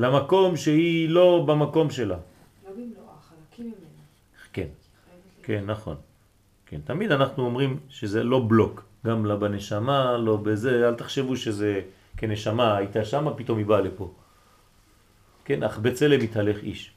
למקום 0.00 0.56
שהיא 0.56 1.08
לא 1.08 1.44
במקום 1.46 1.90
שלה. 1.90 2.16
לא 2.16 2.70
במלואה, 2.72 3.14
חלקים 3.28 3.66
ממנה. 3.66 4.02
כן, 4.52 4.68
כן, 5.42 5.64
נכון. 5.66 5.96
כן, 6.66 6.80
תמיד 6.84 7.12
אנחנו 7.12 7.44
אומרים 7.44 7.80
שזה 7.88 8.24
לא 8.24 8.44
בלוק, 8.48 8.84
גם 9.06 9.26
לא 9.26 9.36
בנשמה, 9.36 10.16
לא 10.16 10.36
בזה, 10.36 10.88
אל 10.88 10.94
תחשבו 10.94 11.36
שזה 11.36 11.80
כנשמה 12.16 12.76
הייתה 12.76 13.04
שמה, 13.04 13.34
פתאום 13.34 13.58
היא 13.58 13.66
באה 13.66 13.80
לפה. 13.80 14.12
כן, 15.44 15.62
אך 15.62 15.78
בצלם 15.78 16.20
מתהלך 16.20 16.56
איש. 16.62 16.92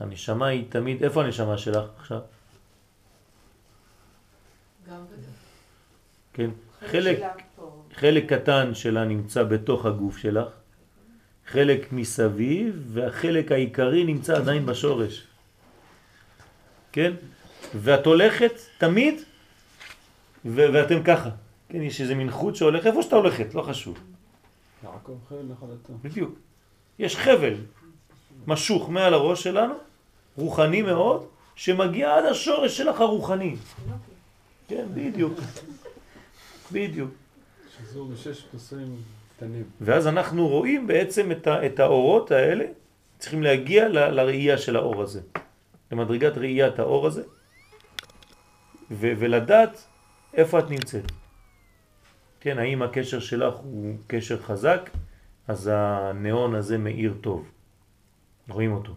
הנשמה 0.00 0.46
היא 0.46 0.64
תמיד, 0.68 1.04
איפה 1.04 1.24
הנשמה 1.24 1.58
שלך 1.58 1.84
עכשיו? 1.98 2.20
גם. 4.88 5.04
כן, 6.32 6.50
חלק. 6.90 7.18
חלק 7.94 8.32
קטן 8.32 8.74
שלה 8.74 9.04
נמצא 9.04 9.42
בתוך 9.42 9.86
הגוף 9.86 10.16
שלך, 10.18 10.48
חלק 11.46 11.92
מסביב, 11.92 12.82
והחלק 12.92 13.52
העיקרי 13.52 14.04
נמצא 14.04 14.36
עדיין 14.36 14.66
בשורש. 14.66 15.26
כן? 16.92 17.12
ואת 17.74 18.06
הולכת 18.06 18.52
תמיד, 18.78 19.14
ו- 20.44 20.66
ואתם 20.74 21.02
ככה. 21.02 21.30
כן, 21.68 21.82
יש 21.82 22.00
איזה 22.00 22.14
מין 22.14 22.30
חוט 22.30 22.54
שהולך, 22.54 22.86
איפה 22.86 23.02
שאתה 23.02 23.16
הולכת, 23.16 23.54
לא 23.54 23.62
חשוב. 23.62 23.98
יעקב 24.84 25.12
חבל 25.28 25.42
נחלתו. 25.42 25.92
בדיוק. 26.02 26.38
יש 26.98 27.16
חבל 27.16 27.54
משוך 28.46 28.90
מעל 28.90 29.14
הראש 29.14 29.42
שלנו, 29.42 29.74
רוחני 30.36 30.82
מאוד, 30.82 31.26
שמגיע 31.54 32.16
עד 32.16 32.24
השורש 32.24 32.76
שלך 32.76 33.00
הרוחני. 33.00 33.56
כן, 34.68 34.86
בדיוק. 34.94 35.40
בדיוק. 36.72 37.10
שזור 37.78 38.08
בשש 38.08 38.44
פסים 38.54 38.96
קטנים. 39.36 39.64
ואז 39.80 40.06
אנחנו 40.06 40.48
רואים 40.48 40.86
בעצם 40.86 41.32
את, 41.32 41.46
ה, 41.46 41.66
את 41.66 41.80
האורות 41.80 42.30
האלה, 42.30 42.64
צריכים 43.18 43.42
להגיע 43.42 43.88
ל, 43.88 43.98
לראייה 43.98 44.58
של 44.58 44.76
האור 44.76 45.02
הזה, 45.02 45.20
למדרגת 45.92 46.38
ראיית 46.38 46.78
האור 46.78 47.06
הזה, 47.06 47.22
ו, 48.90 49.12
ולדעת 49.18 49.84
איפה 50.34 50.58
את 50.58 50.70
נמצאת. 50.70 51.12
כן, 52.40 52.58
האם 52.58 52.82
הקשר 52.82 53.20
שלך 53.20 53.54
הוא 53.54 53.96
קשר 54.06 54.42
חזק, 54.42 54.90
אז 55.48 55.70
הנאון 55.72 56.54
הזה 56.54 56.78
מאיר 56.78 57.14
טוב. 57.20 57.48
רואים 58.48 58.72
אותו. 58.72 58.94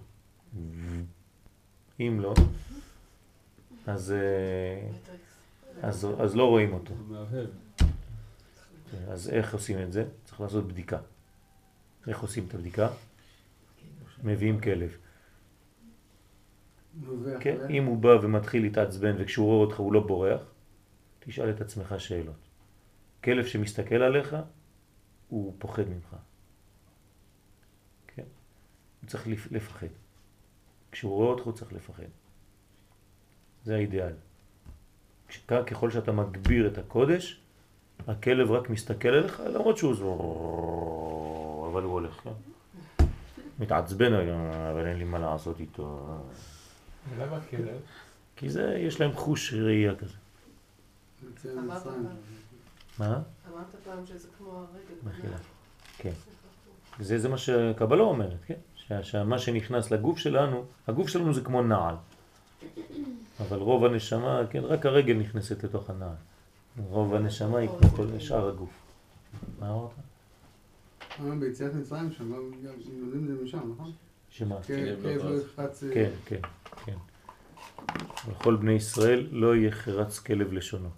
אם 1.99 2.19
לא, 2.21 2.33
אז, 3.87 4.11
אה. 4.11 4.89
אז, 5.81 6.07
אז 6.19 6.35
לא 6.35 6.45
רואים 6.49 6.73
אותו. 6.73 6.93
אז 9.07 9.29
איך 9.29 9.53
עושים 9.53 9.81
את 9.81 9.91
זה? 9.91 10.05
צריך 10.39 10.51
לעשות 10.53 10.67
בדיקה. 10.67 10.97
איך 12.07 12.19
עושים 12.19 12.45
את 12.47 12.53
הבדיקה? 12.53 12.89
מביאים 14.23 14.61
כלב. 14.61 14.97
כן? 17.39 17.57
אם 17.69 17.85
הוא 17.85 17.97
בא 17.97 18.07
ומתחיל 18.07 18.61
להתעצבן 18.61 19.15
וכשהוא 19.19 19.47
רואה 19.47 19.65
אותך 19.65 19.79
הוא 19.79 19.93
לא 19.93 20.07
בורח, 20.07 20.41
תשאל 21.19 21.49
את 21.49 21.61
עצמך 21.61 21.95
שאלות. 21.97 22.35
כלב 23.23 23.45
שמסתכל 23.45 23.95
עליך, 23.95 24.35
הוא 25.27 25.55
פוחד 25.59 25.83
ממך. 25.89 26.15
כן? 28.07 28.23
הוא 29.01 29.09
צריך 29.09 29.27
לפ- 29.27 29.51
לפחד. 29.51 29.87
כשהוא 30.91 31.11
רואה 31.13 31.29
אותך 31.29 31.43
הוא 31.43 31.53
צריך 31.53 31.73
לפחד. 31.73 32.03
זה 33.63 33.75
האידיאל. 33.75 34.13
ככל 35.67 35.91
שאתה 35.91 36.11
מגביר 36.11 36.67
את 36.67 36.77
הקודש, 36.77 37.41
הכלב 38.07 38.51
רק 38.51 38.69
מסתכל 38.69 39.09
עליך, 39.09 39.41
למרות 39.53 39.77
שהוא 39.77 39.95
זו... 39.95 41.69
אבל 41.71 41.83
הוא 41.83 41.93
הולך, 41.93 42.13
כן? 42.13 42.31
מתעצבן, 43.59 44.13
אבל 44.13 44.85
אין 44.85 44.97
לי 44.97 45.03
מה 45.03 45.19
לעשות 45.19 45.59
איתו. 45.59 46.17
ולמה 47.15 47.39
כלב? 47.49 47.79
כי 48.35 48.49
זה, 48.49 48.77
יש 48.77 49.01
להם 49.01 49.13
חוש 49.13 49.53
ראייה 49.53 49.95
כזה. 49.95 50.13
מה? 52.99 53.05
אמרת 53.05 53.75
פעם 53.83 54.05
שזה 54.05 54.27
כמו 54.37 54.51
הרגל. 54.51 55.33
כן. 55.97 56.11
זה, 56.99 57.19
זה 57.19 57.29
מה 57.29 57.37
שקבלה 57.37 58.03
אומרת, 58.03 58.37
כן? 58.45 58.55
שמה 59.01 59.39
שנכנס 59.39 59.91
לגוף 59.91 60.17
שלנו, 60.17 60.65
הגוף 60.87 61.07
שלנו 61.07 61.33
זה 61.33 61.41
כמו 61.41 61.61
נעל. 61.61 61.95
אבל 63.39 63.57
רוב 63.57 63.85
הנשמה, 63.85 64.41
כן, 64.49 64.63
רק 64.63 64.85
הרגל 64.85 65.13
נכנסת 65.13 65.63
לתוך 65.63 65.89
הנעל. 65.89 66.15
רוב 66.77 67.13
הנשמה 67.15 67.57
היא 67.57 67.69
כמו 67.69 67.89
כל 67.89 68.19
שאר 68.19 68.47
הגוף. 68.47 68.69
מה 69.59 69.69
אמרת? 69.69 69.89
אה, 71.19 71.35
ביציאת 71.39 71.73
מצרים 71.73 72.11
שם, 72.11 72.31
גם 72.31 72.41
לומדים 72.99 73.23
את 73.23 73.37
זה 73.37 73.43
משם, 73.43 73.71
נכון? 73.73 73.91
שמה? 74.29 74.55
זז. 74.61 75.43
יחפץ... 75.45 75.83
אה, 75.83 75.93
כן, 75.93 76.09
כן, 76.25 76.41
כן. 76.85 76.97
לכל 78.31 78.55
בני 78.55 78.71
ישראל 78.71 79.27
לא 79.31 79.55
יהיה 79.55 79.71
חרץ 79.71 80.19
כלב 80.19 80.53
לשונו. 80.53 80.89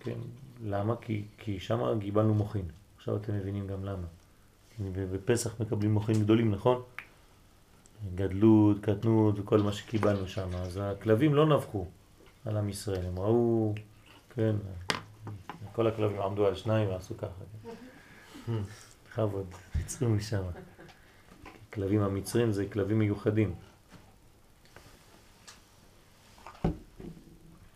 כן, 0.00 0.18
למה? 0.64 0.96
כי, 0.96 1.24
כי 1.38 1.60
שם 1.60 2.00
קיבלנו 2.00 2.34
מוחין. 2.34 2.64
עכשיו 2.96 3.16
אתם 3.16 3.34
מבינים 3.34 3.66
גם 3.66 3.84
למה. 3.84 4.06
כי 4.76 4.82
בפסח 4.94 5.60
מקבלים 5.60 5.92
מוחין 5.94 6.22
גדולים, 6.22 6.50
נכון? 6.50 6.82
גדלות, 8.14 8.80
קטנות 8.80 9.38
וכל 9.38 9.58
מה 9.58 9.72
שקיבלנו 9.72 10.28
שם. 10.28 10.48
אז 10.54 10.80
הכלבים 10.82 11.34
לא 11.34 11.46
נבחו 11.46 11.86
על 12.44 12.56
עם 12.56 12.68
ישראל, 12.68 13.06
הם 13.06 13.18
ראו, 13.18 13.74
כן, 14.34 14.56
כל 15.72 15.86
הכלבים 15.86 16.20
עמדו 16.20 16.46
על 16.46 16.54
שניים 16.54 16.88
ועשו 16.88 17.16
ככה. 17.16 17.28
בכבוד, 19.08 19.46
יצאו 19.80 20.08
משם. 20.08 20.42
כלבים 21.72 22.00
המצרים 22.02 22.52
זה 22.52 22.66
כלבים 22.72 22.98
מיוחדים. 22.98 23.54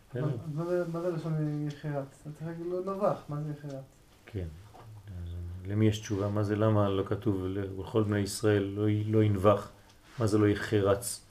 בסדר? 0.09 0.25
מה- 0.53 0.65
זה- 0.65 1.09
לשון 1.15 1.67
יחרץ? 1.67 2.05
אתה 2.21 2.29
צריך 2.31 2.47
להגיד 2.47 2.65
לו 2.65 2.81
נבח, 2.95 3.17
מה 3.29 3.41
זה 3.43 3.51
יחרץ? 3.51 3.83
כן. 4.25 4.47
למי 5.65 5.87
יש 5.87 5.99
תשובה? 5.99 6.27
מה 6.29 6.43
זה 6.43 6.55
למה 6.55 6.89
לא 6.89 7.03
כתוב 7.03 7.43
לכל 7.79 8.03
בני 8.03 8.19
ישראל 8.19 8.63
לא, 8.63 8.85
לא 9.05 9.23
ינבח? 9.23 9.69
מה 10.19 10.27
זה 10.27 10.37
לא 10.37 10.47
יחרץ 10.47 11.21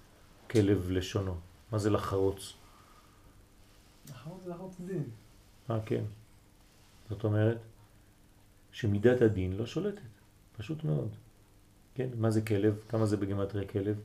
כלב 0.50 0.90
לשונו? 0.90 1.34
מה 1.72 1.78
זה 1.78 1.90
לחרוץ? 1.90 2.52
אחרון 4.10 4.38
זה 4.44 4.50
לחרוץ 4.50 4.80
דין. 4.80 5.04
אה, 5.70 5.80
כן. 5.86 6.04
זאת 7.10 7.24
אומרת 7.24 7.58
שמידת 8.72 9.22
הדין 9.22 9.52
לא 9.52 9.66
שולטת. 9.66 10.00
פשוט 10.56 10.84
מאוד. 10.84 11.08
כן? 11.94 12.08
מה 12.16 12.30
זה 12.30 12.42
כלב? 12.42 12.78
כמה 12.88 13.06
זה 13.06 13.16
בגימטריה 13.16 13.68
כלב? 13.68 14.00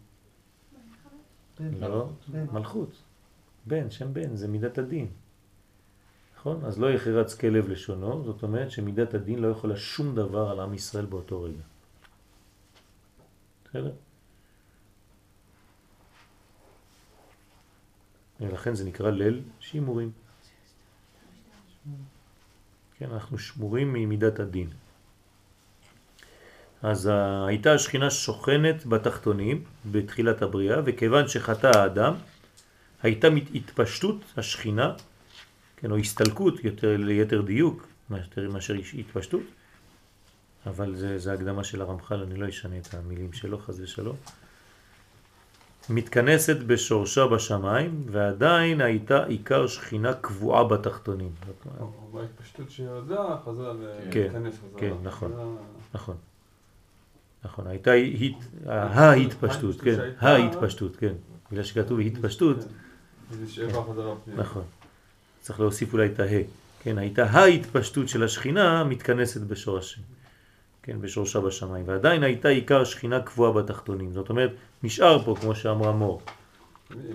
לא? 1.60 2.10
מלכות. 2.52 3.02
בן, 3.68 3.92
שם 3.92 4.14
בן, 4.14 4.36
זה 4.36 4.48
מידת 4.48 4.78
הדין. 4.78 5.08
נכון? 6.38 6.66
אז 6.66 6.80
לא 6.80 6.92
יחרץ 6.92 7.36
כלב 7.36 7.70
לשונו, 7.70 8.24
זאת 8.24 8.44
אומרת 8.44 8.72
שמידת 8.72 9.14
הדין 9.14 9.40
לא 9.40 9.48
יכולה 9.48 9.78
שום 9.78 10.16
דבר 10.16 10.50
על 10.50 10.60
עם 10.60 10.74
ישראל 10.74 11.06
באותו 11.06 11.42
רגע. 11.42 11.64
בסדר? 13.66 13.92
ולכן 18.42 18.76
זה 18.76 18.86
נקרא 18.86 19.12
ליל 19.12 19.42
שימורים. 19.60 20.12
כן, 22.98 23.12
אנחנו 23.12 23.38
שמורים 23.38 23.94
ממידת 23.94 24.40
הדין. 24.40 24.68
אז 26.84 27.10
הייתה 27.48 27.74
השכינה 27.74 28.10
שוכנת 28.10 28.86
בתחתונים 28.86 29.64
בתחילת 29.92 30.42
הבריאה, 30.42 30.82
וכיוון 30.86 31.28
שחטא 31.28 31.72
האדם, 31.76 32.14
הייתה 33.04 33.28
התפשטות 33.54 34.18
השכינה, 34.38 34.94
כן, 35.78 35.92
או 35.92 35.98
הסתלקות 35.98 36.64
יותר 36.64 36.98
ליתר 36.98 37.42
דיוק, 37.42 37.88
מאשר, 38.10 38.50
מאשר 38.50 38.74
התפשטות, 38.94 39.44
אבל 40.66 40.96
זה, 40.96 41.18
זה 41.18 41.34
הקדמה 41.34 41.64
של 41.64 41.82
הרמח"ל, 41.82 42.22
אני 42.22 42.36
לא 42.36 42.50
אשנה 42.50 42.78
את 42.78 42.94
המילים 42.94 43.34
שלו, 43.34 43.58
חס 43.60 43.80
ושלום. 43.80 44.16
מתכנסת 45.90 46.58
בשורשה 46.58 47.28
בשמיים, 47.28 48.04
ועדיין 48.12 48.82
הייתה 48.82 49.26
עיקר 49.26 49.68
שכינה 49.68 50.14
קבועה 50.14 50.64
בתחתונים. 50.64 51.32
בהתפשטות 52.14 52.72
שירדה, 52.72 53.38
חזרה 53.46 53.74
כן, 54.12 54.20
להיכנס 54.20 54.54
חזרה. 54.54 54.80
כן, 54.80 54.94
נכון. 55.04 55.32
נכון. 55.94 56.16
נכון, 57.46 57.68
הייתה 57.68 57.92
הת... 57.94 58.68
ההתפשטות, 58.96 59.82
כן, 59.82 60.00
ההתפשטות, 60.20 60.96
כן. 60.96 61.14
בגלל 61.52 61.64
שכתוב 61.64 62.00
התפשטות, 62.00 62.58
כן. 63.56 63.68
חזרה 63.90 64.16
פנימה. 64.26 64.42
נכון. 64.42 64.64
צריך 65.42 65.60
להוסיף 65.60 65.94
אולי 65.94 66.06
את 66.06 66.20
הה. 66.20 66.42
כן, 66.84 66.98
הייתה 66.98 67.24
ההתפשטות 67.24 68.10
של 68.10 68.24
השכינה 68.24 68.84
מתכנסת 68.84 69.42
בשורשים. 69.42 70.04
כן, 70.84 71.02
בשורשה 71.02 71.40
בשמיים. 71.40 71.88
ועדיין 71.88 72.24
הייתה 72.24 72.48
עיקר 72.48 72.84
שכינה 72.84 73.22
קבועה 73.22 73.52
בתחתונים. 73.52 74.12
זאת 74.12 74.30
אומרת, 74.30 74.52
נשאר 74.84 75.24
פה, 75.24 75.36
כמו 75.42 75.56
שאמרה 75.56 75.92
מור. 75.92 76.22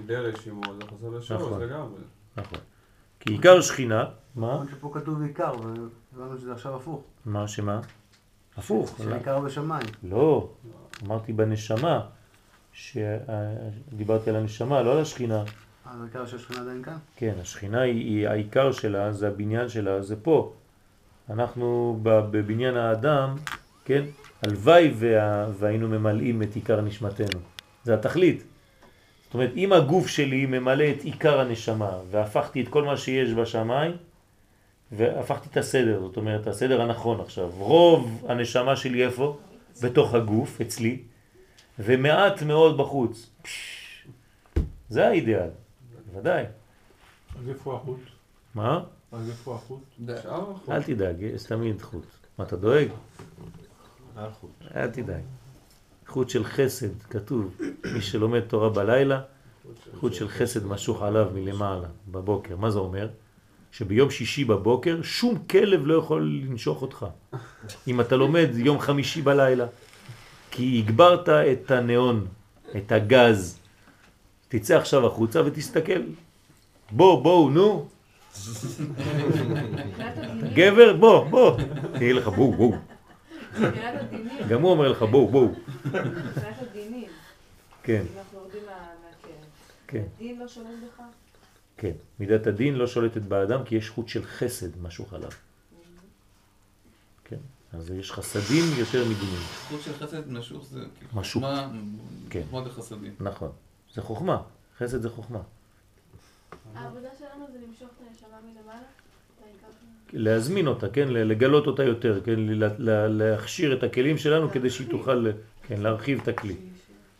דרך 0.06 0.42
שימור, 0.42 0.64
זה 0.74 0.86
חזר 0.86 1.08
לשורש 1.08 1.42
נכון. 1.42 1.62
לגמרי. 1.62 2.00
נכון. 2.36 2.58
כי 3.20 3.32
עיקר 3.32 3.60
שכינה, 3.60 4.04
מה? 4.34 4.52
למרות 4.52 4.68
שפה 4.70 4.90
כתוב 4.94 5.22
עיקר, 5.22 5.52
והבנו 6.12 6.38
שזה 6.38 6.52
עכשיו 6.52 6.76
הפוך. 6.76 7.02
מה, 7.24 7.48
שמה? 7.48 7.80
הפוך. 8.56 8.98
שעיקר 8.98 9.40
בשמיים. 9.40 9.86
לא, 10.02 10.50
אמרתי 11.06 11.32
בנשמה, 11.32 12.00
שדיברתי 12.72 14.30
על 14.30 14.36
הנשמה, 14.36 14.82
לא 14.82 14.92
על 14.92 14.98
השכינה. 14.98 15.44
אז 15.86 16.00
העיקר 16.00 16.26
שהשכינה 16.26 16.60
עדיין 16.60 16.82
כאן? 16.82 16.96
כן, 17.16 17.34
השכינה 17.40 17.80
היא 17.80 18.28
העיקר 18.28 18.72
שלה, 18.72 19.12
זה 19.12 19.28
הבניין 19.28 19.68
שלה, 19.68 20.02
זה 20.02 20.16
פה. 20.16 20.52
אנחנו 21.30 21.98
בבניין 22.02 22.76
האדם, 22.76 23.36
כן, 23.84 24.04
הלוואי 24.42 24.92
וה, 24.94 25.46
והיינו 25.58 25.88
ממלאים 25.88 26.42
את 26.42 26.54
עיקר 26.54 26.80
נשמתנו. 26.80 27.40
זה 27.84 27.94
התכלית. 27.94 28.44
זאת 29.24 29.34
אומרת, 29.34 29.50
אם 29.56 29.72
הגוף 29.72 30.06
שלי 30.06 30.46
ממלא 30.46 30.84
את 30.96 31.02
עיקר 31.02 31.40
הנשמה, 31.40 31.98
והפכתי 32.10 32.60
את 32.60 32.68
כל 32.68 32.84
מה 32.84 32.96
שיש 32.96 33.32
בשמיים, 33.32 33.92
והפכתי 34.92 35.48
את 35.52 35.56
הסדר, 35.56 36.00
זאת 36.00 36.16
אומרת, 36.16 36.46
הסדר 36.46 36.82
הנכון 36.82 37.20
עכשיו. 37.20 37.50
רוב 37.58 38.26
הנשמה 38.28 38.76
שלי 38.76 39.04
איפה? 39.04 39.38
בתוך 39.82 40.14
הגוף, 40.14 40.60
אצלי, 40.60 40.98
ומעט 41.78 42.42
מאוד 42.42 42.78
בחוץ. 42.78 43.30
זה 44.88 45.08
האידאל, 45.08 45.48
ודאי. 46.14 46.44
אז 47.38 47.48
איפה 47.48 47.76
החוט? 47.76 48.00
מה? 48.54 48.84
אז 49.16 49.30
איפה 49.30 49.54
החוט? 49.54 49.82
אל 50.70 50.82
תדאג, 50.82 51.16
יש 51.20 51.42
תמיד 51.42 51.82
חוט. 51.82 52.04
מה, 52.38 52.44
אתה 52.44 52.56
דואג? 52.56 52.88
אל 54.76 54.90
תדאג. 54.90 55.22
חוט 56.06 56.28
של 56.28 56.44
חסד, 56.44 57.02
כתוב. 57.10 57.56
מי 57.94 58.00
שלומד 58.00 58.40
תורה 58.40 58.68
בלילה, 58.70 59.20
חוט 60.00 60.14
של 60.14 60.28
חסד 60.28 60.66
משוך 60.66 61.02
עליו 61.02 61.30
מלמעלה, 61.34 61.88
בבוקר. 62.08 62.56
מה 62.56 62.70
זה 62.70 62.78
אומר? 62.78 63.08
שביום 63.72 64.10
שישי 64.10 64.44
בבוקר 64.44 65.02
שום 65.02 65.38
כלב 65.38 65.86
לא 65.86 65.94
יכול 65.94 66.42
לנשוך 66.48 66.82
אותך. 66.82 67.06
אם 67.88 68.00
אתה 68.00 68.16
לומד 68.16 68.48
יום 68.54 68.80
חמישי 68.80 69.22
בלילה. 69.22 69.66
כי 70.50 70.82
הגברת 70.84 71.28
את 71.28 71.70
הנאון, 71.70 72.26
את 72.76 72.92
הגז. 72.92 73.58
תצא 74.48 74.76
עכשיו 74.78 75.06
החוצה 75.06 75.42
ותסתכל. 75.44 76.02
בוא, 76.90 77.22
בואו, 77.22 77.50
נו. 77.50 77.88
גבר, 80.54 80.96
בוא, 80.96 81.24
בוא. 81.28 81.60
תהיה 81.98 82.12
לך 82.12 82.28
בואו, 82.28 82.52
בואו. 82.52 82.72
גם 84.48 84.62
הוא 84.62 84.70
אומר 84.70 84.88
לך 84.88 85.02
בואו, 85.02 85.28
בואו. 85.28 85.48
כן, 87.82 88.04
כן, 89.86 90.02
הדין 90.16 90.38
לא 90.38 90.48
שולט 90.48 90.66
בך? 90.66 91.02
כן. 91.76 91.92
מידת 92.20 92.46
הדין 92.46 92.74
לא 92.74 92.86
שולטת 92.86 93.22
באדם 93.22 93.64
כי 93.64 93.74
יש 93.74 93.90
חוט 93.90 94.08
של 94.08 94.24
חסד 94.26 94.82
משוך 94.82 95.12
עליו. 95.12 95.30
כן, 97.24 97.36
אז 97.72 97.90
יש 97.90 98.12
חסדים 98.12 98.64
יותר 98.78 99.04
מדינים. 99.04 99.40
חוט 99.68 99.80
של 99.82 99.92
חסד 99.92 100.30
משוך 100.30 100.64
זה 100.64 100.80
כאילו 100.98 101.20
משוך. 101.20 101.42
חוכמה, 101.42 101.70
כן. 102.30 102.42
חוכמה 102.50 102.68
וחסדים. 102.68 103.14
נכון. 103.20 103.50
זה 103.94 104.02
חוכמה. 104.02 104.42
חסד 104.78 105.02
זה 105.02 105.10
חוכמה. 105.10 105.38
העבודה 106.74 107.08
שלנו 107.18 107.46
זה 107.52 107.58
למשוך 107.66 107.88
את 107.88 108.06
הנשמה 108.08 108.36
מלמעלה? 108.44 108.78
את 108.78 109.42
העיקר 109.44 109.66
שלנו? 109.80 110.24
להזמין 110.24 110.66
אותה, 110.66 110.88
כן, 110.88 111.08
לגלות 111.08 111.66
אותה 111.66 111.84
יותר, 111.84 112.20
כן, 112.24 112.34
להכשיר 113.08 113.78
את 113.78 113.82
הכלים 113.82 114.18
שלנו 114.18 114.50
כדי 114.50 114.70
שהיא 114.70 114.90
תוכל, 114.90 115.26
כן, 115.62 115.80
להרחיב 115.80 116.20
את 116.22 116.28
הכלי, 116.28 116.56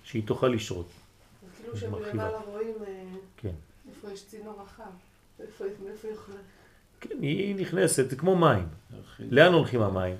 שהיא 0.04 0.26
תוכל 0.26 0.48
לשרות. 0.48 0.88
זה 0.88 1.62
כאילו 1.62 1.76
שמלמעלה 1.76 2.38
רואים 2.46 2.74
אה, 2.86 3.02
כן. 3.36 3.54
איפה 3.88 4.12
יש 4.12 4.26
צינור 4.26 4.62
רחב, 4.62 4.82
איפה 5.40 5.64
איפה 5.64 6.08
יכולה. 6.08 6.38
כן, 7.00 7.16
היא 7.20 7.56
נכנסת, 7.56 8.10
זה 8.10 8.16
כמו 8.16 8.36
מים. 8.36 8.66
לאן 9.18 9.52
הולכים 9.52 9.82
המים? 9.82 10.16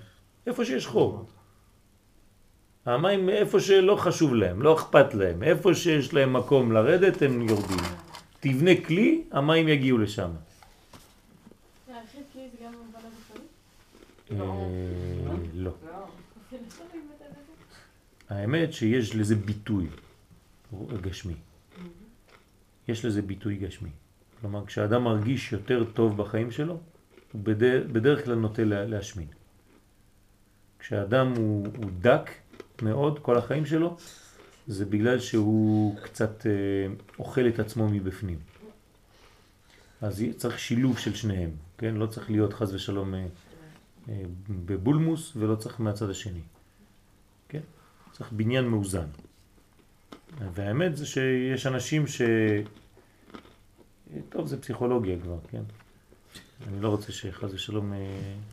איפה 0.47 0.65
שיש 0.65 0.87
חור. 0.87 1.27
המים 2.87 3.28
איפה 3.28 3.61
שלא 3.61 3.97
חשוב 3.97 4.35
להם, 4.35 4.62
לא 4.62 4.74
אכפת 4.74 5.15
להם. 5.15 5.43
איפה 5.43 5.74
שיש 5.74 6.15
להם 6.15 6.33
מקום 6.33 6.73
לרדת, 6.73 7.23
הם 7.23 7.43
יורדים. 7.43 8.06
תבנה 8.40 8.70
כלי, 8.86 9.24
המים 9.30 9.68
יגיעו 9.68 9.98
לשם. 9.98 10.30
אה, 14.30 14.36
לא. 14.36 14.54
לא 15.54 15.70
זה? 15.80 15.86
האמת 18.28 18.72
שיש 18.72 19.14
לזה 19.16 19.34
ביטוי 19.34 19.86
גשמי. 21.00 21.34
יש 22.88 23.04
לזה 23.04 23.22
ביטוי 23.22 23.56
גשמי. 23.56 23.90
כלומר, 24.40 24.66
כשאדם 24.66 25.04
מרגיש 25.04 25.52
יותר 25.52 25.84
טוב 25.94 26.16
בחיים 26.16 26.50
שלו, 26.50 26.78
הוא 27.32 27.40
בדרך, 27.92 28.24
כלל 28.24 28.34
נוטה 28.34 28.64
לה- 28.64 28.84
להשמין. 28.86 29.26
כשאדם 30.78 31.32
הוא, 31.36 31.66
הוא 31.76 31.90
דק 32.00 32.30
מאוד 32.82 33.18
כל 33.18 33.38
החיים 33.38 33.66
שלו, 33.66 33.96
זה 34.66 34.84
בגלל 34.84 35.20
שהוא 35.20 35.97
קצת 36.02 36.47
אה, 36.47 36.94
אוכל 37.18 37.48
את 37.48 37.59
עצמו 37.59 37.88
מבפנים. 37.88 38.38
אז 40.01 40.24
צריך 40.36 40.59
שילוב 40.59 40.98
של 40.98 41.14
שניהם, 41.14 41.51
כן? 41.78 41.94
לא 41.94 42.06
צריך 42.06 42.30
להיות 42.30 42.52
חז 42.52 42.74
ושלום 42.74 43.14
אה, 43.14 43.26
אה, 44.09 44.22
בבולמוס 44.48 45.32
ולא 45.36 45.55
צריך 45.55 45.80
מהצד 45.80 46.10
השני. 46.10 46.40
כן? 47.48 47.60
צריך 48.12 48.32
בניין 48.32 48.64
מאוזן. 48.64 49.06
והאמת 50.55 50.97
זה 50.97 51.06
שיש 51.06 51.66
אנשים 51.66 52.06
ש... 52.06 52.22
טוב, 54.28 54.47
זה 54.47 54.60
פסיכולוגיה 54.60 55.18
כבר, 55.22 55.38
כן? 55.51 55.62
אני 56.68 56.80
לא 56.80 56.88
רוצה 56.88 57.12
שחז 57.12 57.55
ושלום... 57.55 57.93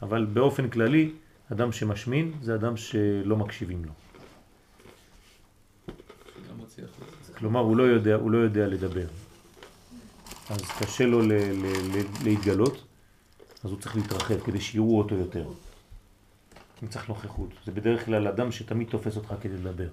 אבל 0.02 0.26
באופן 0.26 0.70
כללי, 0.70 1.12
אדם 1.52 1.72
שמשמין 1.72 2.34
זה 2.42 2.56
אדם 2.56 2.78
שלא 2.78 3.38
מקשיבים 3.38 3.86
לו. 3.86 3.92
לא 6.50 6.64
מצליח 6.64 6.90
לזה. 7.02 7.16
כלומר, 7.38 7.60
הוא 7.60 7.78
לא 7.78 7.84
יודע, 7.84 8.16
הוא 8.16 8.32
לא 8.32 8.38
יודע 8.38 8.68
לדבר. 8.68 9.06
אז 10.50 10.62
קשה 10.80 11.06
לו 11.06 11.22
להתגלות, 12.24 12.84
אז 13.64 13.72
הוא 13.72 13.80
צריך 13.80 13.96
להתרחב 13.96 14.40
כדי 14.40 14.62
שיראו 14.62 14.98
אותו 14.98 15.16
יותר. 15.16 15.46
הוא 16.82 16.90
צריך 16.90 17.10
נוכחות. 17.10 17.50
זה 17.66 17.72
בדרך 17.72 18.06
כלל 18.06 18.28
אדם 18.28 18.52
שתמיד 18.52 18.90
תופס 18.90 19.16
אותך 19.18 19.34
כדי 19.42 19.54
לדבר. 19.54 19.88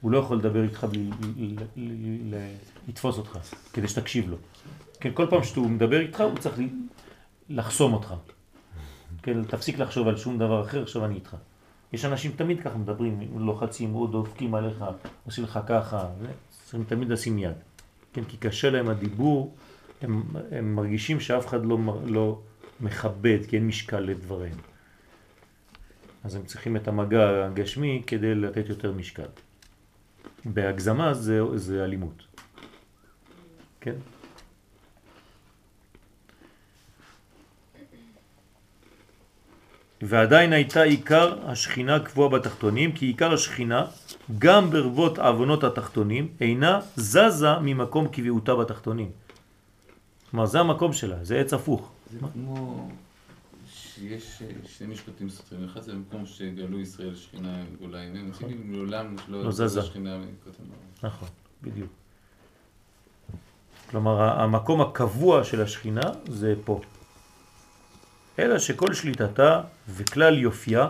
הוא 0.00 0.10
לא 0.10 0.18
יכול 0.18 0.36
לדבר 0.36 0.62
איתך 0.62 0.86
בלי 0.90 1.10
לתפוס 2.88 3.18
אותך, 3.18 3.38
כדי 3.72 3.88
שתקשיב 3.88 4.30
לו. 4.30 4.36
כן, 5.00 5.10
כל 5.14 5.26
פעם 5.30 5.44
שהוא 5.44 5.70
מדבר 5.70 6.00
איתך 6.00 6.20
הוא 6.20 6.38
צריך 6.38 6.60
לחסום 7.48 7.92
אותך. 7.92 8.14
כן, 9.22 9.44
תפסיק 9.44 9.78
לחשוב 9.78 10.08
על 10.08 10.16
שום 10.16 10.38
דבר 10.38 10.64
אחר, 10.64 10.82
עכשיו 10.82 11.04
אני 11.04 11.14
איתך. 11.14 11.36
יש 11.92 12.04
אנשים 12.04 12.32
תמיד 12.36 12.60
ככה 12.60 12.78
מדברים, 12.78 13.20
לוחצים 13.36 13.94
או 13.94 14.06
דופקים 14.06 14.54
עליך, 14.54 14.84
עושים 15.26 15.44
לך 15.44 15.58
ככה, 15.66 16.06
זה, 16.20 16.28
צריכים 16.68 16.84
תמיד 16.84 17.08
לשים 17.08 17.38
יד. 17.38 17.56
כן, 18.12 18.24
כי 18.24 18.36
קשה 18.36 18.70
להם 18.70 18.88
הדיבור, 18.88 19.54
הם, 20.02 20.22
הם 20.50 20.74
מרגישים 20.74 21.20
שאף 21.20 21.46
אחד 21.46 21.66
לא, 21.66 21.78
לא 22.06 22.40
מכבד, 22.80 23.38
כי 23.48 23.56
אין 23.56 23.66
משקל 23.66 24.00
לדבריהם. 24.00 24.56
אז 26.24 26.34
הם 26.34 26.42
צריכים 26.44 26.76
את 26.76 26.88
המגע 26.88 27.46
הגשמי 27.46 28.02
כדי 28.06 28.34
לתת 28.34 28.68
יותר 28.68 28.92
משקל. 28.92 29.28
בהגזמה 30.44 31.14
זה, 31.14 31.40
זה 31.54 31.84
אלימות. 31.84 32.22
כן? 33.80 33.94
ועדיין 40.02 40.52
הייתה 40.52 40.82
עיקר 40.82 41.38
השכינה 41.46 42.00
קבועה 42.00 42.28
בתחתונים, 42.28 42.92
כי 42.92 43.06
עיקר 43.06 43.32
השכינה, 43.32 43.86
גם 44.38 44.70
ברבות 44.70 45.18
עוונות 45.18 45.64
התחתונים, 45.64 46.28
אינה 46.40 46.80
זזה 46.96 47.58
ממקום 47.62 48.08
קביעותה 48.08 48.54
בתחתונים. 48.54 49.10
כלומר, 50.30 50.46
זה 50.46 50.60
המקום 50.60 50.92
שלה, 50.92 51.24
זה 51.24 51.40
עץ 51.40 51.52
הפוך. 51.52 51.90
זה 52.12 52.18
כמו 52.32 52.88
שיש 53.72 54.42
אה, 54.42 54.46
שני 54.66 54.86
משפטים 54.86 55.28
סותרים. 55.28 55.64
אחד 55.64 55.80
זה 55.80 55.92
במקום 55.92 56.26
שגלו 56.26 56.80
ישראל 56.80 57.14
שכינה 57.14 57.64
גאולה 57.80 58.00
עיניהם. 58.00 58.30
השני 58.30 58.54
לעולם 58.70 59.16
לא 59.28 59.44
לא 59.44 59.50
זזה. 59.52 59.82
שכינה. 59.82 60.18
נכון, 61.02 61.28
בדיוק. 61.62 61.90
כלומר, 63.90 64.22
המקום 64.22 64.80
הקבוע 64.80 65.44
של 65.44 65.62
השכינה 65.62 66.00
זה 66.28 66.54
פה. 66.64 66.80
אלא 68.38 68.58
שכל 68.58 68.94
שליטתה 68.94 69.62
וכלל 69.88 70.38
יופייה 70.38 70.88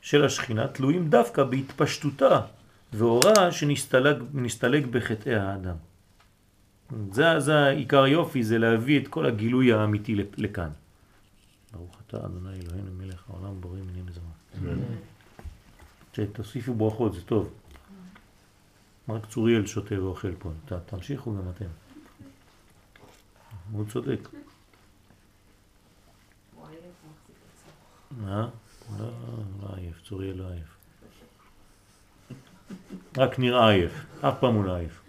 של 0.00 0.24
השכינה 0.24 0.68
תלויים 0.68 1.10
דווקא 1.10 1.44
בהתפשטותה 1.44 2.40
ואורה 2.92 3.52
שנסתלק 3.52 4.86
בחטאי 4.90 5.34
האדם. 5.34 5.76
זה, 7.12 7.40
זה 7.40 7.66
עיקר 7.66 8.02
היופי, 8.02 8.42
זה 8.42 8.58
להביא 8.58 9.00
את 9.00 9.08
כל 9.08 9.26
הגילוי 9.26 9.72
האמיתי 9.72 10.14
לכאן. 10.36 10.70
ברוך 11.72 11.96
אתה 12.06 12.16
אדוני 12.16 12.60
אלוהינו 12.60 12.90
מלך 12.98 13.22
העולם 13.30 13.60
בורא 13.60 13.76
מיני 13.76 14.02
מזרח. 14.02 14.24
שתוסיפו 16.12 16.74
ברכות, 16.74 17.14
זה 17.14 17.22
טוב. 17.22 17.52
רק 19.08 19.26
צוריאל 19.26 19.66
שותה 19.66 20.02
ואוכל 20.02 20.32
פה, 20.38 20.50
ת, 20.66 20.72
תמשיכו 20.72 21.36
גם 21.36 21.50
אתם. 21.56 21.64
הוא 23.72 23.84
צודק. 23.92 24.28
הוא 26.54 26.66
עייף, 26.68 26.82
הוא 27.02 27.10
מחזיק 27.12 27.36
אה? 28.18 28.46
לא, 28.98 29.06
לא 29.62 29.68
עייף, 29.76 30.02
צוריאל 30.02 30.36
לא 30.36 30.44
עייף. 30.50 30.76
רק 33.16 33.38
נראה 33.38 33.70
עייף, 33.70 33.92
אף 34.20 34.34
פעם 34.40 34.54
הוא 34.54 34.64
לא 34.64 34.76
עייף. 34.76 35.02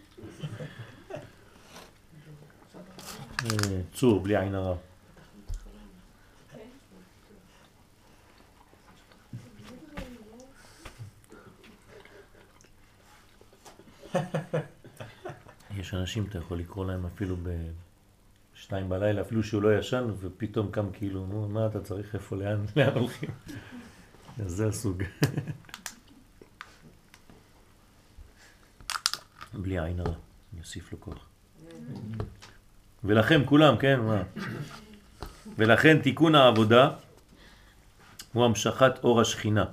אה, 3.45 3.81
צור, 3.93 4.19
בלי 4.19 4.37
עין 4.37 4.55
הרע. 4.55 4.75
יש 15.75 15.93
אנשים, 15.93 16.25
אתה 16.29 16.37
יכול 16.37 16.57
לקרוא 16.57 16.85
להם 16.85 17.05
אפילו 17.05 17.35
בשתיים 18.71 18.89
בלילה, 18.89 19.21
אפילו 19.21 19.43
שהוא 19.43 19.61
לא 19.61 19.77
ישן, 19.77 20.03
ופתאום 20.19 20.71
קם 20.71 20.91
כאילו, 20.93 21.25
נו, 21.25 21.49
מה 21.49 21.65
אתה 21.65 21.81
צריך, 21.81 22.15
איפה, 22.15 22.35
לאן, 22.35 22.65
לאן 22.75 22.97
הולכים? 22.97 23.29
אז 24.45 24.51
זה 24.51 24.67
הסוג. 24.67 25.03
בלי 29.61 29.79
עין 29.79 29.99
הרע, 29.99 30.13
אני 30.53 30.61
אוסיף 30.61 30.91
לו 30.91 31.01
כוח. 31.01 31.27
ולכם 33.03 33.41
כולם, 33.45 33.77
כן, 33.77 33.99
מה? 33.99 34.23
ולכן 35.57 36.01
תיקון 36.01 36.35
העבודה 36.35 36.89
הוא 38.33 38.45
המשכת 38.45 39.03
אור 39.03 39.21
השכינה. 39.21 39.65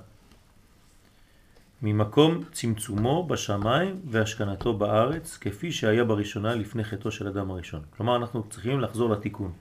ממקום 1.81 2.43
צמצומו 2.51 3.27
בשמיים 3.27 4.01
והשכנתו 4.09 4.73
בארץ, 4.77 5.37
כפי 5.37 5.71
שהיה 5.71 6.03
בראשונה 6.03 6.55
לפני 6.55 6.83
חטאו 6.83 7.11
של 7.11 7.27
אדם 7.27 7.51
הראשון. 7.51 7.81
כלומר, 7.97 8.15
אנחנו 8.15 8.43
צריכים 8.49 8.79
לחזור 8.79 9.09
לתיקון. 9.09 9.51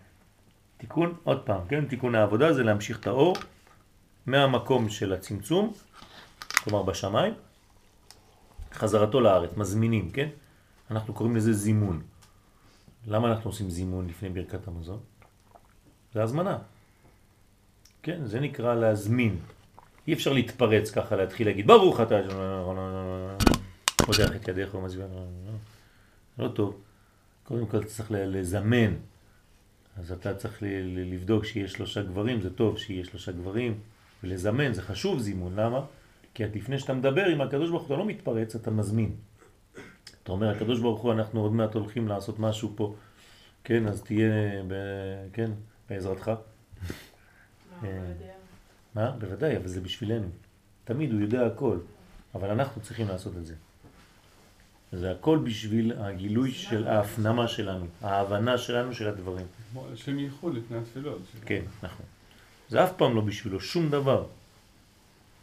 תיקון, 0.79 1.15
עוד 1.25 1.41
פעם, 1.43 1.61
כן? 1.69 1.87
תיקון 1.87 2.15
העבודה 2.15 2.53
זה 2.53 2.63
להמשיך 2.63 3.01
את 3.01 3.07
האור 3.07 3.37
מהמקום 4.27 4.89
של 4.89 5.13
הצמצום, 5.13 5.73
כלומר 6.65 6.83
בשמיים, 6.83 7.35
חזרתו 8.73 9.21
לארץ, 9.21 9.51
מזמינים, 9.57 10.11
כן? 10.11 10.29
אנחנו 10.91 11.15
קוראים 11.15 11.37
לזה 11.37 11.53
זימון. 11.53 12.03
למה 13.07 13.29
אנחנו 13.29 13.51
עושים 13.51 13.71
זימון 13.71 14.07
לפני 14.07 14.29
ברכת 14.29 14.69
המזון? 14.69 15.01
זה 16.15 16.23
הזמנה. 16.23 16.59
כן, 18.03 18.27
זה 18.27 18.41
נקרא 18.41 18.75
להזמין. 18.75 19.39
אי 20.09 20.13
אפשר 20.13 20.33
להתפרץ 20.33 20.91
ככה, 20.91 21.17
להתחיל 21.17 21.47
להגיד 21.47 21.67
ברוך 21.67 22.01
אתה, 22.01 22.21
פותח 23.97 24.37
את 24.37 24.49
ידיך 24.49 24.75
ומזמין, 24.75 25.07
לא 26.39 26.49
טוב. 26.49 26.81
קודם 27.45 27.67
כל 27.67 27.85
צריך 27.85 28.09
לזמן. 28.11 28.95
אז 29.99 30.13
אתה 30.13 30.35
צריך 30.35 30.63
לבדוק 30.97 31.45
שיש 31.45 31.73
שלושה 31.73 32.03
גברים, 32.03 32.41
זה 32.41 32.51
טוב 32.51 32.79
שיהיה 32.79 33.05
שלושה 33.05 33.33
גברים, 33.33 33.79
ולזמן, 34.25 34.73
זה 34.73 34.83
חשוב 34.83 35.21
זימון, 35.21 35.55
למה? 35.57 35.81
כי 36.35 36.45
לפני 36.45 36.79
שאתה 36.79 36.95
מדבר 36.95 37.25
עם 37.25 37.41
הקדוש 37.41 37.71
ברוך 37.71 37.83
הוא, 37.83 37.87
אתה 37.87 37.97
לא 37.97 38.07
מתפרץ, 38.07 38.55
אתה 38.55 38.71
מזמין. 38.71 39.13
אתה 40.23 40.33
אומר, 40.33 40.49
הקדוש 40.51 40.81
ברוך 40.81 41.01
הוא, 41.01 41.13
אנחנו 41.13 41.41
עוד 41.41 41.53
מעט 41.53 41.75
הולכים 41.75 42.09
לעשות 42.09 42.39
משהו 42.39 42.73
פה, 42.77 42.95
כן, 43.65 43.89
אז 43.89 44.03
תהיה, 44.03 44.63
ב... 44.69 44.75
כן, 45.33 45.51
בעזרתך. 45.91 46.31
מה, 47.83 47.89
מה? 48.95 49.11
בוודאי, 49.11 49.57
אבל 49.57 49.69
זה 49.69 49.81
בשבילנו. 49.81 50.29
תמיד 50.85 51.13
הוא 51.13 51.21
יודע 51.21 51.47
הכל, 51.47 51.79
אבל 52.35 52.51
אנחנו 52.51 52.83
צריכים 52.83 53.09
לעשות 53.09 53.37
את 53.37 53.47
זה. 53.47 53.55
זה 54.93 55.11
הכל 55.11 55.39
בשביל 55.39 55.93
הגילוי 55.99 56.53
של 56.53 56.87
ההפנמה 56.87 57.49
שלנו, 57.49 57.87
ההבנה 58.03 58.59
שלנו 58.59 58.95
של 58.95 59.09
הדברים. 59.09 59.47
שהם 59.95 60.19
ייחוד 60.19 60.55
לפני 60.55 60.79
התפילות. 60.79 61.23
כן, 61.47 61.63
נכון. 61.83 62.07
זה 62.69 62.85
אף 62.85 62.93
פעם 62.97 63.15
לא 63.15 63.21
בשבילו, 63.21 63.61
שום 63.61 63.91
דבר. 63.91 64.27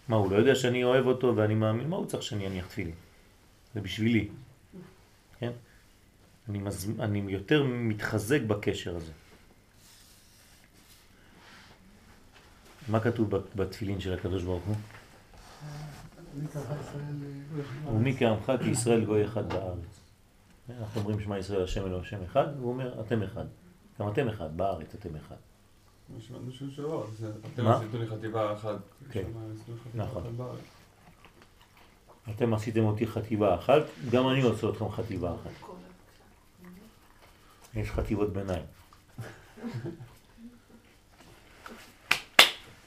מה, 0.07 0.15
הוא 0.15 0.31
לא 0.31 0.35
יודע 0.35 0.55
שאני 0.55 0.83
אוהב 0.83 1.05
אותו 1.05 1.35
ואני 1.35 1.55
מאמין? 1.55 1.89
מה 1.89 1.95
הוא 1.95 2.05
צריך 2.05 2.23
שאני 2.23 2.47
אניח 2.47 2.67
תפילין? 2.67 2.93
זה 3.75 3.81
בשבילי. 3.81 4.27
כן? 5.39 5.51
אני, 6.49 6.57
מז... 6.57 6.91
אני 6.99 7.23
יותר 7.27 7.63
מתחזק 7.63 8.41
בקשר 8.41 8.95
הזה. 8.95 9.11
מה 12.87 12.99
כתוב 12.99 13.29
בת- 13.35 13.55
בתפילין 13.55 13.99
של 13.99 14.13
הקדוש 14.13 14.43
ברוך 14.43 14.63
הוא? 14.65 14.75
ומי 17.95 18.17
כעמך 18.17 18.51
כי 18.63 18.69
ישראל 18.69 19.05
גוי 19.05 19.25
אחד 19.25 19.49
בארץ. 19.53 19.99
אנחנו 20.79 21.01
אומרים 21.01 21.19
שמע 21.21 21.37
ישראל 21.37 21.63
השם 21.63 21.85
אלוהים 21.85 22.01
השם 22.03 22.23
אחד, 22.23 22.47
והוא 22.59 22.71
אומר 22.71 23.01
אתם 23.01 23.23
אחד. 23.23 23.45
גם 23.99 24.09
אתם 24.09 24.27
אחד, 24.29 24.57
בארץ 24.57 24.95
אתם 24.95 25.15
אחד. 25.15 25.35
אתם 27.53 27.63
מה? 27.63 27.77
עשיתו 27.77 27.97
לי 27.97 28.07
חטיבה 28.07 28.53
אחת. 28.53 28.75
כן. 29.11 29.23
נכון. 29.93 30.23
אתם 32.35 32.53
עשיתם 32.53 32.83
אותי 32.83 33.07
חטיבה 33.07 33.55
אחת, 33.55 33.81
גם 34.11 34.27
אני 34.29 34.41
עושה 34.41 34.69
אתכם 34.69 34.89
חטיבה 34.91 35.33
אחת. 35.35 35.69
יש 37.75 37.91
חטיבות 37.91 38.33
ביניים. 38.33 38.65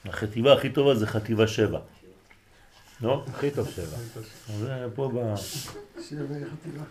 החטיבה 0.05 0.53
הכי 0.53 0.69
טובה 0.69 0.95
זה 0.95 1.07
חטיבה 1.07 1.47
שבע. 1.47 1.79
לא? 3.01 3.23
הכי 3.27 3.51
טוב 3.51 3.69
שבע. 3.69 3.97
זה 4.59 4.85
פה 4.95 5.11
ב... 5.15 5.35
שבע 6.01 6.35
חטיבה. 6.51 6.83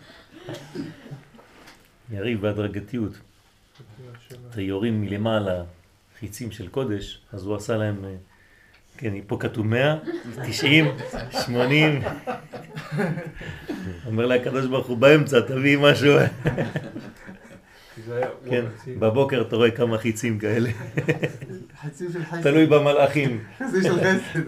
יריב 2.11 2.41
בהדרגתיות. 2.41 3.13
אתה 4.49 4.61
יורים 4.61 5.01
מלמעלה 5.01 5.63
חיצים 6.19 6.51
של 6.51 6.67
קודש, 6.67 7.21
אז 7.33 7.45
הוא 7.45 7.55
עשה 7.55 7.77
להם, 7.77 8.05
אה, 8.05 8.15
כן, 8.97 9.13
פה 9.27 9.37
כתוב 9.39 9.65
100, 9.65 9.97
90, 10.47 10.85
80. 11.45 12.01
אומר 14.05 14.25
לה 14.25 14.35
הקדוש 14.35 14.65
ברוך 14.65 14.87
הוא 14.87 14.97
באמצע, 14.97 15.39
תביא 15.39 15.77
משהו. 15.77 16.13
כן. 18.49 18.65
בבוקר 18.99 19.41
אתה 19.41 19.55
רואה 19.55 19.71
כמה 19.71 19.97
חיצים 19.97 20.39
כאלה, 20.39 20.69
חצים 21.81 22.11
של 22.11 22.25
חסד. 22.25 22.41
תלוי 22.41 22.65
במלאכים. 22.65 23.43
חצים 23.59 23.83
של 23.83 23.99
חסד. 23.99 24.39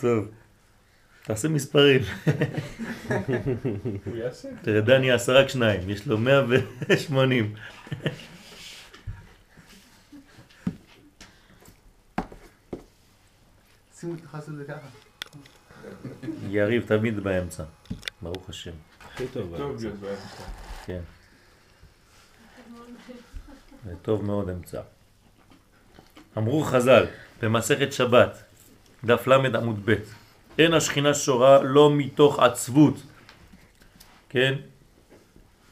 טוב, 0.00 0.28
תעשה 1.22 1.48
מספרים. 1.48 2.00
תראה, 4.62 4.80
דני 4.80 5.10
עשה 5.10 5.32
רק 5.32 5.48
שניים, 5.48 5.90
יש 5.90 6.06
לו 6.06 6.18
180. 6.18 7.54
שימו 14.00 14.14
את 14.14 14.24
החסד 14.24 14.54
זה 14.54 14.64
ככה. 14.64 14.86
יריב 16.48 16.84
תמיד 16.86 17.20
באמצע, 17.20 17.64
ברוך 18.22 18.48
השם. 18.48 18.72
הכי 19.18 19.26
טוב. 19.32 19.56
באמצע. 20.00 20.42
כן. 20.86 21.00
זה 23.84 23.94
טוב 24.02 24.24
מאוד 24.24 24.50
אמצע. 24.50 24.80
אמרו 26.38 26.62
חז"ל 26.62 27.06
במסכת 27.42 27.92
שבת, 27.92 28.42
דף 29.04 29.26
ל' 29.26 29.56
עמוד 29.56 29.80
ב', 29.84 29.94
אין 30.58 30.74
השכינה 30.74 31.14
שורה 31.14 31.62
לא 31.62 31.90
מתוך 31.90 32.38
עצבות, 32.38 32.94
כן? 34.28 34.54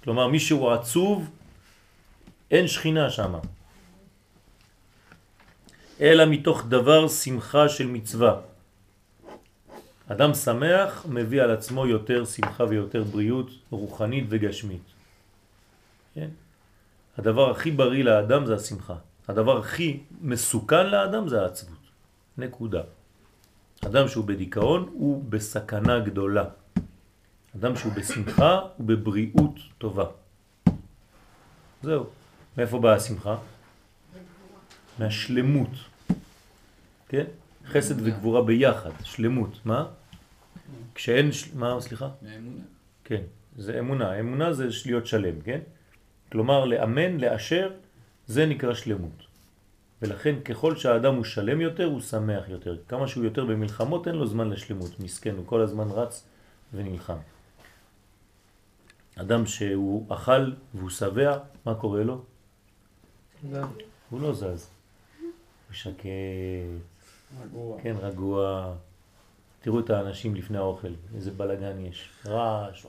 כלומר 0.05 0.29
מי 0.29 0.41
שהוא 0.41 0.73
עצוב, 0.73 1.31
אין 2.51 2.69
שכינה 2.69 3.11
שם. 3.11 3.35
אלא 6.01 6.25
מתוך 6.27 6.65
דבר 6.69 7.09
שמחה 7.09 7.69
של 7.69 7.87
מצווה. 7.87 8.41
אדם 10.09 10.35
שמח 10.35 11.07
מביא 11.09 11.43
על 11.43 11.51
עצמו 11.51 11.87
יותר 11.87 12.25
שמחה 12.25 12.65
ויותר 12.65 13.03
בריאות 13.03 13.51
רוחנית 13.71 14.25
וגשמית. 14.29 14.83
כן? 16.15 16.29
הדבר 17.19 17.51
הכי 17.51 17.71
בריא 17.71 18.05
לאדם 18.05 18.47
זה 18.47 18.55
השמחה. 18.55 18.95
הדבר 19.29 19.59
הכי 19.59 20.01
מסוכן 20.21 20.87
לאדם 20.87 21.29
זה 21.29 21.43
העצבות. 21.43 21.79
נקודה. 22.39 22.83
אדם 23.87 24.09
שהוא 24.09 24.25
בדיכאון 24.25 24.89
הוא 24.93 25.25
בסכנה 25.29 26.01
גדולה. 26.01 26.45
אדם 27.57 27.77
שהוא 27.77 27.93
בשמחה 27.93 28.61
הוא 28.77 28.87
בבריאות 28.87 29.55
טובה. 29.79 30.05
זהו. 31.83 32.07
מאיפה 32.59 32.79
באה 32.79 32.95
השמחה? 32.95 33.37
מהשלמות. 34.99 35.71
כן? 37.09 37.25
חסד 37.67 37.95
וגבורה 37.99 38.43
ביחד, 38.43 38.91
שלמות. 39.05 39.59
מה? 39.65 39.87
כשאין, 40.95 41.31
מה, 41.55 41.81
סליחה? 41.81 42.09
מהאמונה. 42.23 42.63
כן, 43.05 43.23
זה 43.57 43.79
אמונה. 43.79 44.21
אמונה 44.21 44.53
זה 44.53 44.69
להיות 44.87 45.07
שלם, 45.07 45.41
כן? 45.41 45.61
כלומר, 46.33 46.65
לאמן, 46.65 47.21
לאשר, 47.21 47.71
זה 48.27 48.47
נקרא 48.47 48.75
שלמות. 48.75 49.27
ולכן 50.03 50.41
ככל 50.41 50.77
שהאדם 50.77 51.15
הוא 51.15 51.25
שלם 51.25 51.61
יותר, 51.61 51.85
הוא 51.85 52.01
שמח 52.01 52.49
יותר. 52.49 52.77
כמה 52.89 53.09
שהוא 53.09 53.25
יותר 53.25 53.45
במלחמות, 53.45 54.09
אין 54.09 54.15
לו 54.15 54.27
זמן 54.27 54.51
לשלמות. 54.51 55.01
מסכן, 55.01 55.37
הוא 55.37 55.47
כל 55.47 55.61
הזמן 55.61 55.89
רץ 55.91 56.29
ונלחם. 56.75 57.19
אדם 59.17 59.47
שהוא 59.47 60.07
אכל 60.15 60.53
והוא 60.75 60.91
שבע, 60.91 61.39
מה 61.65 61.75
קורה 61.75 62.03
לו? 62.03 62.25
הוא 64.11 64.21
לא 64.21 64.35
זז. 64.35 64.71
הוא 65.69 65.73
שקט, 65.73 66.07
רגוע. 67.43 67.81
כן, 67.83 67.95
רגוע. 68.01 68.73
תראו 69.61 69.81
את 69.81 69.91
האנשים 69.91 70.35
לפני 70.35 70.59
האוכל, 70.59 70.89
איזה 71.15 71.31
בלגן 71.31 71.81
יש. 71.81 72.09
רעש, 72.27 72.87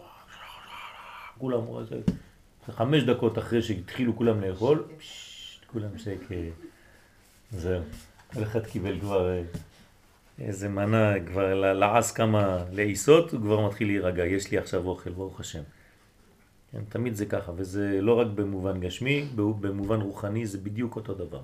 כולם, 1.38 1.62
זה 1.84 2.02
חמש 2.72 3.04
דקות 3.04 3.38
אחרי 3.38 3.62
שהתחילו 3.62 4.16
כולם 4.16 4.42
לאכול, 4.42 4.88
כולם 5.68 5.98
שקט. 5.98 6.28
זהו. 7.52 7.82
כל 8.34 8.44
אחד 8.44 8.66
קיבל 8.66 9.00
כבר 9.00 9.30
אה, 9.30 9.42
איזה 10.40 10.70
מנה, 10.70 11.14
כבר 11.26 11.74
לעס 11.74 12.12
כמה 12.12 12.64
לעיסות, 12.72 13.32
הוא 13.32 13.42
כבר 13.42 13.68
מתחיל 13.68 13.88
להירגע. 13.88 14.26
יש 14.26 14.52
לי 14.52 14.58
עכשיו 14.58 14.88
אוכל, 14.88 15.10
ברוך 15.10 15.40
השם. 15.40 15.64
כן, 16.72 16.82
תמיד 16.90 17.16
זה 17.16 17.26
ככה, 17.26 17.52
וזה 17.56 18.02
לא 18.02 18.20
רק 18.20 18.28
במובן 18.36 18.80
גשמי, 18.80 19.28
במובן 19.36 20.02
רוחני 20.02 20.46
זה 20.46 20.58
בדיוק 20.58 20.96
אותו 20.96 21.14
דבר. 21.14 21.42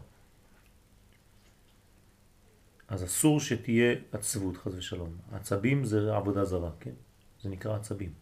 אז 2.94 3.04
אסור 3.04 3.40
שתהיה 3.40 3.96
עצבות, 4.12 4.58
חס 4.58 4.72
ושלום. 4.78 5.18
עצבים 5.32 5.86
זה 5.86 6.16
עבודה 6.16 6.46
זרה, 6.46 6.70
כן? 6.80 6.92
זה 7.42 7.50
נקרא 7.50 7.76
עצבים. 7.76 8.14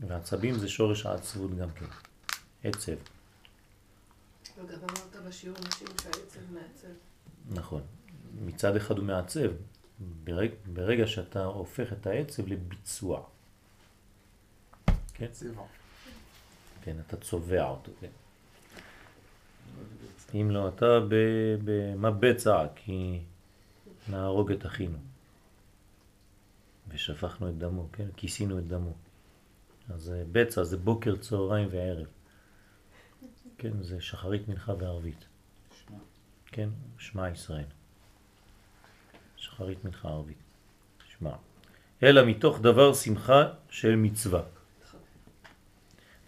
ועצבים 0.00 0.54
זה 0.54 0.68
שורש 0.68 1.06
העצבות 1.06 1.56
גם 1.56 1.70
כן. 1.70 1.86
עצב, 2.64 2.92
וגם 4.56 4.78
אמרת 4.78 5.16
בשיעור 5.28 5.58
נשים 5.58 5.86
שהעצב 6.02 6.40
מעצב. 6.52 6.88
נכון. 7.50 7.82
מצד 8.40 8.76
אחד 8.76 8.98
הוא 8.98 9.04
מעצב, 9.04 9.50
ברגע, 10.24 10.54
ברגע 10.72 11.06
שאתה 11.06 11.44
הופך 11.44 11.92
את 11.92 12.06
העצב 12.06 12.48
לביצוע. 12.48 13.22
כן? 15.14 15.26
צבע. 15.32 15.62
כן, 16.82 16.96
אתה 17.06 17.16
צובע 17.16 17.68
אותו, 17.68 17.92
כן. 18.00 18.10
אם 20.34 20.50
לא, 20.50 20.68
אתה 20.68 21.00
ב- 21.08 21.56
במה 21.64 22.10
בצע, 22.10 22.66
כי 22.74 23.20
נהרוג 24.08 24.52
את 24.52 24.66
אחינו. 24.66 24.98
ושפכנו 26.88 27.48
את 27.48 27.58
דמו, 27.58 27.88
כן? 27.92 28.06
כיסינו 28.16 28.58
את 28.58 28.66
דמו. 28.66 28.92
אז 29.88 30.12
אה, 30.12 30.22
בצע 30.32 30.64
זה 30.64 30.76
בוקר, 30.76 31.16
צהריים 31.16 31.68
וערב. 31.70 32.06
כן, 33.58 33.82
זה 33.82 34.00
שחרית 34.00 34.48
מנחה 34.48 34.72
וערבית. 34.78 35.24
שמע. 35.86 35.98
כן, 36.46 36.68
שמע 36.98 37.30
ישראל. 37.30 37.64
שחרית 39.36 39.84
מנחה 39.84 40.08
ערבית. 40.08 40.36
שמע. 41.18 41.30
אלא 42.02 42.26
מתוך 42.26 42.60
דבר 42.60 42.94
שמחה 42.94 43.48
של 43.70 43.96
מצווה. 43.96 44.42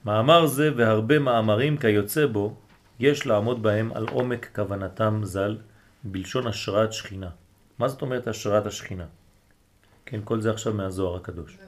מאמר 0.05 0.47
זה 0.47 0.71
והרבה 0.77 1.19
מאמרים 1.19 1.79
כיוצא 1.79 2.27
בו 2.27 2.57
יש 3.03 3.27
לעמוד 3.27 3.63
בהם 3.63 3.93
על 3.95 4.07
עומק 4.09 4.49
כוונתם 4.55 5.21
ז"ל 5.25 5.59
בלשון 6.05 6.47
השראת 6.47 6.93
שכינה. 6.93 7.31
מה 7.79 7.89
זאת 7.89 8.03
אומרת 8.03 8.27
השראת 8.27 8.67
השכינה? 8.67 9.07
כן, 10.07 10.21
כל 10.25 10.41
זה 10.41 10.51
עכשיו 10.51 10.75
מהזוהר 10.75 11.17
הקדוש. 11.17 11.59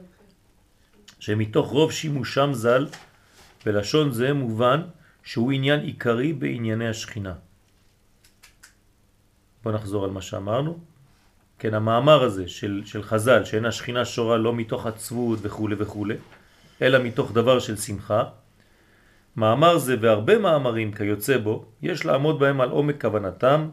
שמתוך 1.19 1.71
רוב 1.71 1.93
שימושם 1.93 2.51
ז"ל 2.53 2.87
בלשון 3.67 4.13
זה 4.13 4.33
מובן 4.33 4.83
שהוא 5.23 5.53
עניין 5.53 5.81
עיקרי 5.81 6.33
בענייני 6.33 6.89
השכינה. 6.89 7.35
בוא 9.63 9.73
נחזור 9.73 10.05
על 10.05 10.11
מה 10.11 10.23
שאמרנו. 10.23 10.79
כן, 11.59 11.75
המאמר 11.75 12.23
הזה 12.23 12.49
של, 12.49 12.83
של 12.87 13.03
חז"ל, 13.03 13.45
שאין 13.45 13.65
השכינה 13.65 14.05
שורה 14.05 14.37
לא 14.37 14.55
מתוך 14.55 14.87
עצבות 14.87 15.39
וכו' 15.43 15.69
וכו', 15.79 16.07
אלא 16.83 16.99
מתוך 17.03 17.33
דבר 17.33 17.59
של 17.59 17.77
שמחה. 17.77 18.25
מאמר 19.37 19.79
זה 19.79 19.97
והרבה 20.01 20.39
מאמרים 20.39 20.93
כיוצא 20.93 21.39
בו, 21.39 21.65
יש 21.83 22.05
לעמוד 22.05 22.39
בהם 22.39 22.61
על 22.61 22.71
עומק 22.71 23.01
כוונתם, 23.01 23.69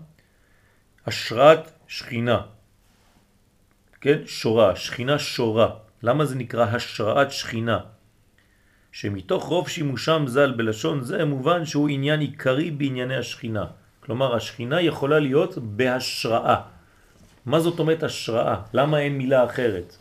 השראת 1.06 1.72
שכינה. 1.88 2.42
כן, 4.02 4.20
שורה, 4.26 4.76
שכינה 4.76 5.20
שורה. 5.20 5.70
למה 6.04 6.26
זה 6.26 6.36
נקרא 6.36 6.66
השראת 6.66 7.32
שכינה? 7.32 7.80
שמתוך 8.92 9.44
רוב 9.44 9.70
שימושם 9.70 10.24
ז"ל 10.28 10.52
בלשון 10.52 11.02
זה 11.02 11.26
מובן 11.26 11.66
שהוא 11.66 11.90
עניין 11.90 12.20
עיקרי 12.20 12.72
בענייני 12.72 13.18
השכינה. 13.18 13.66
כלומר, 14.00 14.36
השכינה 14.36 14.82
יכולה 14.82 15.20
להיות 15.20 15.58
בהשראה. 15.58 16.62
מה 17.46 17.60
זאת 17.60 17.80
אומרת 17.80 18.04
השראה? 18.04 18.56
למה 18.74 19.00
אין 19.00 19.18
מילה 19.18 19.46
אחרת? 19.46 19.98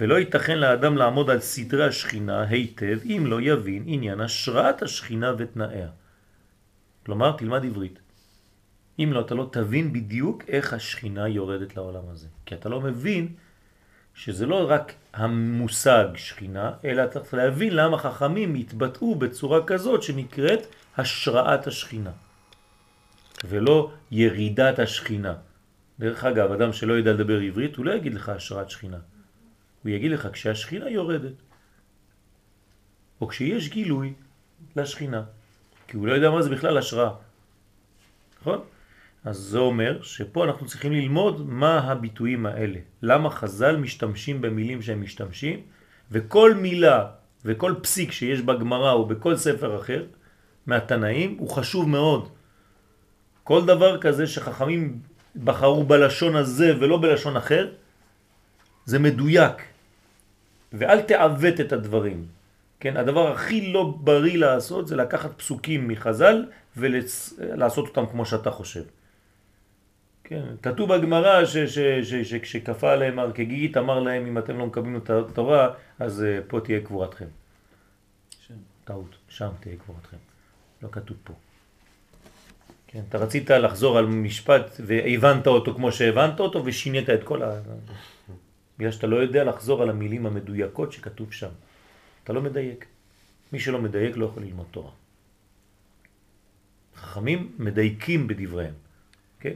ולא 0.00 0.18
ייתכן 0.18 0.58
לאדם 0.58 0.96
לעמוד 0.96 1.30
על 1.30 1.40
סדרי 1.40 1.84
השכינה 1.84 2.42
היטב 2.42 2.98
אם 3.04 3.24
לא 3.26 3.40
יבין 3.40 3.82
עניין 3.86 4.20
השראת 4.20 4.82
השכינה 4.82 5.34
ותנאיה. 5.38 5.88
כלומר, 7.06 7.32
תלמד 7.36 7.64
עברית. 7.64 7.98
אם 8.98 9.10
לא, 9.12 9.20
אתה 9.20 9.34
לא 9.34 9.48
תבין 9.52 9.92
בדיוק 9.92 10.44
איך 10.48 10.72
השכינה 10.72 11.28
יורדת 11.28 11.76
לעולם 11.76 12.02
הזה. 12.08 12.26
כי 12.46 12.54
אתה 12.54 12.68
לא 12.68 12.80
מבין 12.80 13.28
שזה 14.14 14.46
לא 14.46 14.70
רק 14.70 14.92
המושג 15.12 16.08
שכינה, 16.14 16.72
אלא 16.84 17.04
אתה 17.04 17.20
צריך 17.20 17.34
להבין 17.34 17.76
למה 17.76 17.98
חכמים 17.98 18.54
התבטאו 18.54 19.14
בצורה 19.14 19.66
כזאת 19.66 20.02
שנקראת 20.02 20.66
השראת 20.96 21.66
השכינה. 21.66 22.12
ולא 23.44 23.92
ירידת 24.10 24.78
השכינה. 24.78 25.34
דרך 25.98 26.24
אגב, 26.24 26.52
אדם 26.52 26.72
שלא 26.72 26.98
ידע 26.98 27.12
לדבר 27.12 27.40
עברית, 27.40 27.76
הוא 27.76 27.86
לא 27.86 27.92
יגיד 27.92 28.14
לך 28.14 28.28
השראת 28.28 28.70
שכינה. 28.70 28.98
הוא 29.82 29.90
יגיד 29.90 30.10
לך 30.12 30.28
כשהשכינה 30.32 30.90
יורדת. 30.90 31.32
או 33.20 33.28
כשיש 33.28 33.68
גילוי 33.68 34.12
לשכינה. 34.76 35.22
כי 35.88 35.96
הוא 35.96 36.06
לא 36.06 36.12
יודע 36.12 36.30
מה 36.30 36.42
זה 36.42 36.50
בכלל 36.50 36.78
השראה. 36.78 37.10
נכון? 38.40 38.60
אז 39.24 39.36
זה 39.36 39.58
אומר 39.58 40.02
שפה 40.02 40.44
אנחנו 40.44 40.66
צריכים 40.66 40.92
ללמוד 40.92 41.46
מה 41.48 41.78
הביטויים 41.78 42.46
האלה. 42.46 42.78
למה 43.02 43.30
חז"ל 43.30 43.76
משתמשים 43.76 44.40
במילים 44.40 44.82
שהם 44.82 45.02
משתמשים, 45.02 45.60
וכל 46.10 46.54
מילה 46.54 47.06
וכל 47.44 47.74
פסיק 47.82 48.12
שיש 48.12 48.40
בגמרא 48.40 48.92
או 48.92 49.06
בכל 49.06 49.36
ספר 49.36 49.80
אחר 49.80 50.04
מהתנאים 50.66 51.36
הוא 51.38 51.50
חשוב 51.50 51.88
מאוד. 51.88 52.28
כל 53.44 53.66
דבר 53.66 54.00
כזה 54.00 54.26
שחכמים 54.26 54.98
בחרו 55.44 55.84
בלשון 55.84 56.36
הזה 56.36 56.74
ולא 56.80 56.96
בלשון 56.96 57.36
אחר, 57.36 57.72
זה 58.84 58.98
מדויק. 58.98 59.69
ואל 60.72 61.00
תעוות 61.00 61.60
את 61.60 61.72
הדברים. 61.72 62.26
כן, 62.80 62.96
הדבר 62.96 63.32
הכי 63.32 63.72
לא 63.72 63.94
בריא 64.00 64.38
לעשות 64.38 64.88
זה 64.88 64.96
לקחת 64.96 65.38
פסוקים 65.38 65.88
מחז"ל 65.88 66.44
ולעשות 66.76 67.88
אותם 67.88 68.06
כמו 68.06 68.26
שאתה 68.26 68.50
חושב. 68.50 68.82
כן, 70.24 70.42
כתוב 70.62 70.94
בגמרא 70.94 71.44
שכשקפא 72.02 72.86
עליהם 72.86 73.18
הר 73.18 73.32
כגיגית 73.32 73.76
אמר 73.76 74.00
להם 74.00 74.26
אם 74.26 74.38
אתם 74.38 74.58
לא 74.58 74.66
מקבלים 74.66 74.96
את 74.96 75.10
התורה 75.10 75.70
אז 75.98 76.22
אה, 76.22 76.38
פה 76.48 76.60
תהיה 76.60 76.80
קבורתכם. 76.80 77.24
שם. 78.46 78.54
טעות, 78.84 79.16
שם 79.28 79.48
תהיה 79.60 79.76
קבורתכם. 79.76 80.16
לא 80.82 80.88
כתוב 80.92 81.16
פה. 81.24 81.32
כן, 82.86 83.00
אתה 83.08 83.18
רצית 83.18 83.50
לחזור 83.50 83.98
על 83.98 84.06
משפט 84.06 84.80
והבנת 84.86 85.46
אותו 85.46 85.74
כמו 85.74 85.92
שהבנת 85.92 86.40
אותו 86.40 86.64
ושינית 86.64 87.10
את 87.10 87.24
כל 87.24 87.42
ה... 87.42 87.60
בגלל 88.80 88.92
שאתה 88.92 89.06
לא 89.06 89.16
יודע 89.16 89.44
לחזור 89.44 89.82
על 89.82 89.90
המילים 89.90 90.26
המדויקות 90.26 90.92
שכתוב 90.92 91.32
שם. 91.32 91.52
אתה 92.24 92.32
לא 92.32 92.40
מדייק. 92.42 92.86
מי 93.52 93.60
שלא 93.60 93.78
מדייק 93.78 94.16
לא 94.16 94.26
יכול 94.26 94.42
ללמוד 94.42 94.66
תורה. 94.70 94.90
חכמים 96.96 97.52
מדייקים 97.58 98.26
בדבריהם, 98.26 98.74
כן? 99.40 99.54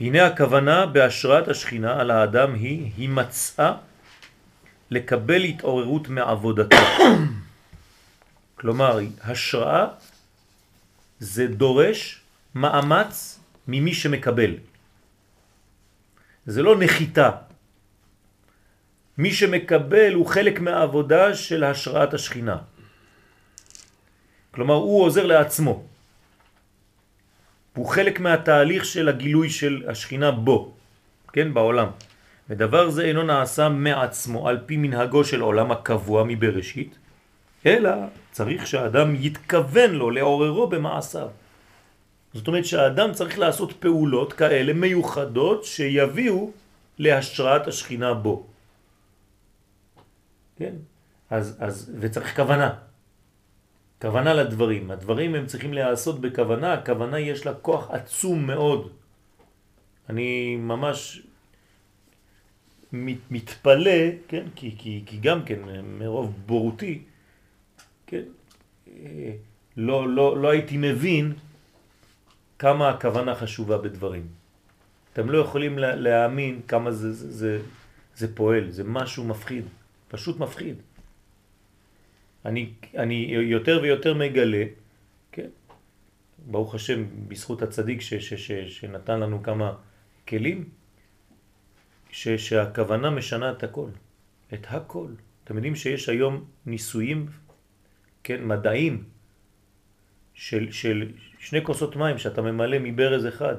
הנה 0.00 0.26
הכוונה 0.26 0.86
בהשראת 0.86 1.48
השכינה 1.48 2.00
על 2.00 2.10
האדם 2.10 2.54
היא, 2.54 2.92
היא 2.96 3.08
מצאה 3.08 3.72
לקבל 4.90 5.44
התעוררות 5.44 6.08
מעבודתו. 6.08 6.76
כלומר, 8.60 8.98
השראה 9.20 9.86
זה 11.18 11.46
דורש 11.46 12.20
מאמץ 12.54 13.40
ממי 13.68 13.94
שמקבל. 13.94 14.54
זה 16.48 16.62
לא 16.62 16.76
נחיתה. 16.78 17.30
מי 19.18 19.30
שמקבל 19.32 20.14
הוא 20.14 20.26
חלק 20.26 20.60
מהעבודה 20.60 21.34
של 21.34 21.64
השראת 21.64 22.14
השכינה. 22.14 22.56
כלומר, 24.50 24.74
הוא 24.74 25.04
עוזר 25.04 25.26
לעצמו. 25.26 25.84
הוא 27.76 27.86
חלק 27.86 28.20
מהתהליך 28.20 28.84
של 28.84 29.08
הגילוי 29.08 29.50
של 29.50 29.84
השכינה 29.88 30.30
בו, 30.30 30.72
כן, 31.32 31.54
בעולם. 31.54 31.88
ודבר 32.48 32.90
זה 32.90 33.04
אינו 33.04 33.22
נעשה 33.22 33.68
מעצמו 33.68 34.48
על 34.48 34.58
פי 34.66 34.76
מנהגו 34.76 35.24
של 35.24 35.40
עולם 35.40 35.70
הקבוע 35.70 36.24
מבראשית, 36.24 36.98
אלא 37.66 37.90
צריך 38.32 38.66
שהאדם 38.66 39.14
יתכוון 39.20 39.90
לו, 39.90 40.10
לעוררו 40.10 40.66
במעשיו. 40.66 41.28
זאת 42.34 42.48
אומרת 42.48 42.64
שהאדם 42.64 43.12
צריך 43.12 43.38
לעשות 43.38 43.72
פעולות 43.72 44.32
כאלה 44.32 44.72
מיוחדות 44.72 45.64
שיביאו 45.64 46.50
להשראת 46.98 47.66
השכינה 47.66 48.14
בו. 48.14 48.46
כן? 50.56 50.74
אז, 51.30 51.56
אז, 51.58 51.92
וצריך 52.00 52.36
כוונה. 52.36 52.74
כוונה 54.02 54.34
לדברים. 54.34 54.90
הדברים 54.90 55.34
הם 55.34 55.46
צריכים 55.46 55.72
להיעשות 55.74 56.20
בכוונה, 56.20 56.72
הכוונה 56.72 57.18
יש 57.18 57.46
לה 57.46 57.54
כוח 57.54 57.90
עצום 57.90 58.46
מאוד. 58.46 58.92
אני 60.08 60.56
ממש 60.56 61.22
מת, 62.92 63.18
מתפלא, 63.30 64.00
כן? 64.28 64.44
כי, 64.54 64.74
כי, 64.78 65.02
כי 65.06 65.18
גם 65.18 65.44
כן 65.44 65.58
מרוב 65.98 66.34
בורותי, 66.46 67.02
כן? 68.06 68.22
אה, 68.88 69.32
לא, 69.76 70.08
לא, 70.08 70.42
לא 70.42 70.48
הייתי 70.50 70.76
מבין 70.76 71.32
כמה 72.58 72.88
הכוונה 72.88 73.34
חשובה 73.34 73.78
בדברים. 73.78 74.26
אתם 75.12 75.30
לא 75.30 75.38
יכולים 75.38 75.78
להאמין 75.78 76.60
כמה 76.68 76.90
זה, 76.92 77.12
זה, 77.12 77.32
זה, 77.32 77.62
זה 78.16 78.36
פועל, 78.36 78.70
זה 78.70 78.84
משהו 78.84 79.24
מפחיד, 79.24 79.64
פשוט 80.08 80.38
מפחיד. 80.38 80.76
אני, 82.44 82.72
אני 82.96 83.14
יותר 83.30 83.80
ויותר 83.82 84.14
מגלה, 84.14 84.64
כן, 85.32 85.48
ברוך 86.46 86.74
השם, 86.74 87.04
בזכות 87.28 87.62
הצדיק 87.62 88.00
ש, 88.00 88.14
ש, 88.14 88.34
ש, 88.34 88.52
שנתן 88.52 89.20
לנו 89.20 89.42
כמה 89.42 89.74
כלים, 90.28 90.68
ש, 92.10 92.28
שהכוונה 92.28 93.10
משנה 93.10 93.50
את 93.50 93.62
הכל, 93.62 93.88
את 94.54 94.66
הכל. 94.68 95.08
אתם 95.44 95.56
יודעים 95.56 95.76
שיש 95.76 96.08
היום 96.08 96.44
ניסויים, 96.66 97.26
כן, 98.24 98.44
מדעים, 98.44 99.04
של, 100.34 100.72
של 100.72 101.12
שני 101.38 101.64
כוסות 101.64 101.96
מים 101.96 102.18
שאתה 102.18 102.42
ממלא 102.42 102.76
מברז 102.80 103.26
אחד, 103.26 103.56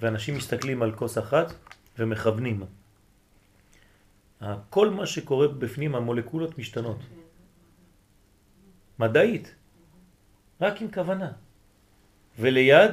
ואנשים 0.00 0.36
מסתכלים 0.36 0.82
על 0.82 0.92
כוס 0.92 1.18
אחת 1.18 1.52
ומכוונים. 1.98 2.64
כל 4.70 4.90
מה 4.90 5.06
שקורה 5.06 5.48
בפנים, 5.48 5.94
המולקולות 5.94 6.58
משתנות. 6.58 6.98
מדעית, 8.98 9.54
רק 10.60 10.82
עם 10.82 10.90
כוונה. 10.90 11.32
וליד 12.38 12.90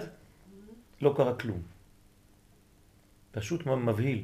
לא 1.02 1.14
קרה 1.18 1.36
כלום. 1.36 1.62
פשוט 3.32 3.66
מבהיל 3.66 4.24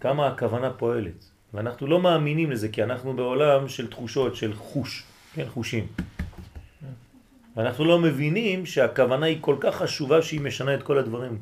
כמה 0.00 0.26
הכוונה 0.26 0.70
פועלת. 0.70 1.30
ואנחנו 1.54 1.86
לא 1.86 2.00
מאמינים 2.00 2.50
לזה 2.50 2.68
כי 2.68 2.82
אנחנו 2.82 3.16
בעולם 3.16 3.68
של 3.68 3.90
תחושות, 3.90 4.36
של 4.36 4.54
חוש, 4.54 5.04
כן, 5.34 5.48
חושים. 5.48 5.86
ואנחנו 7.56 7.84
לא 7.84 7.98
מבינים 7.98 8.66
שהכוונה 8.66 9.26
היא 9.26 9.38
כל 9.40 9.56
כך 9.60 9.74
חשובה 9.76 10.22
שהיא 10.22 10.40
משנה 10.40 10.74
את 10.74 10.82
כל 10.82 10.98
הדברים. 10.98 11.38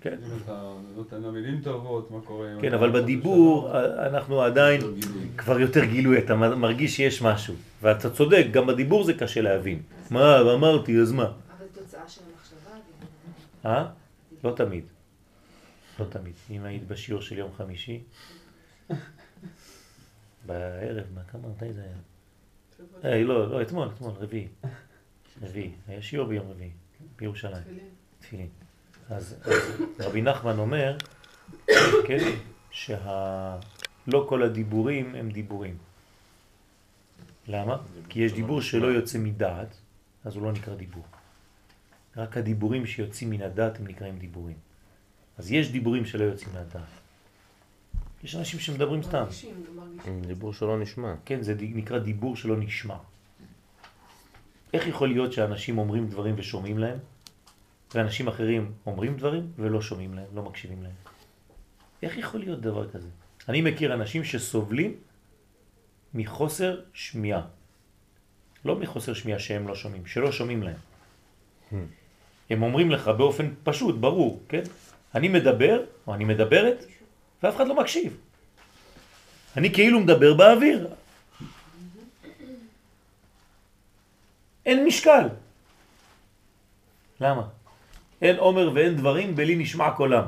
כן. 0.00 0.18
כן, 2.60 2.74
אבל 2.74 2.90
בדיבור? 2.90 3.70
אנחנו 4.06 4.42
עדיין 4.42 4.80
כבר 5.36 5.60
יותר 5.60 5.84
גילוי, 5.84 6.18
אתה 6.18 6.34
מרגיש 6.34 6.96
שיש 6.96 7.22
משהו. 7.22 7.54
ואתה 7.82 8.10
צודק, 8.10 8.46
גם 8.50 8.66
בדיבור 8.66 9.04
זה 9.04 9.14
קשה 9.14 9.40
להבין. 9.40 9.82
מה, 10.10 10.40
אמרתי, 10.54 10.98
אז 10.98 11.12
מה? 11.12 11.24
אבל 11.24 11.66
תוצאה 11.72 12.08
של 12.08 12.20
המחשבה, 12.32 12.70
הדיבור. 12.70 13.08
אה? 13.66 13.86
לא 14.44 14.52
תמיד. 14.56 14.84
לא 16.00 16.04
תמיד. 16.04 16.34
אם 16.50 16.64
היית 16.64 16.88
בשיעור 16.88 17.22
של 17.22 17.38
יום 17.38 17.50
חמישי, 17.56 18.00
בערב, 20.46 21.04
מה, 21.14 21.20
כמה, 21.32 21.48
מתי 21.48 21.72
זה 21.72 21.80
היה? 21.80 22.11
לא, 23.04 23.50
לא, 23.50 23.62
אתמול, 23.62 23.88
אתמול, 23.96 24.12
רביעי. 24.18 24.48
רביעי. 25.42 25.72
היה 25.88 26.02
שיעור 26.02 26.28
ביום 26.28 26.50
רביעי, 26.50 26.70
בירושלים. 27.18 27.62
תפילין. 28.20 28.48
אז 29.10 29.36
רבי 29.98 30.22
נחמן 30.22 30.58
אומר, 30.58 30.96
כן, 32.06 32.18
שלא 32.70 34.26
כל 34.28 34.42
הדיבורים 34.42 35.14
הם 35.14 35.30
דיבורים. 35.30 35.76
למה? 37.48 37.76
כי 38.08 38.20
יש 38.20 38.32
דיבור 38.32 38.60
שלא 38.60 38.86
יוצא 38.86 39.18
מדעת, 39.18 39.76
אז 40.24 40.36
הוא 40.36 40.42
לא 40.42 40.52
נקרא 40.52 40.74
דיבור. 40.74 41.04
רק 42.16 42.36
הדיבורים 42.36 42.86
שיוצאים 42.86 43.30
מן 43.30 43.42
הדעת 43.42 43.78
הם 43.78 43.86
נקראים 43.86 44.18
דיבורים. 44.18 44.56
אז 45.38 45.52
יש 45.52 45.70
דיבורים 45.70 46.04
שלא 46.04 46.24
יוצאים 46.24 46.54
מהדעת. 46.54 47.01
יש 48.24 48.36
אנשים 48.36 48.60
שמדברים 48.60 49.02
סתם. 49.02 49.24
מרגישים. 49.74 50.22
דיבור 50.26 50.52
שלא 50.52 50.78
נשמע. 50.78 51.14
כן, 51.24 51.42
זה 51.42 51.54
נקרא 51.58 51.98
דיבור 51.98 52.36
שלא 52.36 52.56
נשמע. 52.56 52.96
איך 54.72 54.86
יכול 54.86 55.08
להיות 55.08 55.32
שאנשים 55.32 55.78
אומרים 55.78 56.06
דברים 56.08 56.34
ושומעים 56.38 56.78
להם, 56.78 56.98
ואנשים 57.94 58.28
אחרים 58.28 58.72
אומרים 58.86 59.16
דברים 59.16 59.52
ולא 59.56 59.82
שומעים 59.82 60.14
להם, 60.14 60.26
לא 60.34 60.42
מקשיבים 60.42 60.82
להם? 60.82 60.92
איך 62.02 62.18
יכול 62.18 62.40
להיות 62.40 62.60
דבר 62.60 62.90
כזה? 62.90 63.08
אני 63.48 63.62
מכיר 63.62 63.94
אנשים 63.94 64.24
שסובלים 64.24 64.94
מחוסר 66.14 66.80
שמיעה. 66.94 67.42
לא 68.64 68.76
מחוסר 68.76 69.14
שמיעה 69.14 69.38
שהם 69.38 69.68
לא 69.68 69.74
שומעים, 69.74 70.06
שלא 70.06 70.32
שומעים 70.32 70.62
להם. 70.62 70.76
הם 72.50 72.62
אומרים 72.62 72.90
לך 72.90 73.08
באופן 73.08 73.48
פשוט, 73.64 73.96
ברור, 73.96 74.42
כן? 74.48 74.62
אני 75.14 75.28
מדבר, 75.28 75.84
או 76.06 76.14
אני 76.14 76.24
מדברת, 76.24 76.84
ואף 77.42 77.56
אחד 77.56 77.66
לא 77.68 77.74
מקשיב. 77.76 78.16
אני 79.56 79.74
כאילו 79.74 80.00
מדבר 80.00 80.34
באוויר. 80.34 80.88
אין 84.66 84.84
משקל. 84.86 85.28
למה? 87.20 87.48
אין 88.22 88.36
עומר 88.36 88.70
ואין 88.74 88.96
דברים 88.96 89.36
בלי 89.36 89.56
נשמע 89.56 89.90
קולם. 89.96 90.24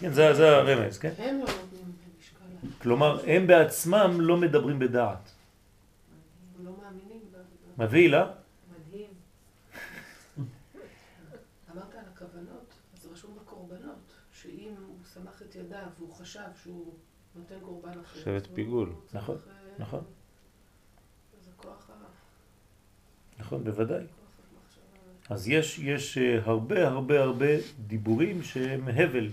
כן, 0.00 0.12
זה, 0.12 0.34
זה 0.34 0.56
הרמז, 0.56 0.98
כן? 0.98 1.12
הם 1.18 1.38
לא 1.38 1.44
נותנים 1.44 1.92
משקל, 2.20 2.68
כלומר, 2.82 3.20
הם 3.26 3.46
בעצמם 3.46 4.20
לא 4.20 4.36
מדברים 4.36 4.78
בדעת. 4.78 5.30
לא 6.64 6.72
מאמינים. 6.82 7.20
ב- 7.32 7.36
ב- 7.80 7.82
מבהיל, 7.84 8.14
אה? 8.14 8.24
מדהים. 8.70 9.06
אמרת 11.74 11.94
על 11.94 12.04
הכוונות, 12.14 12.72
אז 12.94 13.06
רשום 13.12 13.36
בקורבנות, 13.42 14.12
שאם 14.42 14.70
הוא 14.86 14.96
סמך 15.14 15.42
את 15.42 15.54
ידיו 15.54 15.78
והוא 15.98 16.07
חשב 16.20 16.40
שהוא 16.62 16.94
נותן 17.34 17.54
קורבן 17.62 18.00
אחר. 18.00 18.20
שבט 18.20 18.46
פיגול. 18.54 18.92
נכון, 19.14 19.36
אה, 19.36 19.52
נכון. 19.78 20.04
זה 21.44 21.50
כוח 21.56 21.90
ה... 21.90 21.92
נכון, 23.38 23.64
בוודאי. 23.64 24.04
אז 25.30 25.48
יש, 25.48 25.78
יש 25.78 26.18
אה, 26.18 26.38
הרבה 26.44 26.88
הרבה 26.88 27.22
הרבה 27.22 27.46
דיבורים 27.86 28.42
שהם 28.42 28.88
הבל, 28.88 29.30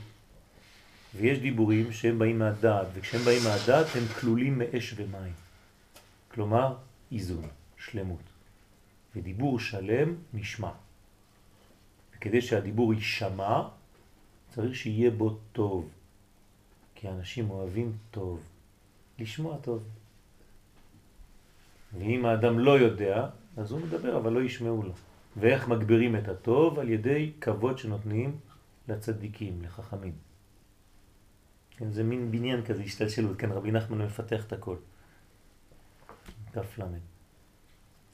ויש 1.15 1.39
דיבורים 1.39 1.91
שהם 1.91 2.19
באים 2.19 2.39
מהדעת, 2.39 2.87
וכשהם 2.93 3.21
באים 3.21 3.43
מהדעת 3.43 3.87
הם 3.95 4.07
כלולים 4.19 4.57
מאש 4.59 4.93
ומים. 4.97 5.33
כלומר, 6.27 6.75
איזון, 7.11 7.47
שלמות. 7.77 8.21
ודיבור 9.15 9.59
שלם 9.59 10.15
נשמע. 10.33 10.71
וכדי 12.15 12.41
שהדיבור 12.41 12.93
יישמע, 12.93 13.61
צריך 14.49 14.75
שיהיה 14.75 15.11
בו 15.11 15.37
טוב. 15.51 15.89
כי 16.95 17.09
אנשים 17.09 17.49
אוהבים 17.49 17.97
טוב. 18.11 18.43
לשמוע 19.19 19.57
טוב. 19.61 19.83
ואם 21.97 22.25
האדם 22.25 22.59
לא 22.59 22.79
יודע, 22.79 23.27
אז 23.57 23.71
הוא 23.71 23.81
מדבר, 23.81 24.17
אבל 24.17 24.33
לא 24.33 24.39
ישמעו 24.39 24.83
לו. 24.83 24.93
ואיך 25.37 25.67
מגבירים 25.67 26.15
את 26.15 26.27
הטוב? 26.27 26.79
על 26.79 26.89
ידי 26.89 27.31
כבוד 27.41 27.77
שנותנים 27.77 28.37
לצדיקים, 28.87 29.61
לחכמים. 29.61 30.13
כן, 31.77 31.91
זה 31.91 32.03
מין 32.03 32.31
בניין 32.31 32.65
כזה, 32.65 32.81
השתלשלות, 32.81 33.37
כן, 33.37 33.51
רבי 33.51 33.71
נחמן 33.71 33.97
מפתח 33.97 34.45
את 34.47 34.53
הכל. 34.53 34.75
כף 36.53 36.77
למד. 36.77 36.99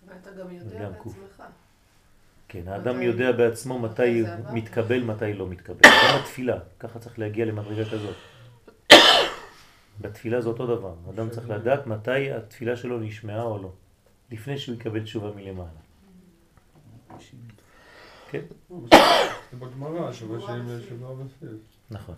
ואתה 0.08 0.32
גם 0.32 0.52
יודע. 0.52 0.90
בעצמך. 0.90 1.44
כן, 2.48 2.68
האדם 2.68 3.02
יודע 3.02 3.32
בעצמו 3.32 3.80
מתי? 3.80 4.24
מתקבל, 4.54 5.04
מתי 5.04 5.34
לא 5.34 5.48
מתקבל. 5.48 5.80
גם 5.84 6.20
התפילה, 6.20 6.60
ככה 6.80 7.00
צריך 7.00 7.20
להגיע 7.20 7.46
למדרגה 7.46 7.86
כזאת. 7.92 8.16
בתפילה 10.00 10.42
זה 10.42 10.50
אותו 10.50 10.78
דבר, 10.78 10.96
האדם 11.08 11.30
צריך 11.30 11.50
לדעת 11.50 11.88
מתי 11.88 12.32
התפילה 12.32 12.76
שלו 12.76 13.00
נשמעה 13.00 13.44
או 13.44 13.64
לא, 13.64 13.72
לפני 14.32 14.58
שהוא 14.58 14.76
יקבל 14.76 15.04
תשובה 15.04 15.32
מלמעלה. 15.36 15.70
כן, 18.30 18.42
זה 19.52 19.58
בגמרא. 19.60 20.12
נכון, 21.92 22.16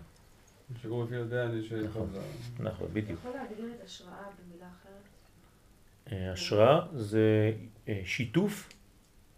שקוראים 0.82 1.06
לפי 1.06 1.14
יודע 1.14 1.44
אני 1.44 1.60
נכון. 1.84 2.08
שחזר. 2.08 2.20
נכון, 2.60 2.88
בדיוק. 2.92 3.18
יכול 3.20 3.40
להגדיר 3.40 3.66
את 3.78 3.84
השראה 3.84 4.10
במילה 4.12 4.66
אחרת? 4.66 6.12
אה, 6.12 6.32
השראה 6.32 6.80
זה 6.92 7.52
אה, 7.88 8.00
שיתוף 8.04 8.68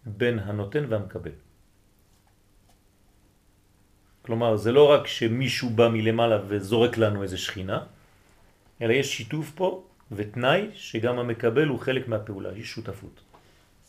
בין 0.05 0.39
הנותן 0.39 0.85
והמקבל. 0.89 1.31
כלומר, 4.21 4.55
זה 4.57 4.71
לא 4.71 4.91
רק 4.91 5.07
שמישהו 5.07 5.69
בא 5.69 5.89
מלמעלה 5.89 6.39
וזורק 6.47 6.97
לנו 6.97 7.23
איזה 7.23 7.37
שכינה, 7.37 7.85
אלא 8.81 8.93
יש 8.93 9.17
שיתוף 9.17 9.51
פה 9.55 9.83
ותנאי 10.11 10.69
שגם 10.73 11.19
המקבל 11.19 11.67
הוא 11.67 11.79
חלק 11.79 12.07
מהפעולה, 12.07 12.57
יש 12.57 12.67
שותפות. 12.67 13.19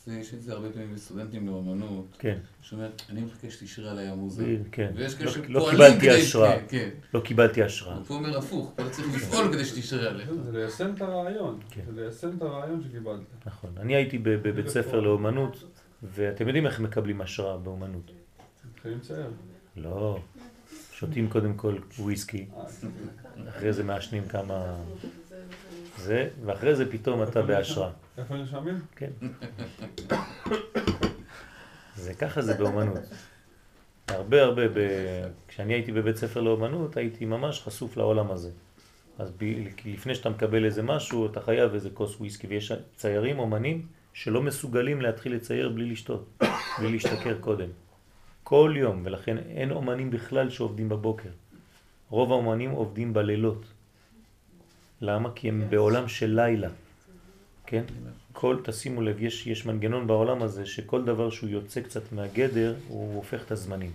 זה, 0.04 0.14
יש 0.14 0.34
את 0.34 0.42
זה 0.42 0.52
הרבה 0.52 0.70
פעמים 0.70 0.94
בסטודנטים 0.94 1.46
לאמנות, 1.46 2.16
כן, 2.18 2.38
שאומרת, 2.62 3.02
אני 3.10 3.20
מחכה 3.20 3.50
שתשרה 3.50 3.90
עליי 3.90 4.06
המוזה. 4.08 4.56
כן. 4.72 4.90
ויש 4.96 5.12
לא- 5.12 5.18
כאלה 5.18 5.30
לא 5.48 5.60
שפועלים 5.60 5.70
קיבלתי 5.70 6.00
כדי... 6.06 6.22
השראה. 6.22 6.58
כן, 6.58 6.64
כן. 6.68 6.88
לא 7.14 7.20
קיבלתי 7.20 7.62
השראה. 7.62 8.04
פה 8.04 8.14
אומר 8.14 8.38
הפוך, 8.38 8.72
אתה 8.74 8.90
צריך 8.90 9.14
לפעול 9.16 9.52
כדי 9.52 9.64
שתשרה 9.64 10.10
עליך. 10.10 10.30
זה 10.44 10.58
ליישם 10.58 10.94
את 10.96 11.00
הרעיון. 11.02 11.60
כן. 11.70 11.80
זה 11.94 12.02
ליישם 12.02 12.36
את 12.36 12.42
הרעיון 12.42 12.82
שקיבלת. 12.88 13.20
נכון. 13.46 13.70
אני 13.80 13.94
הייתי 13.96 14.18
ב- 14.18 14.28
בבית 14.28 14.68
ספר 14.68 15.00
לאומנות, 15.00 15.64
ואתם 16.02 16.46
יודעים 16.46 16.66
איך 16.66 16.80
מקבלים 16.80 17.20
השראה 17.20 17.56
באומנות. 17.56 18.10
מתחילים 18.74 18.98
לצייר. 18.98 19.30
לא, 19.76 20.18
שותים 20.92 21.28
קודם 21.30 21.54
כל 21.54 21.76
וויסקי, 21.98 22.46
אה, 22.56 22.62
אחרי 23.48 23.72
זה 23.72 23.84
מעשנים 23.84 24.28
כמה... 24.28 24.76
זה- 25.96 26.28
ואחרי 26.44 26.74
זה 26.76 26.92
פתאום 26.92 27.22
אתה 27.22 27.42
בהשראה. 27.42 27.90
איפה 28.18 28.34
נרשמים? 28.36 28.78
כן. 28.96 29.10
זה 31.96 32.14
ככה 32.14 32.42
זה 32.42 32.54
באומנות. 32.54 32.98
הרבה 34.08 34.42
הרבה, 34.42 34.68
ב... 34.68 34.74
כשאני 35.48 35.74
הייתי 35.74 35.92
בבית 35.92 36.16
ספר 36.16 36.40
לאומנות, 36.40 36.96
הייתי 36.96 37.24
ממש 37.24 37.60
חשוף 37.62 37.96
לעולם 37.96 38.30
הזה. 38.30 38.50
אז 39.18 39.30
ב... 39.38 39.44
לפני 39.84 40.14
שאתה 40.14 40.30
מקבל 40.30 40.64
איזה 40.64 40.82
משהו, 40.82 41.26
אתה 41.26 41.40
חייב 41.40 41.74
איזה 41.74 41.90
כוס 41.90 42.16
וויסקי, 42.20 42.46
ויש 42.46 42.72
ציירים, 42.96 43.38
אומנים, 43.38 43.86
שלא 44.12 44.42
מסוגלים 44.42 45.00
להתחיל 45.00 45.34
לצייר 45.34 45.68
בלי 45.68 45.90
לשתות, 45.90 46.28
בלי 46.78 46.92
להשתכר 46.92 47.38
קודם. 47.40 47.68
כל 48.44 48.74
יום, 48.76 49.02
ולכן 49.04 49.38
אין 49.38 49.70
אומנים 49.70 50.10
בכלל 50.10 50.50
שעובדים 50.50 50.88
בבוקר. 50.88 51.28
רוב 52.10 52.32
האומנים 52.32 52.70
עובדים 52.70 53.12
בלילות. 53.12 53.64
למה? 55.00 55.28
כי 55.34 55.48
הם 55.48 55.64
בעולם 55.70 56.08
של 56.08 56.40
לילה. 56.40 56.68
כן? 57.66 57.84
כל, 58.32 58.56
תשימו 58.64 59.02
לב, 59.02 59.22
יש, 59.22 59.46
יש 59.46 59.66
מנגנון 59.66 60.06
בעולם 60.06 60.42
הזה 60.42 60.66
שכל 60.66 61.04
דבר 61.04 61.30
שהוא 61.30 61.50
יוצא 61.50 61.80
קצת 61.80 62.12
מהגדר, 62.12 62.74
הוא 62.88 63.16
הופך 63.16 63.44
את 63.44 63.50
הזמנים. 63.50 63.92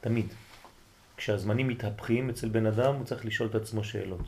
תמיד. 0.00 0.26
כשהזמנים 1.16 1.68
מתהפכים 1.68 2.30
אצל 2.30 2.48
בן 2.48 2.66
אדם, 2.66 2.94
הוא 2.94 3.04
צריך 3.04 3.26
לשאול 3.26 3.48
את 3.48 3.54
עצמו 3.54 3.84
שאלות. 3.84 4.20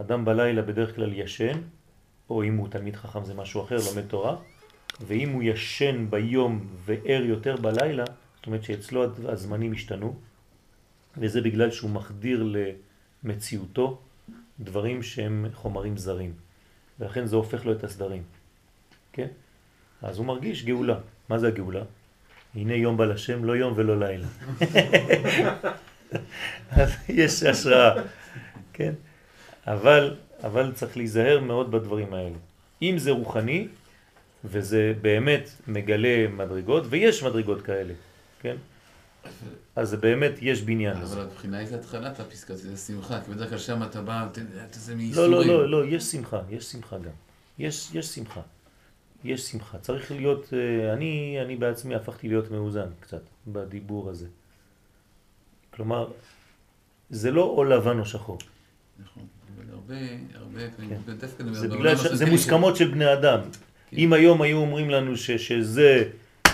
אדם 0.00 0.24
בלילה 0.24 0.62
בדרך 0.62 0.94
כלל 0.94 1.12
ישן, 1.12 1.58
או 2.30 2.44
אם 2.44 2.56
הוא 2.56 2.68
תלמיד 2.68 2.96
חכם 2.96 3.24
זה 3.24 3.34
משהו 3.34 3.64
אחר, 3.64 3.76
לומד 3.76 4.08
תורה, 4.08 4.36
ואם 5.06 5.30
הוא 5.30 5.42
ישן 5.42 6.06
ביום 6.10 6.66
וער 6.84 7.22
יותר 7.22 7.56
בלילה, 7.56 8.04
זאת 8.36 8.46
אומרת 8.46 8.62
שאצלו 8.64 9.04
הזמנים 9.28 9.72
השתנו, 9.72 10.16
וזה 11.18 11.40
בגלל 11.40 11.70
שהוא 11.70 11.90
מחדיר 11.90 12.54
למציאותו 13.24 13.98
דברים 14.60 15.02
שהם 15.02 15.46
חומרים 15.54 15.96
זרים. 15.96 16.32
ולכן 17.00 17.26
זה 17.26 17.36
הופך 17.36 17.66
לו 17.66 17.72
את 17.72 17.84
הסדרים. 17.84 18.22
כן? 19.12 19.26
אז 20.02 20.18
הוא 20.18 20.26
מרגיש 20.26 20.64
גאולה. 20.64 20.98
מה 21.28 21.38
זה 21.38 21.48
הגאולה? 21.48 21.82
הנה 22.54 22.74
יום 22.74 22.96
בא 22.96 23.04
לשם, 23.04 23.44
לא 23.44 23.56
יום 23.56 23.72
ולא 23.76 23.98
לילה. 23.98 24.26
אז 26.70 26.90
יש 27.08 27.42
השראה, 27.42 28.02
כן? 28.72 28.92
אבל, 29.66 30.16
אבל 30.42 30.72
צריך 30.72 30.96
להיזהר 30.96 31.40
מאוד 31.40 31.70
בדברים 31.70 32.14
האלה. 32.14 32.36
אם 32.82 32.94
זה 32.98 33.10
רוחני, 33.10 33.68
וזה 34.44 34.92
באמת 35.02 35.50
מגלה 35.68 36.28
מדרגות, 36.28 36.84
ויש 36.88 37.22
מדרגות 37.22 37.62
כאלה, 37.62 37.94
כן? 38.40 38.56
אז 39.76 39.88
זה 39.88 39.96
באמת 39.96 40.32
יש 40.40 40.62
בניין. 40.62 40.96
אבל 40.96 41.20
הבחינה 41.20 41.58
היא 41.58 41.68
זה 41.68 41.76
התחלת 41.76 42.20
הפסקה, 42.20 42.54
זה 42.54 42.76
שמחה, 42.76 43.20
כי 43.20 43.30
בדרך 43.30 43.48
כלל 43.48 43.58
שם 43.58 43.82
אתה 43.82 44.02
בא, 44.02 44.26
אתה 44.32 44.40
יודע, 44.40 44.66
זה 44.72 44.92
לא, 44.92 44.98
מייסורים. 44.98 45.30
לא, 45.30 45.46
לא, 45.46 45.70
לא, 45.70 45.86
יש 45.86 46.04
שמחה, 46.04 46.40
יש 46.50 46.64
שמחה 46.64 46.98
גם. 46.98 47.10
יש, 47.58 47.90
יש 47.94 48.06
שמחה. 48.06 48.40
יש 49.24 49.40
שמחה. 49.40 49.78
צריך 49.78 50.10
להיות, 50.10 50.52
אה, 50.52 50.92
אני, 50.92 51.38
אני 51.42 51.56
בעצמי 51.56 51.94
הפכתי 51.94 52.28
להיות 52.28 52.50
מאוזן 52.50 52.88
קצת 53.00 53.22
בדיבור 53.46 54.10
הזה. 54.10 54.26
כלומר, 55.70 56.08
זה 57.10 57.30
לא 57.30 57.42
או 57.42 57.64
לבן 57.64 57.98
או 57.98 58.04
שחור. 58.04 58.38
נכון, 58.98 59.26
אבל 59.56 59.64
הרבה, 59.72 59.94
הרבה, 60.34 60.60
כן. 60.70 61.12
דווקא 61.18 61.44
זה 61.52 61.68
בגלל 61.68 61.96
שזה 61.96 62.24
כאלה 62.24 62.30
מוסכמות 62.30 62.76
של 62.76 62.90
בני 62.90 63.12
אדם. 63.12 63.40
כן. 63.90 63.96
אם 63.96 64.12
היום 64.12 64.42
היו 64.42 64.56
אומרים 64.56 64.90
לנו 64.90 65.16
ש, 65.16 65.30
שזה 65.30 66.10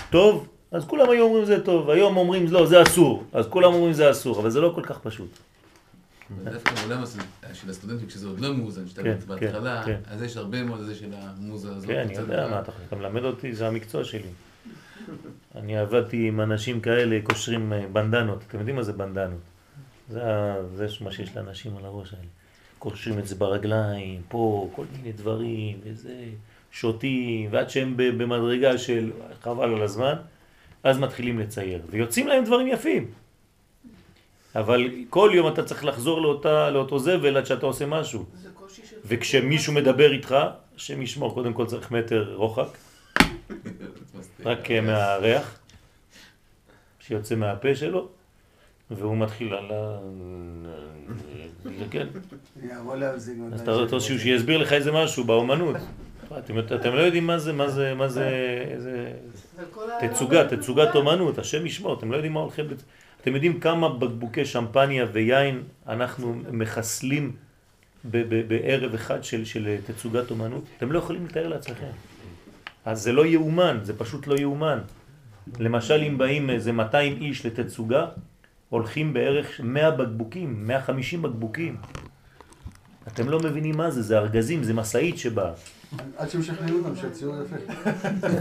טוב, 0.09 0.47
אז 0.73 0.85
כולם 0.85 1.09
היו 1.09 1.23
אומרים 1.23 1.45
זה 1.45 1.63
טוב. 1.63 1.89
היום 1.89 2.17
אומרים 2.17 2.45
לא, 2.49 2.65
זה 2.65 2.81
אסור. 2.81 3.23
אז 3.33 3.47
כולם 3.47 3.73
אומרים 3.73 3.93
זה 3.93 4.11
אסור, 4.11 4.39
אבל 4.39 4.49
זה 4.49 4.61
לא 4.61 4.71
כל 4.75 4.83
כך 4.83 4.99
פשוט. 4.99 5.37
דווקא 6.43 6.71
בעולם 6.75 7.01
הזה 7.01 7.21
של 7.53 7.69
הסטודנטים, 7.69 8.07
כשזה 8.07 8.27
עוד 8.27 8.39
לא 8.39 8.53
מאוזן, 8.53 8.87
שאתה 8.87 9.03
כן, 9.03 9.17
בהתחלה, 9.27 9.83
כן, 9.85 9.99
אז 10.07 10.21
יש 10.21 10.37
הרבה 10.37 10.63
מאוד 10.63 10.79
הזה 10.79 10.95
של 10.95 11.13
המוזה 11.13 11.71
הזאת. 11.75 11.89
כן, 11.89 11.99
אני 11.99 12.17
יודע. 12.17 12.47
מה, 12.47 12.61
אתה 12.87 12.95
מלמד 12.95 13.23
אותי, 13.23 13.55
זה 13.55 13.67
המקצוע 13.67 14.03
שלי. 14.03 14.29
אני 15.55 15.77
עבדתי 15.77 16.27
עם 16.27 16.41
אנשים 16.41 16.81
כאלה, 16.81 17.19
קושרים 17.23 17.73
אה, 17.73 17.85
בנדנות. 17.93 18.43
אתם 18.47 18.59
יודעים 18.59 18.75
מה 18.75 18.83
זה 18.83 18.93
בנדנות? 18.93 19.39
זה, 20.09 20.87
מה 21.01 21.11
שיש 21.11 21.35
לאנשים 21.35 21.77
על 21.77 21.85
הראש 21.85 22.13
האלה. 22.13 22.25
קושרים 22.79 23.19
את 23.19 23.27
זה 23.27 23.35
ברגליים, 23.35 24.21
פה, 24.27 24.69
כל 24.75 24.85
מיני 24.97 25.11
דברים, 25.11 25.77
וזה, 25.83 26.23
שותים, 26.71 27.49
ועד 27.51 27.69
שהם 27.69 27.93
במדרגה 27.97 28.77
של 28.77 29.11
חבל 29.41 29.73
על 29.73 29.81
הזמן, 29.81 30.15
אז 30.83 30.99
מתחילים 30.99 31.39
לצייר. 31.39 31.81
ויוצאים 31.89 32.27
להם 32.27 32.45
דברים 32.45 32.67
יפים. 32.67 33.11
אבל 34.55 34.89
כל 35.09 35.31
יום 35.33 35.47
אתה 35.53 35.63
צריך 35.63 35.85
לחזור 35.85 36.21
לאותה, 36.21 36.69
לאותו 36.69 36.99
זבל 36.99 37.37
עד 37.37 37.45
שאתה 37.45 37.65
עושה 37.65 37.85
משהו. 37.85 38.25
זה 38.41 38.49
קושי 38.53 38.81
של... 38.89 38.95
וכשמישהו 39.05 39.73
מדבר 39.73 40.11
איתך, 40.11 40.35
השם 40.75 41.01
ישמור, 41.01 41.33
קודם 41.33 41.53
כל 41.53 41.65
צריך 41.65 41.91
מטר 41.91 42.33
רוחק, 42.35 42.77
רק 44.45 44.71
אה, 44.71 44.81
מהריח 44.81 45.59
שיוצא 46.99 47.35
מהפה 47.35 47.75
שלו, 47.75 48.07
והוא 48.91 49.17
מתחיל 49.17 49.53
על 49.53 49.71
ה... 49.71 49.99
זה 51.63 51.85
כן. 51.91 52.07
אז 53.53 53.61
אתה 53.61 53.71
רוצה 53.71 53.99
שהוא 53.99 54.17
שיסביר 54.17 54.57
לך 54.57 54.73
איזה 54.73 54.91
משהו 54.91 55.23
באומנות. 55.23 55.75
אתם, 56.37 56.59
אתם 56.59 56.93
לא 56.93 56.99
יודעים 56.99 57.27
מה 57.27 57.39
זה, 57.39 57.53
מה 57.53 57.69
זה, 57.69 57.93
מה 57.93 58.07
זה, 58.07 58.29
תצוגה, 59.99 60.47
תצוגת 60.47 60.95
אומנות, 60.95 61.37
השם 61.37 61.65
ישמור, 61.65 61.93
אתם 61.99 62.11
לא 62.11 62.15
יודעים 62.15 62.33
מה 62.33 62.39
הולכים... 62.39 62.65
אתם 63.21 63.33
יודעים 63.33 63.59
כמה 63.59 63.89
בקבוקי 63.89 64.45
שמפניה 64.45 65.05
ויין 65.13 65.63
אנחנו 65.87 66.35
מחסלים 66.51 67.31
ב- 68.11 68.23
ב- 68.29 68.47
בערב 68.47 68.93
אחד 68.93 69.23
של, 69.23 69.45
של 69.45 69.75
תצוגת 69.85 70.31
אומנות, 70.31 70.63
אתם 70.77 70.91
לא 70.91 70.99
יכולים 70.99 71.25
לתאר 71.25 71.47
לעצמכם. 71.47 71.91
אז 72.85 73.01
זה 73.01 73.11
לא 73.11 73.25
יאומן, 73.25 73.79
זה 73.83 73.97
פשוט 73.97 74.27
לא 74.27 74.35
יאומן. 74.35 74.79
למשל 75.59 76.03
אם 76.07 76.17
באים 76.17 76.49
איזה 76.49 76.71
200 76.71 77.17
איש 77.21 77.45
לתצוגה, 77.45 78.05
הולכים 78.69 79.13
בערך 79.13 79.61
100 79.63 79.91
בקבוקים, 79.91 80.67
150 80.67 81.21
בקבוקים. 81.21 81.77
אתם 83.07 83.29
לא 83.29 83.39
מבינים 83.39 83.77
מה 83.77 83.91
זה, 83.91 84.01
זה 84.01 84.17
ארגזים, 84.17 84.63
זה 84.63 84.73
מסעית 84.73 85.17
שבאה. 85.17 85.51
עד 86.17 86.29
שמשכנעים 86.29 86.85
אותם 86.85 86.95
שהציור 86.95 87.35
יפה. 87.41 87.55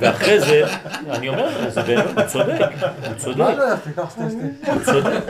ואחרי 0.00 0.40
זה, 0.40 0.64
אני 1.10 1.28
אומר, 1.28 1.70
זה 1.70 1.82
באמת, 1.82 2.18
הוא 2.18 2.26
צודק, 2.26 2.58
הוא 2.80 3.08
מה 3.08 3.18
צודק, 3.18 3.38
לא 3.38 3.74
יפה? 3.74 3.90
קח 3.96 4.10
סטי 4.10 4.22
סטי. 4.30 4.70
הוא 4.70 4.82
צודק. 4.84 5.20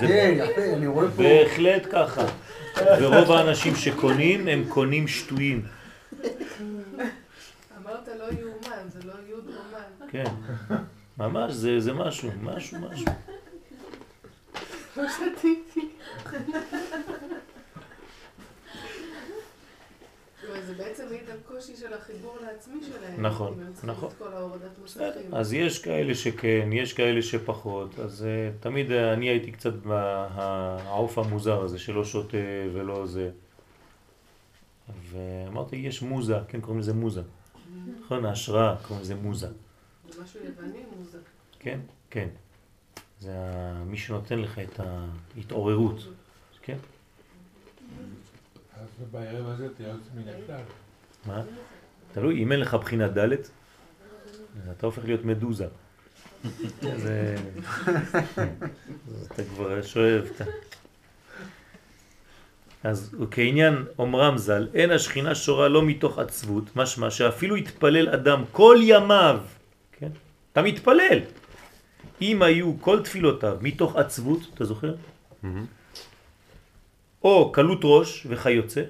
כן, 0.00 0.34
יפה, 0.36 0.62
אני 0.76 0.86
רואה 0.86 1.06
פה... 1.08 1.22
בהחלט 1.22 1.82
ככה. 1.92 2.22
ורוב 3.00 3.32
האנשים 3.32 3.76
שקונים, 3.76 4.48
הם 4.48 4.64
קונים 4.68 5.08
שטויים. 5.08 5.62
אמרת 7.82 8.08
לא 8.18 8.24
יאומן, 8.40 8.88
זה 8.88 8.98
לא 9.04 9.12
יוד 9.30 9.44
אומן. 9.46 10.08
כן. 10.10 10.24
ממש, 11.18 11.52
זה, 11.52 11.80
זה 11.80 11.92
משהו, 11.92 12.30
משהו, 12.42 12.78
משהו. 12.78 13.06
לא 14.96 15.04
שתיתי. 15.08 15.88
אבל 20.52 20.62
זה 20.62 20.74
בעצם 20.74 21.04
מעיד 21.10 21.30
על 21.30 21.38
קושי 21.46 21.76
של 21.76 21.92
החיבור 21.92 22.38
לעצמי 22.46 22.80
שלהם. 22.82 23.26
נכון, 23.26 23.72
נכון. 23.84 24.10
אז 25.32 25.52
יש 25.52 25.78
כאלה 25.78 26.14
שכן, 26.14 26.68
יש 26.72 26.92
כאלה 26.92 27.22
שפחות, 27.22 27.98
אז 27.98 28.24
uh, 28.24 28.62
תמיד 28.62 28.90
uh, 28.90 28.94
אני 28.94 29.28
הייתי 29.28 29.52
קצת 29.52 29.84
מהעוף 29.84 31.18
המוזר 31.18 31.62
הזה 31.62 31.78
שלא 31.78 32.04
שותה 32.04 32.36
ולא 32.72 33.06
זה. 33.06 33.30
ואמרתי, 35.10 35.76
יש 35.76 36.02
מוזה, 36.02 36.36
כן 36.48 36.60
קוראים 36.60 36.80
לזה 36.80 36.94
מוזה. 36.94 37.22
נכון, 38.04 38.24
ההשראה 38.24 38.76
קוראים 38.82 39.02
לזה 39.02 39.14
מוזה. 39.14 39.48
זה 40.08 40.22
משהו 40.22 40.40
יווני 40.44 40.82
מוזק. 40.96 41.18
כן, 41.58 41.80
כן. 42.10 42.28
זה 43.20 43.32
מי 43.86 43.96
שנותן 43.96 44.38
לך 44.38 44.58
את 44.58 44.80
ההתעוררות, 45.36 45.98
כן? 45.98 46.10
אז 49.00 49.08
בערב 49.10 49.48
הזה 49.48 49.68
תהיה 49.74 49.88
יוצא 49.88 50.10
מן 50.14 50.28
הכלל. 50.28 50.62
מה? 51.26 51.42
תלוי, 52.12 52.42
אם 52.42 52.52
אין 52.52 52.60
לך 52.60 52.74
בחינת 52.74 53.18
ד', 53.18 53.32
אז 53.32 54.68
אתה 54.76 54.86
הופך 54.86 55.04
להיות 55.04 55.24
מדוזה. 55.24 55.66
זה... 56.80 57.36
אז 59.08 59.26
אתה 59.32 59.44
כבר 59.44 59.82
שואב. 59.82 60.24
אז 62.84 63.16
כעניין 63.30 63.84
אומרם 63.98 64.38
ז"ל, 64.38 64.68
אין 64.74 64.90
השכינה 64.90 65.34
שורה 65.34 65.68
לא 65.68 65.82
מתוך 65.82 66.18
עצבות, 66.18 66.76
משמע 66.76 67.10
שאפילו 67.10 67.56
יתפלל 67.56 68.08
אדם 68.08 68.44
כל 68.52 68.76
ימיו, 68.82 69.40
כן? 69.92 70.08
אתה 70.52 70.62
מתפלל. 70.62 71.18
אם 72.22 72.42
היו 72.42 72.72
כל 72.80 73.02
תפילותיו 73.02 73.58
מתוך 73.60 73.96
עצבות, 73.96 74.40
אתה 74.54 74.64
זוכר? 74.64 74.94
או 77.26 77.52
קלות 77.52 77.80
ראש 77.84 78.26
וכיוצא, 78.28 78.82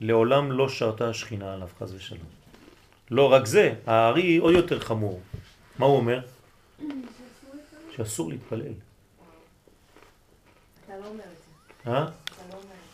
לעולם 0.00 0.52
לא 0.52 0.68
שרתה 0.68 1.08
השכינה 1.08 1.54
עליו, 1.54 1.68
חז 1.78 1.94
ושלום. 1.94 2.24
לא 3.10 3.32
רק 3.32 3.46
זה, 3.46 3.74
הארי 3.86 4.36
עוד 4.36 4.54
יותר 4.54 4.80
חמור. 4.80 5.20
מה 5.78 5.86
הוא 5.86 5.96
אומר? 5.96 6.20
שאסור 7.96 8.30
להתפלל. 8.30 8.60
אתה 8.62 8.68
לא 11.02 11.06
אומר 11.06 11.24
את 11.24 11.28
זה. 11.84 11.90
אה? 11.90 12.04
לא. 12.04 12.10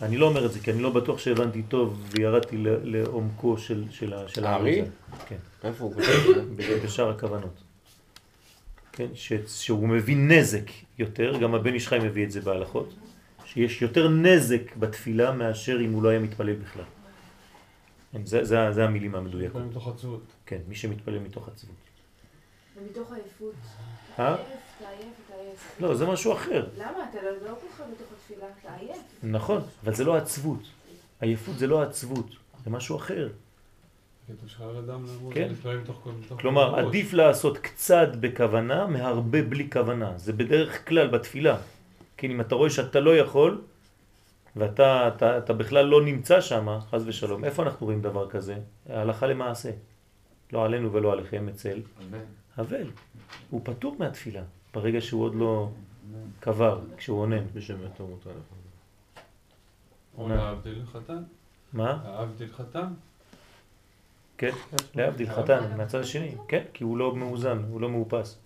אני 0.07 0.17
לא 0.17 0.27
אומר 0.27 0.47
את 0.47 0.53
זה, 0.53 0.61
כי 0.61 0.71
אני 0.73 0.83
לא 0.83 0.91
בטוח 0.91 1.19
שהבנתי 1.19 1.63
טוב 1.63 2.03
וירדתי 2.11 2.57
ל- 2.57 2.97
לעומקו 2.97 3.59
של, 3.59 3.85
של, 3.91 4.15
של 4.27 4.47
הארי? 4.47 4.83
כן, 5.29 5.37
איפה 5.65 5.85
הוא 5.85 5.95
כותב 5.95 6.41
בשאר 6.85 7.11
הכוונות. 7.11 7.55
כן, 8.93 9.07
ש, 9.15 9.33
שהוא 9.47 9.89
מבין 9.89 10.33
נזק 10.33 10.71
יותר, 10.99 11.39
גם 11.39 11.55
הבן 11.55 11.75
איש 11.75 11.89
חי 11.89 11.99
מביא 12.03 12.25
את 12.25 12.31
זה 12.31 12.41
בהלכות, 12.41 12.95
שיש 13.55 13.83
יותר 13.83 14.09
נזק 14.09 14.77
בתפילה 14.77 15.33
מאשר 15.33 15.81
אם 15.81 15.93
הוא 15.93 16.03
לא 16.03 16.09
היה 16.09 16.19
מתפלל 16.19 16.55
בכלל. 16.55 16.85
כן, 18.13 18.27
זה, 18.27 18.45
זה, 18.45 18.73
זה 18.73 18.85
המילים 18.85 19.15
המדויקות. 19.15 19.57
הכל 19.57 19.69
מתוך 19.71 19.89
עצבות. 19.89 20.23
כן, 20.47 20.59
מי 20.69 20.75
שמתפלל 20.75 21.19
מתוך 21.19 21.49
עצבות. 21.49 21.75
ומתוך 22.77 23.13
עייפות. 23.13 23.55
אה? 24.19 24.37
לא, 25.81 25.95
זה 25.95 26.07
משהו 26.07 26.33
אחר. 26.33 26.67
למה? 26.79 27.11
אתה 27.11 27.23
לא 27.23 27.31
לא 27.31 27.55
ככה 27.69 27.85
בתוך 27.95 28.07
התפילה, 28.17 28.47
אתה 28.61 28.75
עייף. 28.75 29.03
נכון, 29.23 29.61
אבל 29.85 29.95
זה 29.95 30.05
לא 30.05 30.17
עצבות. 30.17 30.61
עייפות 31.21 31.59
זה 31.59 31.67
לא 31.67 31.83
עצבות, 31.83 32.31
זה 32.65 32.71
משהו 32.71 32.97
אחר. 32.97 33.29
כן. 35.33 35.53
מתוך 35.83 36.09
כלומר. 36.41 36.79
עדיף 36.79 37.13
לעשות 37.13 37.59
קצת 37.59 38.09
בכוונה 38.21 38.87
מהרבה 38.87 39.43
בלי 39.43 39.71
כוונה. 39.71 40.13
זה 40.17 40.33
בדרך 40.33 40.89
כלל 40.89 41.07
בתפילה. 41.07 41.59
כן, 42.25 42.31
אם 42.31 42.41
אתה 42.41 42.55
רואה 42.55 42.71
שאתה 42.71 43.01
לא 43.01 43.17
יכול, 43.17 43.63
ואתה 44.57 45.09
אתה, 45.09 45.39
אתה 45.39 45.53
בכלל 45.53 45.87
לא 45.87 46.05
נמצא 46.05 46.41
שם, 46.41 46.79
חז 46.91 47.09
ושלום, 47.09 47.45
איפה 47.45 47.63
אנחנו 47.63 47.87
רואים 47.87 48.03
דבר 48.03 48.31
כזה? 48.31 48.59
הלכה 48.89 49.27
למעשה. 49.27 49.71
לא 50.53 50.65
עלינו 50.65 50.93
ולא 50.93 51.13
עליכם 51.13 51.49
אצל 51.49 51.83
אבל. 52.57 52.91
הוא 53.51 53.61
פטור 53.65 53.97
מהתפילה, 53.99 54.43
ברגע 54.75 55.01
שהוא 55.01 55.25
עוד 55.25 55.35
לא 55.35 55.69
קבר, 56.41 56.81
כשהוא 56.97 57.21
אונן. 57.21 57.45
בשם 57.55 57.77
יתום 57.87 58.11
מותר 58.11 58.31
לך. 58.31 59.23
או 60.19 60.29
להבדיל 60.29 60.83
חתן. 60.93 61.23
מה? 61.73 62.03
להבדיל 62.05 62.49
חתן. 62.53 62.87
כן, 64.39 64.53
להבדיל 64.95 65.29
חתן, 65.35 65.77
מהצד 65.77 66.01
השני, 66.01 66.35
כן, 66.49 66.63
כי 66.73 66.85
הוא 66.85 66.99
לא 66.99 67.17
מאוזן, 67.17 67.59
הוא 67.71 67.81
לא 67.81 67.89
מאופס. 67.89 68.39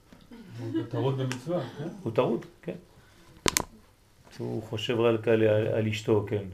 הוא 0.59 0.73
טרוד 0.89 1.19
במצווה, 1.19 1.61
כן? 1.79 1.89
הוא 2.03 2.13
טרוד, 2.13 2.47
כן. 2.63 2.75
הוא 4.39 4.63
חושב 4.63 5.01
רק 5.01 5.29
על, 5.29 5.43
על, 5.43 5.67
על 5.67 5.87
אשתו, 5.87 6.27
כן. 6.29 6.45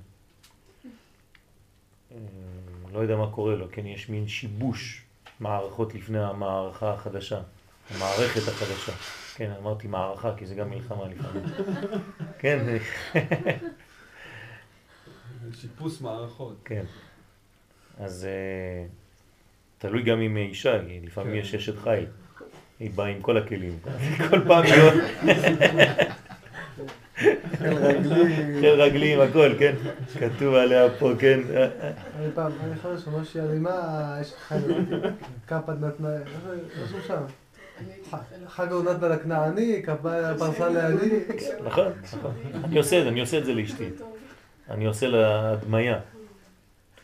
אה, 2.12 2.18
לא 2.92 2.98
יודע 2.98 3.16
מה 3.16 3.30
קורה 3.30 3.54
לו, 3.54 3.66
כן, 3.72 3.86
יש 3.86 4.08
מין 4.08 4.28
שיבוש 4.28 5.02
מערכות 5.40 5.94
לפני 5.94 6.24
המערכה 6.24 6.92
החדשה, 6.92 7.40
המערכת 7.90 8.48
החדשה. 8.48 8.92
כן, 9.36 9.50
אמרתי 9.60 9.88
מערכה, 9.88 10.36
כי 10.36 10.46
זה 10.46 10.54
גם 10.54 10.70
מלחמה 10.70 11.04
לפעמים. 11.08 11.44
כן, 12.40 12.76
שיפוס 15.52 16.00
מערכות. 16.00 16.56
כן. 16.64 16.84
אז 17.98 18.24
אה, 18.24 18.86
תלוי 19.78 20.02
גם 20.02 20.20
עם 20.20 20.36
אישה, 20.36 20.78
כי 20.86 21.00
לפעמים 21.00 21.32
כן. 21.32 21.38
יש 21.38 21.54
אשת 21.54 21.78
חיל. 21.78 22.06
היא 22.80 22.90
באה 22.90 23.06
עם 23.06 23.22
כל 23.22 23.36
הכלים. 23.36 23.78
כל 24.30 24.40
פעם 24.46 24.64
היא... 24.64 24.74
חיל 27.18 27.74
רגלי. 27.74 28.34
חיל 28.60 28.80
רגלים, 28.80 29.20
הכל, 29.20 29.52
כן? 29.58 29.74
כתוב 30.18 30.54
עליה 30.54 30.90
פה, 30.98 31.12
כן? 31.18 31.40
אני 32.18 32.26
פעם, 32.34 32.52
אני 32.64 32.76
חושב 32.76 33.04
שמשה 33.04 33.44
אלימה, 33.44 34.16
יש 34.20 34.32
חג, 34.48 34.56
קפת 35.46 35.74
נתנה, 35.80 36.08
משהו 36.84 36.98
שם. 37.06 37.22
חג 38.46 38.72
הוא 38.72 38.84
נתנה 38.84 39.08
לכנעני, 39.08 39.82
קפה 39.82 40.34
פרסה 40.38 40.68
לעני. 40.68 41.20
נכון, 41.64 41.92
נכון. 42.02 42.32
אני 42.64 42.78
עושה 42.78 42.98
את 42.98 43.02
זה, 43.04 43.08
אני 43.08 43.20
עושה 43.20 43.38
את 43.38 43.44
זה 43.44 43.54
לאשתי. 43.54 43.88
אני 44.70 44.86
עושה 44.86 45.06
לה 45.06 45.50
הדמיה. 45.50 45.98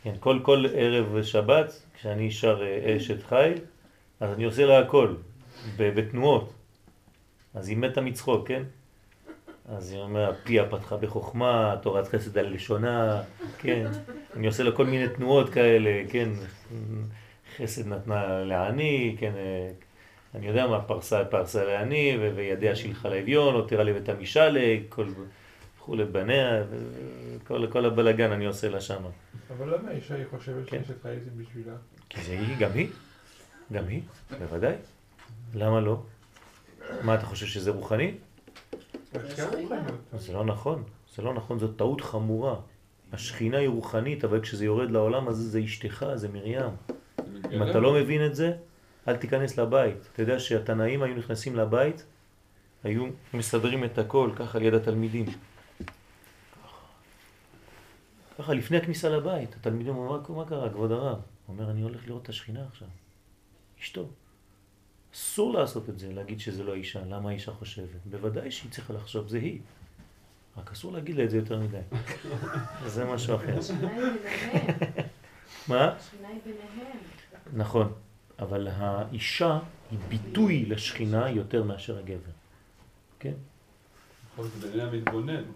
כן, 0.02 0.12
כל, 0.20 0.38
כל 0.42 0.64
ערב 0.74 1.22
שבת, 1.22 1.82
כשאני 1.94 2.30
שר 2.30 2.62
אה, 2.62 2.96
אשת 2.96 3.22
חיל, 3.28 3.58
אז 4.20 4.30
אני 4.32 4.44
עושה 4.44 4.66
לה 4.66 4.78
הכל, 4.78 5.14
בתנועות. 5.76 6.52
אז 7.54 7.68
היא 7.68 7.76
מתה 7.76 8.00
מצחוק, 8.00 8.48
כן? 8.48 8.62
אז 9.76 9.92
היא 9.92 10.00
אומרת, 10.00 10.34
פיה 10.44 10.68
פתחה 10.70 10.96
בחוכמה, 10.96 11.76
תורת 11.82 12.08
חסד 12.08 12.38
על 12.38 12.54
לשונה, 12.54 13.22
כן? 13.58 13.86
אני 14.36 14.46
עושה 14.46 14.62
לה 14.62 14.72
כל 14.72 14.86
מיני 14.86 15.08
תנועות 15.08 15.48
כאלה, 15.50 16.02
כן? 16.10 16.28
חסד 17.56 17.86
נתנה 17.86 18.44
לעני, 18.44 19.16
כן? 19.18 19.32
אני 20.34 20.46
יודע 20.46 20.66
מה, 20.66 20.80
פרסה 20.80 21.24
פרסה 21.24 21.64
לעני, 21.64 22.18
וידיה 22.36 22.76
שילחה 22.76 23.08
לאביון, 23.08 23.54
או 23.54 23.62
תראה 23.62 23.84
לבית 23.84 24.08
המשאלה, 24.08 24.76
כל... 24.88 25.06
וכולי 25.78 26.04
בניה, 26.04 26.62
וכל 26.70 27.66
כל 27.70 27.84
הבלגן 27.84 28.32
אני 28.32 28.46
עושה 28.46 28.68
לה 28.68 28.80
שמה. 28.80 29.08
אבל 29.50 29.74
למה 29.74 29.90
האישה 29.90 30.14
היא 30.14 30.24
חושבת 30.30 30.68
כן. 30.68 30.84
שאשת 30.84 31.02
חיל 31.02 31.18
זה 31.24 31.30
בשבילה? 31.36 31.72
כי 32.08 32.22
זה 32.22 32.32
היא, 32.32 32.56
גם 32.58 32.70
היא, 32.74 32.88
גם 33.72 33.84
היא, 33.88 34.02
בוודאי. 34.38 34.74
למה 35.54 35.80
לא? 35.80 36.02
מה, 37.02 37.14
אתה 37.14 37.26
חושב 37.26 37.46
שזה 37.46 37.70
רוחני? 37.70 38.14
רוחניות. 39.14 39.94
זה 40.12 40.32
לא 40.32 40.44
נכון, 40.44 40.84
זה 41.14 41.22
לא 41.22 41.34
נכון, 41.34 41.58
זאת 41.58 41.76
טעות 41.76 42.00
חמורה. 42.00 42.56
השכינה 43.12 43.58
היא 43.58 43.68
רוחנית, 43.68 44.24
אבל 44.24 44.40
כשזה 44.40 44.64
יורד 44.64 44.90
לעולם 44.90 45.28
הזה 45.28 45.48
זה 45.48 45.64
אשתך, 45.64 46.06
זה 46.14 46.28
מרים. 46.28 46.70
אם 47.52 47.62
אתה 47.62 47.80
לא 47.80 47.94
מבין 47.94 48.26
את 48.26 48.34
זה, 48.34 48.52
אל 49.08 49.16
תיכנס 49.16 49.58
לבית. 49.58 50.08
אתה 50.12 50.22
יודע 50.22 50.38
שהתנאים 50.38 51.02
היו 51.02 51.16
נכנסים 51.16 51.56
לבית, 51.56 52.04
היו 52.84 53.06
מסדרים 53.34 53.84
את 53.84 53.98
הכל 53.98 54.30
ככה 54.36 54.58
על 54.58 54.64
יד 54.64 54.74
התלמידים. 54.74 55.26
ככה 58.38 58.54
לפני 58.54 58.76
הכניסה 58.76 59.08
לבית, 59.08 59.54
התלמידים 59.56 59.96
אומרים, 59.96 60.22
מה 60.36 60.44
קרה, 60.44 60.70
כבוד 60.70 60.92
הרב? 60.92 61.18
הוא 61.46 61.56
אומר, 61.56 61.70
אני 61.70 61.82
הולך 61.82 62.06
לראות 62.06 62.22
את 62.22 62.28
השכינה 62.28 62.64
עכשיו. 62.68 62.88
אשתו. 63.80 64.08
אסור 65.14 65.54
לעשות 65.54 65.88
את 65.88 65.98
זה, 65.98 66.12
להגיד 66.12 66.40
שזה 66.40 66.64
לא 66.64 66.72
האישה. 66.72 67.00
למה 67.08 67.28
האישה 67.30 67.52
חושבת? 67.52 68.00
בוודאי 68.10 68.50
שהיא 68.50 68.70
צריכה 68.70 68.92
לחשוב, 68.92 69.28
זה 69.28 69.38
היא. 69.38 69.58
רק 70.56 70.70
אסור 70.72 70.92
להגיד 70.92 71.16
לה 71.16 71.24
את 71.24 71.30
זה 71.30 71.36
יותר 71.36 71.58
מדי. 71.60 71.78
זה 72.86 73.04
משהו 73.04 73.34
אחר. 73.36 73.58
השכינה. 73.58 73.88
מה? 75.68 75.88
השכינה. 75.88 76.28
נכון, 77.52 77.92
אבל 78.38 78.68
האישה 78.72 79.58
היא 79.90 79.98
ביטוי 80.08 80.64
לשכינה 80.64 81.30
יותר 81.30 81.62
מאשר 81.62 81.98
הגבר. 81.98 82.32
כן? 83.18 83.32
יכול 84.32 84.44
להיות 84.44 84.54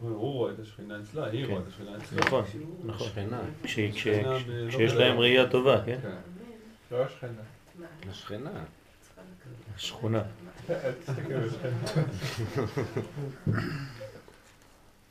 הוא 0.00 0.32
רואה 0.32 0.52
את 0.52 0.58
השכינה 0.58 1.00
אצלה, 1.00 1.26
היא 1.26 1.44
כן. 1.46 1.50
רואה 1.50 1.62
את 1.62 1.68
השכינה 1.68 1.96
אצלה. 1.96 2.20
נכון, 2.20 2.44
נכון. 2.84 3.08
ב- 3.08 3.62
כשיש 3.62 4.92
לא 4.92 4.98
להם. 4.98 5.18
ראייה 5.18 5.50
טובה, 5.50 5.82
כן? 5.86 5.98
כן. 6.02 6.14
לא 6.90 7.02
השכנה. 7.04 7.30
מה? 7.78 8.50
שכונה. 9.76 10.22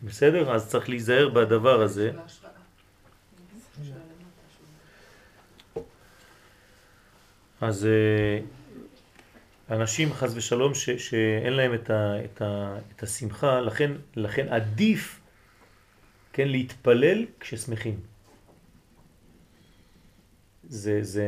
בסדר? 0.03 0.51
אז 0.55 0.69
צריך 0.69 0.89
להיזהר 0.89 1.29
בדבר 1.29 1.81
הזה. 1.81 2.11
אז 7.61 7.85
אה, 7.85 8.39
אנשים 9.75 10.13
חס 10.13 10.33
ושלום 10.35 10.73
ש, 10.73 10.89
שאין 10.89 11.53
להם 11.53 11.73
את, 11.73 11.89
ה, 11.89 12.15
את, 12.25 12.41
ה, 12.41 12.77
את 12.95 13.03
השמחה, 13.03 13.61
לכן, 13.61 13.91
לכן 14.15 14.47
עדיף 14.49 15.19
כן 16.33 16.47
להתפלל 16.47 17.25
כששמחים. 17.39 18.12
זה, 20.73 21.03
זה, 21.03 21.25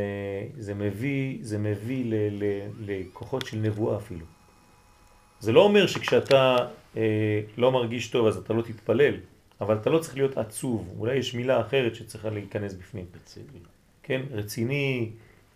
זה 0.57 0.73
מביא, 0.73 1.37
זה 1.41 1.57
מביא 1.57 2.05
ל, 2.05 2.13
ל, 2.43 2.43
לכוחות 2.85 3.45
של 3.45 3.57
נבואה 3.57 3.97
אפילו. 3.97 4.25
זה 5.39 5.51
לא 5.51 5.61
אומר 5.61 5.87
שכשאתה 5.87 6.57
אה, 6.97 7.41
לא 7.57 7.71
מרגיש 7.71 8.07
טוב 8.07 8.27
אז 8.27 8.37
אתה 8.37 8.53
לא 8.53 8.61
תתפלל, 8.61 9.15
אבל 9.61 9.75
אתה 9.75 9.89
לא 9.89 9.99
צריך 9.99 10.15
להיות 10.17 10.37
עצוב. 10.37 10.93
אולי 10.99 11.15
יש 11.15 11.33
מילה 11.33 11.61
אחרת 11.61 11.95
שצריכה 11.95 12.29
להיכנס 12.29 12.73
בפנים. 12.73 13.05
רציני. 13.15 13.59
כן, 14.03 14.21
רציני, 14.31 15.09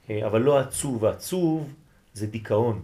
אה, 0.09 0.25
אבל 0.27 0.41
לא 0.41 0.59
עצוב. 0.59 1.05
עצוב 1.05 1.73
זה 2.13 2.27
דיכאון, 2.27 2.81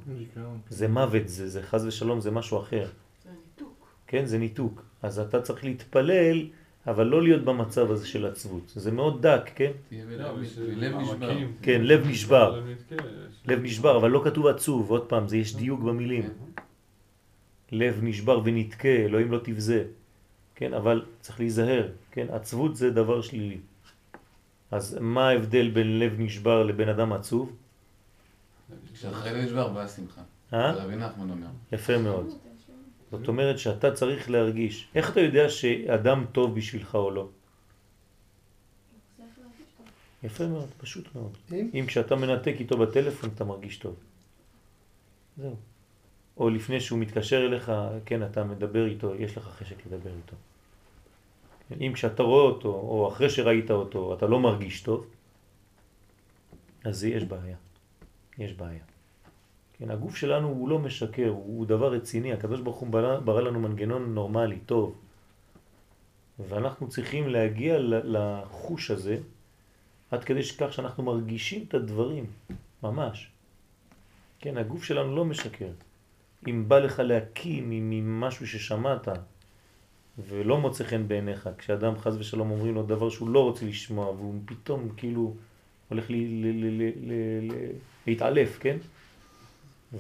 זה 0.69 0.88
מוות, 0.88 1.27
זה, 1.27 1.49
זה 1.49 1.64
חז 1.64 1.86
ושלום, 1.86 2.22
זה 2.22 2.32
משהו 2.32 2.60
אחר. 2.60 2.88
זה 3.23 3.30
ניתוק. 3.30 3.88
כן, 4.07 4.26
זה 4.26 4.38
ניתוק. 4.38 4.82
אז 5.02 5.19
אתה 5.19 5.41
צריך 5.41 5.64
להתפלל, 5.64 6.48
אבל 6.87 7.07
לא 7.07 7.23
להיות 7.23 7.43
במצב 7.43 7.91
הזה 7.91 8.07
של 8.07 8.25
עצבות. 8.25 8.63
זה 8.75 8.91
מאוד 8.91 9.21
דק, 9.27 9.49
כן? 9.55 9.71
לא. 9.91 10.37
מעמקים. 11.19 11.51
כן, 11.61 11.81
לב 11.83 12.07
נשבר. 12.07 12.59
לב 12.59 12.65
נתקה, 12.69 12.95
יש- 12.95 13.41
לב 13.47 13.59
נשבר, 13.63 13.97
אבל 13.97 14.09
לא 14.11 14.21
כתוב 14.25 14.47
עצוב, 14.47 14.89
עוד 14.89 15.05
פעם, 15.05 15.27
זה 15.27 15.37
יש 15.37 15.55
דיוק 15.55 15.79
במילים. 15.81 16.29
לב 17.71 17.99
נשבר 18.03 18.41
ונתקה, 18.43 18.87
אלוהים 18.87 19.31
לא 19.31 19.37
תבזה. 19.43 19.83
כן, 20.55 20.73
אבל 20.73 21.05
צריך 21.21 21.39
להיזהר, 21.39 21.87
כן? 22.11 22.25
עצבות 22.29 22.75
זה 22.75 22.89
דבר 22.91 23.21
שלילי. 23.21 23.57
אז 24.71 24.97
מה 25.01 25.29
ההבדל 25.29 25.69
בין 25.69 25.99
לב 25.99 26.13
נשבר 26.19 26.63
לבין 26.63 26.89
אדם 26.89 27.13
עצוב? 27.13 27.55
כשאחרי 28.93 29.31
לב 29.33 29.45
נשבר 29.45 29.67
באה 29.67 29.87
שמחה. 29.87 30.21
אה? 30.53 30.73
זה 30.75 30.83
רבי 30.83 30.95
נחמן 30.95 31.29
אומר. 31.29 31.47
יפה 31.71 31.97
מאוד. 31.97 32.25
זאת 33.19 33.27
אומרת 33.27 33.59
שאתה 33.59 33.91
צריך 33.91 34.29
להרגיש. 34.29 34.87
איך 34.95 35.11
אתה 35.11 35.19
יודע 35.19 35.49
שאדם 35.49 36.25
טוב 36.31 36.55
בשבילך 36.55 36.95
או 36.95 37.11
לא? 37.11 37.27
יפה 40.23 40.47
מאוד, 40.47 40.69
פשוט 40.77 41.15
מאוד. 41.15 41.37
אם? 41.51 41.69
אם 41.73 41.85
כשאתה 41.87 42.15
מנתק 42.15 42.55
איתו 42.59 42.77
בטלפון 42.77 43.29
אתה 43.35 43.43
מרגיש 43.43 43.77
טוב. 43.77 43.95
זהו. 45.37 45.55
או 46.37 46.49
לפני 46.49 46.81
שהוא 46.81 46.99
מתקשר 46.99 47.45
אליך, 47.45 47.71
כן, 48.05 48.23
אתה 48.23 48.43
מדבר 48.43 48.85
איתו, 48.85 49.15
יש 49.15 49.37
לך 49.37 49.43
חשק 49.43 49.85
לדבר 49.85 50.09
איתו. 50.17 50.35
כן, 51.69 51.75
אם 51.81 51.93
כשאתה 51.93 52.23
רואה 52.23 52.43
אותו, 52.43 52.69
או 52.69 53.07
אחרי 53.07 53.29
שראית 53.29 53.71
אותו, 53.71 54.13
אתה 54.13 54.25
לא 54.25 54.39
מרגיש 54.39 54.81
טוב, 54.81 55.07
אז 56.83 57.03
יש 57.03 57.23
בעיה. 57.23 57.57
יש 58.37 58.53
בעיה. 58.53 58.83
כן, 59.77 59.91
הגוף 59.91 60.15
שלנו 60.15 60.47
הוא 60.47 60.69
לא 60.69 60.80
משקר, 60.80 61.30
הוא, 61.30 61.65
דבר 61.65 61.93
רציני. 61.93 62.34
הקדוש 62.34 62.61
ברוך 62.61 62.77
הוא 62.77 62.89
ברא, 62.89 63.19
ברא 63.19 63.41
לנו 63.41 63.60
מנגנון 63.60 64.14
נורמלי, 64.14 64.60
טוב. 64.65 64.95
ואנחנו 66.39 66.89
צריכים 66.89 67.30
להגיע 67.30 67.77
לחוש 67.80 68.91
הזה 68.91 69.18
עד 70.11 70.23
כדי 70.23 70.43
כך 70.43 70.73
שאנחנו 70.73 71.03
מרגישים 71.03 71.65
את 71.68 71.73
הדברים, 71.73 72.26
ממש. 72.84 73.30
כן, 74.39 74.57
הגוף 74.57 74.84
שלנו 74.84 75.15
לא 75.15 75.26
משקר. 75.26 75.69
אם 76.47 76.65
בא 76.68 76.80
לך 76.80 76.99
להקים 76.99 77.65
ממשהו 77.69 78.47
ששמעת 78.47 79.07
ולא 80.27 80.57
מוצא 80.57 80.84
חן 80.84 81.07
בעיניך, 81.07 81.49
כשאדם 81.57 81.97
חז 81.97 82.18
ושלום 82.18 82.52
אומרים 82.52 82.76
לו 82.76 82.84
דבר 82.84 83.10
שהוא 83.10 83.30
לא 83.30 83.43
רוצה 83.43 83.65
לשמוע 83.65 84.10
והוא 84.10 84.35
פתאום 84.45 84.89
כאילו 84.97 85.35
הולך 85.89 86.10
לי, 86.10 86.27
ל, 86.27 86.45
ל, 86.45 86.65
ל, 86.65 86.91
ל, 86.97 87.52
ל, 87.52 87.72
להתעלף, 88.07 88.57
כן? 88.60 88.77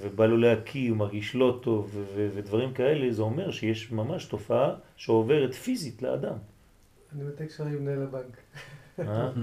ובא 0.01 0.25
לו 0.25 0.37
להקיא, 0.37 0.89
הוא 0.89 0.97
מרגיש 0.97 1.35
לא 1.35 1.59
טוב 1.61 1.97
ודברים 2.15 2.73
כאלה, 2.73 3.13
זה 3.13 3.21
אומר 3.21 3.51
שיש 3.51 3.91
ממש 3.91 4.25
תופעה 4.25 4.75
שעוברת 4.95 5.53
פיזית 5.53 6.01
לאדם. 6.01 6.35
אני 7.15 7.23
מנתק 7.23 7.45
קשרים 7.45 7.73
עם 7.73 7.85
מנהל 7.85 8.01
הבנק. 8.01 8.37
אה? 8.99 9.29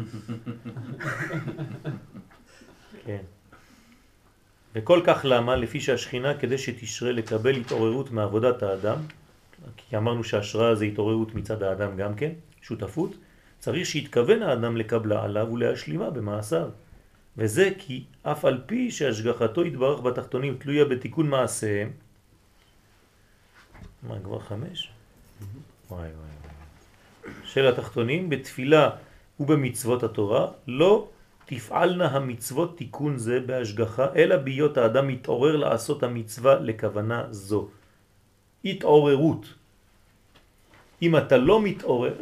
כן. 3.07 3.23
וכל 4.75 5.01
כך 5.07 5.21
למה? 5.25 5.57
לפי 5.57 5.81
שהשכינה 5.81 6.39
כדי 6.39 6.59
שתשרה 6.59 7.13
לקבל 7.13 7.57
התעוררות 7.57 8.11
מעבודת 8.11 8.63
האדם, 8.63 8.97
כי 9.77 9.97
אמרנו 9.97 10.25
שהשראה 10.25 10.75
זה 10.75 10.85
התעוררות 10.85 11.35
מצד 11.35 11.63
האדם 11.63 11.97
גם 11.97 12.15
כן, 12.15 12.33
שותפות, 12.63 13.15
צריך 13.59 13.87
שיתכוון 13.87 14.43
האדם 14.43 14.77
לקבלה 14.77 15.25
עליו 15.25 15.49
ולהשלימה 15.53 16.11
במעשיו. 16.11 16.71
וזה 17.37 17.71
כי 17.79 18.05
אף 18.23 18.45
על 18.45 18.63
פי 18.67 18.91
שהשגחתו 18.91 19.65
יתברך 19.65 20.01
בתחתונים 20.01 20.57
תלויה 20.59 20.85
בתיקון 20.85 21.29
מעשיהם, 21.29 21.91
מה 24.03 24.21
כבר 24.25 24.39
חמש? 24.39 24.91
וואי 25.91 26.09
וואי. 26.09 27.35
של 27.45 27.67
התחתונים 27.67 28.31
בתפילה 28.31 28.91
ובמצוות 29.41 30.03
התורה 30.03 30.47
לא 30.67 31.09
תפעלנה 31.47 32.07
המצוות 32.07 32.79
תיקון 32.79 33.19
זה 33.19 33.41
בהשגחה 33.41 34.07
אלא 34.17 34.37
בהיות 34.37 34.77
האדם 34.77 35.09
מתעורר 35.09 35.57
לעשות 35.57 36.03
המצווה 36.03 36.55
לכוונה 36.61 37.27
זו. 37.31 37.69
התעוררות. 38.65 39.47
אם 41.03 41.17
אתה 41.17 41.37
לא 41.37 41.63
מתעורר, 41.63 42.15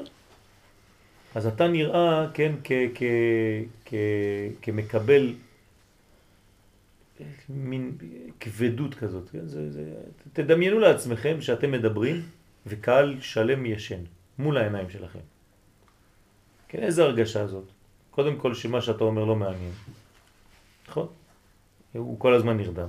אז 1.35 1.47
אתה 1.47 1.69
נראה, 1.69 2.27
כן, 2.35 2.53
כ, 2.65 2.73
כ, 2.95 3.03
כ, 3.85 3.95
כמקבל 4.63 5.35
מין 7.49 7.93
כבדות 8.41 8.95
כזאת. 8.95 9.31
כן? 9.31 9.47
זה, 9.47 9.71
זה, 9.71 9.85
תדמיינו 10.33 10.79
לעצמכם 10.79 11.41
שאתם 11.41 11.71
מדברים 11.71 12.23
וקהל 12.67 13.21
שלם 13.21 13.67
ישן 13.67 14.01
מול 14.39 14.59
העיניים 14.59 14.91
שלכם. 14.91 15.25
כן, 16.69 16.83
איזה 16.83 17.03
הרגשה 17.03 17.47
זאת? 17.47 17.65
קודם 18.11 18.37
כל 18.37 18.55
שמה 18.55 18.81
שאתה 18.81 19.05
אומר 19.05 19.25
לא 19.25 19.37
מעניין, 19.37 19.73
נכון? 20.89 21.07
הוא 21.93 22.21
כל 22.21 22.35
הזמן 22.35 22.57
נרדם. 22.57 22.89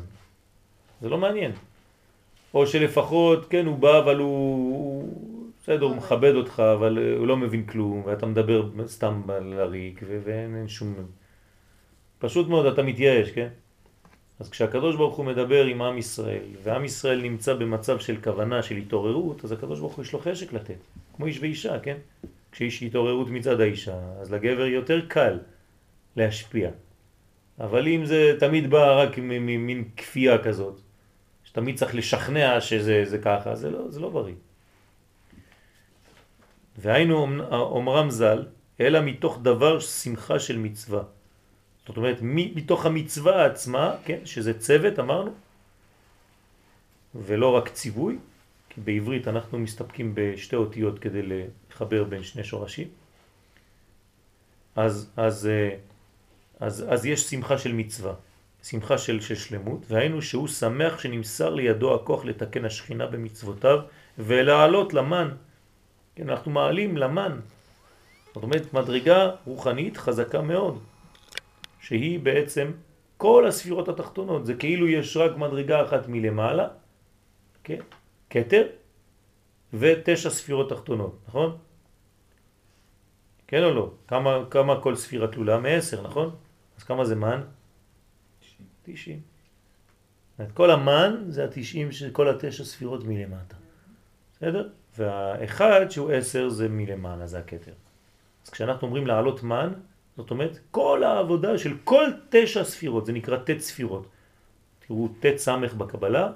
זה 1.01 1.09
לא 1.09 1.17
מעניין. 1.17 1.51
או 2.53 2.67
שלפחות, 2.67 3.49
כן, 3.49 3.65
הוא 3.65 3.77
בא 3.77 3.99
אבל 3.99 4.17
הוא, 4.17 5.30
בסדר, 5.61 5.85
הוא 5.85 5.95
מכבד 5.95 6.35
אותך, 6.35 6.59
אבל 6.59 6.97
אה, 6.97 7.17
הוא 7.17 7.27
לא 7.27 7.37
מבין 7.37 7.65
כלום, 7.65 8.03
ואתה 8.05 8.25
מדבר 8.25 8.69
סתם 8.87 9.21
לריק, 9.41 10.01
ואין 10.25 10.55
אין 10.55 10.67
שום... 10.67 10.95
פשוט 12.19 12.47
מאוד, 12.47 12.65
אתה 12.65 12.83
מתייאש, 12.83 13.31
כן? 13.31 13.47
אז 14.39 14.49
כשהקדוש 14.49 14.95
ברוך 14.95 15.15
הוא 15.15 15.25
מדבר 15.25 15.65
עם 15.65 15.81
עם 15.81 15.97
ישראל, 15.97 16.45
ועם 16.63 16.85
ישראל 16.85 17.21
נמצא 17.21 17.53
במצב 17.53 17.99
של 17.99 18.17
כוונה, 18.23 18.63
של 18.63 18.75
התעוררות, 18.75 19.45
אז 19.45 19.51
הקדוש 19.51 19.79
ברוך 19.79 19.93
הוא 19.93 20.05
יש 20.05 20.13
לו 20.13 20.19
חשק 20.19 20.53
לתת, 20.53 20.75
כמו 21.15 21.25
איש 21.25 21.39
ואישה, 21.39 21.79
כן? 21.79 21.97
כשיש 22.51 22.83
התעוררות 22.83 23.27
מצד 23.29 23.61
האישה, 23.61 23.99
אז 24.21 24.33
לגבר 24.33 24.65
יותר 24.65 25.01
קל 25.07 25.39
להשפיע. 26.15 26.69
אבל 27.59 27.87
אם 27.87 28.05
זה 28.05 28.35
תמיד 28.39 28.69
בא 28.69 29.01
רק 29.01 29.17
ממין 29.17 29.83
כפייה 29.97 30.43
כזאת, 30.43 30.81
שתמיד 31.43 31.75
צריך 31.75 31.95
לשכנע 31.95 32.61
שזה 32.61 33.03
זה 33.05 33.17
ככה, 33.17 33.55
זה 33.55 33.69
לא, 33.69 33.91
זה 33.91 33.99
לא 33.99 34.09
בריא. 34.09 34.35
והיינו 36.81 37.27
אומרם 37.51 38.09
ז"ל, 38.09 38.45
אלא 38.79 39.01
מתוך 39.01 39.39
דבר 39.41 39.79
שמחה 39.79 40.39
של 40.39 40.57
מצווה. 40.57 41.03
זאת 41.87 41.97
אומרת, 41.97 42.17
מתוך 42.21 42.85
המצווה 42.85 43.45
עצמה, 43.45 43.95
כן, 44.05 44.25
שזה 44.25 44.59
צוות, 44.59 44.99
אמרנו, 44.99 45.31
ולא 47.15 47.55
רק 47.55 47.69
ציווי, 47.69 48.17
כי 48.69 48.81
בעברית 48.81 49.27
אנחנו 49.27 49.59
מסתפקים 49.59 50.11
בשתי 50.15 50.55
אותיות 50.55 50.99
כדי 50.99 51.21
לחבר 51.21 52.03
בין 52.03 52.23
שני 52.23 52.43
שורשים. 52.43 52.87
אז, 54.75 55.09
אז, 55.17 55.47
אה, 55.47 55.75
אז, 56.59 56.85
אז 56.89 57.05
יש 57.05 57.21
שמחה 57.21 57.57
של 57.57 57.73
מצווה, 57.73 58.13
שמחה 58.63 58.97
של, 58.97 59.21
של 59.21 59.35
שלמות, 59.35 59.85
והיינו 59.87 60.21
שהוא 60.21 60.47
שמח 60.47 60.99
שנמסר 60.99 61.49
לידו 61.49 61.95
הכוח 61.95 62.25
לתקן 62.25 62.65
השכינה 62.65 63.07
במצוותיו 63.07 63.79
ולעלות 64.17 64.93
למן. 64.93 65.29
כן, 66.21 66.29
אנחנו 66.29 66.51
מעלים 66.51 66.97
למן. 66.97 67.39
זאת 68.33 68.43
אומרת, 68.43 68.73
מדרגה 68.73 69.31
רוחנית 69.45 69.97
חזקה 69.97 70.41
מאוד, 70.41 70.79
שהיא 71.79 72.19
בעצם 72.19 72.71
כל 73.17 73.47
הספירות 73.47 73.89
התחתונות. 73.89 74.45
זה 74.45 74.53
כאילו 74.53 74.87
יש 74.87 75.17
רק 75.17 75.37
מדרגה 75.37 75.83
אחת 75.83 76.07
מלמעלה, 76.07 76.67
כן? 77.63 77.79
כתר, 78.29 78.67
ותשע 79.73 80.29
ספירות 80.29 80.69
תחתונות, 80.69 81.17
נכון? 81.27 81.57
כן 83.47 83.63
או 83.63 83.73
לא? 83.73 83.91
כמה, 84.07 84.45
כמה 84.49 84.81
כל 84.81 84.95
ספירה 84.95 85.27
תלולה? 85.27 85.57
מעשר, 85.57 86.01
נכון? 86.01 86.35
אז 86.77 86.83
כמה 86.83 87.05
זה 87.05 87.15
מן? 87.15 87.41
90. 88.83 89.19
זאת 90.37 90.51
כל 90.53 90.71
המן 90.71 91.25
זה 91.27 91.43
התשעים 91.43 91.91
של 91.91 92.11
כל 92.11 92.29
התשע 92.29 92.63
ספירות 92.63 93.03
מלמטה. 93.03 93.55
בסדר? 94.37 94.69
והאחד 94.97 95.85
שהוא 95.89 96.11
עשר 96.11 96.49
זה 96.49 96.69
מלמעלה, 96.69 97.27
זה 97.27 97.39
הכתר. 97.39 97.71
אז 98.45 98.49
כשאנחנו 98.49 98.87
אומרים 98.87 99.07
לעלות 99.07 99.43
מן, 99.43 99.73
זאת 100.17 100.31
אומרת 100.31 100.59
כל 100.71 101.03
העבודה 101.03 101.57
של 101.57 101.73
כל 101.83 102.05
תשע 102.29 102.63
ספירות, 102.63 103.05
זה 103.05 103.13
נקרא 103.13 103.37
תת 103.37 103.59
ספירות. 103.59 104.07
תראו 104.87 105.09
תת 105.19 105.37
סמך 105.37 105.73
בקבלה, 105.73 106.29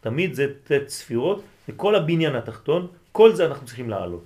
תמיד 0.00 0.34
זה 0.34 0.46
תת 0.64 0.88
ספירות, 0.88 1.42
וכל 1.68 1.94
הבניין 1.94 2.34
התחתון, 2.34 2.86
כל 3.12 3.34
זה 3.34 3.46
אנחנו 3.46 3.66
צריכים 3.66 3.90
לעלות. 3.90 4.24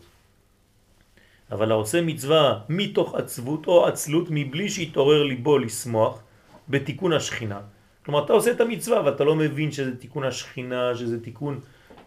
אבל 1.50 1.70
העושה 1.70 2.02
מצווה 2.02 2.60
מתוך 2.68 3.14
עצבות 3.14 3.66
או 3.66 3.86
עצלות 3.86 4.26
מבלי 4.30 4.68
שיתעורר 4.68 5.22
ליבו 5.22 5.58
לשמוח 5.58 6.20
בתיקון 6.68 7.12
השכינה. 7.12 7.60
כלומר, 8.04 8.24
אתה 8.24 8.32
עושה 8.32 8.50
את 8.50 8.60
המצווה 8.60 9.04
ואתה 9.04 9.24
לא 9.24 9.34
מבין 9.34 9.72
שזה 9.72 9.96
תיקון 9.96 10.24
השכינה, 10.24 10.94
שזה 10.94 11.22
תיקון 11.22 11.60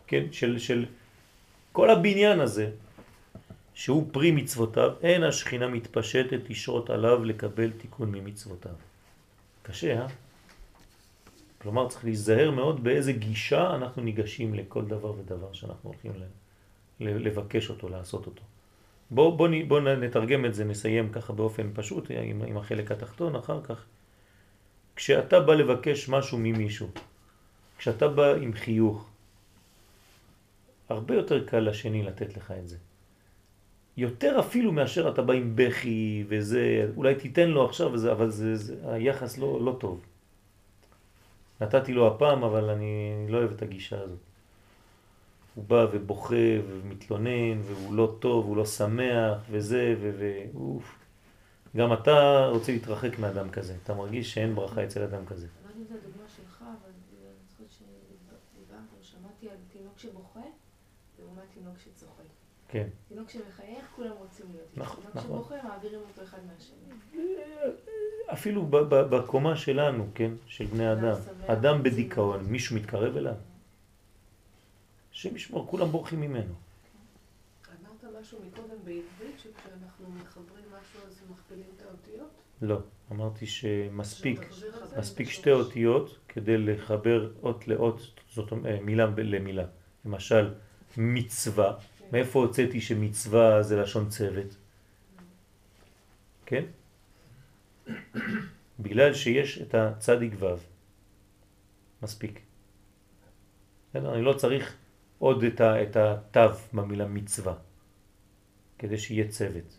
כן, 0.07 0.23
של, 0.31 0.59
של 0.59 0.85
כל 1.71 1.89
הבניין 1.89 2.39
הזה, 2.39 2.71
שהוא 3.73 4.09
פרי 4.11 4.31
מצוותיו, 4.31 4.91
אין 5.01 5.23
השכינה 5.23 5.67
מתפשטת 5.67 6.49
לשרות 6.49 6.89
עליו 6.89 7.23
לקבל 7.23 7.71
תיקון 7.71 8.11
ממצוותיו. 8.11 8.73
קשה, 9.63 10.01
אה? 10.01 10.07
כלומר, 11.61 11.89
צריך 11.89 12.03
להיזהר 12.03 12.51
מאוד 12.51 12.83
באיזה 12.83 13.11
גישה 13.11 13.75
אנחנו 13.75 14.01
ניגשים 14.01 14.53
לכל 14.53 14.85
דבר 14.85 15.11
ודבר 15.11 15.53
שאנחנו 15.53 15.89
הולכים 15.89 16.11
לבקש 16.99 17.69
אותו, 17.69 17.89
לעשות 17.89 18.25
אותו. 18.25 18.43
בואו 19.11 19.37
בוא, 19.37 19.49
בוא 19.67 19.79
נתרגם 19.79 20.45
את 20.45 20.53
זה, 20.53 20.65
נסיים 20.65 21.11
ככה 21.11 21.33
באופן 21.33 21.69
פשוט 21.73 22.11
עם, 22.11 22.43
עם 22.47 22.57
החלק 22.57 22.91
התחתון 22.91 23.35
אחר 23.35 23.61
כך. 23.63 23.85
כשאתה 24.95 25.39
בא 25.39 25.53
לבקש 25.53 26.09
משהו 26.09 26.37
ממישהו, 26.37 26.89
כשאתה 27.77 28.07
בא 28.07 28.33
עם 28.33 28.53
חיוך, 28.53 29.09
הרבה 30.89 31.15
יותר 31.15 31.45
קל 31.45 31.59
לשני 31.59 32.03
לתת 32.03 32.37
לך 32.37 32.51
את 32.51 32.67
זה. 32.67 32.77
יותר 33.97 34.39
אפילו 34.39 34.71
מאשר 34.71 35.09
אתה 35.09 35.21
בא 35.21 35.33
עם 35.33 35.55
בכי 35.55 36.23
וזה, 36.27 36.89
אולי 36.95 37.15
תיתן 37.15 37.49
לו 37.49 37.65
עכשיו 37.65 37.93
וזה, 37.93 38.11
אבל 38.11 38.29
זה, 38.29 38.55
זה, 38.55 38.75
היחס 38.83 39.37
לא, 39.37 39.61
לא 39.65 39.77
טוב. 39.79 40.01
נתתי 41.61 41.93
לו 41.93 42.07
הפעם, 42.07 42.43
אבל 42.43 42.69
אני 42.69 43.25
לא 43.29 43.37
אוהב 43.37 43.51
את 43.51 43.61
הגישה 43.61 44.01
הזאת. 44.01 44.19
הוא 45.55 45.63
בא 45.67 45.87
ובוכה 45.91 46.35
ומתלונן, 46.67 47.61
והוא 47.61 47.93
לא 47.93 48.15
טוב, 48.19 48.45
הוא 48.45 48.57
לא 48.57 48.65
שמח, 48.65 49.37
וזה, 49.49 49.95
ואוף. 49.99 50.99
גם 51.77 51.93
אתה 51.93 52.47
רוצה 52.51 52.71
להתרחק 52.71 53.19
מאדם 53.19 53.49
כזה, 53.49 53.75
אתה 53.83 53.93
מרגיש 53.93 54.33
שאין 54.33 54.55
ברכה 54.55 54.83
אצל 54.83 55.03
אדם 55.03 55.25
כזה. 55.25 55.47
אני 55.47 55.63
לא 55.65 55.69
יודעת 55.69 55.77
אם 55.77 55.83
זו 55.83 56.07
הדוגמה 56.07 56.29
שלך, 56.35 56.61
אבל 56.61 56.91
אני 56.91 57.33
זוכרת 57.49 57.69
שדיברת 57.69 58.87
או 58.99 59.03
שמעתי 59.03 59.49
על 59.49 59.57
תינוק 59.71 59.99
שבוכה, 59.99 60.39
לעומת 61.19 61.43
תינוק 61.53 61.75
שצוחק. 61.79 62.23
כן. 62.71 62.87
תינוק 63.07 63.29
שמחייך, 63.29 63.85
כולם 63.95 64.11
רוצים 64.17 64.45
להיות. 64.51 64.77
נכון, 64.77 65.01
תינוק 65.01 65.15
נכון. 65.15 65.37
שבוכה, 65.37 65.55
מעבירים 65.67 65.99
אותו 66.09 66.23
אחד 66.23 66.37
מהשני. 66.47 67.23
אפילו 68.33 68.65
בקומה 68.89 69.55
שלנו, 69.55 70.07
כן, 70.15 70.31
של 70.45 70.65
בני 70.65 70.91
אדם. 70.91 71.15
אדם 71.47 71.83
בדיכאון, 71.83 72.45
מישהו 72.45 72.75
מתקרב 72.75 73.17
אליו? 73.17 73.35
השם 75.13 75.35
ישמור, 75.35 75.67
כולם 75.67 75.87
בורחים 75.87 76.21
ממנו. 76.21 76.53
אמרת 77.69 78.21
משהו 78.21 78.39
מקודם 78.47 78.77
בעברית, 78.83 79.39
שכשאנחנו 79.39 80.09
מתחברים 80.19 80.65
משהו 80.65 80.99
אז 81.07 81.21
מכפילים 81.31 81.65
את 81.77 81.81
האותיות? 81.87 82.29
לא, 82.61 82.79
אמרתי 83.11 83.45
שמספיק, 83.45 84.39
מספיק 84.97 85.29
שתי. 85.29 85.51
אותיות 85.51 86.17
כדי 86.27 86.57
לחבר 86.57 87.31
אות 87.43 87.67
לאות, 87.67 88.01
זאת 88.29 88.51
אומרת, 88.51 88.81
מילה 88.81 89.05
למילה. 89.17 89.65
למשל, 90.05 90.53
מצווה, 90.97 91.77
מאיפה 92.11 92.39
הוצאתי 92.39 92.81
שמצווה 92.81 93.63
זה 93.63 93.81
לשון 93.81 94.09
צוות? 94.09 94.55
כן? 96.45 96.63
בגלל 98.79 99.13
שיש 99.13 99.61
את 99.61 99.75
הצדיק 99.75 100.33
ו', 100.39 100.45
מספיק. 102.03 102.39
אני 103.95 104.21
לא 104.21 104.33
צריך 104.33 104.75
עוד 105.19 105.43
את, 105.43 105.61
ה, 105.61 105.83
את 105.83 105.95
התו 105.95 106.39
במילה 106.73 107.07
מצווה, 107.07 107.53
כדי 108.77 108.97
שיהיה 108.97 109.27
צוות. 109.27 109.77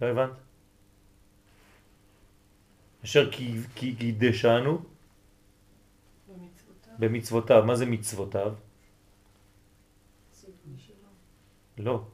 לא 0.00 0.06
הבנת? 0.06 0.30
אשר 3.04 3.32
כי- 3.32 3.60
כי 3.74 3.96
קידשנו 3.96 4.78
במצוותיו. 6.28 6.92
במצוותיו. 6.98 7.64
מה 7.66 7.76
זה 7.76 7.86
מצוותיו? 7.86 8.54
ציווי 10.30 10.78
שלו. 10.78 11.08
לא. 11.78 12.04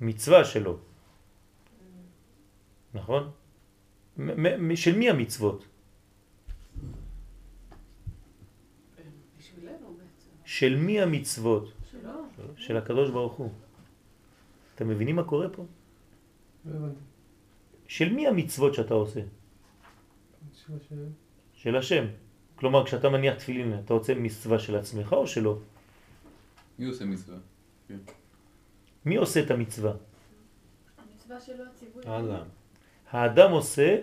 מצווה 0.00 0.44
שלו. 0.44 0.78
נכון? 2.94 3.30
מ- 4.16 4.68
מ- 4.68 4.76
של 4.76 4.96
מי 4.98 5.10
המצוות? 5.10 5.64
של 10.44 10.76
מי 10.76 11.00
המצוות? 11.00 11.72
שלו. 11.90 12.10
של 12.56 12.76
הקדוש 12.76 13.10
ברוך 13.10 13.32
הוא. 13.34 13.50
אתם 14.74 14.88
מבינים 14.88 15.16
מה 15.16 15.24
קורה 15.24 15.48
פה? 15.48 15.64
של 17.88 18.12
מי 18.12 18.26
המצוות 18.26 18.74
שאתה 18.74 18.94
עושה? 18.94 19.20
של 20.54 20.72
השם. 20.76 20.96
של 21.54 21.76
השם. 21.76 22.04
כלומר, 22.56 22.86
כשאתה 22.86 23.08
מניח 23.08 23.34
תפילין, 23.34 23.78
אתה 23.84 23.94
רוצה 23.94 24.14
מצווה 24.14 24.58
של 24.58 24.76
עצמך 24.76 25.12
או 25.12 25.26
שלא? 25.26 25.58
מי 26.78 26.86
עושה 26.86 27.04
מצווה? 27.04 27.38
מי 29.04 29.16
עושה 29.16 29.40
את 29.40 29.50
המצווה? 29.50 29.92
המצווה 30.98 31.40
שלו 31.40 31.64
הציווי. 31.64 32.02
האדם. 32.06 32.46
האדם 33.10 33.50
עושה 33.50 33.96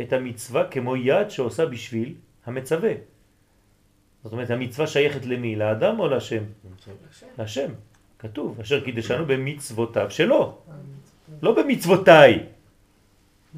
את 0.00 0.12
המצווה 0.12 0.70
כמו 0.70 0.96
יד 0.96 1.28
שעושה 1.28 1.66
בשביל 1.66 2.14
המצווה. 2.46 2.92
זאת 4.24 4.32
אומרת, 4.32 4.50
המצווה 4.50 4.86
שייכת 4.86 5.26
למי? 5.26 5.56
לאדם 5.56 6.00
או 6.00 6.08
לשם? 6.08 6.44
לשם. 6.78 7.26
לשם. 7.38 7.72
כתוב, 8.18 8.60
אשר 8.60 8.84
קידשנו 8.84 9.26
במצוותיו 9.26 10.10
שלו, 10.10 10.58
לא 11.42 11.62
במצוותיי. 11.62 12.46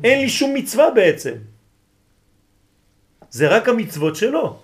אין 0.05 0.21
לי 0.21 0.29
שום 0.29 0.55
מצווה 0.55 0.91
בעצם. 0.91 1.35
זה 3.31 3.49
רק 3.49 3.69
המצוות 3.69 4.17
שלו. 4.17 4.63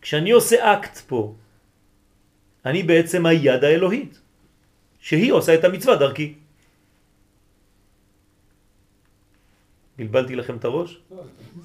כשאני 0.00 0.30
עושה 0.30 0.74
אקט 0.74 0.98
פה, 0.98 1.34
אני 2.66 2.82
בעצם 2.82 3.26
היד 3.26 3.64
האלוהית, 3.64 4.20
שהיא 5.00 5.32
עושה 5.32 5.54
את 5.54 5.64
המצווה 5.64 5.96
דרכי. 5.96 6.34
בלבלתי 9.98 10.36
לכם 10.36 10.56
את 10.56 10.64
הראש? 10.64 10.98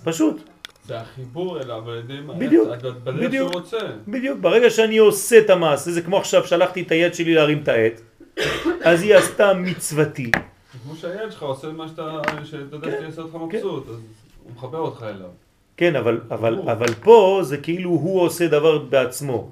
פשוט. 0.04 0.42
זה 0.86 1.00
החיבור 1.00 1.62
אליו 1.62 1.90
על 1.90 1.98
ידי 1.98 2.20
מה? 2.22 2.34
בדיוק, 2.34 2.68
בדיוק. 3.04 3.52
שהוא 3.52 3.62
רוצה. 3.62 3.78
בדיוק, 4.08 4.40
ברגע 4.40 4.70
שאני 4.70 4.98
עושה 4.98 5.40
את 5.40 5.50
המעשה, 5.50 5.92
זה 5.92 6.02
כמו 6.02 6.18
עכשיו 6.18 6.48
שלחתי 6.48 6.82
את 6.82 6.92
היד 6.92 7.14
שלי 7.14 7.34
להרים 7.34 7.62
את 7.64 7.68
העט, 7.68 8.02
אז 8.84 9.02
היא 9.02 9.16
עשתה 9.16 9.54
מצוותי. 9.54 10.32
כמו 10.84 10.96
שהילד 10.96 11.32
שלך 11.32 11.44
עושה 11.44 11.68
מה 11.68 11.88
שאתה, 11.88 12.22
שאתה 12.44 12.76
יודע 12.76 12.92
כן, 12.92 12.98
שיעשה 13.02 13.22
אותך 13.22 13.34
כן. 13.34 13.58
מבסוט, 13.58 13.90
אז 13.90 13.96
הוא 14.44 14.52
מחבר 14.56 14.78
אותך 14.78 15.04
אליו. 15.04 15.30
כן, 15.78 15.96
אבל, 15.96 16.22
אבל, 16.32 16.60
אבל 16.72 16.94
פה 16.94 17.40
זה 17.44 17.58
כאילו 17.58 17.90
הוא 17.90 18.22
עושה 18.22 18.48
דבר 18.48 18.78
בעצמו. 18.78 19.52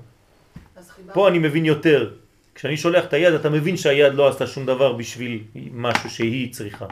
פה 1.14 1.28
אני 1.28 1.40
מבין 1.40 1.66
יותר. 1.66 2.12
כשאני 2.56 2.78
שולח 2.78 3.06
את 3.06 3.14
היד, 3.14 3.34
אתה 3.34 3.50
מבין 3.50 3.78
שהיד 3.78 4.14
לא 4.14 4.30
עשתה 4.30 4.48
שום 4.48 4.66
דבר 4.66 4.94
בשביל 4.94 5.44
משהו 5.72 6.10
שהיא 6.10 6.54
צריכה. 6.54 6.86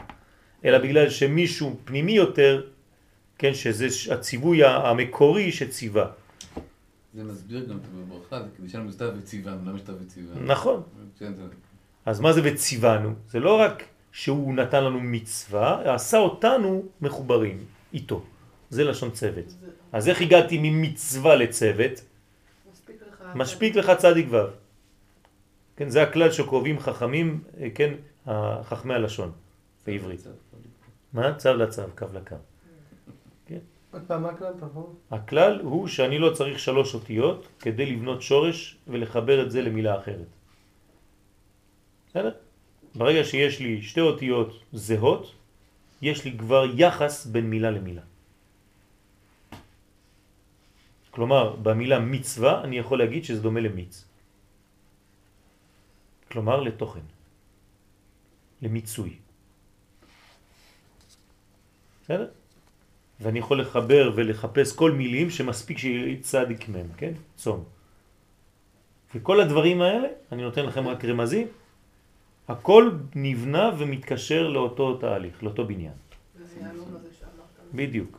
אלא 0.64 0.78
בגלל 0.78 1.10
שמישהו 1.10 1.76
פנימי 1.84 2.12
יותר, 2.12 2.62
כן, 3.38 3.54
שזה 3.54 4.14
הציווי 4.14 4.64
המקורי 4.64 5.52
שציווה. 5.52 6.06
זה 7.14 7.24
מסביר 7.24 7.64
גם 7.64 7.76
את 7.76 7.82
הברכה, 7.94 8.42
זה 8.42 8.48
כדי 8.58 8.68
שיהיה 8.68 8.82
לנו 8.82 8.92
סתיו 8.92 9.08
וציווה, 9.18 9.52
למה 9.52 9.76
יש 9.76 9.80
סתיו 9.80 9.94
וציווה? 10.00 10.34
נכון. 10.44 10.82
כן, 11.18 11.32
אז 12.06 12.20
מה 12.20 12.32
זה 12.32 12.40
וציוונו? 12.44 13.14
זה 13.30 13.40
לא 13.40 13.60
רק 13.60 13.84
שהוא 14.12 14.54
נתן 14.54 14.84
לנו 14.84 15.00
מצווה, 15.00 15.94
עשה 15.94 16.18
אותנו 16.18 16.84
מחוברים 17.00 17.58
איתו. 17.94 18.24
זה 18.70 18.84
לשון 18.84 19.10
צוות. 19.10 19.54
אז 19.92 20.08
איך 20.08 20.20
הגעתי 20.20 20.58
ממצווה 20.62 21.34
לצוות? 21.36 22.00
מספיק 23.34 23.76
לך... 23.76 23.90
משפיק 23.90 23.94
לך 23.94 24.00
צדיק 24.00 24.26
ו'. 24.30 24.36
כן, 25.76 25.88
זה 25.88 26.02
הכלל 26.02 26.30
שקובעים 26.30 26.80
חכמים, 26.80 27.44
אה, 27.60 27.68
כן, 27.74 27.94
חכמי 28.62 28.94
הלשון 28.94 29.32
בעברית. 29.86 30.26
מה? 31.12 31.34
צו 31.34 31.54
לצו, 31.54 31.82
קו 31.98 32.06
לקו. 32.14 32.36
עוד 33.94 34.02
פעם, 34.06 34.22
מה 34.22 34.30
הכלל 34.30 34.52
תבוא? 34.60 34.86
הכלל 35.10 35.60
הוא 35.60 35.88
שאני 35.88 36.18
לא 36.18 36.30
צריך 36.30 36.58
שלוש 36.58 36.94
אותיות 36.94 37.48
כדי 37.60 37.86
לבנות 37.86 38.22
שורש 38.22 38.76
ולחבר 38.88 39.42
את 39.42 39.50
זה 39.50 39.62
למילה 39.62 39.98
אחרת. 39.98 40.26
בסדר? 42.10 42.30
ברגע 42.94 43.24
שיש 43.24 43.60
לי 43.60 43.82
שתי 43.82 44.00
אותיות 44.00 44.60
זהות, 44.72 45.34
יש 46.02 46.24
לי 46.24 46.38
כבר 46.38 46.64
יחס 46.74 47.26
בין 47.26 47.50
מילה 47.50 47.70
למילה. 47.70 48.02
כלומר, 51.14 51.56
במילה 51.62 51.98
מצווה 52.02 52.64
אני 52.64 52.78
יכול 52.78 52.98
להגיד 52.98 53.24
שזה 53.24 53.40
דומה 53.42 53.60
למיץ. 53.60 54.04
כלומר, 56.30 56.60
לתוכן, 56.60 57.06
למיצוי. 58.62 59.16
בסדר? 62.02 62.28
ואני 63.20 63.38
יכול 63.38 63.60
לחבר 63.60 64.12
ולחפש 64.16 64.74
כל 64.74 64.90
מילים 64.90 65.30
שמספיק 65.30 65.78
שיהיה 65.78 66.18
צדיק 66.20 66.68
מהם, 66.68 66.88
כן? 66.96 67.12
צום. 67.38 67.64
וכל 69.14 69.40
הדברים 69.40 69.78
האלה, 69.82 70.08
אני 70.32 70.42
נותן 70.42 70.66
לכם 70.66 70.88
רק 70.88 71.04
רמזים, 71.04 71.46
הכל 72.48 72.90
נבנה 73.14 73.70
ומתקשר 73.78 74.48
לאותו 74.48 74.98
תהליך, 74.98 75.42
לאותו 75.42 75.62
בניין. 75.66 75.94
שאמרת. 77.18 77.70
בדיוק. 77.74 78.18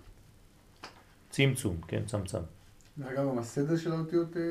צמצום, 1.29 1.75
כן, 1.87 2.05
צמצם. 2.07 2.55
אגב, 3.03 3.29
גם 3.29 3.37
הסדר 3.39 3.77
של 3.77 3.91
האותיות... 3.91 4.37
אה, 4.37 4.41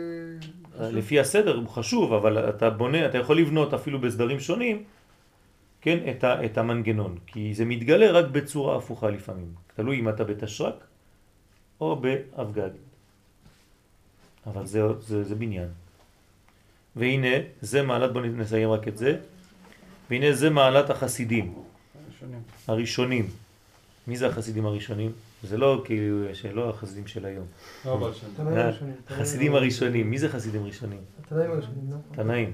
חשוב? 0.74 0.96
לפי 0.96 1.20
הסדר 1.20 1.56
הוא 1.56 1.68
חשוב, 1.68 2.12
אבל 2.12 2.48
אתה 2.48 2.70
בונה, 2.70 3.06
אתה 3.06 3.18
יכול 3.18 3.38
לבנות 3.38 3.74
אפילו 3.74 4.00
בסדרים 4.00 4.40
שונים, 4.40 4.84
כן, 5.80 5.98
את, 6.10 6.24
ה, 6.24 6.44
את 6.44 6.58
המנגנון, 6.58 7.18
כי 7.26 7.54
זה 7.54 7.64
מתגלה 7.64 8.10
רק 8.10 8.24
בצורה 8.32 8.76
הפוכה 8.76 9.10
לפעמים. 9.10 9.54
תלוי 9.76 10.00
אם 10.00 10.08
אתה 10.08 10.24
בתשרק 10.24 10.84
או 11.80 11.96
באבגד. 11.96 12.70
אבל 14.46 14.66
זה, 14.66 14.82
זה, 15.00 15.24
זה 15.24 15.34
בניין. 15.34 15.68
והנה, 16.96 17.36
זה 17.60 17.82
מעלת, 17.82 18.12
בוא 18.12 18.20
נסיים 18.20 18.70
רק 18.70 18.88
את 18.88 18.98
זה, 18.98 19.18
והנה 20.10 20.32
זה 20.32 20.50
מעלת 20.50 20.90
החסידים, 20.90 21.54
ראשונים. 22.08 22.40
הראשונים. 22.68 23.26
מי 24.06 24.16
זה 24.16 24.26
החסידים 24.26 24.66
הראשונים? 24.66 25.12
זה 25.44 25.58
לא 25.58 25.82
כאילו, 25.84 26.34
שלא 26.34 26.70
החסידים 26.70 27.06
של 27.06 27.24
היום. 27.24 27.46
לא 27.84 28.10
אה, 28.46 28.70
החסידים 29.10 29.54
הראשונים, 29.54 30.10
מי 30.10 30.18
זה 30.18 30.28
חסידים 30.28 30.64
ראשונים? 30.64 30.98
התנאים 31.20 31.50
הראשונים, 31.50 31.90
לא? 31.90 31.96
תנאים. 32.22 32.52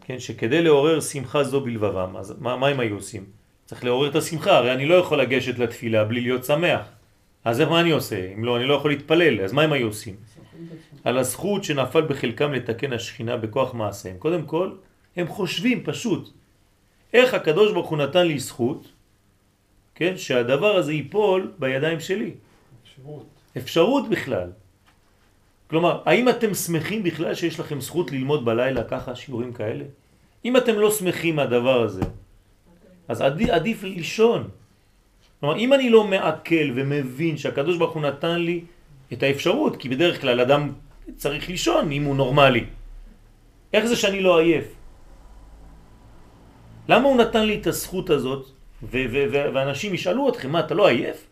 כן, 0.00 0.18
שכדי 0.18 0.62
לעורר 0.62 1.00
שמחה 1.00 1.44
זו 1.44 1.60
בלבבם, 1.60 2.16
אז 2.16 2.34
מה, 2.40 2.56
מה 2.56 2.68
הם 2.68 2.80
היו 2.80 2.94
עושים? 2.94 3.24
צריך 3.64 3.84
לעורר 3.84 4.10
את 4.10 4.16
השמחה, 4.16 4.56
הרי 4.56 4.72
אני 4.72 4.86
לא 4.86 4.94
יכול 4.94 5.20
לגשת 5.20 5.58
לתפילה 5.58 6.04
בלי 6.04 6.20
להיות 6.20 6.44
שמח. 6.44 6.86
אז 7.44 7.60
מה 7.60 7.80
אני 7.80 7.90
עושה? 7.90 8.32
אם 8.34 8.44
לא, 8.44 8.56
אני 8.56 8.64
לא 8.64 8.74
יכול 8.74 8.90
להתפלל, 8.90 9.40
אז 9.40 9.52
מה 9.52 9.62
הם 9.62 9.72
היו 9.72 9.86
עושים? 9.86 10.16
על 11.04 11.18
הזכות 11.18 11.64
שנפל 11.64 12.02
בחלקם 12.02 12.52
לתקן 12.52 12.92
השכינה 12.92 13.36
בכוח 13.36 13.74
מעשיהם. 13.74 14.16
קודם 14.18 14.42
כל, 14.42 14.70
הם 15.16 15.28
חושבים 15.28 15.84
פשוט, 15.84 16.30
איך 17.12 17.34
הקדוש 17.34 17.72
ברוך 17.72 17.88
הוא 17.88 17.98
נתן 17.98 18.26
לי 18.26 18.38
זכות, 18.38 18.88
כן, 19.96 20.16
שהדבר 20.16 20.76
הזה 20.76 20.92
ייפול 20.92 21.52
בידיים 21.58 22.00
שלי. 22.00 22.30
אפשרות. 22.84 23.26
אפשרות 23.56 24.08
בכלל. 24.08 24.50
כלומר, 25.66 26.02
האם 26.04 26.28
אתם 26.28 26.54
שמחים 26.54 27.02
בכלל 27.02 27.34
שיש 27.34 27.60
לכם 27.60 27.80
זכות 27.80 28.12
ללמוד 28.12 28.44
בלילה 28.44 28.84
ככה 28.84 29.16
שיעורים 29.16 29.52
כאלה? 29.52 29.84
אם 30.44 30.56
אתם 30.56 30.74
לא 30.78 30.90
שמחים 30.90 31.36
מהדבר 31.36 31.82
הזה, 31.82 32.04
אז 33.08 33.20
עדיף, 33.20 33.48
עדיף 33.50 33.82
לישון. 33.82 34.48
כלומר, 35.40 35.56
אם 35.56 35.72
אני 35.72 35.90
לא 35.90 36.04
מעכל 36.04 36.68
ומבין 36.74 37.36
שהקדוש 37.36 37.76
ברוך 37.76 37.94
הוא 37.94 38.02
נתן 38.02 38.38
לי 38.38 38.64
את 39.12 39.22
האפשרות, 39.22 39.76
כי 39.76 39.88
בדרך 39.88 40.20
כלל 40.20 40.40
אדם 40.40 40.72
צריך 41.16 41.48
לישון 41.48 41.92
אם 41.92 42.04
הוא 42.04 42.16
נורמלי. 42.16 42.64
איך 43.72 43.84
זה 43.84 43.96
שאני 43.96 44.20
לא 44.20 44.38
עייף? 44.38 44.68
למה 46.88 47.04
הוא 47.08 47.16
נתן 47.16 47.44
לי 47.46 47.54
את 47.60 47.66
הזכות 47.66 48.10
הזאת, 48.10 48.55
ואנשים 48.90 49.94
ישאלו 49.94 50.28
אתכם, 50.28 50.50
מה, 50.50 50.60
אתה 50.60 50.74
לא 50.74 50.88
עייף? 50.88 51.26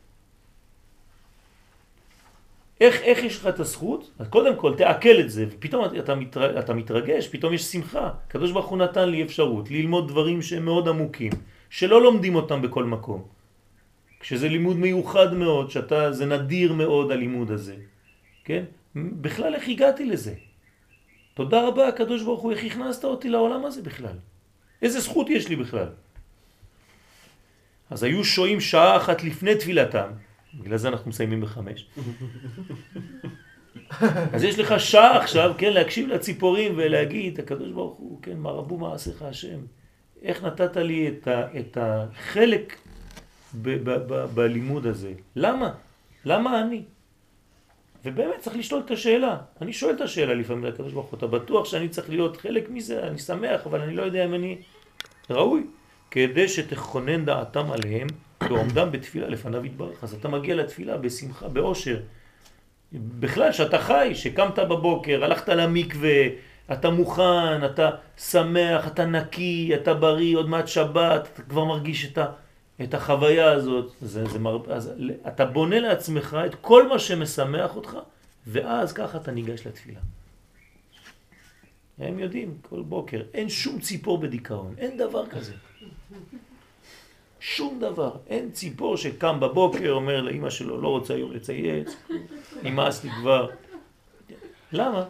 איך, 2.81 3.01
איך 3.03 3.25
יש 3.25 3.37
לך 3.37 3.47
את 3.47 3.61
הזכות? 3.61 4.11
אז 4.19 4.29
קודם 4.29 4.57
כל 4.57 4.75
תעכל 4.77 5.21
את 5.21 5.31
זה, 5.31 5.47
ופתאום 5.51 5.85
אתה, 5.99 6.15
מתר, 6.15 6.59
אתה 6.59 6.75
מתרגש, 6.75 7.29
פתאום 7.29 7.55
יש 7.55 7.63
שמחה. 7.63 8.11
הקדוש 8.27 8.53
ברוך 8.53 8.67
הוא 8.67 8.79
נתן 8.79 9.09
לי 9.09 9.23
אפשרות 9.23 9.71
ללמוד 9.71 10.09
דברים 10.09 10.43
שהם 10.43 10.65
מאוד 10.65 10.89
עמוקים, 10.89 11.33
שלא 11.71 12.03
לומדים 12.03 12.35
אותם 12.35 12.63
בכל 12.63 12.85
מקום. 12.85 13.23
כשזה 14.21 14.49
לימוד 14.49 14.77
מיוחד 14.77 15.35
מאוד, 15.35 15.71
שאתה, 15.71 16.13
זה 16.13 16.27
נדיר 16.27 16.73
מאוד 16.73 17.11
הלימוד 17.11 17.51
הזה, 17.51 17.77
כן? 18.45 18.65
בכלל 18.97 19.55
איך 19.55 19.69
הגעתי 19.69 20.05
לזה? 20.07 20.35
תודה 21.35 21.69
רבה 21.69 21.89
הקדוש 21.89 22.23
ברוך 22.23 22.41
הוא, 22.41 22.53
איך 22.53 22.65
הכנסת 22.65 23.05
אותי 23.05 23.29
לעולם 23.29 23.65
הזה 23.65 23.83
בכלל? 23.83 24.17
איזה 24.83 25.01
זכות 25.01 25.31
יש 25.31 25.49
לי 25.49 25.57
בכלל? 25.57 25.89
אז 27.95 28.03
היו 28.03 28.25
שוהים 28.25 28.61
שעה 28.61 28.97
אחת 28.97 29.25
לפני 29.25 29.55
תפילתם, 29.55 30.09
בגלל 30.55 30.77
זה 30.77 30.89
אנחנו 30.89 31.11
מסיימים 31.11 31.41
בחמש. 31.41 31.87
אז 34.33 34.45
יש 34.45 34.59
לך 34.59 34.81
שעה 34.81 35.19
עכשיו, 35.19 35.55
כן, 35.59 35.73
להקשיב 35.73 36.09
לציפורים 36.09 36.73
ולהגיד, 36.77 37.39
הקדוש 37.39 37.73
ברוך 37.73 37.99
הוא, 37.99 38.23
כן, 38.23 38.37
מה 38.37 38.51
רבו 38.51 38.79
מעשיך 38.79 39.23
השם. 39.23 39.59
איך 40.23 40.45
נתת 40.45 40.77
לי 40.77 41.09
את, 41.09 41.29
ה, 41.29 41.59
את 41.59 41.79
החלק 41.81 42.77
ב, 43.63 43.91
ב, 43.91 43.91
ב, 43.91 44.25
בלימוד 44.35 44.87
הזה? 44.87 45.13
למה? 45.37 45.75
למה 46.25 46.61
אני? 46.61 46.83
ובאמת 48.05 48.39
צריך 48.39 48.57
לשאול 48.57 48.83
את 48.87 48.91
השאלה. 48.91 49.39
אני 49.61 49.73
שואל 49.73 49.95
את 49.95 50.01
השאלה 50.01 50.35
לפעמים 50.35 50.65
לקדוש 50.65 50.93
ברוך 50.93 51.11
הוא, 51.11 51.19
אתה 51.19 51.27
בטוח 51.27 51.65
שאני 51.65 51.89
צריך 51.89 52.11
להיות 52.11 52.37
חלק 52.37 52.71
מזה? 52.71 53.07
אני 53.07 53.19
שמח, 53.19 53.67
אבל 53.67 53.81
אני 53.81 53.97
לא 53.97 54.03
יודע 54.03 54.25
אם 54.25 54.35
אני 54.35 54.59
ראוי. 55.31 55.67
כדי 56.15 56.49
שתכונן 56.49 57.25
דעתם 57.25 57.71
עליהם 57.71 58.07
בעומדם 58.49 58.93
בתפילה 58.93 59.29
לפניו 59.29 59.65
יתברך. 59.65 60.05
אז 60.05 60.15
אתה 60.15 60.29
מגיע 60.29 60.55
לתפילה 60.55 60.97
בשמחה, 60.97 61.49
באושר. 61.49 62.01
בכלל, 62.93 63.53
שאתה 63.53 63.79
חי, 63.79 64.11
שקמת 64.15 64.59
בבוקר, 64.59 65.25
הלכת 65.25 65.49
למקווה, 65.49 66.27
אתה 66.73 66.91
מוכן, 66.91 67.65
אתה 67.65 67.91
שמח, 68.17 68.87
אתה 68.87 69.07
נקי, 69.07 69.71
אתה 69.75 69.95
בריא, 69.95 70.37
עוד 70.37 70.49
מעט 70.49 70.69
שבת, 70.69 71.29
אתה 71.35 71.43
כבר 71.43 71.65
מרגיש 71.65 72.13
את, 72.13 72.19
ה, 72.19 72.27
את 72.83 72.95
החוויה 72.95 73.53
הזאת. 73.53 73.93
זה, 74.01 74.25
זה 74.27 74.39
מר... 74.39 74.59
אז 74.71 74.93
אתה 75.29 75.45
בונה 75.45 75.81
לעצמך 75.81 76.37
את 76.47 76.55
כל 76.55 76.89
מה 76.89 76.99
שמשמח 76.99 77.77
אותך, 77.77 77.97
ואז 78.47 78.93
ככה 78.93 79.19
אתה 79.19 79.31
ניגש 79.31 79.67
לתפילה. 79.67 80.01
הם 81.99 82.19
יודעים, 82.19 82.55
כל 82.63 82.83
בוקר, 82.83 83.23
אין 83.35 83.49
שום 83.49 83.81
ציפור 83.81 84.19
בדיכאון, 84.19 84.75
אין 84.79 84.97
דבר 84.99 85.27
כזה. 85.27 85.53
שום 87.41 87.81
דבר. 87.81 88.17
אין 88.27 88.51
ציפור 88.53 88.97
שקם 88.97 89.41
בבוקר, 89.41 89.93
אומר 89.93 90.21
לאמא 90.21 90.51
שלו, 90.51 90.81
לא 90.81 90.89
רוצה 90.89 91.15
היום 91.15 91.33
לצייץ, 91.33 91.89
נמאס 92.63 93.05
לי 93.05 93.11
כבר. 93.11 93.51
למה? 94.73 95.05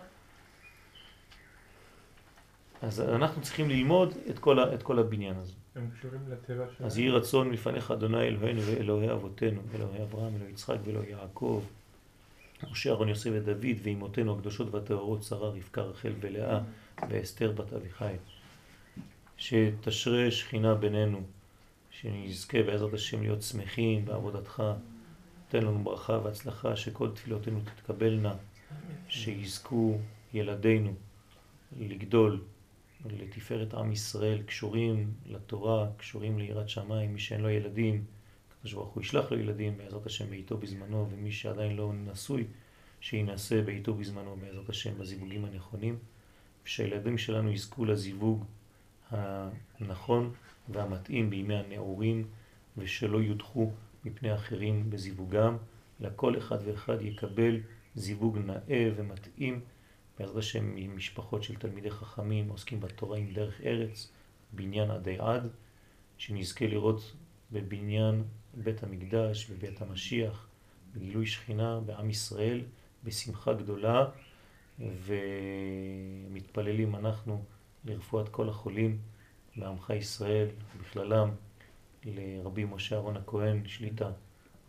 אז 2.82 3.00
אנחנו 3.00 3.42
צריכים 3.42 3.70
ללמוד 3.70 4.14
את 4.30 4.38
כל, 4.38 4.58
ה, 4.58 4.74
את 4.74 4.82
כל 4.82 4.98
הבניין 4.98 5.36
הזה. 5.36 5.52
הם 5.76 5.90
קשורים 5.98 6.20
לטבע 6.28 6.64
שלהם. 6.76 6.86
אז 6.86 6.98
יהי 6.98 7.10
רצון 7.10 7.48
מלפניך 7.48 7.90
אדוני 7.90 8.22
אלוהינו 8.22 8.62
ואלוהי 8.62 9.12
אבותינו, 9.12 9.60
אלוהי 9.74 10.02
אברהם, 10.02 10.36
אלוהי 10.36 10.50
יצחק 10.50 10.76
ואלוהי 10.84 11.10
יעקב, 11.10 11.62
משה, 12.70 12.90
אהרון, 12.90 13.08
יוסף 13.08 13.30
ודוד, 13.32 13.76
ואימותינו 13.82 14.36
הקדושות 14.36 14.74
והטהורות, 14.74 15.22
שרה, 15.22 15.48
רבקה, 15.48 15.82
רחל 15.82 16.12
ולאה, 16.20 16.60
ואסתר 17.10 17.52
בת 17.52 17.72
אביחיל. 17.72 18.16
שתשרה 19.36 20.30
שכינה 20.30 20.74
בינינו, 20.74 21.22
שנזכה 21.90 22.62
בעזרת 22.62 22.94
השם 22.94 23.22
להיות 23.22 23.42
שמחים 23.42 24.04
בעבודתך. 24.04 24.62
תן 25.48 25.62
לנו 25.62 25.84
ברכה 25.84 26.12
והצלחה, 26.12 26.76
שכל 26.76 27.10
תפילותינו 27.14 27.60
תתקבלנה, 27.60 28.34
שיזכו 29.08 29.98
ילדינו 30.34 30.94
לגדול 31.78 32.40
לתפארת 33.06 33.74
עם 33.74 33.92
ישראל, 33.92 34.42
קשורים 34.42 35.12
לתורה, 35.26 35.88
קשורים 35.96 36.38
ליראת 36.38 36.68
שמיים, 36.68 37.12
מי 37.12 37.20
שאין 37.20 37.40
לו 37.40 37.50
ילדים, 37.50 38.04
הקדוש 38.58 38.72
ברוך 38.72 38.94
הוא 38.94 39.02
ישלח 39.02 39.32
לו 39.32 39.38
ילדים 39.38 39.78
בעזרת 39.78 40.06
השם 40.06 40.30
בעיתו 40.30 40.56
בזמנו, 40.56 41.08
ומי 41.10 41.32
שעדיין 41.32 41.76
לא 41.76 41.92
נשוי, 41.94 42.44
שינסה 43.00 43.62
בעיתו 43.62 43.94
בזמנו 43.94 44.36
בעזרת 44.36 44.68
השם 44.68 44.98
בזיווגים 44.98 45.44
הנכונים, 45.44 45.98
ושהילדים 46.64 47.18
שלנו 47.18 47.52
יזכו 47.52 47.84
לזיווג 47.84 48.44
הנכון 49.10 50.32
והמתאים 50.68 51.30
בימי 51.30 51.54
הנעורים 51.54 52.26
ושלא 52.76 53.18
יודחו 53.22 53.70
מפני 54.04 54.34
אחרים 54.34 54.90
בזיווגם, 54.90 55.56
אלא 56.00 56.08
כל 56.16 56.38
אחד 56.38 56.58
ואחד 56.64 57.02
יקבל 57.02 57.60
זיווג 57.94 58.38
נאה 58.38 58.90
ומתאים 58.96 59.60
בעזרת 60.18 60.36
השם 60.36 60.74
ממשפחות 60.74 61.42
של 61.42 61.56
תלמידי 61.56 61.90
חכמים 61.90 62.48
עוסקים 62.48 62.80
בתורה 62.80 63.18
עם 63.18 63.32
דרך 63.32 63.60
ארץ, 63.60 64.12
בניין 64.52 64.90
עדי 64.90 65.16
עד, 65.18 65.48
שנזכה 66.18 66.66
לראות 66.66 67.12
בבניין 67.52 68.24
בית 68.54 68.82
המקדש 68.82 69.46
ובית 69.50 69.82
המשיח, 69.82 70.46
בגילוי 70.94 71.26
שכינה 71.26 71.80
בעם 71.86 72.10
ישראל, 72.10 72.60
בשמחה 73.04 73.52
גדולה, 73.52 74.06
ומתפללים 76.30 76.96
אנחנו 76.96 77.44
לרפואת 77.84 78.28
כל 78.28 78.48
החולים 78.48 78.98
בעמך 79.56 79.90
ישראל, 79.90 80.48
בכללם 80.80 81.30
לרבי 82.04 82.64
משה 82.64 82.96
אהרון 82.96 83.16
הכהן, 83.16 83.66
שליטה, 83.66 84.10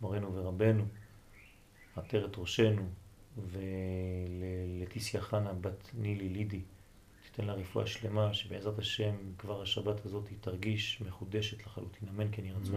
מורנו 0.00 0.34
ורבנו, 0.34 0.84
עטרת 1.96 2.38
ראשנו, 2.38 2.88
וללטיסיה 3.50 5.20
חנה 5.20 5.52
בת 5.52 5.90
נילי 5.94 6.28
לידי, 6.28 6.60
תיתן 7.24 7.44
לה 7.44 7.52
רפואה 7.52 7.86
שלמה, 7.86 8.34
שבעזרת 8.34 8.78
השם 8.78 9.14
כבר 9.38 9.62
השבת 9.62 10.06
הזאת 10.06 10.28
היא 10.28 10.38
תרגיש 10.40 11.00
מחודשת 11.00 11.66
לחלוטין. 11.66 12.08
אמן 12.08 12.28
כן 12.32 12.42
ירצו. 12.46 12.72